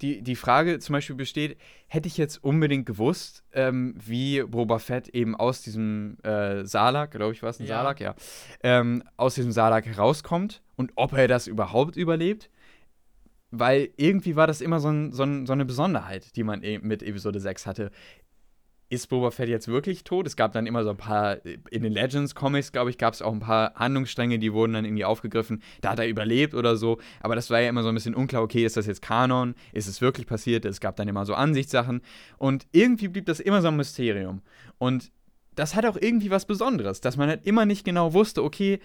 die, 0.00 0.22
die 0.22 0.36
Frage 0.36 0.78
zum 0.78 0.92
Beispiel 0.94 1.16
besteht, 1.16 1.56
hätte 1.88 2.06
ich 2.06 2.16
jetzt 2.16 2.42
unbedingt 2.44 2.86
gewusst, 2.86 3.44
ähm, 3.52 3.94
wie 3.98 4.42
Boba 4.42 4.78
Fett 4.78 5.08
eben 5.08 5.34
aus 5.34 5.62
diesem 5.62 6.18
äh, 6.22 6.64
Salak, 6.64 7.12
glaube 7.12 7.32
ich, 7.32 7.42
war 7.42 7.50
es 7.50 7.60
ein 7.60 7.66
Ja. 7.66 7.78
Salak, 7.78 8.00
ja, 8.00 8.14
ähm, 8.62 9.02
aus 9.16 9.34
diesem 9.34 9.52
Salak 9.52 9.86
herauskommt 9.86 10.62
und 10.76 10.92
ob 10.96 11.12
er 11.14 11.28
das 11.28 11.46
überhaupt 11.46 11.96
überlebt. 11.96 12.48
Weil 13.54 13.90
irgendwie 13.96 14.34
war 14.34 14.46
das 14.46 14.62
immer 14.62 14.80
so, 14.80 14.88
ein, 14.88 15.12
so, 15.12 15.24
ein, 15.24 15.46
so 15.46 15.52
eine 15.52 15.66
Besonderheit, 15.66 16.36
die 16.36 16.42
man 16.42 16.62
eben 16.62 16.88
mit 16.88 17.02
Episode 17.02 17.38
6 17.38 17.66
hatte. 17.66 17.90
Ist 18.92 19.08
Boba 19.08 19.30
Fett 19.30 19.48
jetzt 19.48 19.68
wirklich 19.68 20.04
tot? 20.04 20.26
Es 20.26 20.36
gab 20.36 20.52
dann 20.52 20.66
immer 20.66 20.84
so 20.84 20.90
ein 20.90 20.98
paar, 20.98 21.38
in 21.70 21.82
den 21.82 21.94
Legends-Comics, 21.94 22.72
glaube 22.72 22.90
ich, 22.90 22.98
gab 22.98 23.14
es 23.14 23.22
auch 23.22 23.32
ein 23.32 23.40
paar 23.40 23.74
Handlungsstränge, 23.74 24.38
die 24.38 24.52
wurden 24.52 24.74
dann 24.74 24.84
irgendwie 24.84 25.06
aufgegriffen. 25.06 25.62
Da 25.80 25.92
hat 25.92 25.98
er 25.98 26.06
überlebt 26.08 26.52
oder 26.52 26.76
so. 26.76 26.98
Aber 27.20 27.34
das 27.34 27.48
war 27.48 27.58
ja 27.58 27.70
immer 27.70 27.82
so 27.82 27.88
ein 27.88 27.94
bisschen 27.94 28.14
unklar, 28.14 28.42
okay, 28.42 28.66
ist 28.66 28.76
das 28.76 28.84
jetzt 28.84 29.00
Kanon? 29.00 29.54
Ist 29.72 29.88
es 29.88 30.02
wirklich 30.02 30.26
passiert? 30.26 30.66
Es 30.66 30.78
gab 30.78 30.96
dann 30.96 31.08
immer 31.08 31.24
so 31.24 31.32
Ansichtssachen. 31.32 32.02
Und 32.36 32.66
irgendwie 32.72 33.08
blieb 33.08 33.24
das 33.24 33.40
immer 33.40 33.62
so 33.62 33.68
ein 33.68 33.76
Mysterium. 33.76 34.42
Und 34.76 35.10
das 35.54 35.74
hat 35.74 35.86
auch 35.86 35.96
irgendwie 35.98 36.30
was 36.30 36.44
Besonderes, 36.44 37.00
dass 37.00 37.16
man 37.16 37.30
halt 37.30 37.46
immer 37.46 37.64
nicht 37.64 37.86
genau 37.86 38.12
wusste, 38.12 38.44
okay, 38.44 38.78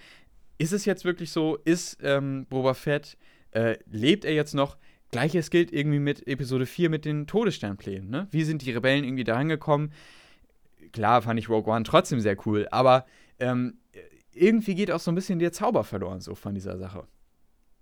ist 0.56 0.72
es 0.72 0.86
jetzt 0.86 1.04
wirklich 1.04 1.32
so? 1.32 1.58
Ist 1.66 1.98
ähm, 2.02 2.46
Boba 2.48 2.72
Fett, 2.72 3.18
äh, 3.50 3.76
lebt 3.90 4.24
er 4.24 4.32
jetzt 4.32 4.54
noch? 4.54 4.78
Gleiches 5.10 5.50
gilt 5.50 5.72
irgendwie 5.72 5.98
mit 5.98 6.26
Episode 6.26 6.66
4 6.66 6.90
mit 6.90 7.04
den 7.04 7.26
Todessternplänen. 7.26 8.10
Ne? 8.10 8.28
Wie 8.30 8.44
sind 8.44 8.62
die 8.62 8.72
Rebellen 8.72 9.04
irgendwie 9.04 9.24
da 9.24 9.34
rangekommen? 9.34 9.92
Klar 10.92 11.22
fand 11.22 11.38
ich 11.38 11.48
Rogue 11.48 11.72
One 11.72 11.84
trotzdem 11.84 12.20
sehr 12.20 12.36
cool, 12.46 12.66
aber 12.70 13.06
ähm, 13.38 13.78
irgendwie 14.32 14.74
geht 14.74 14.90
auch 14.90 15.00
so 15.00 15.10
ein 15.10 15.14
bisschen 15.14 15.38
der 15.38 15.52
Zauber 15.52 15.84
verloren 15.84 16.20
so 16.20 16.34
von 16.34 16.54
dieser 16.54 16.78
Sache. 16.78 17.06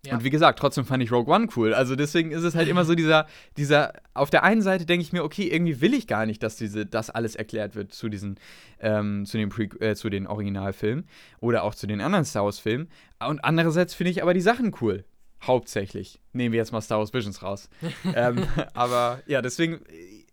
Ja. 0.06 0.14
Und 0.14 0.24
wie 0.24 0.30
gesagt, 0.30 0.58
trotzdem 0.58 0.84
fand 0.84 1.02
ich 1.02 1.10
Rogue 1.10 1.34
One 1.34 1.48
cool. 1.56 1.74
Also 1.74 1.96
deswegen 1.96 2.30
ist 2.30 2.44
es 2.44 2.54
halt 2.54 2.68
immer 2.68 2.84
so 2.84 2.94
dieser, 2.94 3.26
dieser, 3.56 3.92
auf 4.14 4.30
der 4.30 4.44
einen 4.44 4.62
Seite 4.62 4.86
denke 4.86 5.02
ich 5.02 5.12
mir, 5.12 5.24
okay, 5.24 5.48
irgendwie 5.48 5.80
will 5.80 5.94
ich 5.94 6.06
gar 6.06 6.26
nicht, 6.26 6.42
dass 6.42 6.56
diese, 6.56 6.86
das 6.86 7.10
alles 7.10 7.34
erklärt 7.34 7.74
wird 7.74 7.92
zu 7.92 8.08
diesen, 8.08 8.38
ähm, 8.78 9.26
zu 9.26 9.36
den, 9.36 9.48
Pre 9.48 9.64
äh, 9.80 9.94
zu 9.96 10.08
den 10.08 10.26
Originalfilmen 10.26 11.06
oder 11.40 11.64
auch 11.64 11.74
zu 11.74 11.86
den 11.88 12.00
anderen 12.00 12.24
Star 12.24 12.44
Wars-Filmen. 12.44 12.88
Und 13.26 13.44
andererseits 13.44 13.94
finde 13.94 14.12
ich 14.12 14.22
aber 14.22 14.34
die 14.34 14.40
Sachen 14.40 14.72
cool. 14.80 15.04
Hauptsächlich. 15.42 16.20
Nehmen 16.32 16.52
wir 16.52 16.58
jetzt 16.58 16.72
mal 16.72 16.80
Star 16.80 16.98
Wars 16.98 17.12
Visions 17.12 17.42
raus. 17.42 17.68
ähm, 18.14 18.46
aber 18.74 19.22
ja, 19.26 19.42
deswegen 19.42 19.80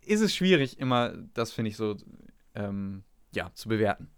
ist 0.06 0.22
es 0.22 0.34
schwierig, 0.34 0.80
immer, 0.80 1.14
das 1.34 1.52
finde 1.52 1.70
ich 1.70 1.78
so, 1.78 1.96
ähm, 2.56 3.04
ja, 3.34 3.52
zu 3.54 3.70
bewerten. 3.70 4.10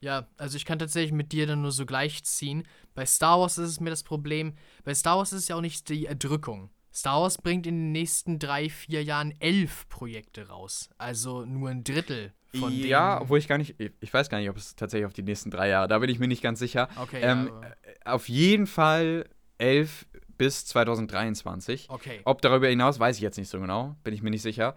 Ja, 0.00 0.28
also 0.36 0.56
ich 0.56 0.64
kann 0.64 0.78
tatsächlich 0.78 1.12
mit 1.12 1.32
dir 1.32 1.46
dann 1.46 1.62
nur 1.62 1.72
so 1.72 1.84
gleichziehen. 1.84 2.64
Bei 2.94 3.04
Star 3.04 3.40
Wars 3.40 3.58
ist 3.58 3.68
es 3.70 3.80
mir 3.80 3.90
das 3.90 4.04
Problem, 4.04 4.54
bei 4.84 4.94
Star 4.94 5.18
Wars 5.18 5.32
ist 5.32 5.42
es 5.42 5.48
ja 5.48 5.56
auch 5.56 5.60
nicht 5.60 5.88
die 5.88 6.06
Erdrückung. 6.06 6.70
Star 6.92 7.20
Wars 7.20 7.38
bringt 7.38 7.66
in 7.66 7.74
den 7.76 7.92
nächsten 7.92 8.38
drei, 8.38 8.70
vier 8.70 9.02
Jahren 9.04 9.34
elf 9.40 9.88
Projekte 9.88 10.48
raus. 10.48 10.88
Also 10.98 11.44
nur 11.44 11.68
ein 11.70 11.84
Drittel 11.84 12.32
von 12.58 12.70
denen. 12.70 12.86
ja, 12.88 13.20
obwohl 13.20 13.38
ich 13.38 13.46
gar 13.48 13.58
nicht, 13.58 13.74
ich- 14.00 14.12
weiß 14.14 14.30
gar 14.30 14.38
nicht, 14.38 14.48
ob 14.50 14.56
es 14.56 14.74
tatsächlich 14.74 15.06
auf 15.06 15.12
die 15.12 15.22
nächsten 15.22 15.50
drei 15.50 15.68
Jahre, 15.68 15.86
da 15.88 15.98
bin 15.98 16.08
ich 16.10 16.18
mir 16.18 16.28
nicht 16.28 16.42
ganz 16.42 16.58
sicher. 16.58 16.88
Okay, 16.96 17.20
ähm, 17.20 17.50
ja, 17.62 17.68
äh, 17.68 17.74
auf 18.04 18.28
jeden 18.28 18.66
Fall 18.66 19.28
11 19.58 20.06
bis 20.38 20.64
2023. 20.66 21.90
okay. 21.90 22.20
Ob 22.24 22.40
darüber 22.40 22.68
hinaus, 22.68 22.98
weiß 22.98 23.16
ich 23.16 23.22
jetzt 23.22 23.36
nicht 23.36 23.48
so 23.48 23.60
genau, 23.60 23.96
bin 24.04 24.14
ich 24.14 24.22
mir 24.22 24.30
nicht 24.30 24.42
sicher. 24.42 24.74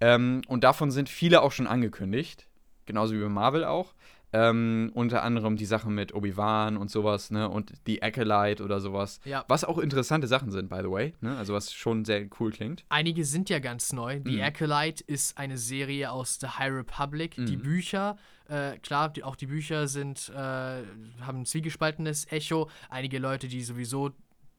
Ähm, 0.00 0.42
und 0.48 0.64
davon 0.64 0.90
sind 0.90 1.08
viele 1.08 1.42
auch 1.42 1.52
schon 1.52 1.66
angekündigt, 1.66 2.48
genauso 2.86 3.14
wie 3.14 3.20
bei 3.20 3.28
Marvel 3.28 3.64
auch. 3.64 3.94
Ähm, 4.34 4.90
unter 4.94 5.22
anderem 5.22 5.56
die 5.56 5.66
Sachen 5.66 5.94
mit 5.94 6.14
Obi-Wan 6.14 6.76
und 6.78 6.90
sowas, 6.90 7.30
ne, 7.30 7.48
und 7.50 7.72
die 7.86 8.02
Acolyte 8.02 8.62
oder 8.64 8.80
sowas. 8.80 9.20
Ja. 9.26 9.44
Was 9.48 9.62
auch 9.64 9.76
interessante 9.78 10.26
Sachen 10.26 10.50
sind, 10.50 10.70
by 10.70 10.78
the 10.82 10.90
way, 10.90 11.12
ne, 11.20 11.36
also 11.36 11.52
was 11.52 11.72
schon 11.72 12.04
sehr 12.06 12.26
cool 12.40 12.50
klingt. 12.50 12.84
Einige 12.88 13.24
sind 13.26 13.50
ja 13.50 13.58
ganz 13.58 13.92
neu. 13.92 14.20
The 14.24 14.36
Mhm. 14.38 14.42
Acolyte 14.42 15.04
ist 15.06 15.36
eine 15.36 15.58
Serie 15.58 16.10
aus 16.10 16.38
The 16.40 16.46
High 16.46 16.72
Republic. 16.72 17.34
Die 17.36 17.56
Mhm. 17.58 17.62
Bücher, 17.62 18.16
äh, 18.48 18.78
klar, 18.78 19.10
die, 19.10 19.22
auch 19.22 19.36
die 19.36 19.46
Bücher 19.46 19.86
sind, 19.86 20.30
äh, 20.34 20.38
haben 20.38 21.40
ein 21.40 21.44
zwiegespaltenes 21.46 22.30
Echo. 22.32 22.70
Einige 22.88 23.18
Leute, 23.18 23.48
die 23.48 23.62
sowieso 23.62 24.12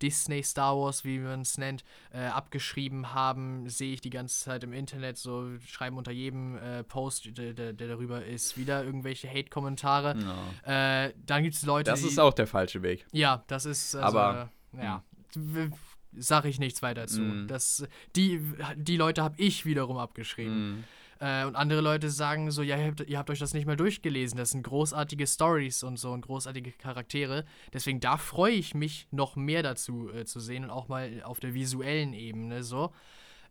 Disney 0.03 0.43
Star 0.43 0.77
Wars, 0.77 1.03
wie 1.05 1.17
man 1.17 1.41
es 1.41 1.57
nennt, 1.57 1.83
äh, 2.11 2.25
abgeschrieben 2.25 3.13
haben, 3.13 3.67
sehe 3.69 3.93
ich 3.93 4.01
die 4.01 4.09
ganze 4.11 4.43
Zeit 4.43 4.63
im 4.63 4.73
Internet, 4.73 5.17
so 5.17 5.47
schreiben 5.65 5.97
unter 5.97 6.11
jedem 6.11 6.57
äh, 6.57 6.83
Post, 6.83 7.37
der, 7.37 7.53
der, 7.53 7.73
darüber 7.73 8.23
ist, 8.23 8.57
wieder 8.57 8.83
irgendwelche 8.83 9.29
Hate-Kommentare. 9.29 10.17
Äh, 10.65 11.13
dann 11.25 11.43
gibt 11.43 11.55
es 11.55 11.63
Leute, 11.63 11.89
Das 11.89 12.01
die. 12.01 12.07
ist 12.07 12.19
auch 12.19 12.33
der 12.33 12.47
falsche 12.47 12.83
Weg. 12.83 13.05
Ja, 13.11 13.43
das 13.47 13.65
ist. 13.65 13.95
Also, 13.95 14.17
Aber, 14.19 14.51
ja. 14.77 15.01
W- 15.35 15.69
Sag 16.15 16.45
ich 16.45 16.59
nichts 16.59 16.83
weiter 16.83 17.07
zu. 17.07 17.21
Mhm. 17.21 17.47
Das, 17.47 17.87
die, 18.15 18.39
die 18.75 18.97
Leute 18.97 19.23
habe 19.23 19.33
ich 19.39 19.65
wiederum 19.65 19.97
abgeschrieben. 19.97 20.75
Mhm. 20.77 20.83
Äh, 21.23 21.45
und 21.45 21.55
andere 21.55 21.79
Leute 21.79 22.09
sagen 22.09 22.51
so: 22.51 22.61
Ja, 22.61 22.77
ihr 22.77 22.87
habt, 22.87 22.99
ihr 22.99 23.17
habt 23.17 23.29
euch 23.29 23.39
das 23.39 23.53
nicht 23.53 23.65
mal 23.65 23.77
durchgelesen. 23.77 24.37
Das 24.37 24.51
sind 24.51 24.63
großartige 24.63 25.25
Stories 25.25 25.81
und 25.83 25.97
so 25.97 26.11
und 26.11 26.21
großartige 26.21 26.73
Charaktere. 26.73 27.45
Deswegen 27.71 28.01
da 28.01 28.17
freue 28.17 28.51
ich 28.51 28.75
mich 28.75 29.07
noch 29.09 29.37
mehr 29.37 29.63
dazu 29.63 30.09
äh, 30.13 30.25
zu 30.25 30.41
sehen 30.41 30.65
und 30.65 30.69
auch 30.69 30.89
mal 30.89 31.23
auf 31.23 31.39
der 31.39 31.53
visuellen 31.53 32.13
Ebene 32.13 32.63
so. 32.63 32.91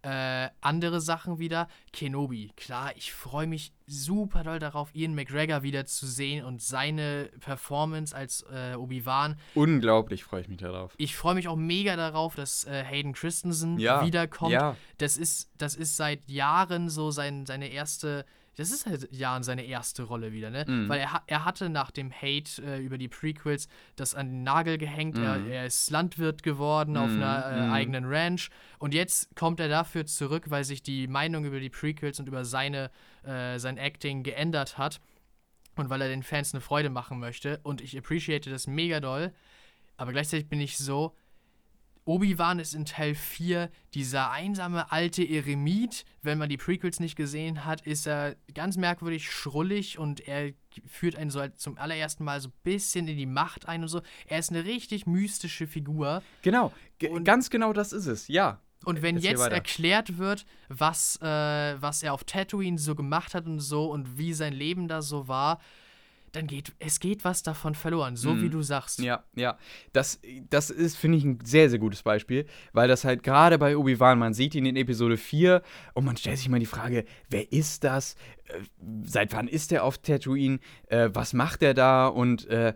Äh, 0.03 0.49
andere 0.61 1.01
Sachen 1.01 1.39
wieder, 1.39 1.69
Kenobi. 1.93 2.51
Klar, 2.57 2.91
ich 2.97 3.13
freue 3.13 3.47
mich 3.47 3.73
super 3.87 4.43
doll 4.43 4.59
darauf, 4.59 4.93
Ian 4.95 5.15
McGregor 5.15 5.63
wieder 5.63 5.87
zu 5.87 6.07
sehen 6.07 6.45
und 6.45 6.61
seine 6.61 7.31
Performance 7.39 8.15
als 8.17 8.45
äh, 8.53 8.75
Obi-Wan. 8.75 9.37
Unglaublich 9.55 10.25
freue 10.25 10.41
ich 10.41 10.49
mich 10.49 10.59
darauf. 10.59 10.95
Ich 10.99 11.15
freue 11.15 11.35
mich 11.37 11.47
auch 11.47 11.57
mega 11.57 11.95
darauf, 11.95 12.35
dass 12.35 12.65
äh, 12.65 12.83
Hayden 12.83 13.13
Christensen 13.13 13.79
Ja, 13.79 14.05
wiederkommt. 14.05 14.51
ja. 14.53 14.77
Das 14.99 15.17
ist, 15.17 15.51
das 15.59 15.77
ist 15.77 15.97
seit 15.97 16.29
Jahren 16.29 16.89
so 16.89 17.13
sein, 17.13 17.47
seine 17.47 17.69
erste, 17.69 18.25
das 18.57 18.71
ist 18.71 18.81
seit 18.85 19.11
Jahren 19.13 19.43
seine 19.43 19.65
erste 19.65 20.03
Rolle 20.03 20.33
wieder, 20.33 20.51
ne? 20.51 20.65
Mhm. 20.69 20.89
Weil 20.89 21.01
er, 21.01 21.23
er 21.27 21.45
hatte 21.45 21.71
nach 21.71 21.91
dem 21.91 22.13
Hate 22.13 22.63
äh, 22.63 22.79
über 22.81 22.99
die 22.99 23.09
Prequels 23.09 23.69
das 23.97 24.15
an 24.15 24.29
den 24.29 24.43
Nagel 24.43 24.77
gehängt. 24.79 25.17
Er, 25.19 25.39
Mhm. 25.39 25.51
er 25.51 25.67
ist 25.67 25.91
Landwirt 25.91 26.43
geworden 26.43 26.97
auf 26.97 27.11
Mhm, 27.11 27.23
einer 27.23 27.47
äh, 27.47 27.67
mhm. 27.67 27.73
eigenen 27.73 28.05
Ranch. 28.05 28.51
Und 28.79 28.93
jetzt 28.95 29.35
kommt 29.37 29.59
er 29.61 29.69
dafür 29.69 30.05
zurück, 30.07 30.51
weil 30.51 30.65
sich 30.65 30.83
die 30.83 31.07
Meinung 31.07 31.45
über 31.45 31.61
die 31.61 31.71
Prequels 31.71 32.21
und 32.21 32.29
über 32.29 32.45
seine, 32.45 32.91
äh, 33.25 33.59
sein 33.59 33.79
Acting 33.79 34.23
geändert 34.23 34.77
hat. 34.77 35.01
Und 35.77 35.89
weil 35.89 36.03
er 36.03 36.09
den 36.09 36.23
Fans 36.23 36.53
eine 36.53 36.61
Freude 36.61 36.91
machen 36.91 37.19
möchte. 37.19 37.59
Und 37.63 37.81
ich 37.81 37.97
appreciate 37.97 38.51
das 38.51 38.67
mega 38.67 39.01
doll. 39.01 39.33
Aber 39.97 40.13
gleichzeitig 40.13 40.49
bin 40.49 40.61
ich 40.61 40.77
so, 40.77 41.17
Obi-Wan 42.05 42.59
ist 42.59 42.75
in 42.75 42.85
Teil 42.85 43.15
4 43.15 43.71
dieser 43.95 44.31
einsame 44.31 44.91
alte 44.91 45.23
Eremit. 45.23 46.05
Wenn 46.21 46.39
man 46.39 46.49
die 46.49 46.57
Prequels 46.57 46.99
nicht 46.99 47.15
gesehen 47.15 47.65
hat, 47.65 47.83
ist 47.83 48.07
er 48.07 48.37
ganz 48.55 48.77
merkwürdig 48.77 49.31
schrullig 49.31 49.99
und 49.99 50.21
er 50.27 50.53
führt 50.87 51.17
einen 51.17 51.31
so 51.31 51.41
halt 51.41 51.61
zum 51.61 51.79
allerersten 51.79 52.25
Mal 52.25 52.41
so 52.41 52.49
ein 52.49 52.55
bisschen 52.65 53.07
in 53.07 53.17
die 53.17 53.27
Macht 53.27 53.69
ein 53.69 53.83
und 53.83 53.89
so. 53.89 54.01
Er 54.27 54.39
ist 54.39 54.51
eine 54.51 54.65
richtig 54.65 55.07
mystische 55.07 55.67
Figur. 55.67 56.23
Genau, 56.43 56.73
ganz 57.23 57.51
genau 57.51 57.73
das 57.73 57.93
ist 57.93 58.07
es, 58.07 58.27
ja. 58.29 58.61
Und 58.85 59.03
wenn 59.03 59.17
jetzt 59.19 59.41
erklärt 59.41 60.19
wird, 60.19 60.45
was, 60.69 61.17
äh, 61.23 61.81
was 61.81 62.03
er 62.03 62.15
auf 62.15 62.25
Tatooine 62.25 62.79
so 62.79 62.97
gemacht 62.97 63.35
hat 63.35 63.47
und 63.47 63.61
so 63.61 63.91
und 63.91 64.19
wie 64.19 64.33
sein 64.33 64.53
Leben 64.53 64.89
da 64.89 65.03
so 65.03 65.29
war, 65.29 65.61
dann 66.33 66.47
geht 66.47 66.73
es 66.79 66.99
geht 66.99 67.25
was 67.25 67.43
davon 67.43 67.75
verloren, 67.75 68.17
so 68.17 68.35
mm. 68.35 68.43
wie 68.43 68.49
du 68.49 68.63
sagst. 68.63 68.99
Ja, 69.01 69.25
ja. 69.35 69.59
Das, 69.93 70.21
das 70.51 70.71
ist, 70.71 70.97
finde 70.97 71.19
ich, 71.19 71.25
ein 71.25 71.39
sehr, 71.45 71.69
sehr 71.69 71.79
gutes 71.79 72.03
Beispiel, 72.03 72.47
weil 72.73 72.89
das 72.89 73.05
halt 73.05 73.23
gerade 73.23 73.59
bei 73.59 73.77
Obi-Wan, 73.77 74.19
man 74.19 74.35
sieht 74.35 74.55
ihn 74.55 74.67
in 74.67 74.77
Episode 74.77 75.17
4 75.17 75.63
und 75.95 76.05
man 76.05 76.17
stellt 76.17 76.39
sich 76.39 76.49
mal 76.49 76.59
die 76.59 76.67
Frage, 76.67 77.05
wer 77.29 77.53
ist 77.53 77.85
das? 77.85 78.17
Äh, 78.47 78.61
seit 79.05 79.33
wann 79.35 79.47
ist 79.47 79.73
er 79.73 79.85
auf 79.85 79.99
Tatooine? 79.99 80.59
Äh, 80.87 81.11
was 81.13 81.35
macht 81.35 81.63
er 81.63 81.75
da? 81.75 82.07
Und 82.07 82.47
äh, 82.47 82.75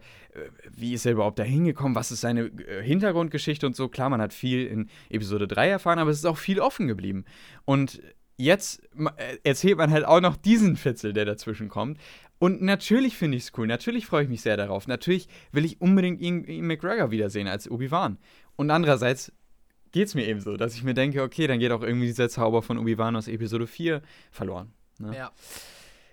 wie 0.71 0.93
ist 0.93 1.07
er 1.07 1.13
überhaupt 1.13 1.39
da 1.39 1.43
hingekommen? 1.43 1.95
Was 1.95 2.13
ist 2.13 2.21
seine 2.21 2.47
äh, 2.47 2.83
Hintergrundgeschichte 2.83 3.67
und 3.67 3.75
so? 3.75 3.89
Klar, 3.89 4.11
man 4.11 4.21
hat 4.21 4.35
viel 4.35 4.67
in 4.67 4.91
Episode 5.09 5.49
3 5.49 5.69
erfahren, 5.69 5.99
aber 5.99 6.11
es 6.11 6.19
ist 6.19 6.27
auch 6.27 6.39
viel 6.39 6.61
offen 6.61 6.87
geblieben. 6.87 7.25
Und 7.65 8.03
jetzt 8.37 8.83
äh, 9.17 9.39
erzählt 9.45 9.79
man 9.79 9.91
halt 9.91 10.05
auch 10.05 10.21
noch 10.21 10.37
diesen 10.37 10.77
Fitzel, 10.77 11.13
der 11.13 11.25
dazwischen 11.25 11.69
kommt. 11.69 11.99
Und 12.39 12.61
natürlich 12.63 13.17
finde 13.17 13.37
ich 13.37 13.45
es 13.45 13.53
cool, 13.57 13.67
natürlich 13.67 14.07
freue 14.07 14.25
ich 14.25 14.29
mich 14.29 14.43
sehr 14.43 14.57
darauf. 14.57 14.87
Natürlich 14.87 15.29
will 15.53 15.65
ich 15.65 15.81
unbedingt 15.81 16.21
Ian, 16.21 16.45
Ian 16.45 16.67
McGregor 16.67 17.11
wiedersehen 17.11 17.49
als 17.49 17.71
Obi-Wan. 17.71 18.19
Und 18.57 18.71
andererseits 18.71 19.33
geht 19.93 20.09
es 20.09 20.15
mir 20.15 20.27
eben 20.27 20.41
so, 20.41 20.57
dass 20.57 20.75
ich 20.75 20.83
mir 20.83 20.95
denke, 20.95 21.23
okay, 21.23 21.47
dann 21.47 21.59
geht 21.59 21.73
auch 21.73 21.83
irgendwie 21.83 22.07
dieser 22.07 22.29
Zauber 22.29 22.63
von 22.63 22.79
Obi-Wan 22.79 23.17
aus 23.17 23.29
Episode 23.29 23.67
4 23.67 24.03
verloren. 24.31 24.73
Ne? 24.99 25.17
Ja. 25.17 25.33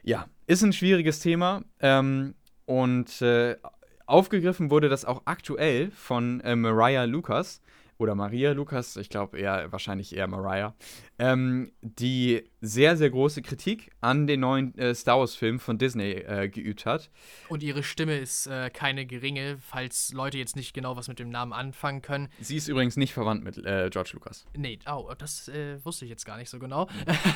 Ja, 0.03 0.27
ist 0.47 0.63
ein 0.63 0.73
schwieriges 0.73 1.19
Thema. 1.19 1.63
Ähm, 1.79 2.35
und 2.65 3.21
äh, 3.21 3.57
aufgegriffen 4.05 4.69
wurde 4.69 4.89
das 4.89 5.05
auch 5.05 5.23
aktuell 5.25 5.91
von 5.91 6.41
äh, 6.41 6.55
Mariah 6.55 7.05
Lucas 7.05 7.61
oder 8.03 8.15
Maria 8.15 8.51
Lukas, 8.51 8.97
ich 8.97 9.09
glaube 9.09 9.39
eher 9.39 9.71
wahrscheinlich 9.71 10.15
eher 10.15 10.27
Mariah, 10.27 10.75
ähm, 11.17 11.71
die 11.81 12.43
sehr, 12.59 12.97
sehr 12.97 13.09
große 13.09 13.41
Kritik 13.41 13.91
an 14.01 14.27
den 14.27 14.41
neuen 14.41 14.77
äh, 14.77 14.93
Star 14.93 15.19
Wars-Film 15.19 15.59
von 15.59 15.77
Disney 15.77 16.11
äh, 16.11 16.49
geübt 16.49 16.85
hat. 16.85 17.09
Und 17.47 17.63
ihre 17.63 17.81
Stimme 17.81 18.17
ist 18.17 18.47
äh, 18.47 18.69
keine 18.69 19.05
geringe, 19.05 19.57
falls 19.57 20.11
Leute 20.13 20.37
jetzt 20.37 20.55
nicht 20.57 20.73
genau 20.73 20.97
was 20.97 21.07
mit 21.07 21.17
dem 21.17 21.29
Namen 21.29 21.53
anfangen 21.53 22.01
können. 22.01 22.27
Sie 22.41 22.57
ist 22.57 22.67
übrigens 22.67 22.97
nicht 22.97 23.13
verwandt 23.13 23.43
mit 23.43 23.57
äh, 23.57 23.89
George 23.89 24.11
Lucas. 24.13 24.45
Nee, 24.55 24.79
oh, 24.85 25.11
das 25.17 25.47
äh, 25.47 25.83
wusste 25.85 26.03
ich 26.03 26.11
jetzt 26.11 26.25
gar 26.25 26.37
nicht 26.37 26.49
so 26.49 26.59
genau. 26.59 26.89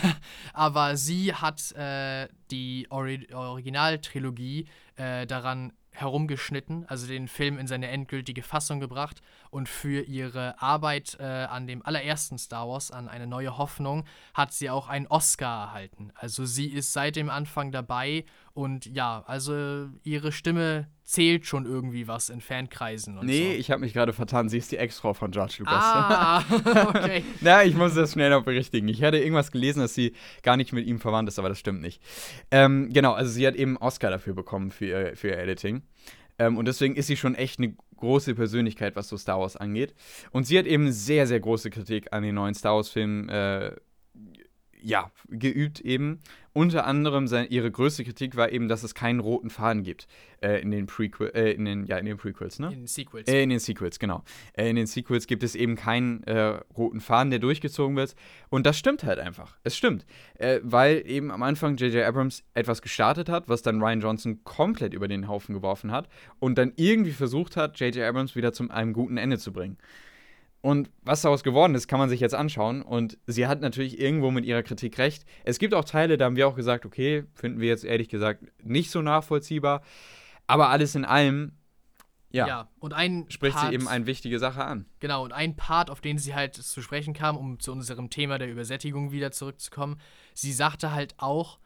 Aber 0.54 0.98
sie 0.98 1.34
hat 1.34 1.72
äh, 1.72 2.28
die 2.52 2.88
Ori 2.90 3.28
Originaltrilogie 3.34 4.68
daran 5.28 5.74
herumgeschnitten, 5.98 6.86
also 6.88 7.08
den 7.08 7.28
Film 7.28 7.58
in 7.58 7.68
seine 7.68 7.88
endgültige 7.88 8.44
Fassung 8.44 8.80
gebracht 8.80 9.22
und 9.58 9.68
für 9.68 10.04
ihre 10.04 10.62
Arbeit 10.62 11.18
äh, 11.20 11.24
an 11.24 11.66
dem 11.66 11.84
allerersten 11.84 12.38
Star 12.38 12.70
Wars, 12.70 12.92
an 12.92 13.10
eine 13.10 13.26
neue 13.26 13.58
Hoffnung, 13.58 14.04
hat 14.36 14.54
sie 14.54 14.70
auch 14.70 14.88
einen 14.88 15.08
Oscar 15.08 15.64
erhalten. 15.64 16.12
Also 16.14 16.46
sie 16.46 16.68
ist 16.68 16.94
seit 16.94 17.16
dem 17.16 17.32
Anfang 17.32 17.72
dabei 17.72 18.26
und 18.54 18.86
ja, 18.86 19.24
also 19.26 19.90
ihre 20.04 20.32
Stimme 20.32 20.90
zählt 21.04 21.48
schon 21.48 21.66
irgendwie 21.66 22.08
was 22.08 22.30
in 22.30 22.40
Fankreisen 22.40 23.18
und 23.18 23.26
nee, 23.26 23.54
so. 23.54 23.60
ich 23.60 23.72
habe 23.72 23.82
mich 23.82 23.94
gerade 23.94 24.14
vertan. 24.14 24.48
Sie 24.48 24.60
ist 24.60 24.72
die 24.72 24.78
Ex-Frau 24.78 25.16
von 25.16 25.32
George 25.32 25.56
Lucas. 25.58 25.74
Ah, 25.76 26.44
okay. 26.90 27.24
Na, 27.42 27.64
ich 27.64 27.74
muss 27.74 27.96
das 27.96 28.12
schnell 28.12 28.30
noch 28.30 28.44
berichtigen. 28.44 28.88
Ich 28.90 29.02
hatte 29.02 29.18
irgendwas 29.18 29.52
gelesen, 29.52 29.80
dass 29.80 29.96
sie 29.96 30.14
gar 30.44 30.56
nicht 30.56 30.72
mit 30.72 30.86
ihm 30.86 31.00
verwandt 31.00 31.30
ist, 31.30 31.40
aber 31.40 31.50
das 31.50 31.58
stimmt 31.58 31.82
nicht. 31.82 32.00
Ähm, 32.52 32.94
genau, 32.94 33.14
also 33.14 33.32
sie 33.32 33.48
hat 33.48 33.56
eben 33.56 33.76
Oscar 33.78 34.12
dafür 34.12 34.36
bekommen 34.36 34.70
für 34.70 34.86
ihr, 34.86 35.16
für 35.16 35.30
ihr 35.30 35.40
Editing. 35.40 35.82
Ähm, 36.40 36.58
und 36.58 36.68
deswegen 36.68 36.96
ist 36.96 37.08
sie 37.08 37.18
schon 37.18 37.36
echt 37.36 37.60
eine 37.60 37.76
große 37.98 38.36
Persönlichkeit, 38.36 38.96
was 38.96 39.10
so 39.10 39.18
Star 39.18 39.40
Wars 39.40 39.58
angeht. 39.58 39.94
Und 40.32 40.46
sie 40.46 40.58
hat 40.58 40.66
eben 40.66 40.92
sehr, 40.92 41.28
sehr 41.28 41.40
große 41.40 41.70
Kritik 41.70 42.14
an 42.14 42.24
den 42.24 42.36
neuen 42.36 42.54
Star 42.54 42.76
Wars-Filmen 42.76 43.30
äh, 43.30 43.76
ja, 44.82 45.12
geübt 45.30 45.82
eben. 45.82 46.20
Unter 46.54 46.88
anderem 46.88 47.28
seine, 47.28 47.48
ihre 47.48 47.70
größte 47.70 48.04
Kritik 48.04 48.36
war 48.36 48.52
eben, 48.52 48.68
dass 48.68 48.82
es 48.82 48.96
keinen 48.96 49.20
roten 49.20 49.52
Faden 49.52 49.84
gibt 49.84 50.08
äh, 50.42 50.60
in 50.60 50.72
den 50.72 50.88
Prequel, 50.88 51.32
äh, 51.36 51.52
in 51.52 51.66
den, 51.66 51.86
ja, 51.86 51.98
in 51.98 52.06
den 52.08 52.18
Prequels, 52.18 52.58
ne? 52.58 52.68
In 52.68 52.80
den 52.80 52.88
Sequels. 52.88 53.28
Äh, 53.28 53.44
in 53.44 53.50
den 53.50 53.60
Sequels, 53.60 54.00
genau. 54.00 54.24
Äh, 54.54 54.70
in 54.70 54.76
den 54.76 54.88
Sequels 54.88 55.28
gibt 55.28 55.44
es 55.44 55.54
eben 55.54 55.76
keinen 55.76 56.24
äh, 56.24 56.60
roten 56.76 57.00
Faden, 57.00 57.30
der 57.30 57.38
durchgezogen 57.38 57.96
wird. 57.96 58.16
Und 58.50 58.66
das 58.66 58.78
stimmt 58.80 59.04
halt 59.04 59.20
einfach. 59.20 59.56
Es 59.64 59.78
stimmt. 59.78 60.08
Äh, 60.40 60.60
weil 60.64 61.04
eben 61.06 61.30
am 61.30 61.44
Anfang 61.44 61.78
J.J. 61.78 62.04
Abrams 62.04 62.44
etwas 62.56 62.82
gestartet 62.82 63.30
hat, 63.30 63.48
was 63.50 63.62
dann 63.62 63.80
Ryan 63.80 64.02
Johnson 64.02 64.44
komplett 64.44 64.96
über 64.96 65.08
den 65.08 65.28
Haufen 65.28 65.54
geworfen 65.54 65.92
hat 65.92 66.10
und 66.40 66.58
dann 66.58 66.74
irgendwie 66.76 67.12
versucht 67.12 67.56
hat, 67.56 67.80
J.J. 67.80 68.04
Abrams 68.04 68.36
wieder 68.36 68.52
zu 68.52 68.68
einem 68.72 68.94
guten 68.94 69.18
Ende 69.18 69.38
zu 69.38 69.54
bringen. 69.54 69.78
Und 70.62 70.90
was 71.02 71.22
daraus 71.22 71.44
geworden 71.44 71.76
ist, 71.76 71.88
kann 71.88 72.00
man 72.00 72.10
sich 72.10 72.20
jetzt 72.20 72.36
anschauen. 72.36 72.82
Und 72.82 73.18
sie 73.28 73.48
hat 73.48 73.62
natürlich 73.62 74.00
irgendwo 74.00 74.32
mit 74.32 74.46
ihrer 74.46 74.64
Kritik 74.64 74.98
recht. 74.98 75.26
Es 75.44 75.60
gibt 75.60 75.74
auch 75.74 75.86
Teile, 75.86 76.18
da 76.18 76.26
haben 76.26 76.36
wir 76.36 76.48
auch 76.48 76.56
gesagt, 76.56 76.86
okay, 76.86 77.26
finden 77.36 77.60
wir 77.60 77.68
jetzt 77.68 77.86
ehrlich 77.86 78.10
gesagt 78.10 78.44
nicht 78.64 78.92
so 78.92 79.02
nachvollziehbar. 79.02 79.82
Aber 80.48 80.70
alles 80.70 80.96
in 80.96 81.06
allem, 81.06 81.54
ja, 82.32 82.48
ja 82.48 82.70
und 82.80 82.94
ein 82.94 83.26
spricht 83.30 83.56
Part, 83.56 83.70
sie 83.70 83.76
eben 83.76 83.88
eine 83.88 84.06
wichtige 84.08 84.40
Sache 84.40 84.64
an. 84.64 84.86
Genau, 85.00 85.24
und 85.24 85.32
ein 85.32 85.56
Part, 85.56 85.90
auf 85.90 86.02
den 86.02 86.18
sie 86.18 86.36
halt 86.36 86.56
zu 86.56 86.82
sprechen 86.82 87.14
kam, 87.14 87.38
um 87.38 87.60
zu 87.60 87.72
unserem 87.72 88.10
Thema 88.10 88.38
der 88.38 88.50
Übersättigung 88.50 89.12
wieder 89.12 89.32
zurückzukommen, 89.32 90.00
sie 90.34 90.54
sagte 90.54 90.92
halt 90.92 91.16
auch, 91.18 91.60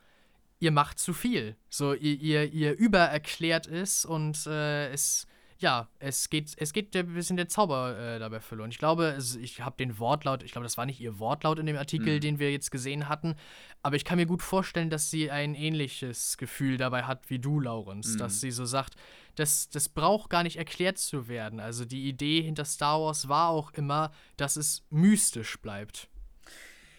ihr 0.59 0.71
macht 0.71 0.99
zu 0.99 1.13
viel. 1.13 1.55
So, 1.69 1.93
ihr, 1.93 2.19
ihr, 2.19 2.53
ihr 2.53 2.77
übererklärt 2.77 3.67
es 3.67 4.05
und 4.05 4.45
äh, 4.47 4.89
es 4.91 5.25
ja, 5.62 5.88
es 5.99 6.30
geht, 6.30 6.53
es 6.57 6.74
geht 6.74 6.95
ein 6.95 7.14
bisschen 7.14 7.38
der 7.38 7.47
Zauber 7.47 7.97
äh, 7.97 8.20
dabei 8.20 8.39
verloren. 8.39 8.72
Ich 8.72 8.80
glaube, 8.80 9.05
es, 9.05 9.36
ich 9.36 9.62
habe 9.62 9.76
den 9.78 9.99
Wortlaut, 9.99 10.43
ich 10.43 10.51
glaube, 10.51 10.64
das 10.64 10.78
war 10.78 10.88
nicht 10.88 10.99
ihr 10.99 11.20
Wortlaut 11.20 11.59
in 11.59 11.68
dem 11.68 11.78
Artikel, 11.78 12.16
mhm. 12.16 12.20
den 12.20 12.39
wir 12.39 12.51
jetzt 12.51 12.72
gesehen 12.72 13.07
hatten, 13.07 13.36
aber 13.84 13.95
ich 13.95 14.03
kann 14.03 14.18
mir 14.18 14.26
gut 14.26 14.41
vorstellen, 14.41 14.89
dass 14.89 15.12
sie 15.12 15.30
ein 15.30 15.53
ähnliches 15.53 16.38
Gefühl 16.38 16.78
dabei 16.78 17.03
hat 17.03 17.30
wie 17.30 17.39
du, 17.39 17.59
Laurens, 17.59 18.16
mhm. 18.16 18.18
dass 18.18 18.41
sie 18.41 18.51
so 18.51 18.66
sagt, 18.66 18.95
das, 19.36 19.70
das 19.70 19.88
braucht 19.88 20.30
gar 20.30 20.43
nicht 20.43 20.57
erklärt 20.57 20.97
zu 20.97 21.28
werden. 21.28 21.59
Also 21.59 21.86
die 21.86 22.09
Idee 22.09 22.41
hinter 22.41 22.66
Star 22.66 22.99
Wars 22.99 23.30
war 23.30 23.49
auch 23.49 23.72
immer, 23.74 24.12
dass 24.38 24.55
es 24.55 24.84
mystisch 24.89 25.62
bleibt. 25.62 26.09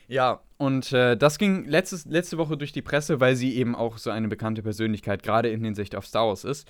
Ja, 0.08 0.42
und 0.58 0.92
äh, 0.92 1.16
das 1.16 1.38
ging 1.38 1.64
letztes, 1.64 2.04
letzte 2.04 2.36
Woche 2.36 2.56
durch 2.56 2.72
die 2.72 2.82
Presse, 2.82 3.18
weil 3.18 3.34
sie 3.34 3.56
eben 3.56 3.74
auch 3.74 3.98
so 3.98 4.10
eine 4.10 4.28
bekannte 4.28 4.62
Persönlichkeit 4.62 5.22
gerade 5.22 5.48
in 5.48 5.64
Hinsicht 5.64 5.96
auf 5.96 6.06
Star 6.06 6.28
Wars 6.28 6.44
ist. 6.44 6.68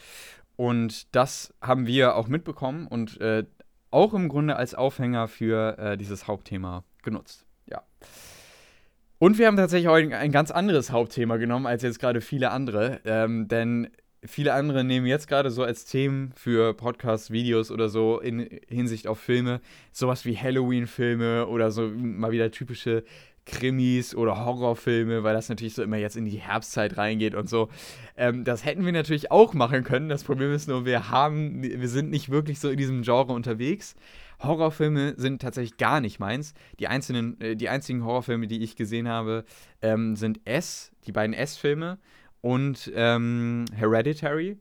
Und 0.57 1.15
das 1.15 1.55
haben 1.61 1.87
wir 1.87 2.17
auch 2.17 2.29
mitbekommen 2.29 2.87
und 2.87 3.21
äh, 3.21 3.45
auch 3.91 4.15
im 4.15 4.29
Grunde 4.29 4.57
als 4.57 4.75
Aufhänger 4.75 5.29
für 5.29 5.79
äh, 5.79 5.97
dieses 5.97 6.27
Hauptthema 6.27 6.85
genutzt. 7.03 7.47
Ja. 7.67 7.83
Und 9.19 9.39
wir 9.39 9.47
haben 9.47 9.57
tatsächlich 9.57 9.89
auch 9.89 9.95
ein, 9.95 10.33
ganz 10.33 10.51
anderes 10.51 10.91
Hauptthema 10.91 11.37
genommen 11.37 11.67
als 11.67 11.83
jetzt 11.83 12.01
gerade 12.01 12.21
viele 12.21 12.51
andere, 12.51 13.01
ähm, 13.05 13.49
denn 13.49 13.91
viele 14.25 14.55
andere 14.55 14.85
nehmen 14.85 15.07
jetzt 15.07 15.29
gerade 15.29 15.51
so 15.51 15.63
als 15.63 15.85
Themen 15.85 16.33
für 16.35 16.75
Podcasts, 16.75 17.31
Videos 17.31 17.71
oder 17.71 17.89
so 17.89 18.21
in 18.21 18.61
Hinsicht 18.69 19.07
auf 19.07 19.19
Filme 19.19 19.61
sowas 19.91 20.25
wie 20.25 20.37
Halloween-Filme 20.37 21.47
oder 21.47 21.71
so 21.71 21.89
mal 21.89 22.33
wieder 22.33 22.51
typische 22.51 23.05
Krimis 23.45 24.15
oder 24.15 24.45
Horrorfilme, 24.45 25.23
weil 25.23 25.35
das 25.35 25.49
natürlich 25.49 25.75
so 25.75 25.83
immer 25.83 25.97
jetzt 25.97 26.17
in 26.17 26.25
die 26.25 26.39
Herbstzeit 26.39 26.97
reingeht 26.97 27.35
und 27.35 27.49
so. 27.49 27.69
Ähm, 28.17 28.45
das 28.45 28.65
hätten 28.65 28.85
wir 28.85 28.93
natürlich 28.93 29.31
auch 29.31 29.55
machen 29.55 29.85
können. 29.85 30.09
Das 30.09 30.25
Problem 30.25 30.53
ist 30.53 30.69
nur, 30.69 30.85
wir 30.85 31.11
haben, 31.11 31.63
wir 31.63 31.89
sind 31.89 32.11
nicht 32.11 32.31
wirklich 32.31 32.61
so 32.61 32.71
in 32.71 32.77
diesem 32.77 33.03
Genre 33.03 33.33
unterwegs. 33.33 33.95
Horrorfilme 34.41 35.15
sind 35.17 35.43
tatsächlich 35.43 35.77
gar 35.77 36.01
nicht 36.01 36.19
meins. 36.19 36.55
Die, 36.79 36.89
einzelnen, 36.89 37.41
äh, 37.41 37.57
die 37.57 37.69
einzigen 37.69 38.05
Horrorfilme, 38.05 38.47
die 38.47 38.63
ich 38.63 38.77
gesehen 38.77 39.09
habe, 39.09 39.45
ähm, 39.81 40.17
sind 40.17 40.41
S, 40.45 40.93
die 41.07 41.13
beiden 41.13 41.35
S-Filme 41.35 41.99
und 42.41 42.91
ähm, 42.95 43.65
Hereditary 43.75 44.59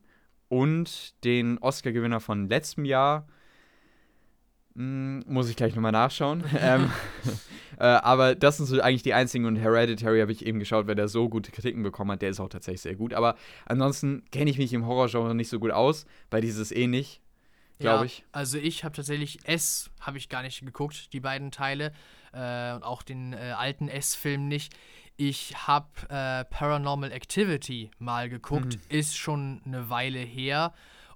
und 0.50 1.24
den 1.24 1.58
Oscar-Gewinner 1.60 2.20
von 2.20 2.48
letztem 2.50 2.86
Jahr. 2.86 3.28
Hm, 4.76 5.24
muss 5.28 5.50
ich 5.50 5.56
gleich 5.56 5.76
nochmal 5.76 5.92
nachschauen. 5.92 6.44
ähm, 6.60 6.92
äh, 7.80 7.84
aber 7.84 8.36
das 8.36 8.58
sind 8.58 8.68
so 8.68 8.80
eigentlich 8.82 9.04
die 9.04 9.14
einzigen 9.14 9.46
und 9.46 9.58
Hereditary 9.58 10.20
habe 10.22 10.32
ich 10.32 10.46
eben 10.46 10.60
geschaut, 10.60 10.88
wer 10.88 10.96
da 10.96 11.08
so 11.08 11.30
gute 11.30 11.52
Kritiken 11.52 11.84
bekommen 11.84 12.12
hat. 12.12 12.22
Der 12.22 12.30
ist 12.30 12.40
auch 12.40 12.50
tatsächlich 12.50 12.82
sehr 12.82 12.96
gut. 12.96 13.14
Aber 13.14 13.36
ansonsten 13.66 14.24
kenne 14.32 14.50
ich 14.50 14.58
mich 14.58 14.74
im 14.74 14.86
Horrorgenre 14.86 15.36
nicht 15.36 15.50
so 15.50 15.60
gut 15.60 15.72
aus. 15.72 16.06
Bei 16.30 16.40
dieses 16.40 16.72
eh 16.72 16.88
nicht, 16.88 17.22
glaube 17.80 18.00
ja, 18.00 18.06
ich. 18.06 18.24
Also 18.32 18.58
ich 18.58 18.84
habe 18.84 18.96
tatsächlich 18.96 19.40
S, 19.46 19.90
habe 20.00 20.18
ich 20.18 20.30
gar 20.30 20.42
nicht 20.42 20.64
geguckt, 20.66 21.12
die 21.14 21.20
beiden 21.20 21.52
Teile. 21.52 21.92
Äh, 22.34 22.74
und 22.74 22.84
auch 22.84 23.04
den 23.04 23.34
äh, 23.34 23.54
alten 23.58 23.90
S-Film 23.90 24.48
nicht. 24.48 24.74
Ich 25.18 25.68
habe 25.68 25.90
äh, 26.10 26.46
Paranormal 26.46 27.12
Activity 27.12 27.92
mal 28.00 28.30
geguckt, 28.30 28.78
mhm. 28.78 28.82
ist 28.90 29.18
schon 29.18 29.62
eine 29.66 29.90
Weile 29.90 30.20
her. 30.20 30.74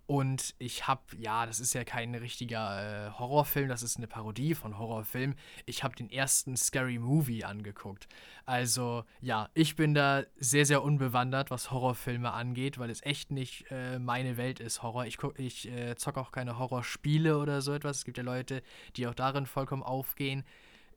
Und 0.08 0.54
ich 0.60 0.88
habe, 0.88 1.02
ja, 1.18 1.46
das 1.48 1.60
ist 1.60 1.74
ja 1.74 1.84
kein 1.84 2.14
richtiger 2.14 3.08
äh, 3.08 3.12
Horrorfilm, 3.12 3.68
das 3.68 3.82
ist 3.82 3.98
eine 3.98 4.08
Parodie 4.08 4.54
von 4.54 4.78
Horrorfilm. 4.78 5.36
Ich 5.66 5.84
habe 5.84 5.96
den 5.96 6.12
ersten 6.12 6.56
Scary 6.56 7.00
Movie 7.00 7.44
angeguckt. 7.44 8.08
Also, 8.46 9.04
ja, 9.22 9.50
ich 9.56 9.76
bin 9.76 9.96
da 9.96 10.24
sehr, 10.38 10.68
sehr 10.68 10.84
unbewandert, 10.84 11.50
was 11.50 11.72
Horrorfilme 11.72 12.32
angeht, 12.32 12.78
weil 12.78 12.92
es 12.92 13.02
echt 13.04 13.32
nicht 13.32 13.66
äh, 13.72 13.98
meine 13.98 14.38
Welt 14.38 14.60
ist, 14.60 14.84
Horror. 14.84 15.06
Ich, 15.06 15.18
ich 15.38 15.68
äh, 15.72 15.96
zocke 15.96 16.20
auch 16.20 16.32
keine 16.32 16.60
Horrorspiele 16.60 17.40
oder 17.40 17.62
so 17.62 17.74
etwas. 17.74 17.98
Es 17.98 18.06
gibt 18.06 18.18
ja 18.18 18.24
Leute, 18.24 18.62
die 18.98 19.08
auch 19.08 19.16
darin 19.16 19.48
vollkommen 19.48 19.84
aufgehen 19.84 20.46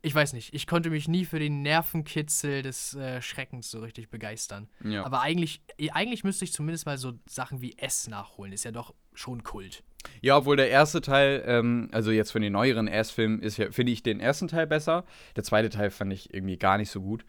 ich 0.03 0.15
weiß 0.15 0.33
nicht, 0.33 0.55
ich 0.55 0.67
konnte 0.67 0.91
mich 0.91 1.09
nie 1.09 1.25
für 1.25 1.39
den 1.39 1.63
Nervenkitzel 1.63 2.63
des 2.63 2.95
äh, 2.95 3.21
Schreckens 3.21 3.71
so 3.71 3.81
richtig 3.81 4.11
begeistern. 4.11 4.69
Ja. 4.85 5.05
Aber 5.05 5.23
eigentlich, 5.23 5.63
eigentlich 5.93 6.25
müsste 6.25 6.45
ich 6.45 6.53
zumindest 6.53 6.87
mal 6.87 6.99
so 6.99 7.15
Sachen 7.29 7.61
wie 7.61 7.77
S 7.79 8.09
nachholen. 8.09 8.53
Ist 8.53 8.65
ja 8.65 8.71
doch 8.71 8.95
schon 9.15 9.43
Kult. 9.43 9.83
Ja, 10.21 10.37
obwohl 10.37 10.57
der 10.57 10.71
erste 10.71 11.01
Teil, 11.01 11.43
ähm, 11.47 11.89
also 11.93 12.11
jetzt 12.11 12.31
von 12.31 12.43
den 12.43 12.53
neueren 12.53 12.89
S-Filmen, 12.89 13.41
ist 13.41 13.57
ja, 13.57 13.71
finde 13.71 13.93
ich 13.93 14.03
den 14.03 14.21
ersten 14.21 14.49
Teil 14.49 14.67
besser. 14.67 15.05
Der 15.37 15.45
zweite 15.45 15.71
Teil 15.71 15.91
fand 15.91 16.13
ich 16.13 16.33
irgendwie 16.33 16.57
gar 16.57 16.79
nicht 16.79 16.91
so 16.91 17.01
gut. 17.01 17.25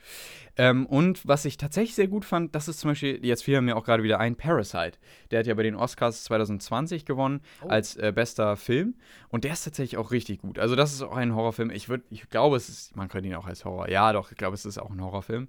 Ähm, 0.55 0.85
und 0.85 1.27
was 1.27 1.45
ich 1.45 1.57
tatsächlich 1.57 1.95
sehr 1.95 2.07
gut 2.07 2.25
fand, 2.25 2.53
das 2.53 2.67
ist 2.67 2.79
zum 2.79 2.91
Beispiel, 2.91 3.25
jetzt 3.25 3.43
fiel 3.43 3.61
mir 3.61 3.75
auch 3.75 3.85
gerade 3.85 4.03
wieder 4.03 4.19
ein, 4.19 4.35
Parasite. 4.35 4.97
Der 5.31 5.39
hat 5.39 5.47
ja 5.47 5.53
bei 5.53 5.63
den 5.63 5.75
Oscars 5.75 6.23
2020 6.25 7.05
gewonnen 7.05 7.41
oh. 7.63 7.67
als 7.67 7.95
äh, 7.95 8.11
bester 8.13 8.55
Film. 8.57 8.95
Und 9.29 9.43
der 9.43 9.53
ist 9.53 9.63
tatsächlich 9.63 9.97
auch 9.97 10.11
richtig 10.11 10.41
gut. 10.41 10.59
Also, 10.59 10.75
das 10.75 10.93
ist 10.93 11.01
auch 11.01 11.15
ein 11.15 11.35
Horrorfilm. 11.35 11.71
Ich 11.71 11.89
würde, 11.89 12.03
ich 12.09 12.29
glaube, 12.29 12.57
es 12.57 12.69
ist, 12.69 12.95
man 12.95 13.07
könnte 13.07 13.29
ihn 13.29 13.35
auch 13.35 13.47
als 13.47 13.65
Horror. 13.65 13.89
Ja, 13.89 14.13
doch, 14.13 14.31
ich 14.31 14.37
glaube, 14.37 14.55
es 14.55 14.65
ist 14.65 14.77
auch 14.77 14.91
ein 14.91 15.01
Horrorfilm. 15.01 15.47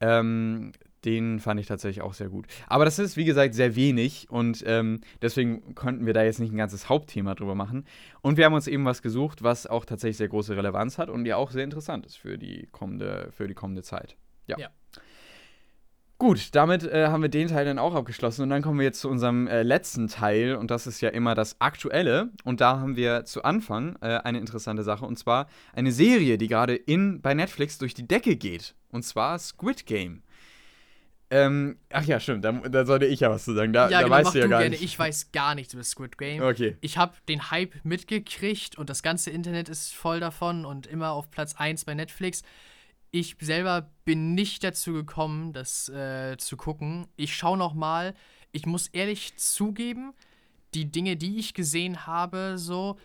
Ähm, 0.00 0.72
den 1.04 1.40
fand 1.40 1.60
ich 1.60 1.66
tatsächlich 1.66 2.02
auch 2.02 2.14
sehr 2.14 2.28
gut. 2.28 2.46
Aber 2.66 2.84
das 2.84 2.98
ist, 2.98 3.16
wie 3.16 3.24
gesagt, 3.24 3.54
sehr 3.54 3.76
wenig 3.76 4.28
und 4.30 4.62
ähm, 4.66 5.00
deswegen 5.20 5.74
konnten 5.74 6.06
wir 6.06 6.14
da 6.14 6.22
jetzt 6.22 6.40
nicht 6.40 6.52
ein 6.52 6.58
ganzes 6.58 6.88
Hauptthema 6.88 7.34
drüber 7.34 7.54
machen. 7.54 7.84
Und 8.20 8.36
wir 8.36 8.44
haben 8.44 8.54
uns 8.54 8.66
eben 8.66 8.84
was 8.84 9.02
gesucht, 9.02 9.42
was 9.42 9.66
auch 9.66 9.84
tatsächlich 9.84 10.16
sehr 10.16 10.28
große 10.28 10.56
Relevanz 10.56 10.98
hat 10.98 11.10
und 11.10 11.26
ja 11.26 11.36
auch 11.36 11.50
sehr 11.50 11.64
interessant 11.64 12.06
ist 12.06 12.16
für 12.16 12.38
die 12.38 12.68
kommende, 12.72 13.28
für 13.32 13.48
die 13.48 13.54
kommende 13.54 13.82
Zeit. 13.82 14.16
Ja. 14.46 14.58
ja. 14.58 14.68
Gut, 16.22 16.54
damit 16.54 16.84
äh, 16.84 17.08
haben 17.08 17.22
wir 17.22 17.28
den 17.28 17.48
Teil 17.48 17.64
dann 17.64 17.80
auch 17.80 17.96
abgeschlossen 17.96 18.42
und 18.42 18.50
dann 18.50 18.62
kommen 18.62 18.78
wir 18.78 18.84
jetzt 18.84 19.00
zu 19.00 19.08
unserem 19.08 19.48
äh, 19.48 19.64
letzten 19.64 20.06
Teil 20.06 20.54
und 20.54 20.70
das 20.70 20.86
ist 20.86 21.00
ja 21.00 21.08
immer 21.08 21.34
das 21.34 21.60
Aktuelle 21.60 22.30
und 22.44 22.60
da 22.60 22.78
haben 22.78 22.94
wir 22.94 23.24
zu 23.24 23.42
Anfang 23.42 23.96
äh, 24.00 24.18
eine 24.18 24.38
interessante 24.38 24.84
Sache 24.84 25.04
und 25.04 25.18
zwar 25.18 25.48
eine 25.72 25.90
Serie, 25.90 26.38
die 26.38 26.46
gerade 26.46 26.76
in 26.76 27.20
bei 27.22 27.34
Netflix 27.34 27.76
durch 27.78 27.92
die 27.92 28.06
Decke 28.06 28.36
geht 28.36 28.76
und 28.92 29.04
zwar 29.04 29.36
Squid 29.40 29.84
Game. 29.84 30.22
Ähm, 31.34 31.78
ach 31.88 32.04
ja, 32.04 32.20
stimmt, 32.20 32.44
da, 32.44 32.52
da, 32.52 32.84
sollte 32.84 33.06
ich 33.06 33.20
ja 33.20 33.30
was 33.30 33.44
zu 33.44 33.54
sagen. 33.54 33.72
Da, 33.72 33.88
ja, 33.88 34.00
da 34.00 34.02
genau, 34.02 34.16
weißt 34.16 34.34
du 34.34 34.38
ja 34.38 34.46
gar 34.48 34.60
gerne. 34.60 34.72
nicht. 34.72 34.84
Ich 34.84 34.98
weiß 34.98 35.32
gar 35.32 35.54
nichts 35.54 35.72
über 35.72 35.82
Squid 35.82 36.18
Game. 36.18 36.42
Okay. 36.42 36.76
Ich 36.82 36.98
habe 36.98 37.14
den 37.26 37.50
Hype 37.50 37.72
mitgekriegt 37.84 38.76
und 38.76 38.90
das 38.90 39.02
ganze 39.02 39.30
Internet 39.30 39.70
ist 39.70 39.94
voll 39.94 40.20
davon 40.20 40.66
und 40.66 40.86
immer 40.86 41.12
auf 41.12 41.30
Platz 41.30 41.54
1 41.56 41.86
bei 41.86 41.94
Netflix. 41.94 42.42
Ich 43.12 43.36
selber 43.40 43.90
bin 44.04 44.34
nicht 44.34 44.62
dazu 44.62 44.92
gekommen, 44.92 45.54
das 45.54 45.88
äh, 45.88 46.36
zu 46.36 46.58
gucken. 46.58 47.06
Ich 47.16 47.34
schaue 47.34 47.56
noch 47.56 47.72
mal. 47.72 48.12
Ich 48.52 48.66
muss 48.66 48.88
ehrlich 48.88 49.34
zugeben, 49.36 50.12
die 50.74 50.92
Dinge, 50.92 51.16
die 51.16 51.38
ich 51.38 51.54
gesehen 51.54 52.06
habe, 52.06 52.58
so 52.58 52.98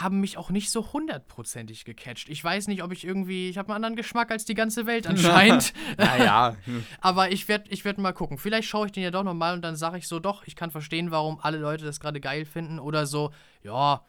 haben 0.00 0.20
mich 0.20 0.36
auch 0.36 0.50
nicht 0.50 0.70
so 0.70 0.92
hundertprozentig 0.92 1.84
gecatcht. 1.84 2.28
Ich 2.28 2.42
weiß 2.42 2.68
nicht, 2.68 2.82
ob 2.82 2.92
ich 2.92 3.04
irgendwie, 3.04 3.48
ich 3.48 3.58
habe 3.58 3.68
einen 3.68 3.76
anderen 3.76 3.96
Geschmack 3.96 4.30
als 4.30 4.44
die 4.44 4.54
ganze 4.54 4.86
Welt 4.86 5.06
anscheinend. 5.08 5.72
naja. 5.96 6.56
Aber 7.00 7.32
ich 7.32 7.48
werde 7.48 7.70
ich 7.70 7.84
werd 7.84 7.98
mal 7.98 8.12
gucken. 8.12 8.38
Vielleicht 8.38 8.68
schaue 8.68 8.86
ich 8.86 8.92
den 8.92 9.02
ja 9.02 9.10
doch 9.10 9.22
nochmal 9.22 9.54
und 9.54 9.62
dann 9.62 9.76
sage 9.76 9.98
ich 9.98 10.08
so, 10.08 10.18
doch, 10.18 10.46
ich 10.46 10.56
kann 10.56 10.70
verstehen, 10.70 11.10
warum 11.10 11.38
alle 11.40 11.58
Leute 11.58 11.84
das 11.84 12.00
gerade 12.00 12.20
geil 12.20 12.44
finden. 12.44 12.78
Oder 12.78 13.06
so, 13.06 13.32
ja, 13.62 14.04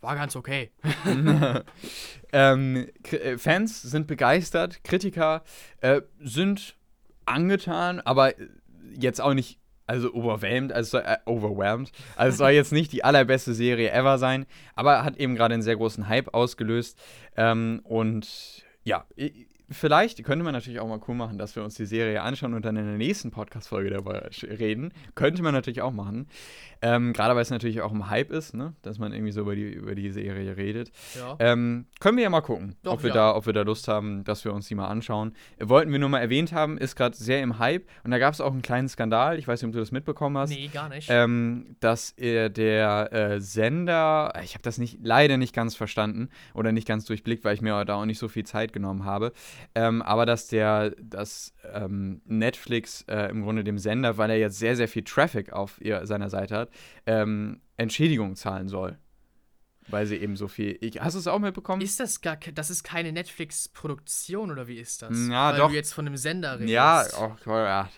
war 0.00 0.16
ganz 0.16 0.36
okay. 0.36 0.70
ähm, 2.32 2.88
äh, 3.10 3.38
Fans 3.38 3.82
sind 3.82 4.06
begeistert, 4.06 4.82
Kritiker 4.84 5.44
äh, 5.80 6.02
sind 6.20 6.76
angetan, 7.24 8.00
aber 8.00 8.34
jetzt 8.94 9.20
auch 9.20 9.34
nicht 9.34 9.61
also 9.86 10.12
overwhelmed, 10.14 10.72
also 10.72 10.98
äh, 10.98 11.16
overwhelmed. 11.26 11.90
Also 12.16 12.38
soll 12.38 12.50
jetzt 12.50 12.72
nicht 12.72 12.92
die 12.92 13.04
allerbeste 13.04 13.54
Serie 13.54 13.90
ever 13.90 14.18
sein, 14.18 14.46
aber 14.74 15.04
hat 15.04 15.16
eben 15.16 15.34
gerade 15.34 15.54
einen 15.54 15.62
sehr 15.62 15.76
großen 15.76 16.08
Hype 16.08 16.34
ausgelöst. 16.34 16.98
Ähm, 17.36 17.80
und 17.84 18.64
ja, 18.84 19.04
vielleicht 19.72 20.22
könnte 20.24 20.44
man 20.44 20.52
natürlich 20.52 20.80
auch 20.80 20.88
mal 20.88 21.00
cool 21.08 21.14
machen, 21.14 21.38
dass 21.38 21.56
wir 21.56 21.64
uns 21.64 21.74
die 21.74 21.86
Serie 21.86 22.22
anschauen 22.22 22.54
und 22.54 22.64
dann 22.64 22.76
in 22.76 22.86
der 22.86 22.96
nächsten 22.96 23.30
Podcast-Folge 23.30 23.90
darüber 23.90 24.28
reden. 24.42 24.92
Könnte 25.14 25.42
man 25.42 25.54
natürlich 25.54 25.82
auch 25.82 25.92
machen. 25.92 26.28
Ähm, 26.82 27.12
Gerade 27.12 27.34
weil 27.36 27.42
es 27.42 27.50
natürlich 27.50 27.80
auch 27.80 27.92
im 27.92 28.10
Hype 28.10 28.32
ist, 28.32 28.54
ne? 28.54 28.74
dass 28.82 28.98
man 28.98 29.12
irgendwie 29.12 29.30
so 29.30 29.42
über 29.42 29.54
die, 29.54 29.72
über 29.72 29.94
die 29.94 30.10
Serie 30.10 30.56
redet. 30.56 30.90
Ja. 31.16 31.36
Ähm, 31.38 31.86
können 32.00 32.16
wir 32.16 32.24
ja 32.24 32.30
mal 32.30 32.40
gucken, 32.40 32.74
Doch, 32.82 32.94
ob, 32.94 33.02
wir 33.04 33.10
ja. 33.10 33.14
da, 33.14 33.36
ob 33.36 33.46
wir 33.46 33.52
da 33.52 33.62
Lust 33.62 33.86
haben, 33.86 34.24
dass 34.24 34.44
wir 34.44 34.52
uns 34.52 34.66
die 34.66 34.74
mal 34.74 34.88
anschauen. 34.88 35.34
Wollten 35.60 35.92
wir 35.92 36.00
nur 36.00 36.08
mal 36.08 36.18
erwähnt 36.18 36.52
haben, 36.52 36.78
ist 36.78 36.96
gerade 36.96 37.16
sehr 37.16 37.40
im 37.40 37.60
Hype. 37.60 37.86
Und 38.02 38.10
da 38.10 38.18
gab 38.18 38.34
es 38.34 38.40
auch 38.40 38.50
einen 38.50 38.62
kleinen 38.62 38.88
Skandal, 38.88 39.38
ich 39.38 39.46
weiß 39.46 39.62
nicht, 39.62 39.68
ob 39.68 39.74
du 39.74 39.78
das 39.78 39.92
mitbekommen 39.92 40.36
hast. 40.36 40.50
Nee, 40.50 40.68
gar 40.72 40.88
nicht. 40.88 41.08
Ähm, 41.08 41.76
dass 41.78 42.18
äh, 42.18 42.50
der 42.50 43.12
äh, 43.12 43.40
Sender, 43.40 44.32
ich 44.42 44.54
habe 44.54 44.62
das 44.62 44.78
nicht, 44.78 44.98
leider 45.02 45.36
nicht 45.36 45.54
ganz 45.54 45.76
verstanden 45.76 46.30
oder 46.52 46.72
nicht 46.72 46.88
ganz 46.88 47.04
durchblickt, 47.04 47.44
weil 47.44 47.54
ich 47.54 47.62
mir 47.62 47.84
da 47.84 47.94
auch 47.94 48.06
nicht 48.06 48.18
so 48.18 48.26
viel 48.26 48.44
Zeit 48.44 48.72
genommen 48.72 49.04
habe. 49.04 49.32
Ähm, 49.74 50.02
aber 50.02 50.26
dass 50.26 50.48
der, 50.48 50.90
dass 51.00 51.54
ähm, 51.72 52.22
Netflix 52.24 53.02
äh, 53.08 53.30
im 53.30 53.42
Grunde 53.42 53.64
dem 53.64 53.78
Sender, 53.78 54.18
weil 54.18 54.30
er 54.30 54.38
jetzt 54.38 54.58
sehr, 54.58 54.76
sehr 54.76 54.88
viel 54.88 55.04
Traffic 55.04 55.52
auf 55.52 55.80
ihr, 55.80 56.06
seiner 56.06 56.30
Seite 56.30 56.56
hat, 56.56 56.70
ähm, 57.06 57.60
Entschädigung 57.76 58.36
zahlen 58.36 58.68
soll. 58.68 58.98
Weil 59.88 60.06
sie 60.06 60.16
eben 60.16 60.36
so 60.36 60.48
viel. 60.48 60.78
Ich, 60.80 61.00
hast 61.00 61.14
du 61.14 61.18
es 61.18 61.26
auch 61.26 61.38
mitbekommen? 61.38 61.82
Ist 61.82 61.98
das 61.98 62.20
gar 62.20 62.36
das 62.36 62.70
ist 62.70 62.84
keine 62.84 63.12
Netflix-Produktion 63.12 64.50
oder 64.50 64.68
wie 64.68 64.78
ist 64.78 65.02
das? 65.02 65.10
Ja, 65.28 65.50
Weil 65.50 65.58
doch. 65.58 65.68
du 65.68 65.74
jetzt 65.74 65.92
von 65.92 66.06
einem 66.06 66.16
Sender 66.16 66.54
redest. 66.54 66.70
Ja, 66.70 67.04
oh, 67.20 67.32
ja 67.46 67.88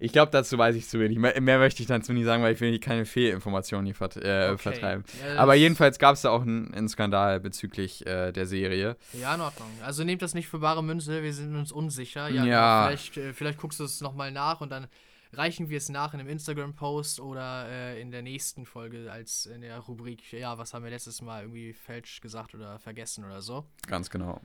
ich 0.00 0.12
glaube, 0.12 0.30
dazu 0.32 0.58
weiß 0.58 0.76
ich 0.76 0.86
zu 0.86 1.00
wenig. 1.00 1.18
Mehr, 1.18 1.40
mehr, 1.40 1.58
möchte 1.58 1.82
ich 1.82 1.88
dazu 1.88 2.12
nie 2.12 2.24
sagen, 2.24 2.42
weil 2.42 2.54
ich 2.54 2.60
will 2.60 2.78
keine 2.78 3.06
Fehlinformationen 3.06 3.86
hier 3.86 3.94
vert, 3.94 4.16
äh, 4.16 4.50
okay. 4.50 4.58
vertreiben. 4.58 5.04
Ja, 5.26 5.40
Aber 5.40 5.54
jedenfalls 5.54 5.98
gab 5.98 6.14
es 6.14 6.22
da 6.22 6.30
auch 6.30 6.42
einen, 6.42 6.72
einen 6.74 6.88
Skandal 6.88 7.40
bezüglich 7.40 8.06
äh, 8.06 8.32
der 8.32 8.46
Serie. 8.46 8.96
Ja, 9.12 9.34
in 9.34 9.40
Ordnung. 9.40 9.68
Also 9.82 10.04
nehmt 10.04 10.22
das 10.22 10.34
nicht 10.34 10.48
für 10.48 10.58
bare 10.58 10.84
Münze, 10.84 11.22
wir 11.22 11.32
sind 11.32 11.56
uns 11.56 11.72
unsicher. 11.72 12.28
Ja, 12.28 12.44
ja. 12.44 12.86
Vielleicht, 12.86 13.16
äh, 13.16 13.32
vielleicht 13.32 13.58
guckst 13.58 13.80
du 13.80 13.84
es 13.84 14.00
nochmal 14.00 14.30
nach 14.30 14.60
und 14.60 14.70
dann 14.70 14.88
reichen 15.36 15.68
wir 15.68 15.78
es 15.78 15.88
nach 15.88 16.14
in 16.14 16.20
einem 16.20 16.28
Instagram-Post 16.28 17.20
oder 17.20 17.68
äh, 17.68 18.00
in 18.00 18.10
der 18.10 18.22
nächsten 18.22 18.66
Folge 18.66 19.10
als 19.10 19.46
in 19.46 19.60
der 19.60 19.78
Rubrik, 19.78 20.32
ja, 20.32 20.58
was 20.58 20.74
haben 20.74 20.84
wir 20.84 20.90
letztes 20.90 21.22
Mal 21.22 21.42
irgendwie 21.42 21.72
falsch 21.72 22.20
gesagt 22.20 22.54
oder 22.54 22.78
vergessen 22.78 23.24
oder 23.24 23.42
so. 23.42 23.66
Ganz 23.86 24.10
genau. 24.10 24.40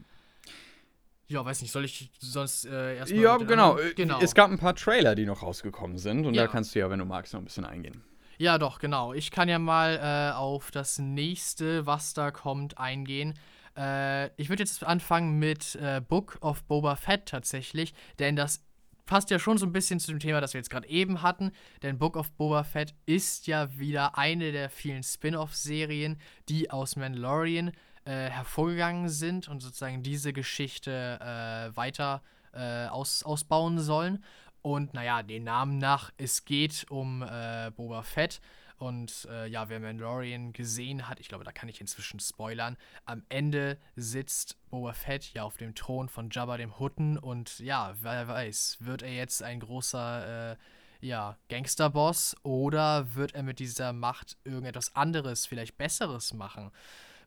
Ja, 1.28 1.46
weiß 1.46 1.62
nicht, 1.62 1.72
soll 1.72 1.86
ich 1.86 2.10
sonst 2.18 2.66
äh, 2.66 2.98
erstmal. 2.98 3.22
Ja, 3.22 3.38
genau. 3.38 3.78
genau. 3.96 4.20
Es 4.20 4.34
gab 4.34 4.50
ein 4.50 4.58
paar 4.58 4.76
Trailer, 4.76 5.14
die 5.14 5.26
noch 5.26 5.44
rausgekommen 5.44 5.98
sind 5.98 6.26
und 6.26 6.34
ja. 6.34 6.44
da 6.44 6.48
kannst 6.48 6.74
du 6.74 6.80
ja, 6.80 6.90
wenn 6.90 7.00
du 7.00 7.06
magst, 7.06 7.34
noch 7.34 7.42
ein 7.42 7.46
bisschen 7.46 7.66
eingehen. 7.66 8.04
Ja, 8.40 8.58
doch, 8.58 8.80
genau. 8.80 9.14
Ich 9.14 9.32
kann 9.32 9.50
ja 9.50 9.60
mal 9.60 10.00
äh, 10.02 10.36
auf 10.36 10.72
das 10.72 10.98
nächste, 10.98 11.86
was 11.86 12.14
da 12.14 12.32
kommt, 12.32 12.78
eingehen. 12.78 13.36
Äh, 13.78 14.28
ich 14.42 14.50
würde 14.50 14.64
jetzt 14.64 14.84
anfangen 14.84 15.38
mit 15.38 15.76
äh, 15.76 16.02
Book 16.02 16.38
of 16.42 16.64
Boba 16.64 16.96
Fett 16.96 17.28
tatsächlich, 17.28 17.94
denn 18.18 18.36
das 18.36 18.64
passt 19.10 19.32
ja 19.32 19.40
schon 19.40 19.58
so 19.58 19.66
ein 19.66 19.74
bisschen 19.74 20.00
zu 20.00 20.12
dem 20.12 20.20
Thema, 20.20 20.40
das 20.40 20.54
wir 20.54 20.60
jetzt 20.60 20.70
gerade 20.70 20.88
eben 20.88 21.24
hatten, 21.24 21.52
denn 21.82 21.98
Book 21.98 22.16
of 22.16 22.32
Boba 22.34 22.64
Fett 22.64 22.94
ist 23.08 23.48
ja 23.48 23.76
wieder 23.80 24.20
eine 24.20 24.52
der 24.52 24.70
vielen 24.70 25.02
Spin-off-Serien, 25.02 26.22
die 26.48 26.70
aus 26.70 26.96
Mandalorian 26.96 27.72
äh, 28.06 28.30
hervorgegangen 28.30 29.10
sind 29.10 29.48
und 29.48 29.62
sozusagen 29.62 30.04
diese 30.04 30.32
Geschichte 30.32 31.20
äh, 31.22 31.76
weiter 31.76 32.22
äh, 32.54 32.86
aus, 32.86 33.24
ausbauen 33.24 33.80
sollen. 33.80 34.24
Und 34.62 34.94
naja, 34.94 35.24
den 35.24 35.44
Namen 35.44 35.80
nach, 35.80 36.12
es 36.18 36.46
geht 36.46 36.86
um 36.92 37.24
äh, 37.24 37.72
Boba 37.76 38.04
Fett. 38.04 38.42
Und 38.80 39.28
äh, 39.30 39.46
ja, 39.48 39.68
wer 39.68 39.82
Mandalorian 39.82 40.54
gesehen 40.54 41.10
hat, 41.10 41.20
ich 41.20 41.28
glaube, 41.28 41.44
da 41.44 41.52
kann 41.52 41.68
ich 41.68 41.82
inzwischen 41.82 42.20
spoilern. 42.20 42.78
Am 43.06 43.24
Ende 43.28 43.78
sitzt 43.98 44.58
Boba 44.70 44.94
Fett 44.94 45.34
ja 45.34 45.44
auf 45.44 45.58
dem 45.58 45.76
Thron 45.76 46.08
von 46.08 46.30
Jabba 46.32 46.56
dem 46.56 46.80
Hutten 46.80 47.18
und 47.18 47.60
ja, 47.60 47.94
wer 48.00 48.30
weiß, 48.30 48.78
wird 48.80 49.02
er 49.02 49.14
jetzt 49.14 49.44
ein 49.44 49.60
großer 49.60 50.54
äh, 50.54 50.58
ja, 51.02 51.38
Gangsterboss 51.50 52.38
oder 52.44 53.16
wird 53.16 53.36
er 53.36 53.44
mit 53.44 53.60
dieser 53.60 53.92
Macht 53.92 54.38
irgendetwas 54.46 54.96
anderes, 54.96 55.46
vielleicht 55.46 55.78
Besseres 55.78 56.34
machen? 56.34 56.72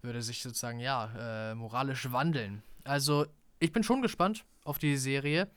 Würde 0.00 0.22
sich 0.22 0.42
sozusagen, 0.42 0.80
ja, 0.80 1.50
äh, 1.50 1.54
moralisch 1.54 2.10
wandeln. 2.12 2.62
Also, 2.84 3.26
ich 3.60 3.72
bin 3.72 3.82
schon 3.82 4.02
gespannt 4.02 4.44
auf 4.64 4.78
die 4.78 4.96
Serie. 4.96 5.48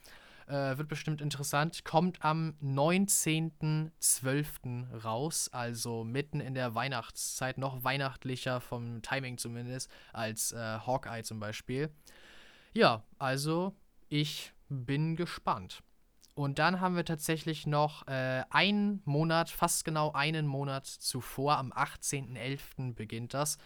Äh, 0.48 0.78
wird 0.78 0.88
bestimmt 0.88 1.22
interessant. 1.22 1.84
Kommt 1.86 2.24
am 2.24 2.54
19.12. 2.62 5.02
raus, 5.04 5.50
also 5.52 6.04
mitten 6.04 6.40
in 6.40 6.54
der 6.54 6.76
Weihnachtszeit, 6.76 7.58
noch 7.58 7.84
weihnachtlicher 7.84 8.62
vom 8.62 9.02
Timing 9.02 9.40
zumindest, 9.40 9.90
als 10.14 10.52
äh, 10.52 10.58
Hawkeye 10.58 11.24
zum 11.24 11.40
Beispiel. 11.40 11.90
Ja, 12.74 13.04
also 13.18 13.76
ich 14.08 14.54
bin 14.70 15.16
gespannt. 15.16 15.82
Und 16.36 16.60
dann 16.60 16.80
haben 16.82 16.96
wir 16.96 17.06
tatsächlich 17.06 17.66
noch 17.66 18.08
äh, 18.08 18.44
einen 18.50 19.02
Monat, 19.06 19.50
fast 19.50 19.86
genau 19.86 20.12
einen 20.12 20.46
Monat 20.46 20.86
zuvor, 20.86 21.58
am 21.58 21.72
18.11. 21.72 22.94
beginnt 22.94 23.34
das. 23.34 23.58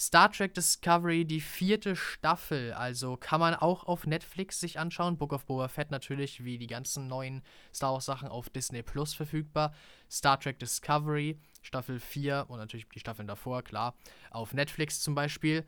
Star 0.00 0.32
Trek 0.32 0.54
Discovery, 0.54 1.26
die 1.26 1.42
vierte 1.42 1.94
Staffel, 1.94 2.72
also 2.72 3.18
kann 3.18 3.38
man 3.38 3.54
auch 3.54 3.84
auf 3.84 4.06
Netflix 4.06 4.58
sich 4.58 4.78
anschauen. 4.78 5.18
Book 5.18 5.34
of 5.34 5.44
Boba 5.44 5.68
Fett 5.68 5.90
natürlich, 5.90 6.42
wie 6.42 6.56
die 6.56 6.68
ganzen 6.68 7.06
neuen 7.06 7.42
Star 7.74 7.92
Wars 7.92 8.06
Sachen 8.06 8.28
auf 8.28 8.48
Disney 8.48 8.82
Plus 8.82 9.12
verfügbar. 9.12 9.74
Star 10.10 10.40
Trek 10.40 10.58
Discovery, 10.58 11.38
Staffel 11.60 12.00
4 12.00 12.46
und 12.48 12.56
natürlich 12.56 12.88
die 12.88 12.98
Staffeln 12.98 13.28
davor, 13.28 13.60
klar, 13.62 13.94
auf 14.30 14.54
Netflix 14.54 15.00
zum 15.02 15.14
Beispiel. 15.14 15.66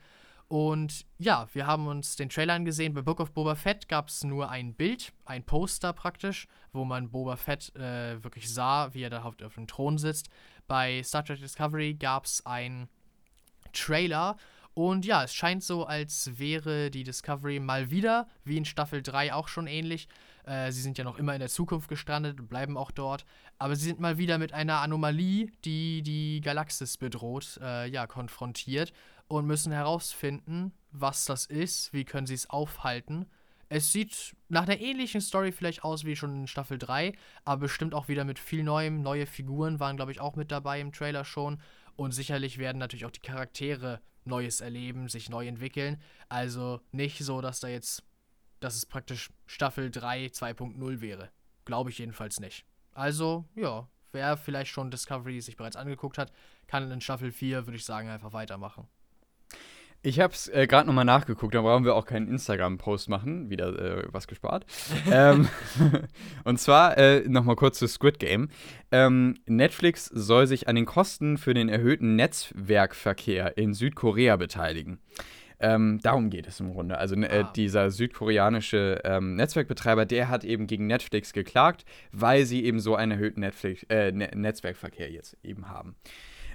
Und 0.48 1.04
ja, 1.18 1.46
wir 1.52 1.66
haben 1.66 1.86
uns 1.86 2.16
den 2.16 2.30
Trailer 2.30 2.54
angesehen. 2.54 2.94
Bei 2.94 3.02
Book 3.02 3.20
of 3.20 3.32
Boba 3.32 3.54
Fett 3.54 3.86
gab 3.86 4.08
es 4.08 4.24
nur 4.24 4.48
ein 4.48 4.72
Bild, 4.74 5.12
ein 5.26 5.44
Poster 5.44 5.92
praktisch, 5.92 6.48
wo 6.72 6.86
man 6.86 7.10
Boba 7.10 7.36
Fett 7.36 7.76
äh, 7.76 8.24
wirklich 8.24 8.50
sah, 8.50 8.94
wie 8.94 9.02
er 9.02 9.10
da 9.10 9.24
auf, 9.24 9.34
auf 9.42 9.56
dem 9.56 9.66
Thron 9.66 9.98
sitzt. 9.98 10.30
Bei 10.66 11.02
Star 11.02 11.22
Trek 11.22 11.38
Discovery 11.38 11.92
gab 11.92 12.24
es 12.24 12.46
ein 12.46 12.88
Trailer. 13.72 14.36
Und 14.74 15.04
ja, 15.04 15.24
es 15.24 15.34
scheint 15.34 15.62
so, 15.62 15.84
als 15.84 16.38
wäre 16.38 16.90
die 16.90 17.04
Discovery 17.04 17.60
mal 17.60 17.90
wieder, 17.90 18.26
wie 18.44 18.56
in 18.56 18.64
Staffel 18.64 19.02
3 19.02 19.34
auch 19.34 19.48
schon 19.48 19.66
ähnlich. 19.66 20.08
Äh, 20.44 20.72
sie 20.72 20.80
sind 20.80 20.96
ja 20.96 21.04
noch 21.04 21.18
immer 21.18 21.34
in 21.34 21.40
der 21.40 21.50
Zukunft 21.50 21.88
gestrandet 21.88 22.40
und 22.40 22.48
bleiben 22.48 22.76
auch 22.76 22.90
dort. 22.90 23.24
Aber 23.58 23.76
sie 23.76 23.84
sind 23.84 24.00
mal 24.00 24.16
wieder 24.16 24.38
mit 24.38 24.54
einer 24.54 24.80
Anomalie, 24.80 25.50
die 25.64 26.02
die 26.02 26.40
Galaxis 26.40 26.96
bedroht, 26.96 27.60
äh, 27.62 27.88
ja, 27.88 28.06
konfrontiert 28.06 28.92
und 29.28 29.46
müssen 29.46 29.72
herausfinden, 29.72 30.72
was 30.90 31.26
das 31.26 31.46
ist, 31.46 31.92
wie 31.92 32.04
können 32.04 32.26
sie 32.26 32.34
es 32.34 32.48
aufhalten. 32.48 33.26
Es 33.68 33.90
sieht 33.90 34.36
nach 34.50 34.64
einer 34.64 34.78
ähnlichen 34.80 35.22
Story 35.22 35.50
vielleicht 35.50 35.82
aus 35.82 36.04
wie 36.04 36.14
schon 36.14 36.42
in 36.42 36.46
Staffel 36.46 36.76
3, 36.76 37.14
aber 37.46 37.62
bestimmt 37.62 37.94
auch 37.94 38.08
wieder 38.08 38.24
mit 38.24 38.38
viel 38.38 38.62
Neuem. 38.64 39.00
Neue 39.00 39.24
Figuren 39.24 39.80
waren, 39.80 39.96
glaube 39.96 40.12
ich, 40.12 40.20
auch 40.20 40.36
mit 40.36 40.52
dabei 40.52 40.78
im 40.78 40.92
Trailer 40.92 41.24
schon. 41.24 41.58
Und 41.96 42.12
sicherlich 42.12 42.58
werden 42.58 42.78
natürlich 42.78 43.04
auch 43.04 43.10
die 43.10 43.20
Charaktere 43.20 44.00
Neues 44.24 44.60
erleben, 44.60 45.08
sich 45.08 45.28
neu 45.28 45.46
entwickeln. 45.46 46.00
Also 46.28 46.80
nicht 46.92 47.18
so, 47.18 47.40
dass 47.40 47.60
da 47.60 47.68
jetzt, 47.68 48.04
dass 48.60 48.76
es 48.76 48.86
praktisch 48.86 49.30
Staffel 49.46 49.90
3 49.90 50.26
2.0 50.26 51.00
wäre. 51.00 51.30
Glaube 51.64 51.90
ich 51.90 51.98
jedenfalls 51.98 52.40
nicht. 52.40 52.64
Also, 52.92 53.44
ja, 53.54 53.88
wer 54.12 54.36
vielleicht 54.36 54.70
schon 54.70 54.90
Discovery 54.90 55.40
sich 55.40 55.56
bereits 55.56 55.76
angeguckt 55.76 56.18
hat, 56.18 56.32
kann 56.66 56.90
in 56.90 57.00
Staffel 57.00 57.32
4, 57.32 57.66
würde 57.66 57.76
ich 57.76 57.84
sagen, 57.84 58.08
einfach 58.08 58.32
weitermachen. 58.32 58.86
Ich 60.04 60.18
habe 60.18 60.32
es 60.32 60.48
äh, 60.48 60.66
gerade 60.66 60.88
nochmal 60.88 61.04
nachgeguckt, 61.04 61.54
da 61.54 61.60
brauchen 61.60 61.84
wir 61.84 61.94
auch 61.94 62.06
keinen 62.06 62.26
Instagram-Post 62.26 63.08
machen, 63.08 63.50
wieder 63.50 63.68
äh, 63.78 64.02
was 64.10 64.26
gespart. 64.26 64.66
ähm, 65.12 65.48
und 66.44 66.58
zwar 66.58 66.98
äh, 66.98 67.20
nochmal 67.28 67.54
kurz 67.54 67.78
zu 67.78 67.86
Squid 67.86 68.18
Game. 68.18 68.48
Ähm, 68.90 69.36
Netflix 69.46 70.06
soll 70.06 70.48
sich 70.48 70.66
an 70.66 70.74
den 70.74 70.86
Kosten 70.86 71.38
für 71.38 71.54
den 71.54 71.68
erhöhten 71.68 72.16
Netzwerkverkehr 72.16 73.56
in 73.56 73.74
Südkorea 73.74 74.36
beteiligen. 74.36 74.98
Ähm, 75.60 76.00
darum 76.02 76.30
geht 76.30 76.48
es 76.48 76.58
im 76.58 76.72
Grunde. 76.72 76.98
Also 76.98 77.14
äh, 77.14 77.44
ah. 77.44 77.52
dieser 77.54 77.92
südkoreanische 77.92 79.00
ähm, 79.04 79.36
Netzwerkbetreiber, 79.36 80.04
der 80.04 80.28
hat 80.28 80.42
eben 80.42 80.66
gegen 80.66 80.88
Netflix 80.88 81.32
geklagt, 81.32 81.84
weil 82.10 82.44
sie 82.44 82.64
eben 82.64 82.80
so 82.80 82.96
einen 82.96 83.12
erhöhten 83.12 83.40
Netflix, 83.40 83.84
äh, 83.84 84.10
ne 84.10 84.28
Netzwerkverkehr 84.34 85.12
jetzt 85.12 85.36
eben 85.44 85.68
haben. 85.68 85.94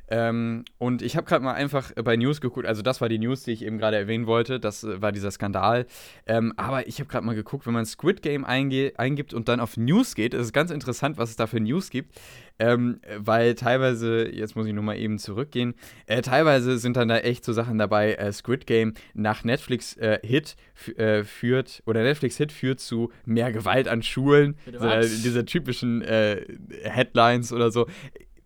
Ähm, 0.10 0.64
und 0.78 1.02
ich 1.02 1.18
habe 1.18 1.28
gerade 1.28 1.44
mal 1.44 1.54
einfach 1.54 1.92
bei 2.04 2.16
News 2.16 2.40
geguckt, 2.40 2.66
also 2.66 2.82
das 2.82 3.02
war 3.02 3.10
die 3.10 3.20
News, 3.20 3.44
die 3.44 3.52
ich 3.52 3.66
eben 3.66 3.78
gerade 3.78 3.98
erwähnen 3.98 4.26
wollte, 4.26 4.60
das 4.60 4.84
äh, 4.84 5.02
war 5.02 5.12
dieser 5.12 5.32
Skandal. 5.32 5.86
Ähm, 6.26 6.54
aber 6.56 6.88
ich 6.88 7.00
habe 7.00 7.10
gerade 7.10 7.26
mal 7.26 7.36
geguckt, 7.36 7.66
wenn 7.66 7.74
man 7.74 7.86
Squid 7.86 8.22
Game 8.22 8.46
eingibt 8.46 9.34
und 9.34 9.50
dann 9.50 9.60
auf 9.60 9.76
News 9.76 10.16
geht, 10.16 10.34
ist 10.34 10.42
es 10.42 10.54
ganz 10.54 10.72
interessant, 10.72 11.18
was 11.18 11.32
es 11.32 11.36
da 11.36 11.48
für 11.48 11.60
News 11.60 11.90
gibt. 11.90 12.16
Ähm, 12.60 13.02
weil 13.18 13.54
teilweise, 13.54 14.28
jetzt 14.34 14.56
muss 14.56 14.66
ich 14.66 14.74
nochmal 14.74 14.98
eben 14.98 15.20
zurückgehen, 15.20 15.76
äh, 16.08 16.22
teilweise 16.24 16.80
sind 16.80 16.98
dann 16.98 17.08
da 17.08 17.20
echt 17.20 17.46
so 17.46 17.54
Sachen 17.54 17.78
dabei, 17.78 18.14
äh, 18.14 18.32
Squid 18.32 18.66
Game 18.66 18.96
nach 19.14 19.44
Netflix-Hit 19.44 20.56
äh, 20.96 21.24
führt, 21.24 21.84
oder 21.86 22.02
Netflix-Hit 22.02 22.52
führt 22.52 22.80
zu 22.80 23.12
mehr 23.26 23.52
Gewalt 23.52 23.88
an 23.88 24.02
Schulen, 24.02 24.56
so, 24.66 24.90
diese 25.02 25.46
typischen 25.46 26.02
äh, 26.02 26.46
Headlines 26.82 27.54
oder 27.54 27.70
so. 27.70 27.86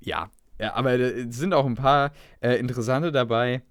Ja, 0.02 0.30
ja, 0.62 0.74
aber 0.76 0.94
es 1.00 1.38
sind 1.38 1.54
auch 1.54 1.66
ein 1.66 1.76
paar 1.76 2.12
äh, 2.40 2.56
interessante 2.56 3.12
dabei. 3.12 3.64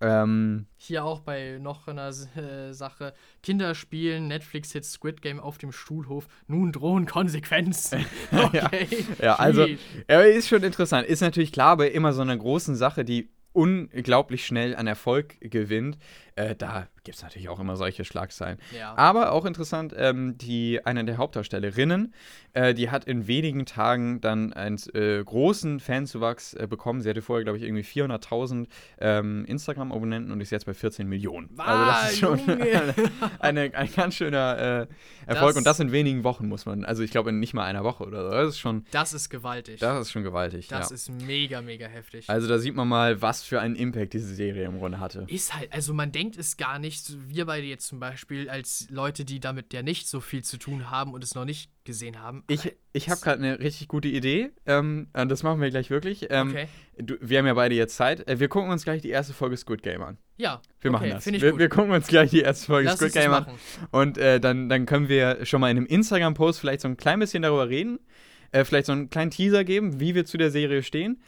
Ähm, 0.00 0.66
Hier 0.76 1.04
auch 1.04 1.20
bei 1.20 1.58
noch 1.58 1.88
einer 1.88 2.08
äh, 2.08 2.72
Sache: 2.72 3.14
Kinder 3.42 3.74
spielen 3.74 4.28
Netflix-Hit 4.28 4.84
Squid 4.84 5.22
Game 5.22 5.40
auf 5.40 5.56
dem 5.56 5.72
Schulhof. 5.72 6.26
Nun 6.46 6.72
drohen 6.72 7.06
Konsequenzen. 7.06 8.04
Okay. 8.32 8.86
ja, 9.18 9.24
ja 9.24 9.34
also, 9.36 9.66
er 10.06 10.26
ist 10.26 10.48
schon 10.48 10.62
interessant. 10.62 11.08
Ist 11.08 11.22
natürlich 11.22 11.52
klar 11.52 11.76
bei 11.76 11.88
immer 11.88 12.12
so 12.12 12.20
einer 12.20 12.36
großen 12.36 12.74
Sache, 12.74 13.04
die 13.04 13.30
unglaublich 13.52 14.44
schnell 14.44 14.76
an 14.76 14.86
Erfolg 14.86 15.40
gewinnt. 15.40 15.96
Äh, 16.36 16.56
da 16.56 16.88
gibt 17.04 17.16
es 17.16 17.22
natürlich 17.22 17.48
auch 17.48 17.60
immer 17.60 17.76
solche 17.76 18.04
Schlagzeilen. 18.04 18.58
Ja. 18.76 18.94
Aber 18.96 19.32
auch 19.32 19.44
interessant, 19.44 19.94
ähm, 19.96 20.36
die, 20.38 20.84
eine 20.84 21.04
der 21.04 21.18
Hauptdarstellerinnen, 21.18 22.14
äh, 22.54 22.74
die 22.74 22.90
hat 22.90 23.04
in 23.04 23.26
wenigen 23.26 23.66
Tagen 23.66 24.20
dann 24.20 24.52
einen 24.52 24.78
äh, 24.94 25.22
großen 25.22 25.80
Fanzuwachs 25.80 26.54
äh, 26.54 26.66
bekommen. 26.68 27.02
Sie 27.02 27.10
hatte 27.10 27.22
vorher, 27.22 27.44
glaube 27.44 27.58
ich, 27.58 27.64
irgendwie 27.64 27.82
400.000 27.82 28.66
ähm, 28.98 29.44
Instagram-Abonnenten 29.46 30.32
und 30.32 30.40
ist 30.40 30.50
jetzt 30.50 30.66
bei 30.66 30.74
14 30.74 31.06
Millionen. 31.08 31.50
Wow, 31.52 31.66
also 31.66 31.84
das 31.84 32.12
ist 32.12 32.18
schon 32.18 32.40
eine, 32.48 32.94
eine, 33.38 33.74
ein 33.74 33.92
ganz 33.94 34.14
schöner 34.14 34.58
äh, 34.58 34.86
Erfolg 35.26 35.50
das, 35.50 35.56
und 35.56 35.66
das 35.66 35.80
in 35.80 35.92
wenigen 35.92 36.24
Wochen 36.24 36.48
muss 36.48 36.66
man. 36.66 36.84
Also 36.84 37.02
ich 37.02 37.10
glaube 37.10 37.30
in 37.30 37.38
nicht 37.38 37.54
mal 37.54 37.64
einer 37.64 37.84
Woche 37.84 38.04
oder 38.04 38.24
so. 38.24 38.30
Das 38.30 38.48
ist 38.48 38.58
schon. 38.58 38.86
Das 38.90 39.12
ist 39.12 39.28
gewaltig. 39.28 39.80
Das 39.80 40.00
ist 40.00 40.10
schon 40.10 40.22
gewaltig. 40.22 40.68
Das 40.68 40.90
ja. 40.90 40.94
ist 40.94 41.10
mega, 41.10 41.60
mega 41.60 41.86
heftig. 41.86 42.28
Also 42.28 42.48
da 42.48 42.58
sieht 42.58 42.74
man 42.74 42.88
mal, 42.88 43.20
was 43.22 43.42
für 43.42 43.60
einen 43.60 43.76
Impact 43.76 44.14
diese 44.14 44.34
Serie 44.34 44.64
im 44.64 44.78
Grunde 44.78 45.00
hatte. 45.00 45.26
Ist 45.28 45.54
halt, 45.54 45.72
also 45.72 45.92
man 45.94 46.12
denkt 46.12 46.23
es 46.30 46.56
gar 46.56 46.78
nicht 46.78 47.04
wir 47.28 47.46
beide 47.46 47.66
jetzt 47.66 47.86
zum 47.86 48.00
Beispiel, 48.00 48.48
als 48.48 48.86
Leute, 48.90 49.24
die 49.24 49.40
damit 49.40 49.72
ja 49.72 49.82
nicht 49.82 50.08
so 50.08 50.20
viel 50.20 50.42
zu 50.42 50.58
tun 50.58 50.90
haben 50.90 51.12
und 51.12 51.22
es 51.24 51.34
noch 51.34 51.44
nicht 51.44 51.70
gesehen 51.84 52.20
haben. 52.20 52.44
Ich, 52.48 52.74
ich 52.92 53.10
habe 53.10 53.20
gerade 53.20 53.42
eine 53.42 53.58
richtig 53.60 53.88
gute 53.88 54.08
Idee. 54.08 54.50
Ähm, 54.66 55.08
das 55.12 55.42
machen 55.42 55.60
wir 55.60 55.70
gleich 55.70 55.90
wirklich. 55.90 56.26
Ähm, 56.30 56.50
okay. 56.50 56.68
Du, 56.98 57.16
wir 57.20 57.38
haben 57.38 57.46
ja 57.46 57.54
beide 57.54 57.74
jetzt 57.74 57.96
Zeit. 57.96 58.26
Äh, 58.28 58.40
wir 58.40 58.48
gucken 58.48 58.70
uns 58.70 58.84
gleich 58.84 59.02
die 59.02 59.10
erste 59.10 59.32
Folge 59.32 59.56
Squid 59.56 59.82
Game 59.82 60.02
an. 60.02 60.18
Ja. 60.36 60.60
Wir 60.80 60.90
okay, 60.90 61.08
machen 61.08 61.10
das. 61.10 61.26
Wir, 61.26 61.58
wir, 61.58 61.68
gucken 61.68 61.92
uns 61.92 62.06
gleich 62.06 62.30
die 62.30 62.40
erste 62.40 62.66
Folge 62.66 62.88
Lass 62.88 62.98
Squid 62.98 63.12
Game 63.12 63.32
an. 63.32 63.46
Und 63.90 64.18
äh, 64.18 64.40
dann, 64.40 64.68
dann 64.68 64.86
können 64.86 65.08
wir 65.08 65.44
schon 65.44 65.60
mal 65.60 65.70
in 65.70 65.76
einem 65.76 65.86
Instagram-Post 65.86 66.60
vielleicht 66.60 66.80
so 66.80 66.88
ein 66.88 66.96
klein 66.96 67.18
bisschen 67.18 67.42
darüber 67.42 67.68
reden. 67.68 67.98
Äh, 68.50 68.64
vielleicht 68.64 68.86
so 68.86 68.92
einen 68.92 69.10
kleinen 69.10 69.30
Teaser 69.30 69.64
geben, 69.64 70.00
wie 70.00 70.14
wir 70.14 70.24
zu 70.24 70.38
der 70.38 70.50
Serie 70.50 70.82
stehen. 70.82 71.20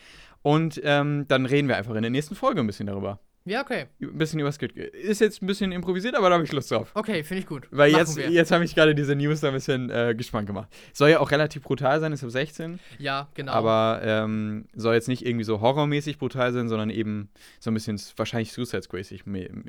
Und 0.42 0.80
ähm, 0.84 1.26
dann 1.28 1.44
reden 1.44 1.68
wir 1.68 1.76
einfach 1.76 1.96
in 1.96 2.02
der 2.02 2.10
nächsten 2.10 2.36
Folge 2.36 2.60
ein 2.60 2.66
bisschen 2.66 2.86
darüber. 2.86 3.20
Ja, 3.46 3.62
okay. 3.62 3.86
Ein 4.02 4.18
bisschen 4.18 4.40
über 4.40 4.50
Squid 4.50 4.72
Ist 4.76 5.20
jetzt 5.20 5.40
ein 5.40 5.46
bisschen 5.46 5.70
improvisiert, 5.70 6.16
aber 6.16 6.28
da 6.28 6.34
habe 6.34 6.44
ich 6.44 6.52
Lust 6.52 6.70
drauf. 6.72 6.90
Okay, 6.94 7.22
finde 7.22 7.42
ich 7.42 7.46
gut. 7.46 7.68
Weil 7.70 7.92
Machen 7.92 8.16
jetzt, 8.18 8.30
jetzt 8.30 8.50
habe 8.50 8.64
ich 8.64 8.74
gerade 8.74 8.94
diese 8.94 9.14
News 9.14 9.40
da 9.40 9.48
ein 9.48 9.54
bisschen 9.54 9.88
äh, 9.88 10.14
gespannt 10.16 10.48
gemacht. 10.48 10.68
Soll 10.92 11.10
ja 11.10 11.20
auch 11.20 11.30
relativ 11.30 11.62
brutal 11.62 12.00
sein, 12.00 12.12
ist 12.12 12.24
ab 12.24 12.30
16. 12.30 12.80
Ja, 12.98 13.28
genau. 13.34 13.52
Aber 13.52 14.00
ähm, 14.02 14.66
soll 14.74 14.94
jetzt 14.94 15.06
nicht 15.06 15.24
irgendwie 15.24 15.44
so 15.44 15.60
horrormäßig 15.60 16.18
brutal 16.18 16.52
sein, 16.52 16.68
sondern 16.68 16.90
eben 16.90 17.30
so 17.60 17.70
ein 17.70 17.74
bisschen 17.74 18.00
wahrscheinlich 18.16 18.52
Suicide 18.52 18.82
Squad-mäßig 18.82 19.22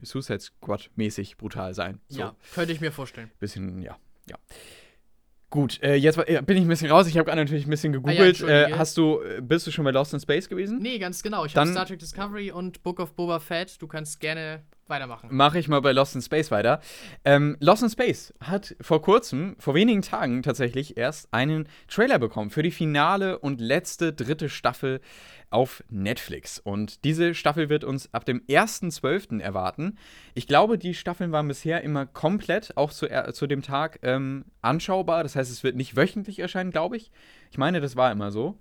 Suicide 0.04 0.40
Squad 0.40 0.90
brutal 1.38 1.76
sein. 1.76 2.00
So. 2.10 2.20
Ja, 2.20 2.36
könnte 2.56 2.74
ich 2.74 2.82
mir 2.82 2.92
vorstellen. 2.92 3.30
Bisschen, 3.40 3.84
ja. 3.84 3.96
Ja. 4.28 4.38
Gut, 5.50 5.82
äh, 5.82 5.96
jetzt 5.96 6.18
äh, 6.18 6.42
bin 6.46 6.58
ich 6.58 6.64
ein 6.64 6.68
bisschen 6.68 6.92
raus. 6.92 7.08
Ich 7.08 7.18
habe 7.18 7.26
gerade 7.26 7.42
natürlich 7.42 7.66
ein 7.66 7.70
bisschen 7.70 7.94
gegoogelt. 7.94 8.44
Ah, 8.44 8.50
ja, 8.50 8.68
äh, 8.68 8.74
hast 8.74 8.98
du, 8.98 9.22
äh, 9.22 9.42
bist 9.42 9.66
du 9.66 9.72
schon 9.72 9.86
bei 9.86 9.92
Lost 9.92 10.14
in 10.14 10.20
Space 10.20 10.50
gewesen? 10.50 10.80
Nee, 10.80 11.00
ganz 11.00 11.24
genau. 11.24 11.46
Ich 11.46 11.56
habe 11.56 11.70
Star 11.72 11.86
Trek 11.86 12.00
Discovery 12.00 12.52
und 12.52 12.84
Book 12.84 13.00
of 13.00 13.14
Boba 13.14 13.40
Fett. 13.40 13.82
Du 13.82 13.88
kannst 13.88 14.20
gerne 14.20 14.64
weitermachen. 14.90 15.30
Mache 15.32 15.60
ich 15.60 15.68
mal 15.68 15.82
bei 15.82 15.92
Lost 15.92 16.16
in 16.16 16.22
Space 16.22 16.52
weiter. 16.52 16.82
Ähm, 17.26 17.58
Lost 17.60 17.84
in 17.84 17.90
Space 17.90 18.34
hat 18.42 18.76
vor 18.82 19.02
kurzem, 19.02 19.56
vor 19.60 19.74
wenigen 19.76 20.02
Tagen 20.02 20.44
tatsächlich 20.44 20.98
erst 20.98 21.34
einen 21.34 21.68
Trailer 21.88 22.20
bekommen 22.20 22.50
für 22.50 22.64
die 22.64 22.72
finale 22.72 23.40
und 23.40 23.62
letzte 23.62 24.14
dritte 24.14 24.50
Staffel 24.50 25.02
auf 25.50 25.84
Netflix. 25.90 26.60
Und 26.60 27.04
diese 27.04 27.34
Staffel 27.34 27.70
wird 27.70 27.84
uns 27.84 28.14
ab 28.14 28.26
dem 28.26 28.42
1.12. 28.48 29.40
erwarten. 29.40 29.98
Ich 30.34 30.48
glaube, 30.48 30.78
die 30.78 30.94
Staffeln 30.94 31.32
waren 31.32 31.48
bisher 31.48 31.82
immer 31.84 32.06
komplett, 32.06 32.76
auch 32.76 32.92
zu, 32.92 33.10
äh, 33.10 33.32
zu 33.34 33.48
dem 33.48 33.62
Tag, 33.62 34.00
ähm, 34.04 34.46
anschaubar. 34.62 35.24
Das 35.24 35.36
heißt, 35.36 35.52
es 35.52 35.64
wird 35.64 35.76
nicht 35.76 35.96
wöchentlich 35.96 36.40
erscheinen, 36.40 36.72
glaube 36.72 36.98
ich. 36.98 37.12
Ich 37.52 37.58
meine, 37.58 37.80
das 37.80 37.96
war 37.96 38.12
immer 38.12 38.32
so. 38.32 38.60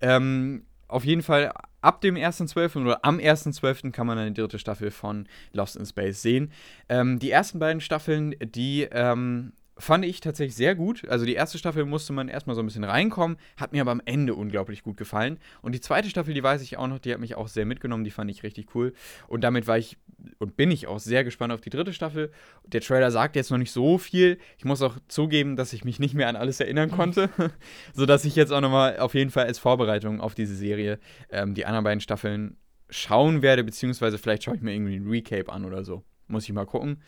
Ähm, 0.00 0.64
auf 0.88 1.04
jeden 1.04 1.22
Fall 1.22 1.52
ab 1.80 2.00
dem 2.00 2.16
1.12. 2.16 2.82
oder 2.82 3.04
am 3.04 3.18
1.12. 3.18 3.92
kann 3.92 4.06
man 4.06 4.16
dann 4.16 4.34
die 4.34 4.40
dritte 4.40 4.58
Staffel 4.58 4.90
von 4.90 5.28
Lost 5.52 5.76
in 5.76 5.86
Space 5.86 6.22
sehen. 6.22 6.50
Ähm, 6.88 7.18
die 7.18 7.30
ersten 7.30 7.58
beiden 7.58 7.80
Staffeln, 7.80 8.34
die 8.40 8.88
ähm, 8.90 9.52
fand 9.78 10.04
ich 10.04 10.20
tatsächlich 10.20 10.56
sehr 10.56 10.74
gut. 10.74 11.08
Also 11.08 11.24
die 11.24 11.34
erste 11.34 11.58
Staffel 11.58 11.84
musste 11.84 12.12
man 12.12 12.28
erstmal 12.28 12.56
so 12.56 12.62
ein 12.62 12.66
bisschen 12.66 12.84
reinkommen, 12.84 13.36
hat 13.56 13.72
mir 13.72 13.80
aber 13.80 13.92
am 13.92 14.02
Ende 14.04 14.34
unglaublich 14.34 14.82
gut 14.82 14.96
gefallen. 14.96 15.38
Und 15.62 15.74
die 15.74 15.80
zweite 15.80 16.10
Staffel, 16.10 16.34
die 16.34 16.42
weiß 16.42 16.62
ich 16.62 16.76
auch 16.76 16.88
noch, 16.88 16.98
die 16.98 17.12
hat 17.12 17.20
mich 17.20 17.36
auch 17.36 17.48
sehr 17.48 17.64
mitgenommen, 17.64 18.04
die 18.04 18.10
fand 18.10 18.30
ich 18.30 18.42
richtig 18.42 18.74
cool. 18.74 18.92
Und 19.28 19.42
damit 19.42 19.66
war 19.66 19.78
ich 19.78 19.96
und 20.38 20.56
bin 20.56 20.70
ich 20.70 20.88
auch 20.88 20.98
sehr 20.98 21.22
gespannt 21.22 21.52
auf 21.52 21.60
die 21.60 21.70
dritte 21.70 21.92
Staffel. 21.92 22.32
Der 22.66 22.80
Trailer 22.80 23.10
sagt 23.10 23.36
jetzt 23.36 23.50
noch 23.50 23.58
nicht 23.58 23.70
so 23.70 23.98
viel. 23.98 24.38
Ich 24.58 24.64
muss 24.64 24.82
auch 24.82 24.96
zugeben, 25.06 25.56
dass 25.56 25.72
ich 25.72 25.84
mich 25.84 26.00
nicht 26.00 26.14
mehr 26.14 26.28
an 26.28 26.36
alles 26.36 26.58
erinnern 26.58 26.90
konnte, 26.90 27.30
sodass 27.94 28.24
ich 28.24 28.34
jetzt 28.34 28.52
auch 28.52 28.60
nochmal 28.60 28.98
auf 28.98 29.14
jeden 29.14 29.30
Fall 29.30 29.46
als 29.46 29.58
Vorbereitung 29.58 30.20
auf 30.20 30.34
diese 30.34 30.56
Serie 30.56 30.98
ähm, 31.30 31.54
die 31.54 31.66
anderen 31.66 31.84
beiden 31.84 32.00
Staffeln 32.00 32.56
schauen 32.90 33.42
werde, 33.42 33.64
beziehungsweise 33.64 34.18
vielleicht 34.18 34.44
schaue 34.44 34.56
ich 34.56 34.62
mir 34.62 34.72
irgendwie 34.72 34.96
ein 34.96 35.08
Recap 35.08 35.52
an 35.52 35.64
oder 35.64 35.84
so. 35.84 36.02
Muss 36.26 36.44
ich 36.44 36.52
mal 36.52 36.66
gucken. 36.66 37.00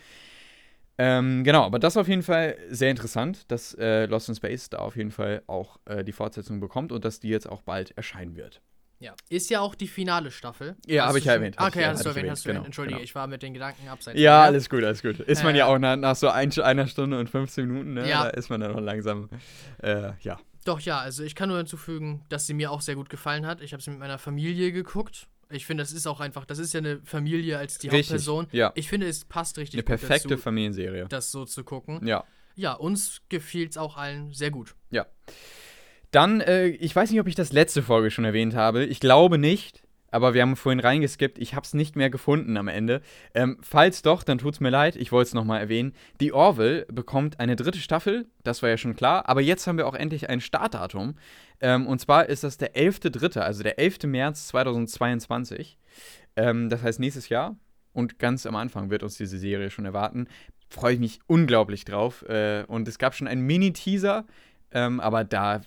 Ähm, 1.02 1.44
genau, 1.44 1.64
aber 1.64 1.78
das 1.78 1.94
ist 1.94 1.97
auf 1.97 2.09
jeden 2.09 2.22
Fall 2.22 2.59
sehr 2.68 2.90
interessant, 2.90 3.51
dass 3.51 3.72
äh, 3.72 4.05
Lost 4.05 4.28
in 4.28 4.35
Space 4.35 4.68
da 4.68 4.81
auf 4.81 4.97
jeden 4.97 5.10
Fall 5.10 5.43
auch 5.47 5.78
äh, 5.86 6.05
die 6.05 6.12
Fortsetzung 6.12 6.60
bekommt 6.60 6.93
und 6.93 7.06
dass 7.06 7.20
die 7.20 7.31
jetzt 7.31 7.48
auch 7.48 7.62
bald 7.62 7.97
erscheinen 7.97 8.36
wird. 8.36 8.60
Ja. 8.98 9.14
Ist 9.31 9.48
ja 9.48 9.60
auch 9.60 9.74
die 9.74 9.89
finale 9.89 10.31
Staffel. 10.31 10.77
Ja, 10.86 11.06
habe 11.06 11.18
ich 11.18 11.24
ja 11.24 11.32
erwähnt. 11.32 11.55
Ah, 11.59 11.68
okay, 11.68 11.86
hast 11.86 12.05
du 12.05 12.10
erwähnt, 12.10 12.31
hast 12.31 12.44
du 12.44 12.51
erwähnt. 12.51 12.59
Genau, 12.59 12.66
Entschuldige, 12.66 12.97
genau. 12.97 13.05
ich 13.05 13.14
war 13.14 13.27
mit 13.28 13.43
den 13.43 13.55
Gedanken 13.55 13.89
abseits. 13.89 14.20
Ja, 14.20 14.43
alles 14.43 14.68
gut, 14.68 14.85
alles 14.85 15.01
gut. 15.01 15.20
Ist 15.20 15.43
man 15.43 15.55
Äh, 15.55 15.59
ja 15.60 15.66
auch 15.68 15.78
nach, 15.78 15.97
nach 15.97 16.16
so 16.16 16.28
ein, 16.28 16.52
einer 16.60 16.86
Stunde 16.86 17.18
und 17.18 17.31
15 17.31 17.66
Minuten, 17.66 17.94
ne? 17.94 18.06
Ja. 18.06 18.24
Da 18.24 18.28
ist 18.31 18.51
man 18.51 18.60
dann 18.60 18.72
noch 18.72 18.81
langsam, 18.81 19.31
äh, 19.82 20.12
ja. 20.20 20.39
Doch, 20.66 20.81
ja, 20.81 20.98
also 20.98 21.22
ich 21.22 21.35
kann 21.35 21.48
nur 21.48 21.56
hinzufügen, 21.56 22.27
dass 22.28 22.47
sie 22.47 22.52
mir 22.52 22.70
auch 22.70 22.82
sehr 22.82 22.94
gut 22.94 23.09
gefallen 23.09 23.47
hat. 23.47 23.62
Ich 23.62 23.72
habe 23.72 23.82
sie 23.82 23.89
mit 23.89 24.01
meiner 24.01 24.18
Familie 24.18 24.70
geguckt. 24.70 25.28
Ich 25.51 25.66
finde, 25.66 25.82
das 25.82 25.93
ist 25.93 26.06
auch 26.06 26.20
einfach, 26.20 26.44
das 26.44 26.59
ist 26.59 26.72
ja 26.74 26.78
eine 26.78 27.01
Familie 27.05 27.59
als 27.59 27.78
die 27.78 27.89
Richtig, 27.89 28.09
Hauptperson. 28.09 28.47
ja. 28.52 28.72
Ich 28.74 28.89
finde, 28.89 29.06
es 29.06 29.24
passt 29.24 29.59
richtig 29.59 29.78
Eine 29.78 29.85
perfekte 29.85 30.28
dazu, 30.28 30.43
Familienserie. 30.43 31.06
das 31.09 31.31
so 31.31 31.44
zu 31.44 31.64
gucken. 31.64 32.06
Ja. 32.06 32.24
Ja, 32.56 32.72
uns 32.74 33.22
gefiel 33.28 33.68
es 33.68 33.77
auch 33.77 33.97
allen 33.97 34.32
sehr 34.32 34.51
gut. 34.51 34.74
Ja. 34.90 35.06
Dann, 36.10 36.40
äh, 36.40 36.66
ich 36.68 36.94
weiß 36.94 37.10
nicht, 37.10 37.20
ob 37.20 37.28
ich 37.28 37.35
das 37.36 37.52
letzte 37.52 37.82
Folge 37.82 38.10
schon 38.10 38.24
erwähnt 38.24 38.55
habe. 38.55 38.85
Ich 38.85 38.98
glaube 39.01 39.39
nicht, 39.39 39.82
aber 40.10 40.35
wir 40.35 40.43
haben 40.43 40.56
vorhin 40.56 40.81
reingeskippt. 40.81 41.39
Ich 41.39 41.55
habe 41.55 41.64
es 41.64 41.72
nicht 41.72 41.94
mehr 41.94 42.10
gefunden 42.10 42.56
am 42.56 42.66
Ende. 42.66 43.01
Ähm, 43.32 43.59
falls 43.62 44.02
doch, 44.02 44.24
dann 44.24 44.39
tut's 44.39 44.59
mir 44.59 44.70
leid. 44.70 44.97
Ich 44.97 45.12
wollte 45.12 45.28
es 45.28 45.35
nochmal 45.35 45.60
erwähnen. 45.60 45.94
Die 46.20 46.32
Orville 46.32 46.85
bekommt 46.90 47.39
eine 47.39 47.55
dritte 47.55 47.78
Staffel. 47.78 48.27
Das 48.43 48.60
war 48.62 48.68
ja 48.68 48.77
schon 48.77 48.97
klar. 48.97 49.28
Aber 49.28 49.40
jetzt 49.40 49.68
haben 49.68 49.78
wir 49.78 49.86
auch 49.86 49.94
endlich 49.94 50.28
ein 50.28 50.40
Startdatum. 50.40 51.14
Ähm, 51.61 51.87
und 51.87 52.01
zwar 52.01 52.28
ist 52.28 52.45
das 52.45 52.57
der 52.57 52.74
11.3., 52.74 53.41
also 53.41 53.62
der 53.62 53.78
11. 53.78 54.05
März 54.05 54.49
2022. 54.49 55.78
Ähm, 56.37 56.69
das 56.69 56.82
heißt 56.82 57.01
nächstes 57.01 57.28
Jahr. 57.28 57.57
Und 57.93 58.19
ganz 58.19 58.47
am 58.47 58.57
Anfang 58.57 58.91
wird 58.91 59.03
uns 59.03 59.16
diese 59.16 59.39
Serie 59.39 59.70
schon 59.70 59.85
erwarten. 59.85 60.28
Freue 60.69 60.95
ich 60.95 61.01
mich 61.01 61.20
unglaublich 61.27 61.85
drauf. 61.85 62.23
Äh, 62.28 62.65
und 62.66 62.87
es 62.89 62.99
gab 62.99 63.15
schon 63.15 63.27
einen 63.27 63.43
Mini-Teaser, 63.43 64.24
ähm, 64.70 65.01
aber 65.01 65.24
da 65.24 65.61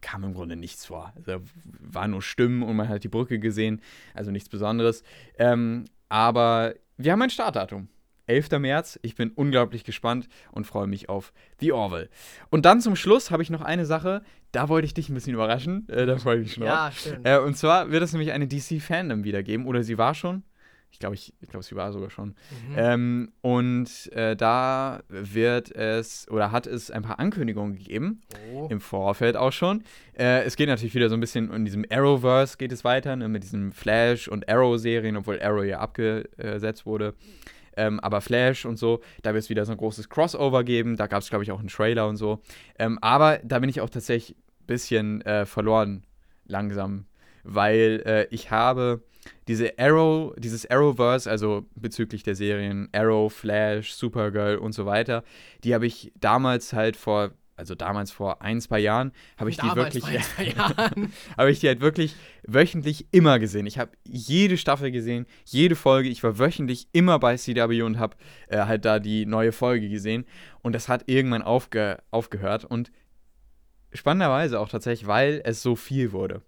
kam 0.00 0.24
im 0.24 0.34
Grunde 0.34 0.56
nichts 0.56 0.86
vor. 0.86 1.12
Also 1.14 1.40
war 1.80 2.08
nur 2.08 2.22
Stimmen 2.22 2.62
und 2.62 2.74
man 2.76 2.88
hat 2.88 3.04
die 3.04 3.08
Brücke 3.08 3.38
gesehen, 3.38 3.80
also 4.14 4.30
nichts 4.30 4.48
Besonderes. 4.48 5.02
Ähm, 5.38 5.84
aber 6.08 6.74
wir 6.96 7.12
haben 7.12 7.22
ein 7.22 7.30
Startdatum. 7.30 7.88
11. 8.28 8.50
März. 8.58 8.98
Ich 9.02 9.14
bin 9.14 9.30
unglaublich 9.30 9.84
gespannt 9.84 10.28
und 10.52 10.66
freue 10.66 10.86
mich 10.86 11.08
auf 11.08 11.32
The 11.60 11.72
Orville. 11.72 12.08
Und 12.50 12.64
dann 12.64 12.80
zum 12.80 12.96
Schluss 12.96 13.30
habe 13.30 13.42
ich 13.42 13.50
noch 13.50 13.62
eine 13.62 13.86
Sache, 13.86 14.22
da 14.52 14.68
wollte 14.68 14.86
ich 14.86 14.94
dich 14.94 15.08
ein 15.08 15.14
bisschen 15.14 15.34
überraschen. 15.34 15.88
Äh, 15.88 16.06
da 16.06 16.16
freue 16.18 16.36
ich 16.36 16.42
mich 16.42 16.54
schon. 16.54 16.64
Ja, 16.64 16.90
schön. 16.92 17.24
Äh, 17.24 17.38
und 17.38 17.56
zwar 17.56 17.90
wird 17.90 18.02
es 18.02 18.12
nämlich 18.12 18.32
eine 18.32 18.46
DC-Fandom 18.46 19.24
wieder 19.24 19.42
geben, 19.42 19.66
oder 19.66 19.82
sie 19.82 19.98
war 19.98 20.14
schon. 20.14 20.42
Ich 20.90 20.98
glaube, 20.98 21.14
ich, 21.14 21.34
ich 21.40 21.48
glaub, 21.48 21.62
sie 21.62 21.76
war 21.76 21.92
sogar 21.92 22.10
schon. 22.10 22.28
Mhm. 22.28 22.74
Ähm, 22.76 23.32
und 23.42 24.12
äh, 24.12 24.34
da 24.34 25.00
wird 25.08 25.70
es, 25.74 26.26
oder 26.30 26.50
hat 26.50 26.66
es 26.66 26.90
ein 26.90 27.02
paar 27.02 27.18
Ankündigungen 27.18 27.76
gegeben, 27.76 28.22
oh. 28.52 28.68
im 28.70 28.80
Vorfeld 28.80 29.36
auch 29.36 29.52
schon. 29.52 29.84
Äh, 30.18 30.44
es 30.44 30.56
geht 30.56 30.68
natürlich 30.68 30.94
wieder 30.94 31.08
so 31.08 31.14
ein 31.14 31.20
bisschen 31.20 31.52
in 31.52 31.64
diesem 31.64 31.84
Arrowverse 31.90 32.56
geht 32.56 32.72
es 32.72 32.84
weiter, 32.84 33.16
ne, 33.16 33.28
mit 33.28 33.42
diesen 33.42 33.72
Flash- 33.72 34.28
und 34.28 34.48
Arrow-Serien, 34.48 35.16
obwohl 35.16 35.40
Arrow 35.40 35.64
ja 35.64 35.78
abgesetzt 35.78 36.86
wurde. 36.86 37.14
Ähm, 37.78 38.00
aber 38.00 38.20
Flash 38.20 38.66
und 38.66 38.76
so, 38.76 39.00
da 39.22 39.32
wird 39.32 39.44
es 39.44 39.50
wieder 39.50 39.64
so 39.64 39.72
ein 39.72 39.78
großes 39.78 40.08
Crossover 40.10 40.64
geben. 40.64 40.96
Da 40.96 41.06
gab 41.06 41.22
es, 41.22 41.30
glaube 41.30 41.44
ich, 41.44 41.52
auch 41.52 41.60
einen 41.60 41.68
Trailer 41.68 42.08
und 42.08 42.16
so. 42.16 42.40
Ähm, 42.78 42.98
aber 43.00 43.38
da 43.44 43.60
bin 43.60 43.70
ich 43.70 43.80
auch 43.80 43.88
tatsächlich 43.88 44.36
ein 44.36 44.66
bisschen 44.66 45.22
äh, 45.22 45.46
verloren 45.46 46.04
langsam, 46.46 47.06
weil 47.44 48.02
äh, 48.04 48.26
ich 48.30 48.50
habe 48.50 49.02
diese 49.46 49.78
Arrow, 49.78 50.34
dieses 50.36 50.70
Arrowverse, 50.70 51.30
also 51.30 51.66
bezüglich 51.74 52.22
der 52.22 52.34
Serien 52.34 52.88
Arrow, 52.92 53.32
Flash, 53.32 53.92
Supergirl 53.92 54.56
und 54.56 54.72
so 54.72 54.86
weiter, 54.86 55.22
die 55.64 55.74
habe 55.74 55.86
ich 55.86 56.12
damals 56.18 56.72
halt 56.72 56.96
vor, 56.96 57.30
also 57.58 57.74
damals 57.74 58.12
vor 58.12 58.40
ein, 58.40 58.60
zwei 58.60 58.78
Jahren, 58.78 59.12
habe 59.36 59.50
ich 59.50 59.56
Damals 59.56 59.92
die 59.92 60.02
wirklich, 60.02 60.24
habe 61.36 61.50
ich 61.50 61.58
die 61.58 61.66
halt 61.66 61.80
wirklich 61.80 62.14
wöchentlich 62.46 63.08
immer 63.10 63.40
gesehen. 63.40 63.66
Ich 63.66 63.80
habe 63.80 63.90
jede 64.04 64.56
Staffel 64.56 64.92
gesehen, 64.92 65.26
jede 65.44 65.74
Folge. 65.74 66.08
Ich 66.08 66.22
war 66.22 66.38
wöchentlich 66.38 66.86
immer 66.92 67.18
bei 67.18 67.36
CW 67.36 67.82
und 67.82 67.98
habe 67.98 68.16
äh, 68.46 68.58
halt 68.58 68.84
da 68.84 69.00
die 69.00 69.26
neue 69.26 69.50
Folge 69.50 69.88
gesehen. 69.88 70.24
Und 70.62 70.72
das 70.72 70.88
hat 70.88 71.04
irgendwann 71.06 71.42
aufge 71.42 71.98
aufgehört. 72.12 72.64
Und 72.64 72.92
spannenderweise 73.92 74.60
auch 74.60 74.68
tatsächlich, 74.68 75.08
weil 75.08 75.42
es 75.44 75.60
so 75.60 75.74
viel 75.74 76.12
wurde. 76.12 76.42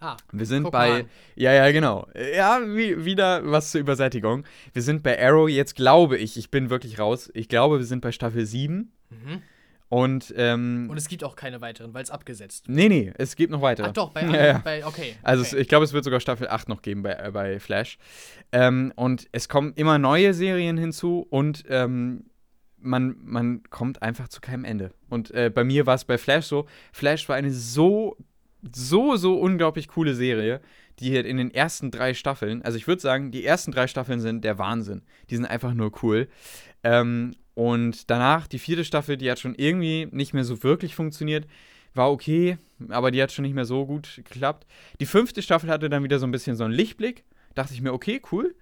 Ah, 0.00 0.16
Wir 0.32 0.46
sind 0.46 0.68
bei. 0.72 1.06
Ja, 1.36 1.52
ja, 1.52 1.70
genau. 1.70 2.08
Ja, 2.34 2.60
wie, 2.64 3.04
wieder 3.04 3.48
was 3.48 3.70
zur 3.70 3.80
Übersättigung. 3.82 4.44
Wir 4.72 4.82
sind 4.82 5.04
bei 5.04 5.22
Arrow, 5.22 5.48
jetzt 5.48 5.76
glaube 5.76 6.16
ich, 6.16 6.36
ich 6.36 6.50
bin 6.50 6.70
wirklich 6.70 6.98
raus. 6.98 7.30
Ich 7.34 7.48
glaube, 7.48 7.78
wir 7.78 7.86
sind 7.86 8.00
bei 8.00 8.10
Staffel 8.10 8.46
7. 8.46 8.90
mhm. 9.10 9.42
Und, 9.90 10.32
ähm. 10.36 10.86
Und 10.88 10.96
es 10.96 11.08
gibt 11.08 11.24
auch 11.24 11.34
keine 11.34 11.60
weiteren, 11.60 11.92
weil 11.92 12.04
es 12.04 12.10
abgesetzt 12.10 12.66
nee, 12.68 12.88
nee, 12.88 13.12
es 13.18 13.34
gibt 13.34 13.50
noch 13.50 13.60
weitere. 13.60 13.88
Ach 13.88 13.92
doch, 13.92 14.10
bei, 14.12 14.22
Ja, 14.22 14.46
ja. 14.46 14.58
bei 14.58 14.86
okay. 14.86 15.16
Also 15.24 15.42
okay. 15.42 15.56
es, 15.56 15.60
ich 15.62 15.68
glaube, 15.68 15.84
es 15.84 15.92
wird 15.92 16.04
sogar 16.04 16.20
Staffel 16.20 16.48
8 16.48 16.68
noch 16.68 16.80
geben 16.80 17.02
bei, 17.02 17.14
äh, 17.14 17.30
bei 17.32 17.58
Flash. 17.58 17.98
Ähm, 18.52 18.92
und 18.94 19.26
es 19.32 19.48
kommen 19.48 19.72
immer 19.74 19.98
neue 19.98 20.32
Serien 20.32 20.78
hinzu 20.78 21.26
und 21.28 21.64
ähm, 21.68 22.26
man, 22.78 23.16
man 23.20 23.64
kommt 23.68 24.00
einfach 24.00 24.28
zu 24.28 24.40
keinem 24.40 24.64
Ende. 24.64 24.92
Und 25.08 25.32
äh, 25.32 25.50
bei 25.52 25.64
mir 25.64 25.86
war 25.86 25.96
es 25.96 26.04
bei 26.04 26.18
Flash 26.18 26.46
so. 26.46 26.66
Flash 26.92 27.28
war 27.28 27.34
eine 27.34 27.50
so, 27.50 28.16
so, 28.72 29.16
so 29.16 29.40
unglaublich 29.40 29.88
coole 29.88 30.14
Serie, 30.14 30.60
die 31.00 31.16
halt 31.16 31.26
in 31.26 31.36
den 31.36 31.52
ersten 31.52 31.90
drei 31.90 32.14
Staffeln, 32.14 32.62
also 32.62 32.78
ich 32.78 32.86
würde 32.86 33.02
sagen, 33.02 33.32
die 33.32 33.44
ersten 33.44 33.72
drei 33.72 33.88
Staffeln 33.88 34.20
sind 34.20 34.44
der 34.44 34.56
Wahnsinn. 34.58 35.02
Die 35.30 35.36
sind 35.36 35.46
einfach 35.46 35.74
nur 35.74 35.90
cool. 36.04 36.28
Ähm, 36.84 37.32
und 37.60 38.08
danach, 38.08 38.46
die 38.46 38.58
vierte 38.58 38.86
Staffel, 38.86 39.18
die 39.18 39.30
hat 39.30 39.38
schon 39.38 39.54
irgendwie 39.54 40.08
nicht 40.12 40.32
mehr 40.32 40.44
so 40.44 40.62
wirklich 40.62 40.94
funktioniert. 40.94 41.46
War 41.92 42.10
okay, 42.10 42.56
aber 42.88 43.10
die 43.10 43.22
hat 43.22 43.32
schon 43.32 43.42
nicht 43.42 43.52
mehr 43.52 43.66
so 43.66 43.84
gut 43.84 44.22
geklappt. 44.24 44.66
Die 44.98 45.04
fünfte 45.04 45.42
Staffel 45.42 45.68
hatte 45.68 45.90
dann 45.90 46.02
wieder 46.02 46.18
so 46.18 46.26
ein 46.26 46.30
bisschen 46.30 46.56
so 46.56 46.64
einen 46.64 46.72
Lichtblick. 46.72 47.22
Dachte 47.54 47.74
ich 47.74 47.82
mir, 47.82 47.92
okay, 47.92 48.22
cool. 48.32 48.54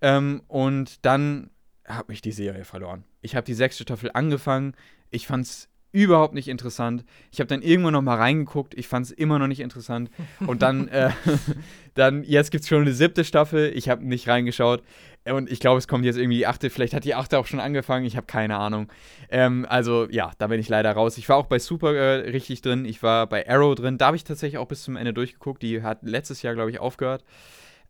Ähm, 0.00 0.40
und 0.48 1.04
dann 1.04 1.50
hat 1.84 2.08
mich 2.08 2.22
die 2.22 2.32
Serie 2.32 2.64
verloren. 2.64 3.04
Ich 3.20 3.36
habe 3.36 3.44
die 3.44 3.52
sechste 3.52 3.82
Staffel 3.82 4.12
angefangen. 4.14 4.72
Ich 5.10 5.26
fand 5.26 5.44
es 5.44 5.68
überhaupt 5.92 6.32
nicht 6.32 6.48
interessant. 6.48 7.04
Ich 7.30 7.40
habe 7.40 7.48
dann 7.48 7.60
irgendwann 7.60 7.92
noch 7.92 8.00
mal 8.00 8.16
reingeguckt. 8.16 8.72
Ich 8.78 8.88
fand 8.88 9.04
es 9.04 9.12
immer 9.12 9.38
noch 9.38 9.46
nicht 9.46 9.60
interessant. 9.60 10.10
Und 10.46 10.62
dann, 10.62 10.88
äh, 10.88 11.10
dann 11.94 12.24
jetzt 12.24 12.50
gibt 12.50 12.62
es 12.62 12.68
schon 12.68 12.80
eine 12.80 12.94
siebte 12.94 13.24
Staffel. 13.24 13.72
Ich 13.74 13.90
habe 13.90 14.06
nicht 14.06 14.26
reingeschaut. 14.26 14.82
Und 15.24 15.50
ich 15.50 15.60
glaube, 15.60 15.78
es 15.78 15.88
kommt 15.88 16.04
jetzt 16.04 16.16
irgendwie 16.16 16.38
die 16.38 16.46
achte. 16.46 16.70
Vielleicht 16.70 16.94
hat 16.94 17.04
die 17.04 17.14
achte 17.14 17.38
auch 17.38 17.46
schon 17.46 17.60
angefangen. 17.60 18.06
Ich 18.06 18.16
habe 18.16 18.26
keine 18.26 18.56
Ahnung. 18.56 18.90
Ähm, 19.30 19.66
also 19.68 20.08
ja, 20.10 20.30
da 20.38 20.46
bin 20.46 20.58
ich 20.60 20.68
leider 20.68 20.92
raus. 20.92 21.18
Ich 21.18 21.28
war 21.28 21.36
auch 21.36 21.46
bei 21.46 21.58
Super 21.58 21.94
äh, 21.94 22.30
richtig 22.30 22.62
drin. 22.62 22.84
Ich 22.84 23.02
war 23.02 23.26
bei 23.26 23.48
Arrow 23.48 23.74
drin. 23.74 23.98
Da 23.98 24.06
habe 24.06 24.16
ich 24.16 24.24
tatsächlich 24.24 24.58
auch 24.58 24.68
bis 24.68 24.82
zum 24.82 24.96
Ende 24.96 25.12
durchgeguckt. 25.12 25.62
Die 25.62 25.82
hat 25.82 25.98
letztes 26.02 26.42
Jahr, 26.42 26.54
glaube 26.54 26.70
ich, 26.70 26.80
aufgehört. 26.80 27.24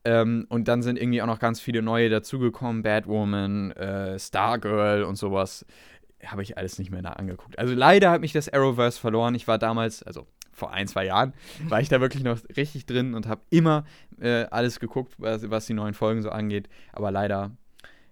Ähm, 0.04 0.46
und 0.48 0.68
dann 0.68 0.82
sind 0.82 0.98
irgendwie 0.98 1.22
auch 1.22 1.26
noch 1.26 1.38
ganz 1.38 1.60
viele 1.60 1.82
neue 1.82 2.08
dazugekommen. 2.08 2.82
Batwoman, 2.82 3.72
äh, 3.72 4.18
Stargirl 4.18 5.04
und 5.04 5.16
sowas. 5.16 5.64
Habe 6.24 6.42
ich 6.42 6.58
alles 6.58 6.78
nicht 6.78 6.90
mehr 6.90 7.18
angeguckt. 7.18 7.58
Also 7.58 7.74
leider 7.74 8.10
hat 8.10 8.20
mich 8.20 8.32
das 8.32 8.48
Arrowverse 8.52 8.98
verloren. 8.98 9.36
Ich 9.36 9.46
war 9.46 9.58
damals, 9.58 10.02
also 10.02 10.26
vor 10.58 10.72
ein, 10.72 10.88
zwei 10.88 11.06
Jahren, 11.06 11.32
war 11.68 11.80
ich 11.80 11.88
da 11.88 12.00
wirklich 12.00 12.24
noch 12.24 12.38
richtig 12.56 12.86
drin 12.86 13.14
und 13.14 13.26
habe 13.26 13.40
immer 13.50 13.84
äh, 14.20 14.44
alles 14.50 14.80
geguckt, 14.80 15.14
was, 15.18 15.48
was 15.50 15.66
die 15.66 15.74
neuen 15.74 15.94
Folgen 15.94 16.22
so 16.22 16.30
angeht. 16.30 16.68
Aber 16.92 17.10
leider, 17.10 17.52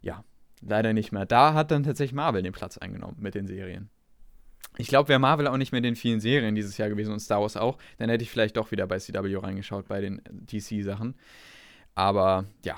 ja, 0.00 0.24
leider 0.62 0.92
nicht 0.92 1.12
mehr. 1.12 1.26
Da 1.26 1.54
hat 1.54 1.70
dann 1.70 1.82
tatsächlich 1.82 2.14
Marvel 2.14 2.42
den 2.42 2.52
Platz 2.52 2.78
eingenommen 2.78 3.16
mit 3.20 3.34
den 3.34 3.46
Serien. 3.46 3.90
Ich 4.78 4.88
glaube, 4.88 5.08
wäre 5.08 5.18
Marvel 5.18 5.46
auch 5.46 5.56
nicht 5.56 5.72
mehr 5.72 5.78
in 5.78 5.84
den 5.84 5.96
vielen 5.96 6.20
Serien 6.20 6.54
dieses 6.54 6.76
Jahr 6.76 6.88
gewesen 6.88 7.12
und 7.12 7.20
Star 7.20 7.40
Wars 7.40 7.56
auch, 7.56 7.78
dann 7.98 8.10
hätte 8.10 8.22
ich 8.22 8.30
vielleicht 8.30 8.56
doch 8.56 8.70
wieder 8.70 8.86
bei 8.86 8.98
CW 8.98 9.36
reingeschaut, 9.36 9.88
bei 9.88 10.00
den 10.00 10.20
DC-Sachen. 10.30 11.14
Aber 11.94 12.44
ja. 12.64 12.76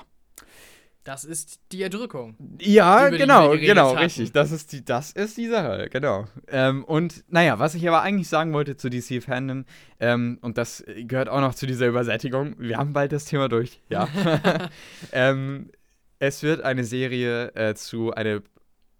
Das 1.09 1.25
ist 1.25 1.59
die 1.71 1.81
Erdrückung. 1.81 2.35
Ja, 2.59 3.09
genau, 3.09 3.57
genau, 3.57 3.89
hatten. 3.89 3.97
richtig. 3.97 4.31
Das 4.31 4.51
ist 4.51 4.71
die, 4.73 4.85
das 4.85 5.11
ist 5.11 5.37
die 5.37 5.47
Sache, 5.47 5.89
genau. 5.89 6.27
Ähm, 6.47 6.83
und 6.83 7.23
naja, 7.27 7.57
was 7.57 7.73
ich 7.73 7.87
aber 7.87 8.03
eigentlich 8.03 8.27
sagen 8.27 8.53
wollte 8.53 8.77
zu 8.77 8.91
DC 8.91 9.23
Fandom, 9.23 9.65
ähm, 9.99 10.37
und 10.41 10.59
das 10.59 10.83
gehört 10.85 11.27
auch 11.27 11.41
noch 11.41 11.55
zu 11.55 11.65
dieser 11.65 11.87
Übersättigung, 11.87 12.53
wir 12.59 12.77
haben 12.77 12.93
bald 12.93 13.11
das 13.11 13.25
Thema 13.25 13.49
durch, 13.49 13.81
ja. 13.89 14.07
ähm, 15.11 15.71
es 16.19 16.43
wird 16.43 16.61
eine 16.61 16.83
Serie 16.83 17.55
äh, 17.55 17.73
zu, 17.73 18.13
eine 18.13 18.43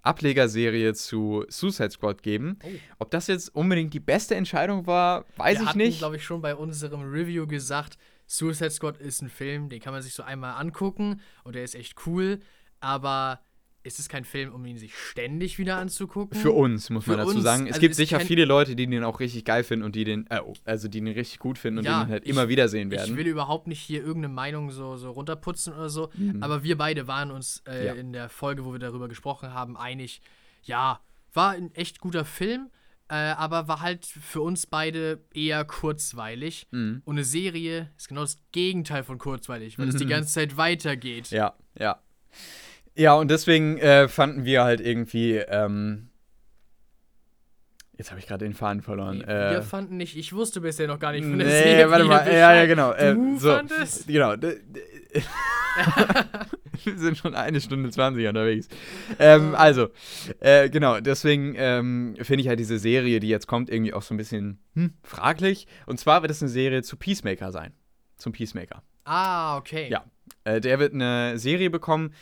Ablegerserie 0.02 0.96
zu 0.96 1.46
Suicide 1.48 1.92
Squad 1.92 2.24
geben. 2.24 2.58
Oh. 2.64 2.70
Ob 2.98 3.12
das 3.12 3.28
jetzt 3.28 3.54
unbedingt 3.54 3.94
die 3.94 4.00
beste 4.00 4.34
Entscheidung 4.34 4.88
war, 4.88 5.26
weiß 5.38 5.58
wir 5.58 5.62
ich 5.62 5.68
hatten, 5.68 5.78
nicht. 5.78 6.00
glaube 6.00 6.16
ich, 6.16 6.24
schon 6.24 6.42
bei 6.42 6.56
unserem 6.56 7.04
Review 7.12 7.46
gesagt, 7.46 8.00
Suicide 8.32 8.70
Squad 8.70 8.98
ist 8.98 9.22
ein 9.24 9.30
Film, 9.30 9.70
den 9.70 9.80
kann 9.82 9.92
man 9.92 10.02
sich 10.04 10.14
so 10.14 10.22
einmal 10.24 10.54
angucken 10.62 11.20
und 11.44 11.56
der 11.56 11.64
ist 11.64 11.74
echt 11.74 11.96
cool, 12.06 12.40
aber 12.80 13.40
es 13.82 13.98
ist 13.98 14.10
kein 14.10 14.26
Film, 14.26 14.54
um 14.54 14.64
ihn 14.66 14.78
sich 14.78 14.96
ständig 14.96 15.58
wieder 15.58 15.78
anzugucken. 15.78 16.38
Für 16.40 16.52
uns, 16.52 16.90
muss 16.90 17.06
Für 17.06 17.12
man 17.12 17.20
dazu 17.22 17.36
uns, 17.36 17.44
sagen. 17.44 17.64
Es 17.66 17.70
also 17.74 17.82
gibt 17.82 17.96
sicher 17.96 18.20
viele 18.20 18.44
Leute, 18.46 18.76
die 18.76 18.86
den 18.88 19.04
auch 19.06 19.20
richtig 19.22 19.46
geil 19.46 19.64
finden 19.64 19.86
und 19.86 19.96
die 19.96 20.04
den, 20.04 20.28
äh, 20.30 20.42
also 20.66 20.88
die 20.90 21.00
den 21.02 21.14
richtig 21.14 21.40
gut 21.40 21.58
finden 21.58 21.80
und 21.80 21.86
Ja, 21.86 22.04
den 22.04 22.10
halt 22.12 22.24
ich- 22.26 22.30
immer 22.30 22.50
wiedersehen 22.50 22.92
Ich 22.92 22.98
werden. 23.00 23.16
will 23.18 23.26
überhaupt 23.26 23.68
nicht 23.68 23.80
hier 23.80 24.02
irgendeine 24.02 24.34
Meinung 24.34 24.70
so, 24.70 24.98
so 24.98 25.10
runterputzen 25.12 25.74
oder 25.74 25.90
so, 25.90 26.10
Mhm. 26.16 26.44
aber 26.44 26.62
wir 26.64 26.78
beide 26.78 27.08
waren 27.08 27.32
uns 27.32 27.64
äh, 27.68 27.88
Ja. 27.88 27.94
in 27.94 28.12
der 28.14 28.30
Folge, 28.30 28.64
wo 28.66 28.74
wir 28.74 28.80
darüber 28.80 29.08
gesprochen 29.08 29.54
haben, 29.54 29.76
einig, 29.78 30.22
ja, 30.64 31.00
war 31.34 31.52
ein 31.52 31.74
echt 31.74 32.00
guter 32.00 32.26
Film, 32.26 32.70
äh, 33.10 33.16
aber 33.16 33.68
war 33.68 33.82
halt 33.82 34.06
für 34.06 34.42
uns 34.42 34.66
beide 34.68 35.20
eher 35.34 35.66
kurzweilig. 35.66 36.68
Mhm. 36.72 37.02
Und 37.06 37.16
eine 37.16 37.24
Serie 37.24 37.90
ist 37.98 38.08
genau 38.08 38.22
das 38.22 38.38
Gegenteil 38.52 39.04
von 39.04 39.18
kurzweilig, 39.18 39.80
weil 39.80 39.90
es 39.90 39.96
die 39.96 40.06
Mhm. 40.06 40.10
ganze 40.16 40.34
Zeit 40.34 40.58
weitergeht. 40.58 41.30
Ja, 41.32 41.54
ja. 41.78 42.00
Ja, 42.96 43.14
und 43.14 43.30
deswegen 43.32 43.78
äh, 43.78 44.08
fanden 44.08 44.46
wir 44.46 44.64
halt 44.64 44.82
irgendwie, 44.82 45.36
ähm, 45.38 46.10
jetzt 47.98 48.12
habe 48.12 48.20
ich 48.20 48.28
gerade 48.28 48.46
den 48.46 48.54
Faden 48.54 48.82
verloren. 48.82 49.22
Äh, 49.22 49.52
wir 49.52 49.62
fanden 49.62 49.98
nicht, 49.98 50.18
ich 50.18 50.34
wusste 50.34 50.60
bisher 50.62 50.88
noch 50.88 51.00
gar 51.00 51.12
nicht 51.14 51.24
von 51.26 51.38
der 51.40 51.48
nee, 51.48 51.64
Serie. 51.64 51.90
warte 51.90 52.06
mal, 52.06 52.28
ja, 52.28 52.54
ja, 52.56 52.66
genau. 52.66 52.92
Äh, 52.94 53.14
Du 53.16 53.40
so, 53.40 53.56
fandest? 53.56 54.08
Genau. 54.08 54.36
Wir 56.84 56.98
sind 56.98 57.18
schon 57.18 57.36
eine 57.36 57.62
Stunde 57.62 57.90
20 57.90 58.28
unterwegs. 58.28 58.68
Ähm, 59.20 59.56
also, 59.56 59.90
äh, 60.40 60.70
genau, 60.70 61.00
deswegen 61.00 61.56
ähm, 61.58 62.16
finde 62.22 62.42
ich 62.42 62.48
halt 62.48 62.60
diese 62.60 62.80
Serie, 62.80 63.20
die 63.20 63.30
jetzt 63.30 63.48
kommt, 63.48 63.70
irgendwie 63.70 63.94
auch 63.94 64.02
so 64.02 64.14
ein 64.14 64.18
bisschen 64.18 64.60
hm, 64.76 64.94
fraglich. 65.04 65.68
Und 65.86 66.00
zwar 66.00 66.22
wird 66.22 66.32
es 66.32 66.42
eine 66.42 66.50
Serie 66.50 66.84
zu 66.84 66.98
Peacemaker 66.98 67.52
sein. 67.52 67.74
Zum 68.18 68.34
Peacemaker. 68.34 68.84
Ah, 69.06 69.58
okay. 69.58 69.90
Ja. 69.90 70.04
Äh, 70.44 70.62
der 70.62 70.80
wird 70.80 70.94
eine 70.94 71.38
Serie 71.40 71.70
bekommen. 71.70 72.14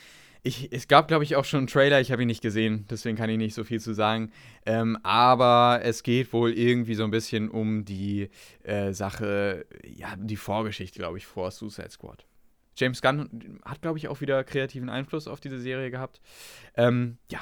Ich, 0.44 0.72
es 0.72 0.88
gab, 0.88 1.10
glaube 1.10 1.26
ich, 1.26 1.36
auch 1.36 1.44
schon 1.44 1.60
einen 1.60 1.68
Trailer, 1.68 2.00
ich 2.00 2.12
habe 2.12 2.22
ihn 2.22 2.28
nicht 2.28 2.42
gesehen, 2.42 2.86
deswegen 2.90 3.18
kann 3.18 3.30
ich 3.30 3.38
nicht 3.38 3.54
so 3.54 3.66
viel 3.66 3.82
zu 3.82 3.94
sagen. 3.94 4.32
Ähm, 4.66 4.98
aber 5.04 5.82
es 5.84 6.04
geht 6.04 6.32
wohl 6.32 6.54
irgendwie 6.54 6.96
so 6.96 7.04
ein 7.04 7.12
bisschen 7.12 7.50
um 7.50 7.84
die 7.84 8.30
äh, 8.64 8.94
Sache, 8.94 9.66
ja, 9.84 10.16
die 10.16 10.38
Vorgeschichte, 10.38 11.00
glaube 11.00 11.18
ich, 11.18 11.26
vor 11.26 11.52
Suicide 11.52 11.90
Squad. 11.90 12.26
James 12.78 13.02
Gunn 13.02 13.60
hat, 13.66 13.82
glaube 13.82 13.98
ich, 13.98 14.08
auch 14.08 14.22
wieder 14.22 14.44
kreativen 14.44 14.90
Einfluss 14.90 15.28
auf 15.28 15.40
diese 15.40 15.60
Serie 15.60 15.92
gehabt. 15.92 16.22
Ähm, 16.76 17.18
ja, 17.32 17.40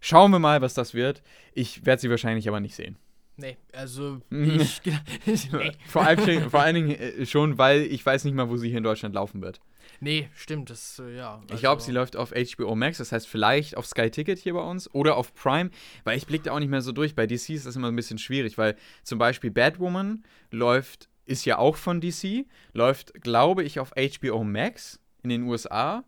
schauen 0.00 0.30
wir 0.30 0.38
mal, 0.38 0.60
was 0.60 0.74
das 0.74 0.94
wird. 0.94 1.22
Ich 1.52 1.84
werde 1.86 2.00
sie 2.00 2.10
wahrscheinlich 2.10 2.48
aber 2.48 2.60
nicht 2.60 2.74
sehen. 2.74 2.96
Nee, 3.36 3.56
also 3.72 4.20
ich. 4.30 4.80
nee. 5.26 5.72
Vor, 5.88 6.02
allem, 6.06 6.50
vor 6.50 6.60
allen 6.60 6.74
Dingen 6.76 6.90
äh, 6.90 7.26
schon, 7.26 7.58
weil 7.58 7.82
ich 7.82 8.04
weiß 8.06 8.24
nicht 8.24 8.34
mal, 8.34 8.48
wo 8.48 8.56
sie 8.56 8.68
hier 8.68 8.78
in 8.78 8.84
Deutschland 8.84 9.14
laufen 9.14 9.42
wird. 9.42 9.60
nee, 9.98 10.28
stimmt, 10.36 10.70
das, 10.70 11.00
äh, 11.04 11.16
ja. 11.16 11.40
Ich 11.50 11.58
glaube, 11.60 11.76
also- 11.76 11.86
sie 11.86 11.92
läuft 11.92 12.14
auf 12.16 12.32
HBO 12.32 12.76
Max, 12.76 12.98
das 12.98 13.10
heißt 13.10 13.26
vielleicht 13.26 13.76
auf 13.76 13.86
Sky 13.86 14.08
Ticket 14.10 14.38
hier 14.38 14.54
bei 14.54 14.60
uns 14.62 14.88
oder 14.94 15.16
auf 15.16 15.34
Prime, 15.34 15.70
weil 16.04 16.16
ich 16.16 16.26
blicke 16.26 16.44
da 16.44 16.52
auch 16.52 16.60
nicht 16.60 16.68
mehr 16.70 16.80
so 16.82 16.92
durch. 16.92 17.16
Bei 17.16 17.26
DC 17.26 17.50
ist 17.50 17.66
das 17.66 17.74
immer 17.74 17.88
ein 17.88 17.96
bisschen 17.96 18.18
schwierig, 18.18 18.56
weil 18.56 18.76
zum 19.02 19.18
Beispiel 19.18 19.50
Batwoman 19.50 20.22
läuft, 20.52 21.08
ist 21.26 21.44
ja 21.44 21.58
auch 21.58 21.76
von 21.76 22.00
DC, 22.00 22.46
läuft, 22.72 23.22
glaube 23.22 23.62
ich, 23.62 23.80
auf 23.80 23.92
HBO 23.92 24.44
Max 24.44 25.00
in 25.22 25.30
den 25.30 25.42
USA, 25.44 26.04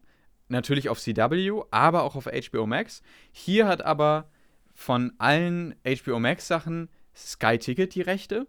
natürlich 0.48 0.88
auf 0.88 1.00
CW, 1.00 1.62
aber 1.70 2.02
auch 2.02 2.16
auf 2.16 2.26
HBO 2.26 2.66
Max. 2.66 3.02
Hier 3.32 3.66
hat 3.66 3.82
aber 3.82 4.30
von 4.74 5.12
allen 5.18 5.74
HBO 5.84 6.18
Max 6.20 6.46
Sachen 6.46 6.88
Sky 7.14 7.58
Ticket 7.58 7.94
die 7.94 8.02
Rechte. 8.02 8.46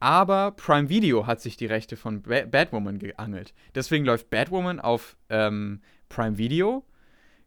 Aber 0.00 0.50
Prime 0.52 0.88
Video 0.88 1.28
hat 1.28 1.40
sich 1.40 1.56
die 1.56 1.66
Rechte 1.66 1.96
von 1.96 2.22
ba 2.22 2.44
Batwoman 2.44 2.98
geangelt. 2.98 3.54
Deswegen 3.74 4.04
läuft 4.04 4.30
Batwoman 4.30 4.80
auf 4.80 5.16
ähm, 5.28 5.80
Prime 6.08 6.38
Video, 6.38 6.84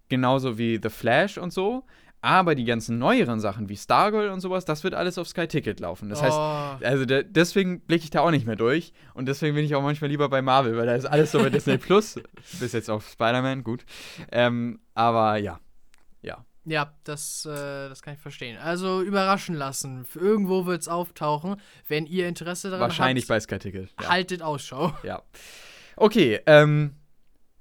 genauso 0.08 0.58
wie 0.58 0.80
The 0.82 0.90
Flash 0.90 1.38
und 1.38 1.52
so. 1.52 1.84
Aber 2.26 2.56
die 2.56 2.66
ganzen 2.66 2.98
neueren 2.98 3.40
Sachen 3.40 3.70
wie 3.70 3.78
Stargirl 3.78 4.30
und 4.30 4.40
sowas, 4.40 4.66
das 4.66 4.84
wird 4.84 4.96
alles 4.96 5.20
auf 5.20 5.28
Sky 5.28 5.48
Ticket 5.48 5.80
laufen. 5.80 6.10
Das 6.10 6.24
heißt, 6.24 6.36
Oh, 6.36 6.84
also 6.84 7.06
de 7.06 7.24
deswegen 7.24 7.82
blicke 7.82 8.04
ich 8.04 8.10
da 8.10 8.22
auch 8.22 8.32
nicht 8.32 8.48
mehr 8.48 8.56
durch. 8.56 8.94
Und 9.14 9.28
deswegen 9.28 9.54
bin 9.54 9.64
ich 9.64 9.76
auch 9.76 9.84
manchmal 9.84 10.10
lieber 10.10 10.28
bei 10.28 10.42
Marvel, 10.42 10.76
weil 10.76 10.88
da 10.88 10.96
ist 10.96 11.06
alles 11.06 11.32
so 11.32 11.38
bei 11.38 11.52
Disney 11.52 11.78
Plus. 11.78 12.16
Bis 12.60 12.74
jetzt 12.74 12.90
auf 12.90 13.08
Spider-Man, 13.08 13.64
gut. 13.64 13.86
Ähm, 14.32 14.80
aber 14.96 15.38
ja. 15.38 15.60
Ja. 16.24 16.44
ja, 16.64 16.96
das, 17.04 17.46
äh, 17.46 17.90
das 17.90 18.02
kann 18.02 18.16
ich 18.16 18.20
verstehen. 18.20 18.58
Also 18.58 19.04
überraschen 19.04 19.54
lassen. 19.54 20.08
Irgendwo 20.16 20.66
wird 20.66 20.82
es 20.82 20.88
auftauchen. 20.88 21.58
Wenn 21.88 22.08
ihr 22.08 22.28
Interesse 22.28 22.72
daran 22.72 22.90
Wahrscheinlich 22.90 23.26
habt, 23.26 23.30
bei 23.30 23.40
Sky 23.40 23.60
Ticket. 23.60 23.90
Ja. 24.02 24.10
haltet 24.10 24.42
Ausschau. 24.42 24.98
Ja. 25.04 25.22
Okay, 25.96 26.40
ähm, 26.48 26.96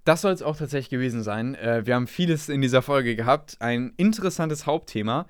das 0.05 0.21
soll 0.21 0.33
es 0.33 0.43
auch 0.43 0.57
tatsächlich 0.57 0.91
gewesen 0.91 1.23
sein. 1.23 1.55
Äh, 1.55 1.87
wir 1.87 1.95
haben 1.95 2.07
vieles 2.07 2.49
in 2.49 2.61
dieser 2.61 2.83
Folge 2.83 3.17
gehabt. 3.17 3.57
Ein 3.61 3.93
interessantes 3.97 4.67
Hauptthema. 4.67 5.27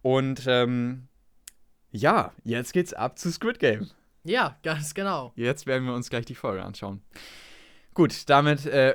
Und 0.00 0.44
ähm, 0.46 1.08
ja, 1.90 2.32
jetzt 2.44 2.72
geht's 2.72 2.92
ab 2.94 3.18
zu 3.18 3.30
Squid 3.30 3.58
Game. 3.58 3.90
Ja, 4.24 4.56
ganz 4.62 4.94
genau. 4.94 5.32
Jetzt 5.34 5.66
werden 5.66 5.86
wir 5.86 5.94
uns 5.94 6.08
gleich 6.08 6.24
die 6.24 6.34
Folge 6.34 6.62
anschauen. 6.62 7.02
Gut, 7.94 8.30
damit, 8.30 8.64
äh, 8.66 8.94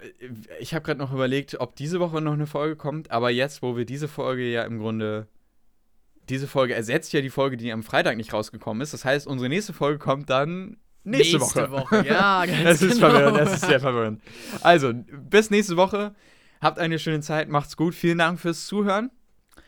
ich 0.60 0.74
habe 0.74 0.84
gerade 0.84 1.00
noch 1.00 1.14
überlegt, 1.14 1.60
ob 1.60 1.76
diese 1.76 2.00
Woche 2.00 2.22
noch 2.22 2.34
eine 2.34 2.48
Folge 2.48 2.76
kommt, 2.76 3.12
aber 3.12 3.30
jetzt, 3.30 3.62
wo 3.62 3.78
wir 3.78 3.86
diese 3.86 4.08
Folge 4.08 4.50
ja 4.50 4.64
im 4.64 4.80
Grunde, 4.80 5.28
diese 6.30 6.48
Folge 6.48 6.74
ersetzt 6.74 7.14
ja 7.14 7.22
die 7.22 7.30
Folge, 7.30 7.58
die 7.58 7.72
am 7.72 7.84
Freitag 7.84 8.18
nicht 8.18 8.34
rausgekommen 8.34 8.82
ist. 8.82 8.94
Das 8.94 9.06
heißt, 9.06 9.28
unsere 9.28 9.50
nächste 9.50 9.74
Folge 9.74 10.00
kommt 10.00 10.30
dann 10.32 10.78
nächste, 11.08 11.38
Nächste 11.38 11.72
Woche. 11.72 11.72
Woche, 11.72 12.08
ja, 12.08 12.46
ganz 12.46 12.64
das 12.64 12.82
ist 12.82 12.96
genau. 12.96 13.10
verwirrend, 13.10 13.38
das 13.38 13.54
ist 13.54 13.66
sehr 13.66 13.80
verwirrend. 13.80 14.22
Also, 14.62 14.94
bis 14.94 15.50
nächste 15.50 15.78
Woche. 15.78 16.14
Habt 16.60 16.80
eine 16.80 16.98
schöne 16.98 17.22
Zeit, 17.22 17.50
macht's 17.50 17.78
gut. 17.78 17.94
Vielen 17.94 18.18
Dank 18.18 18.40
fürs 18.40 18.66
Zuhören. 18.66 19.12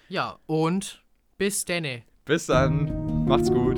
Ja, 0.07 0.39
und 0.47 1.03
bis 1.37 1.65
denne. 1.65 2.03
Bis 2.25 2.47
dann. 2.47 3.25
Macht's 3.25 3.51
gut. 3.51 3.77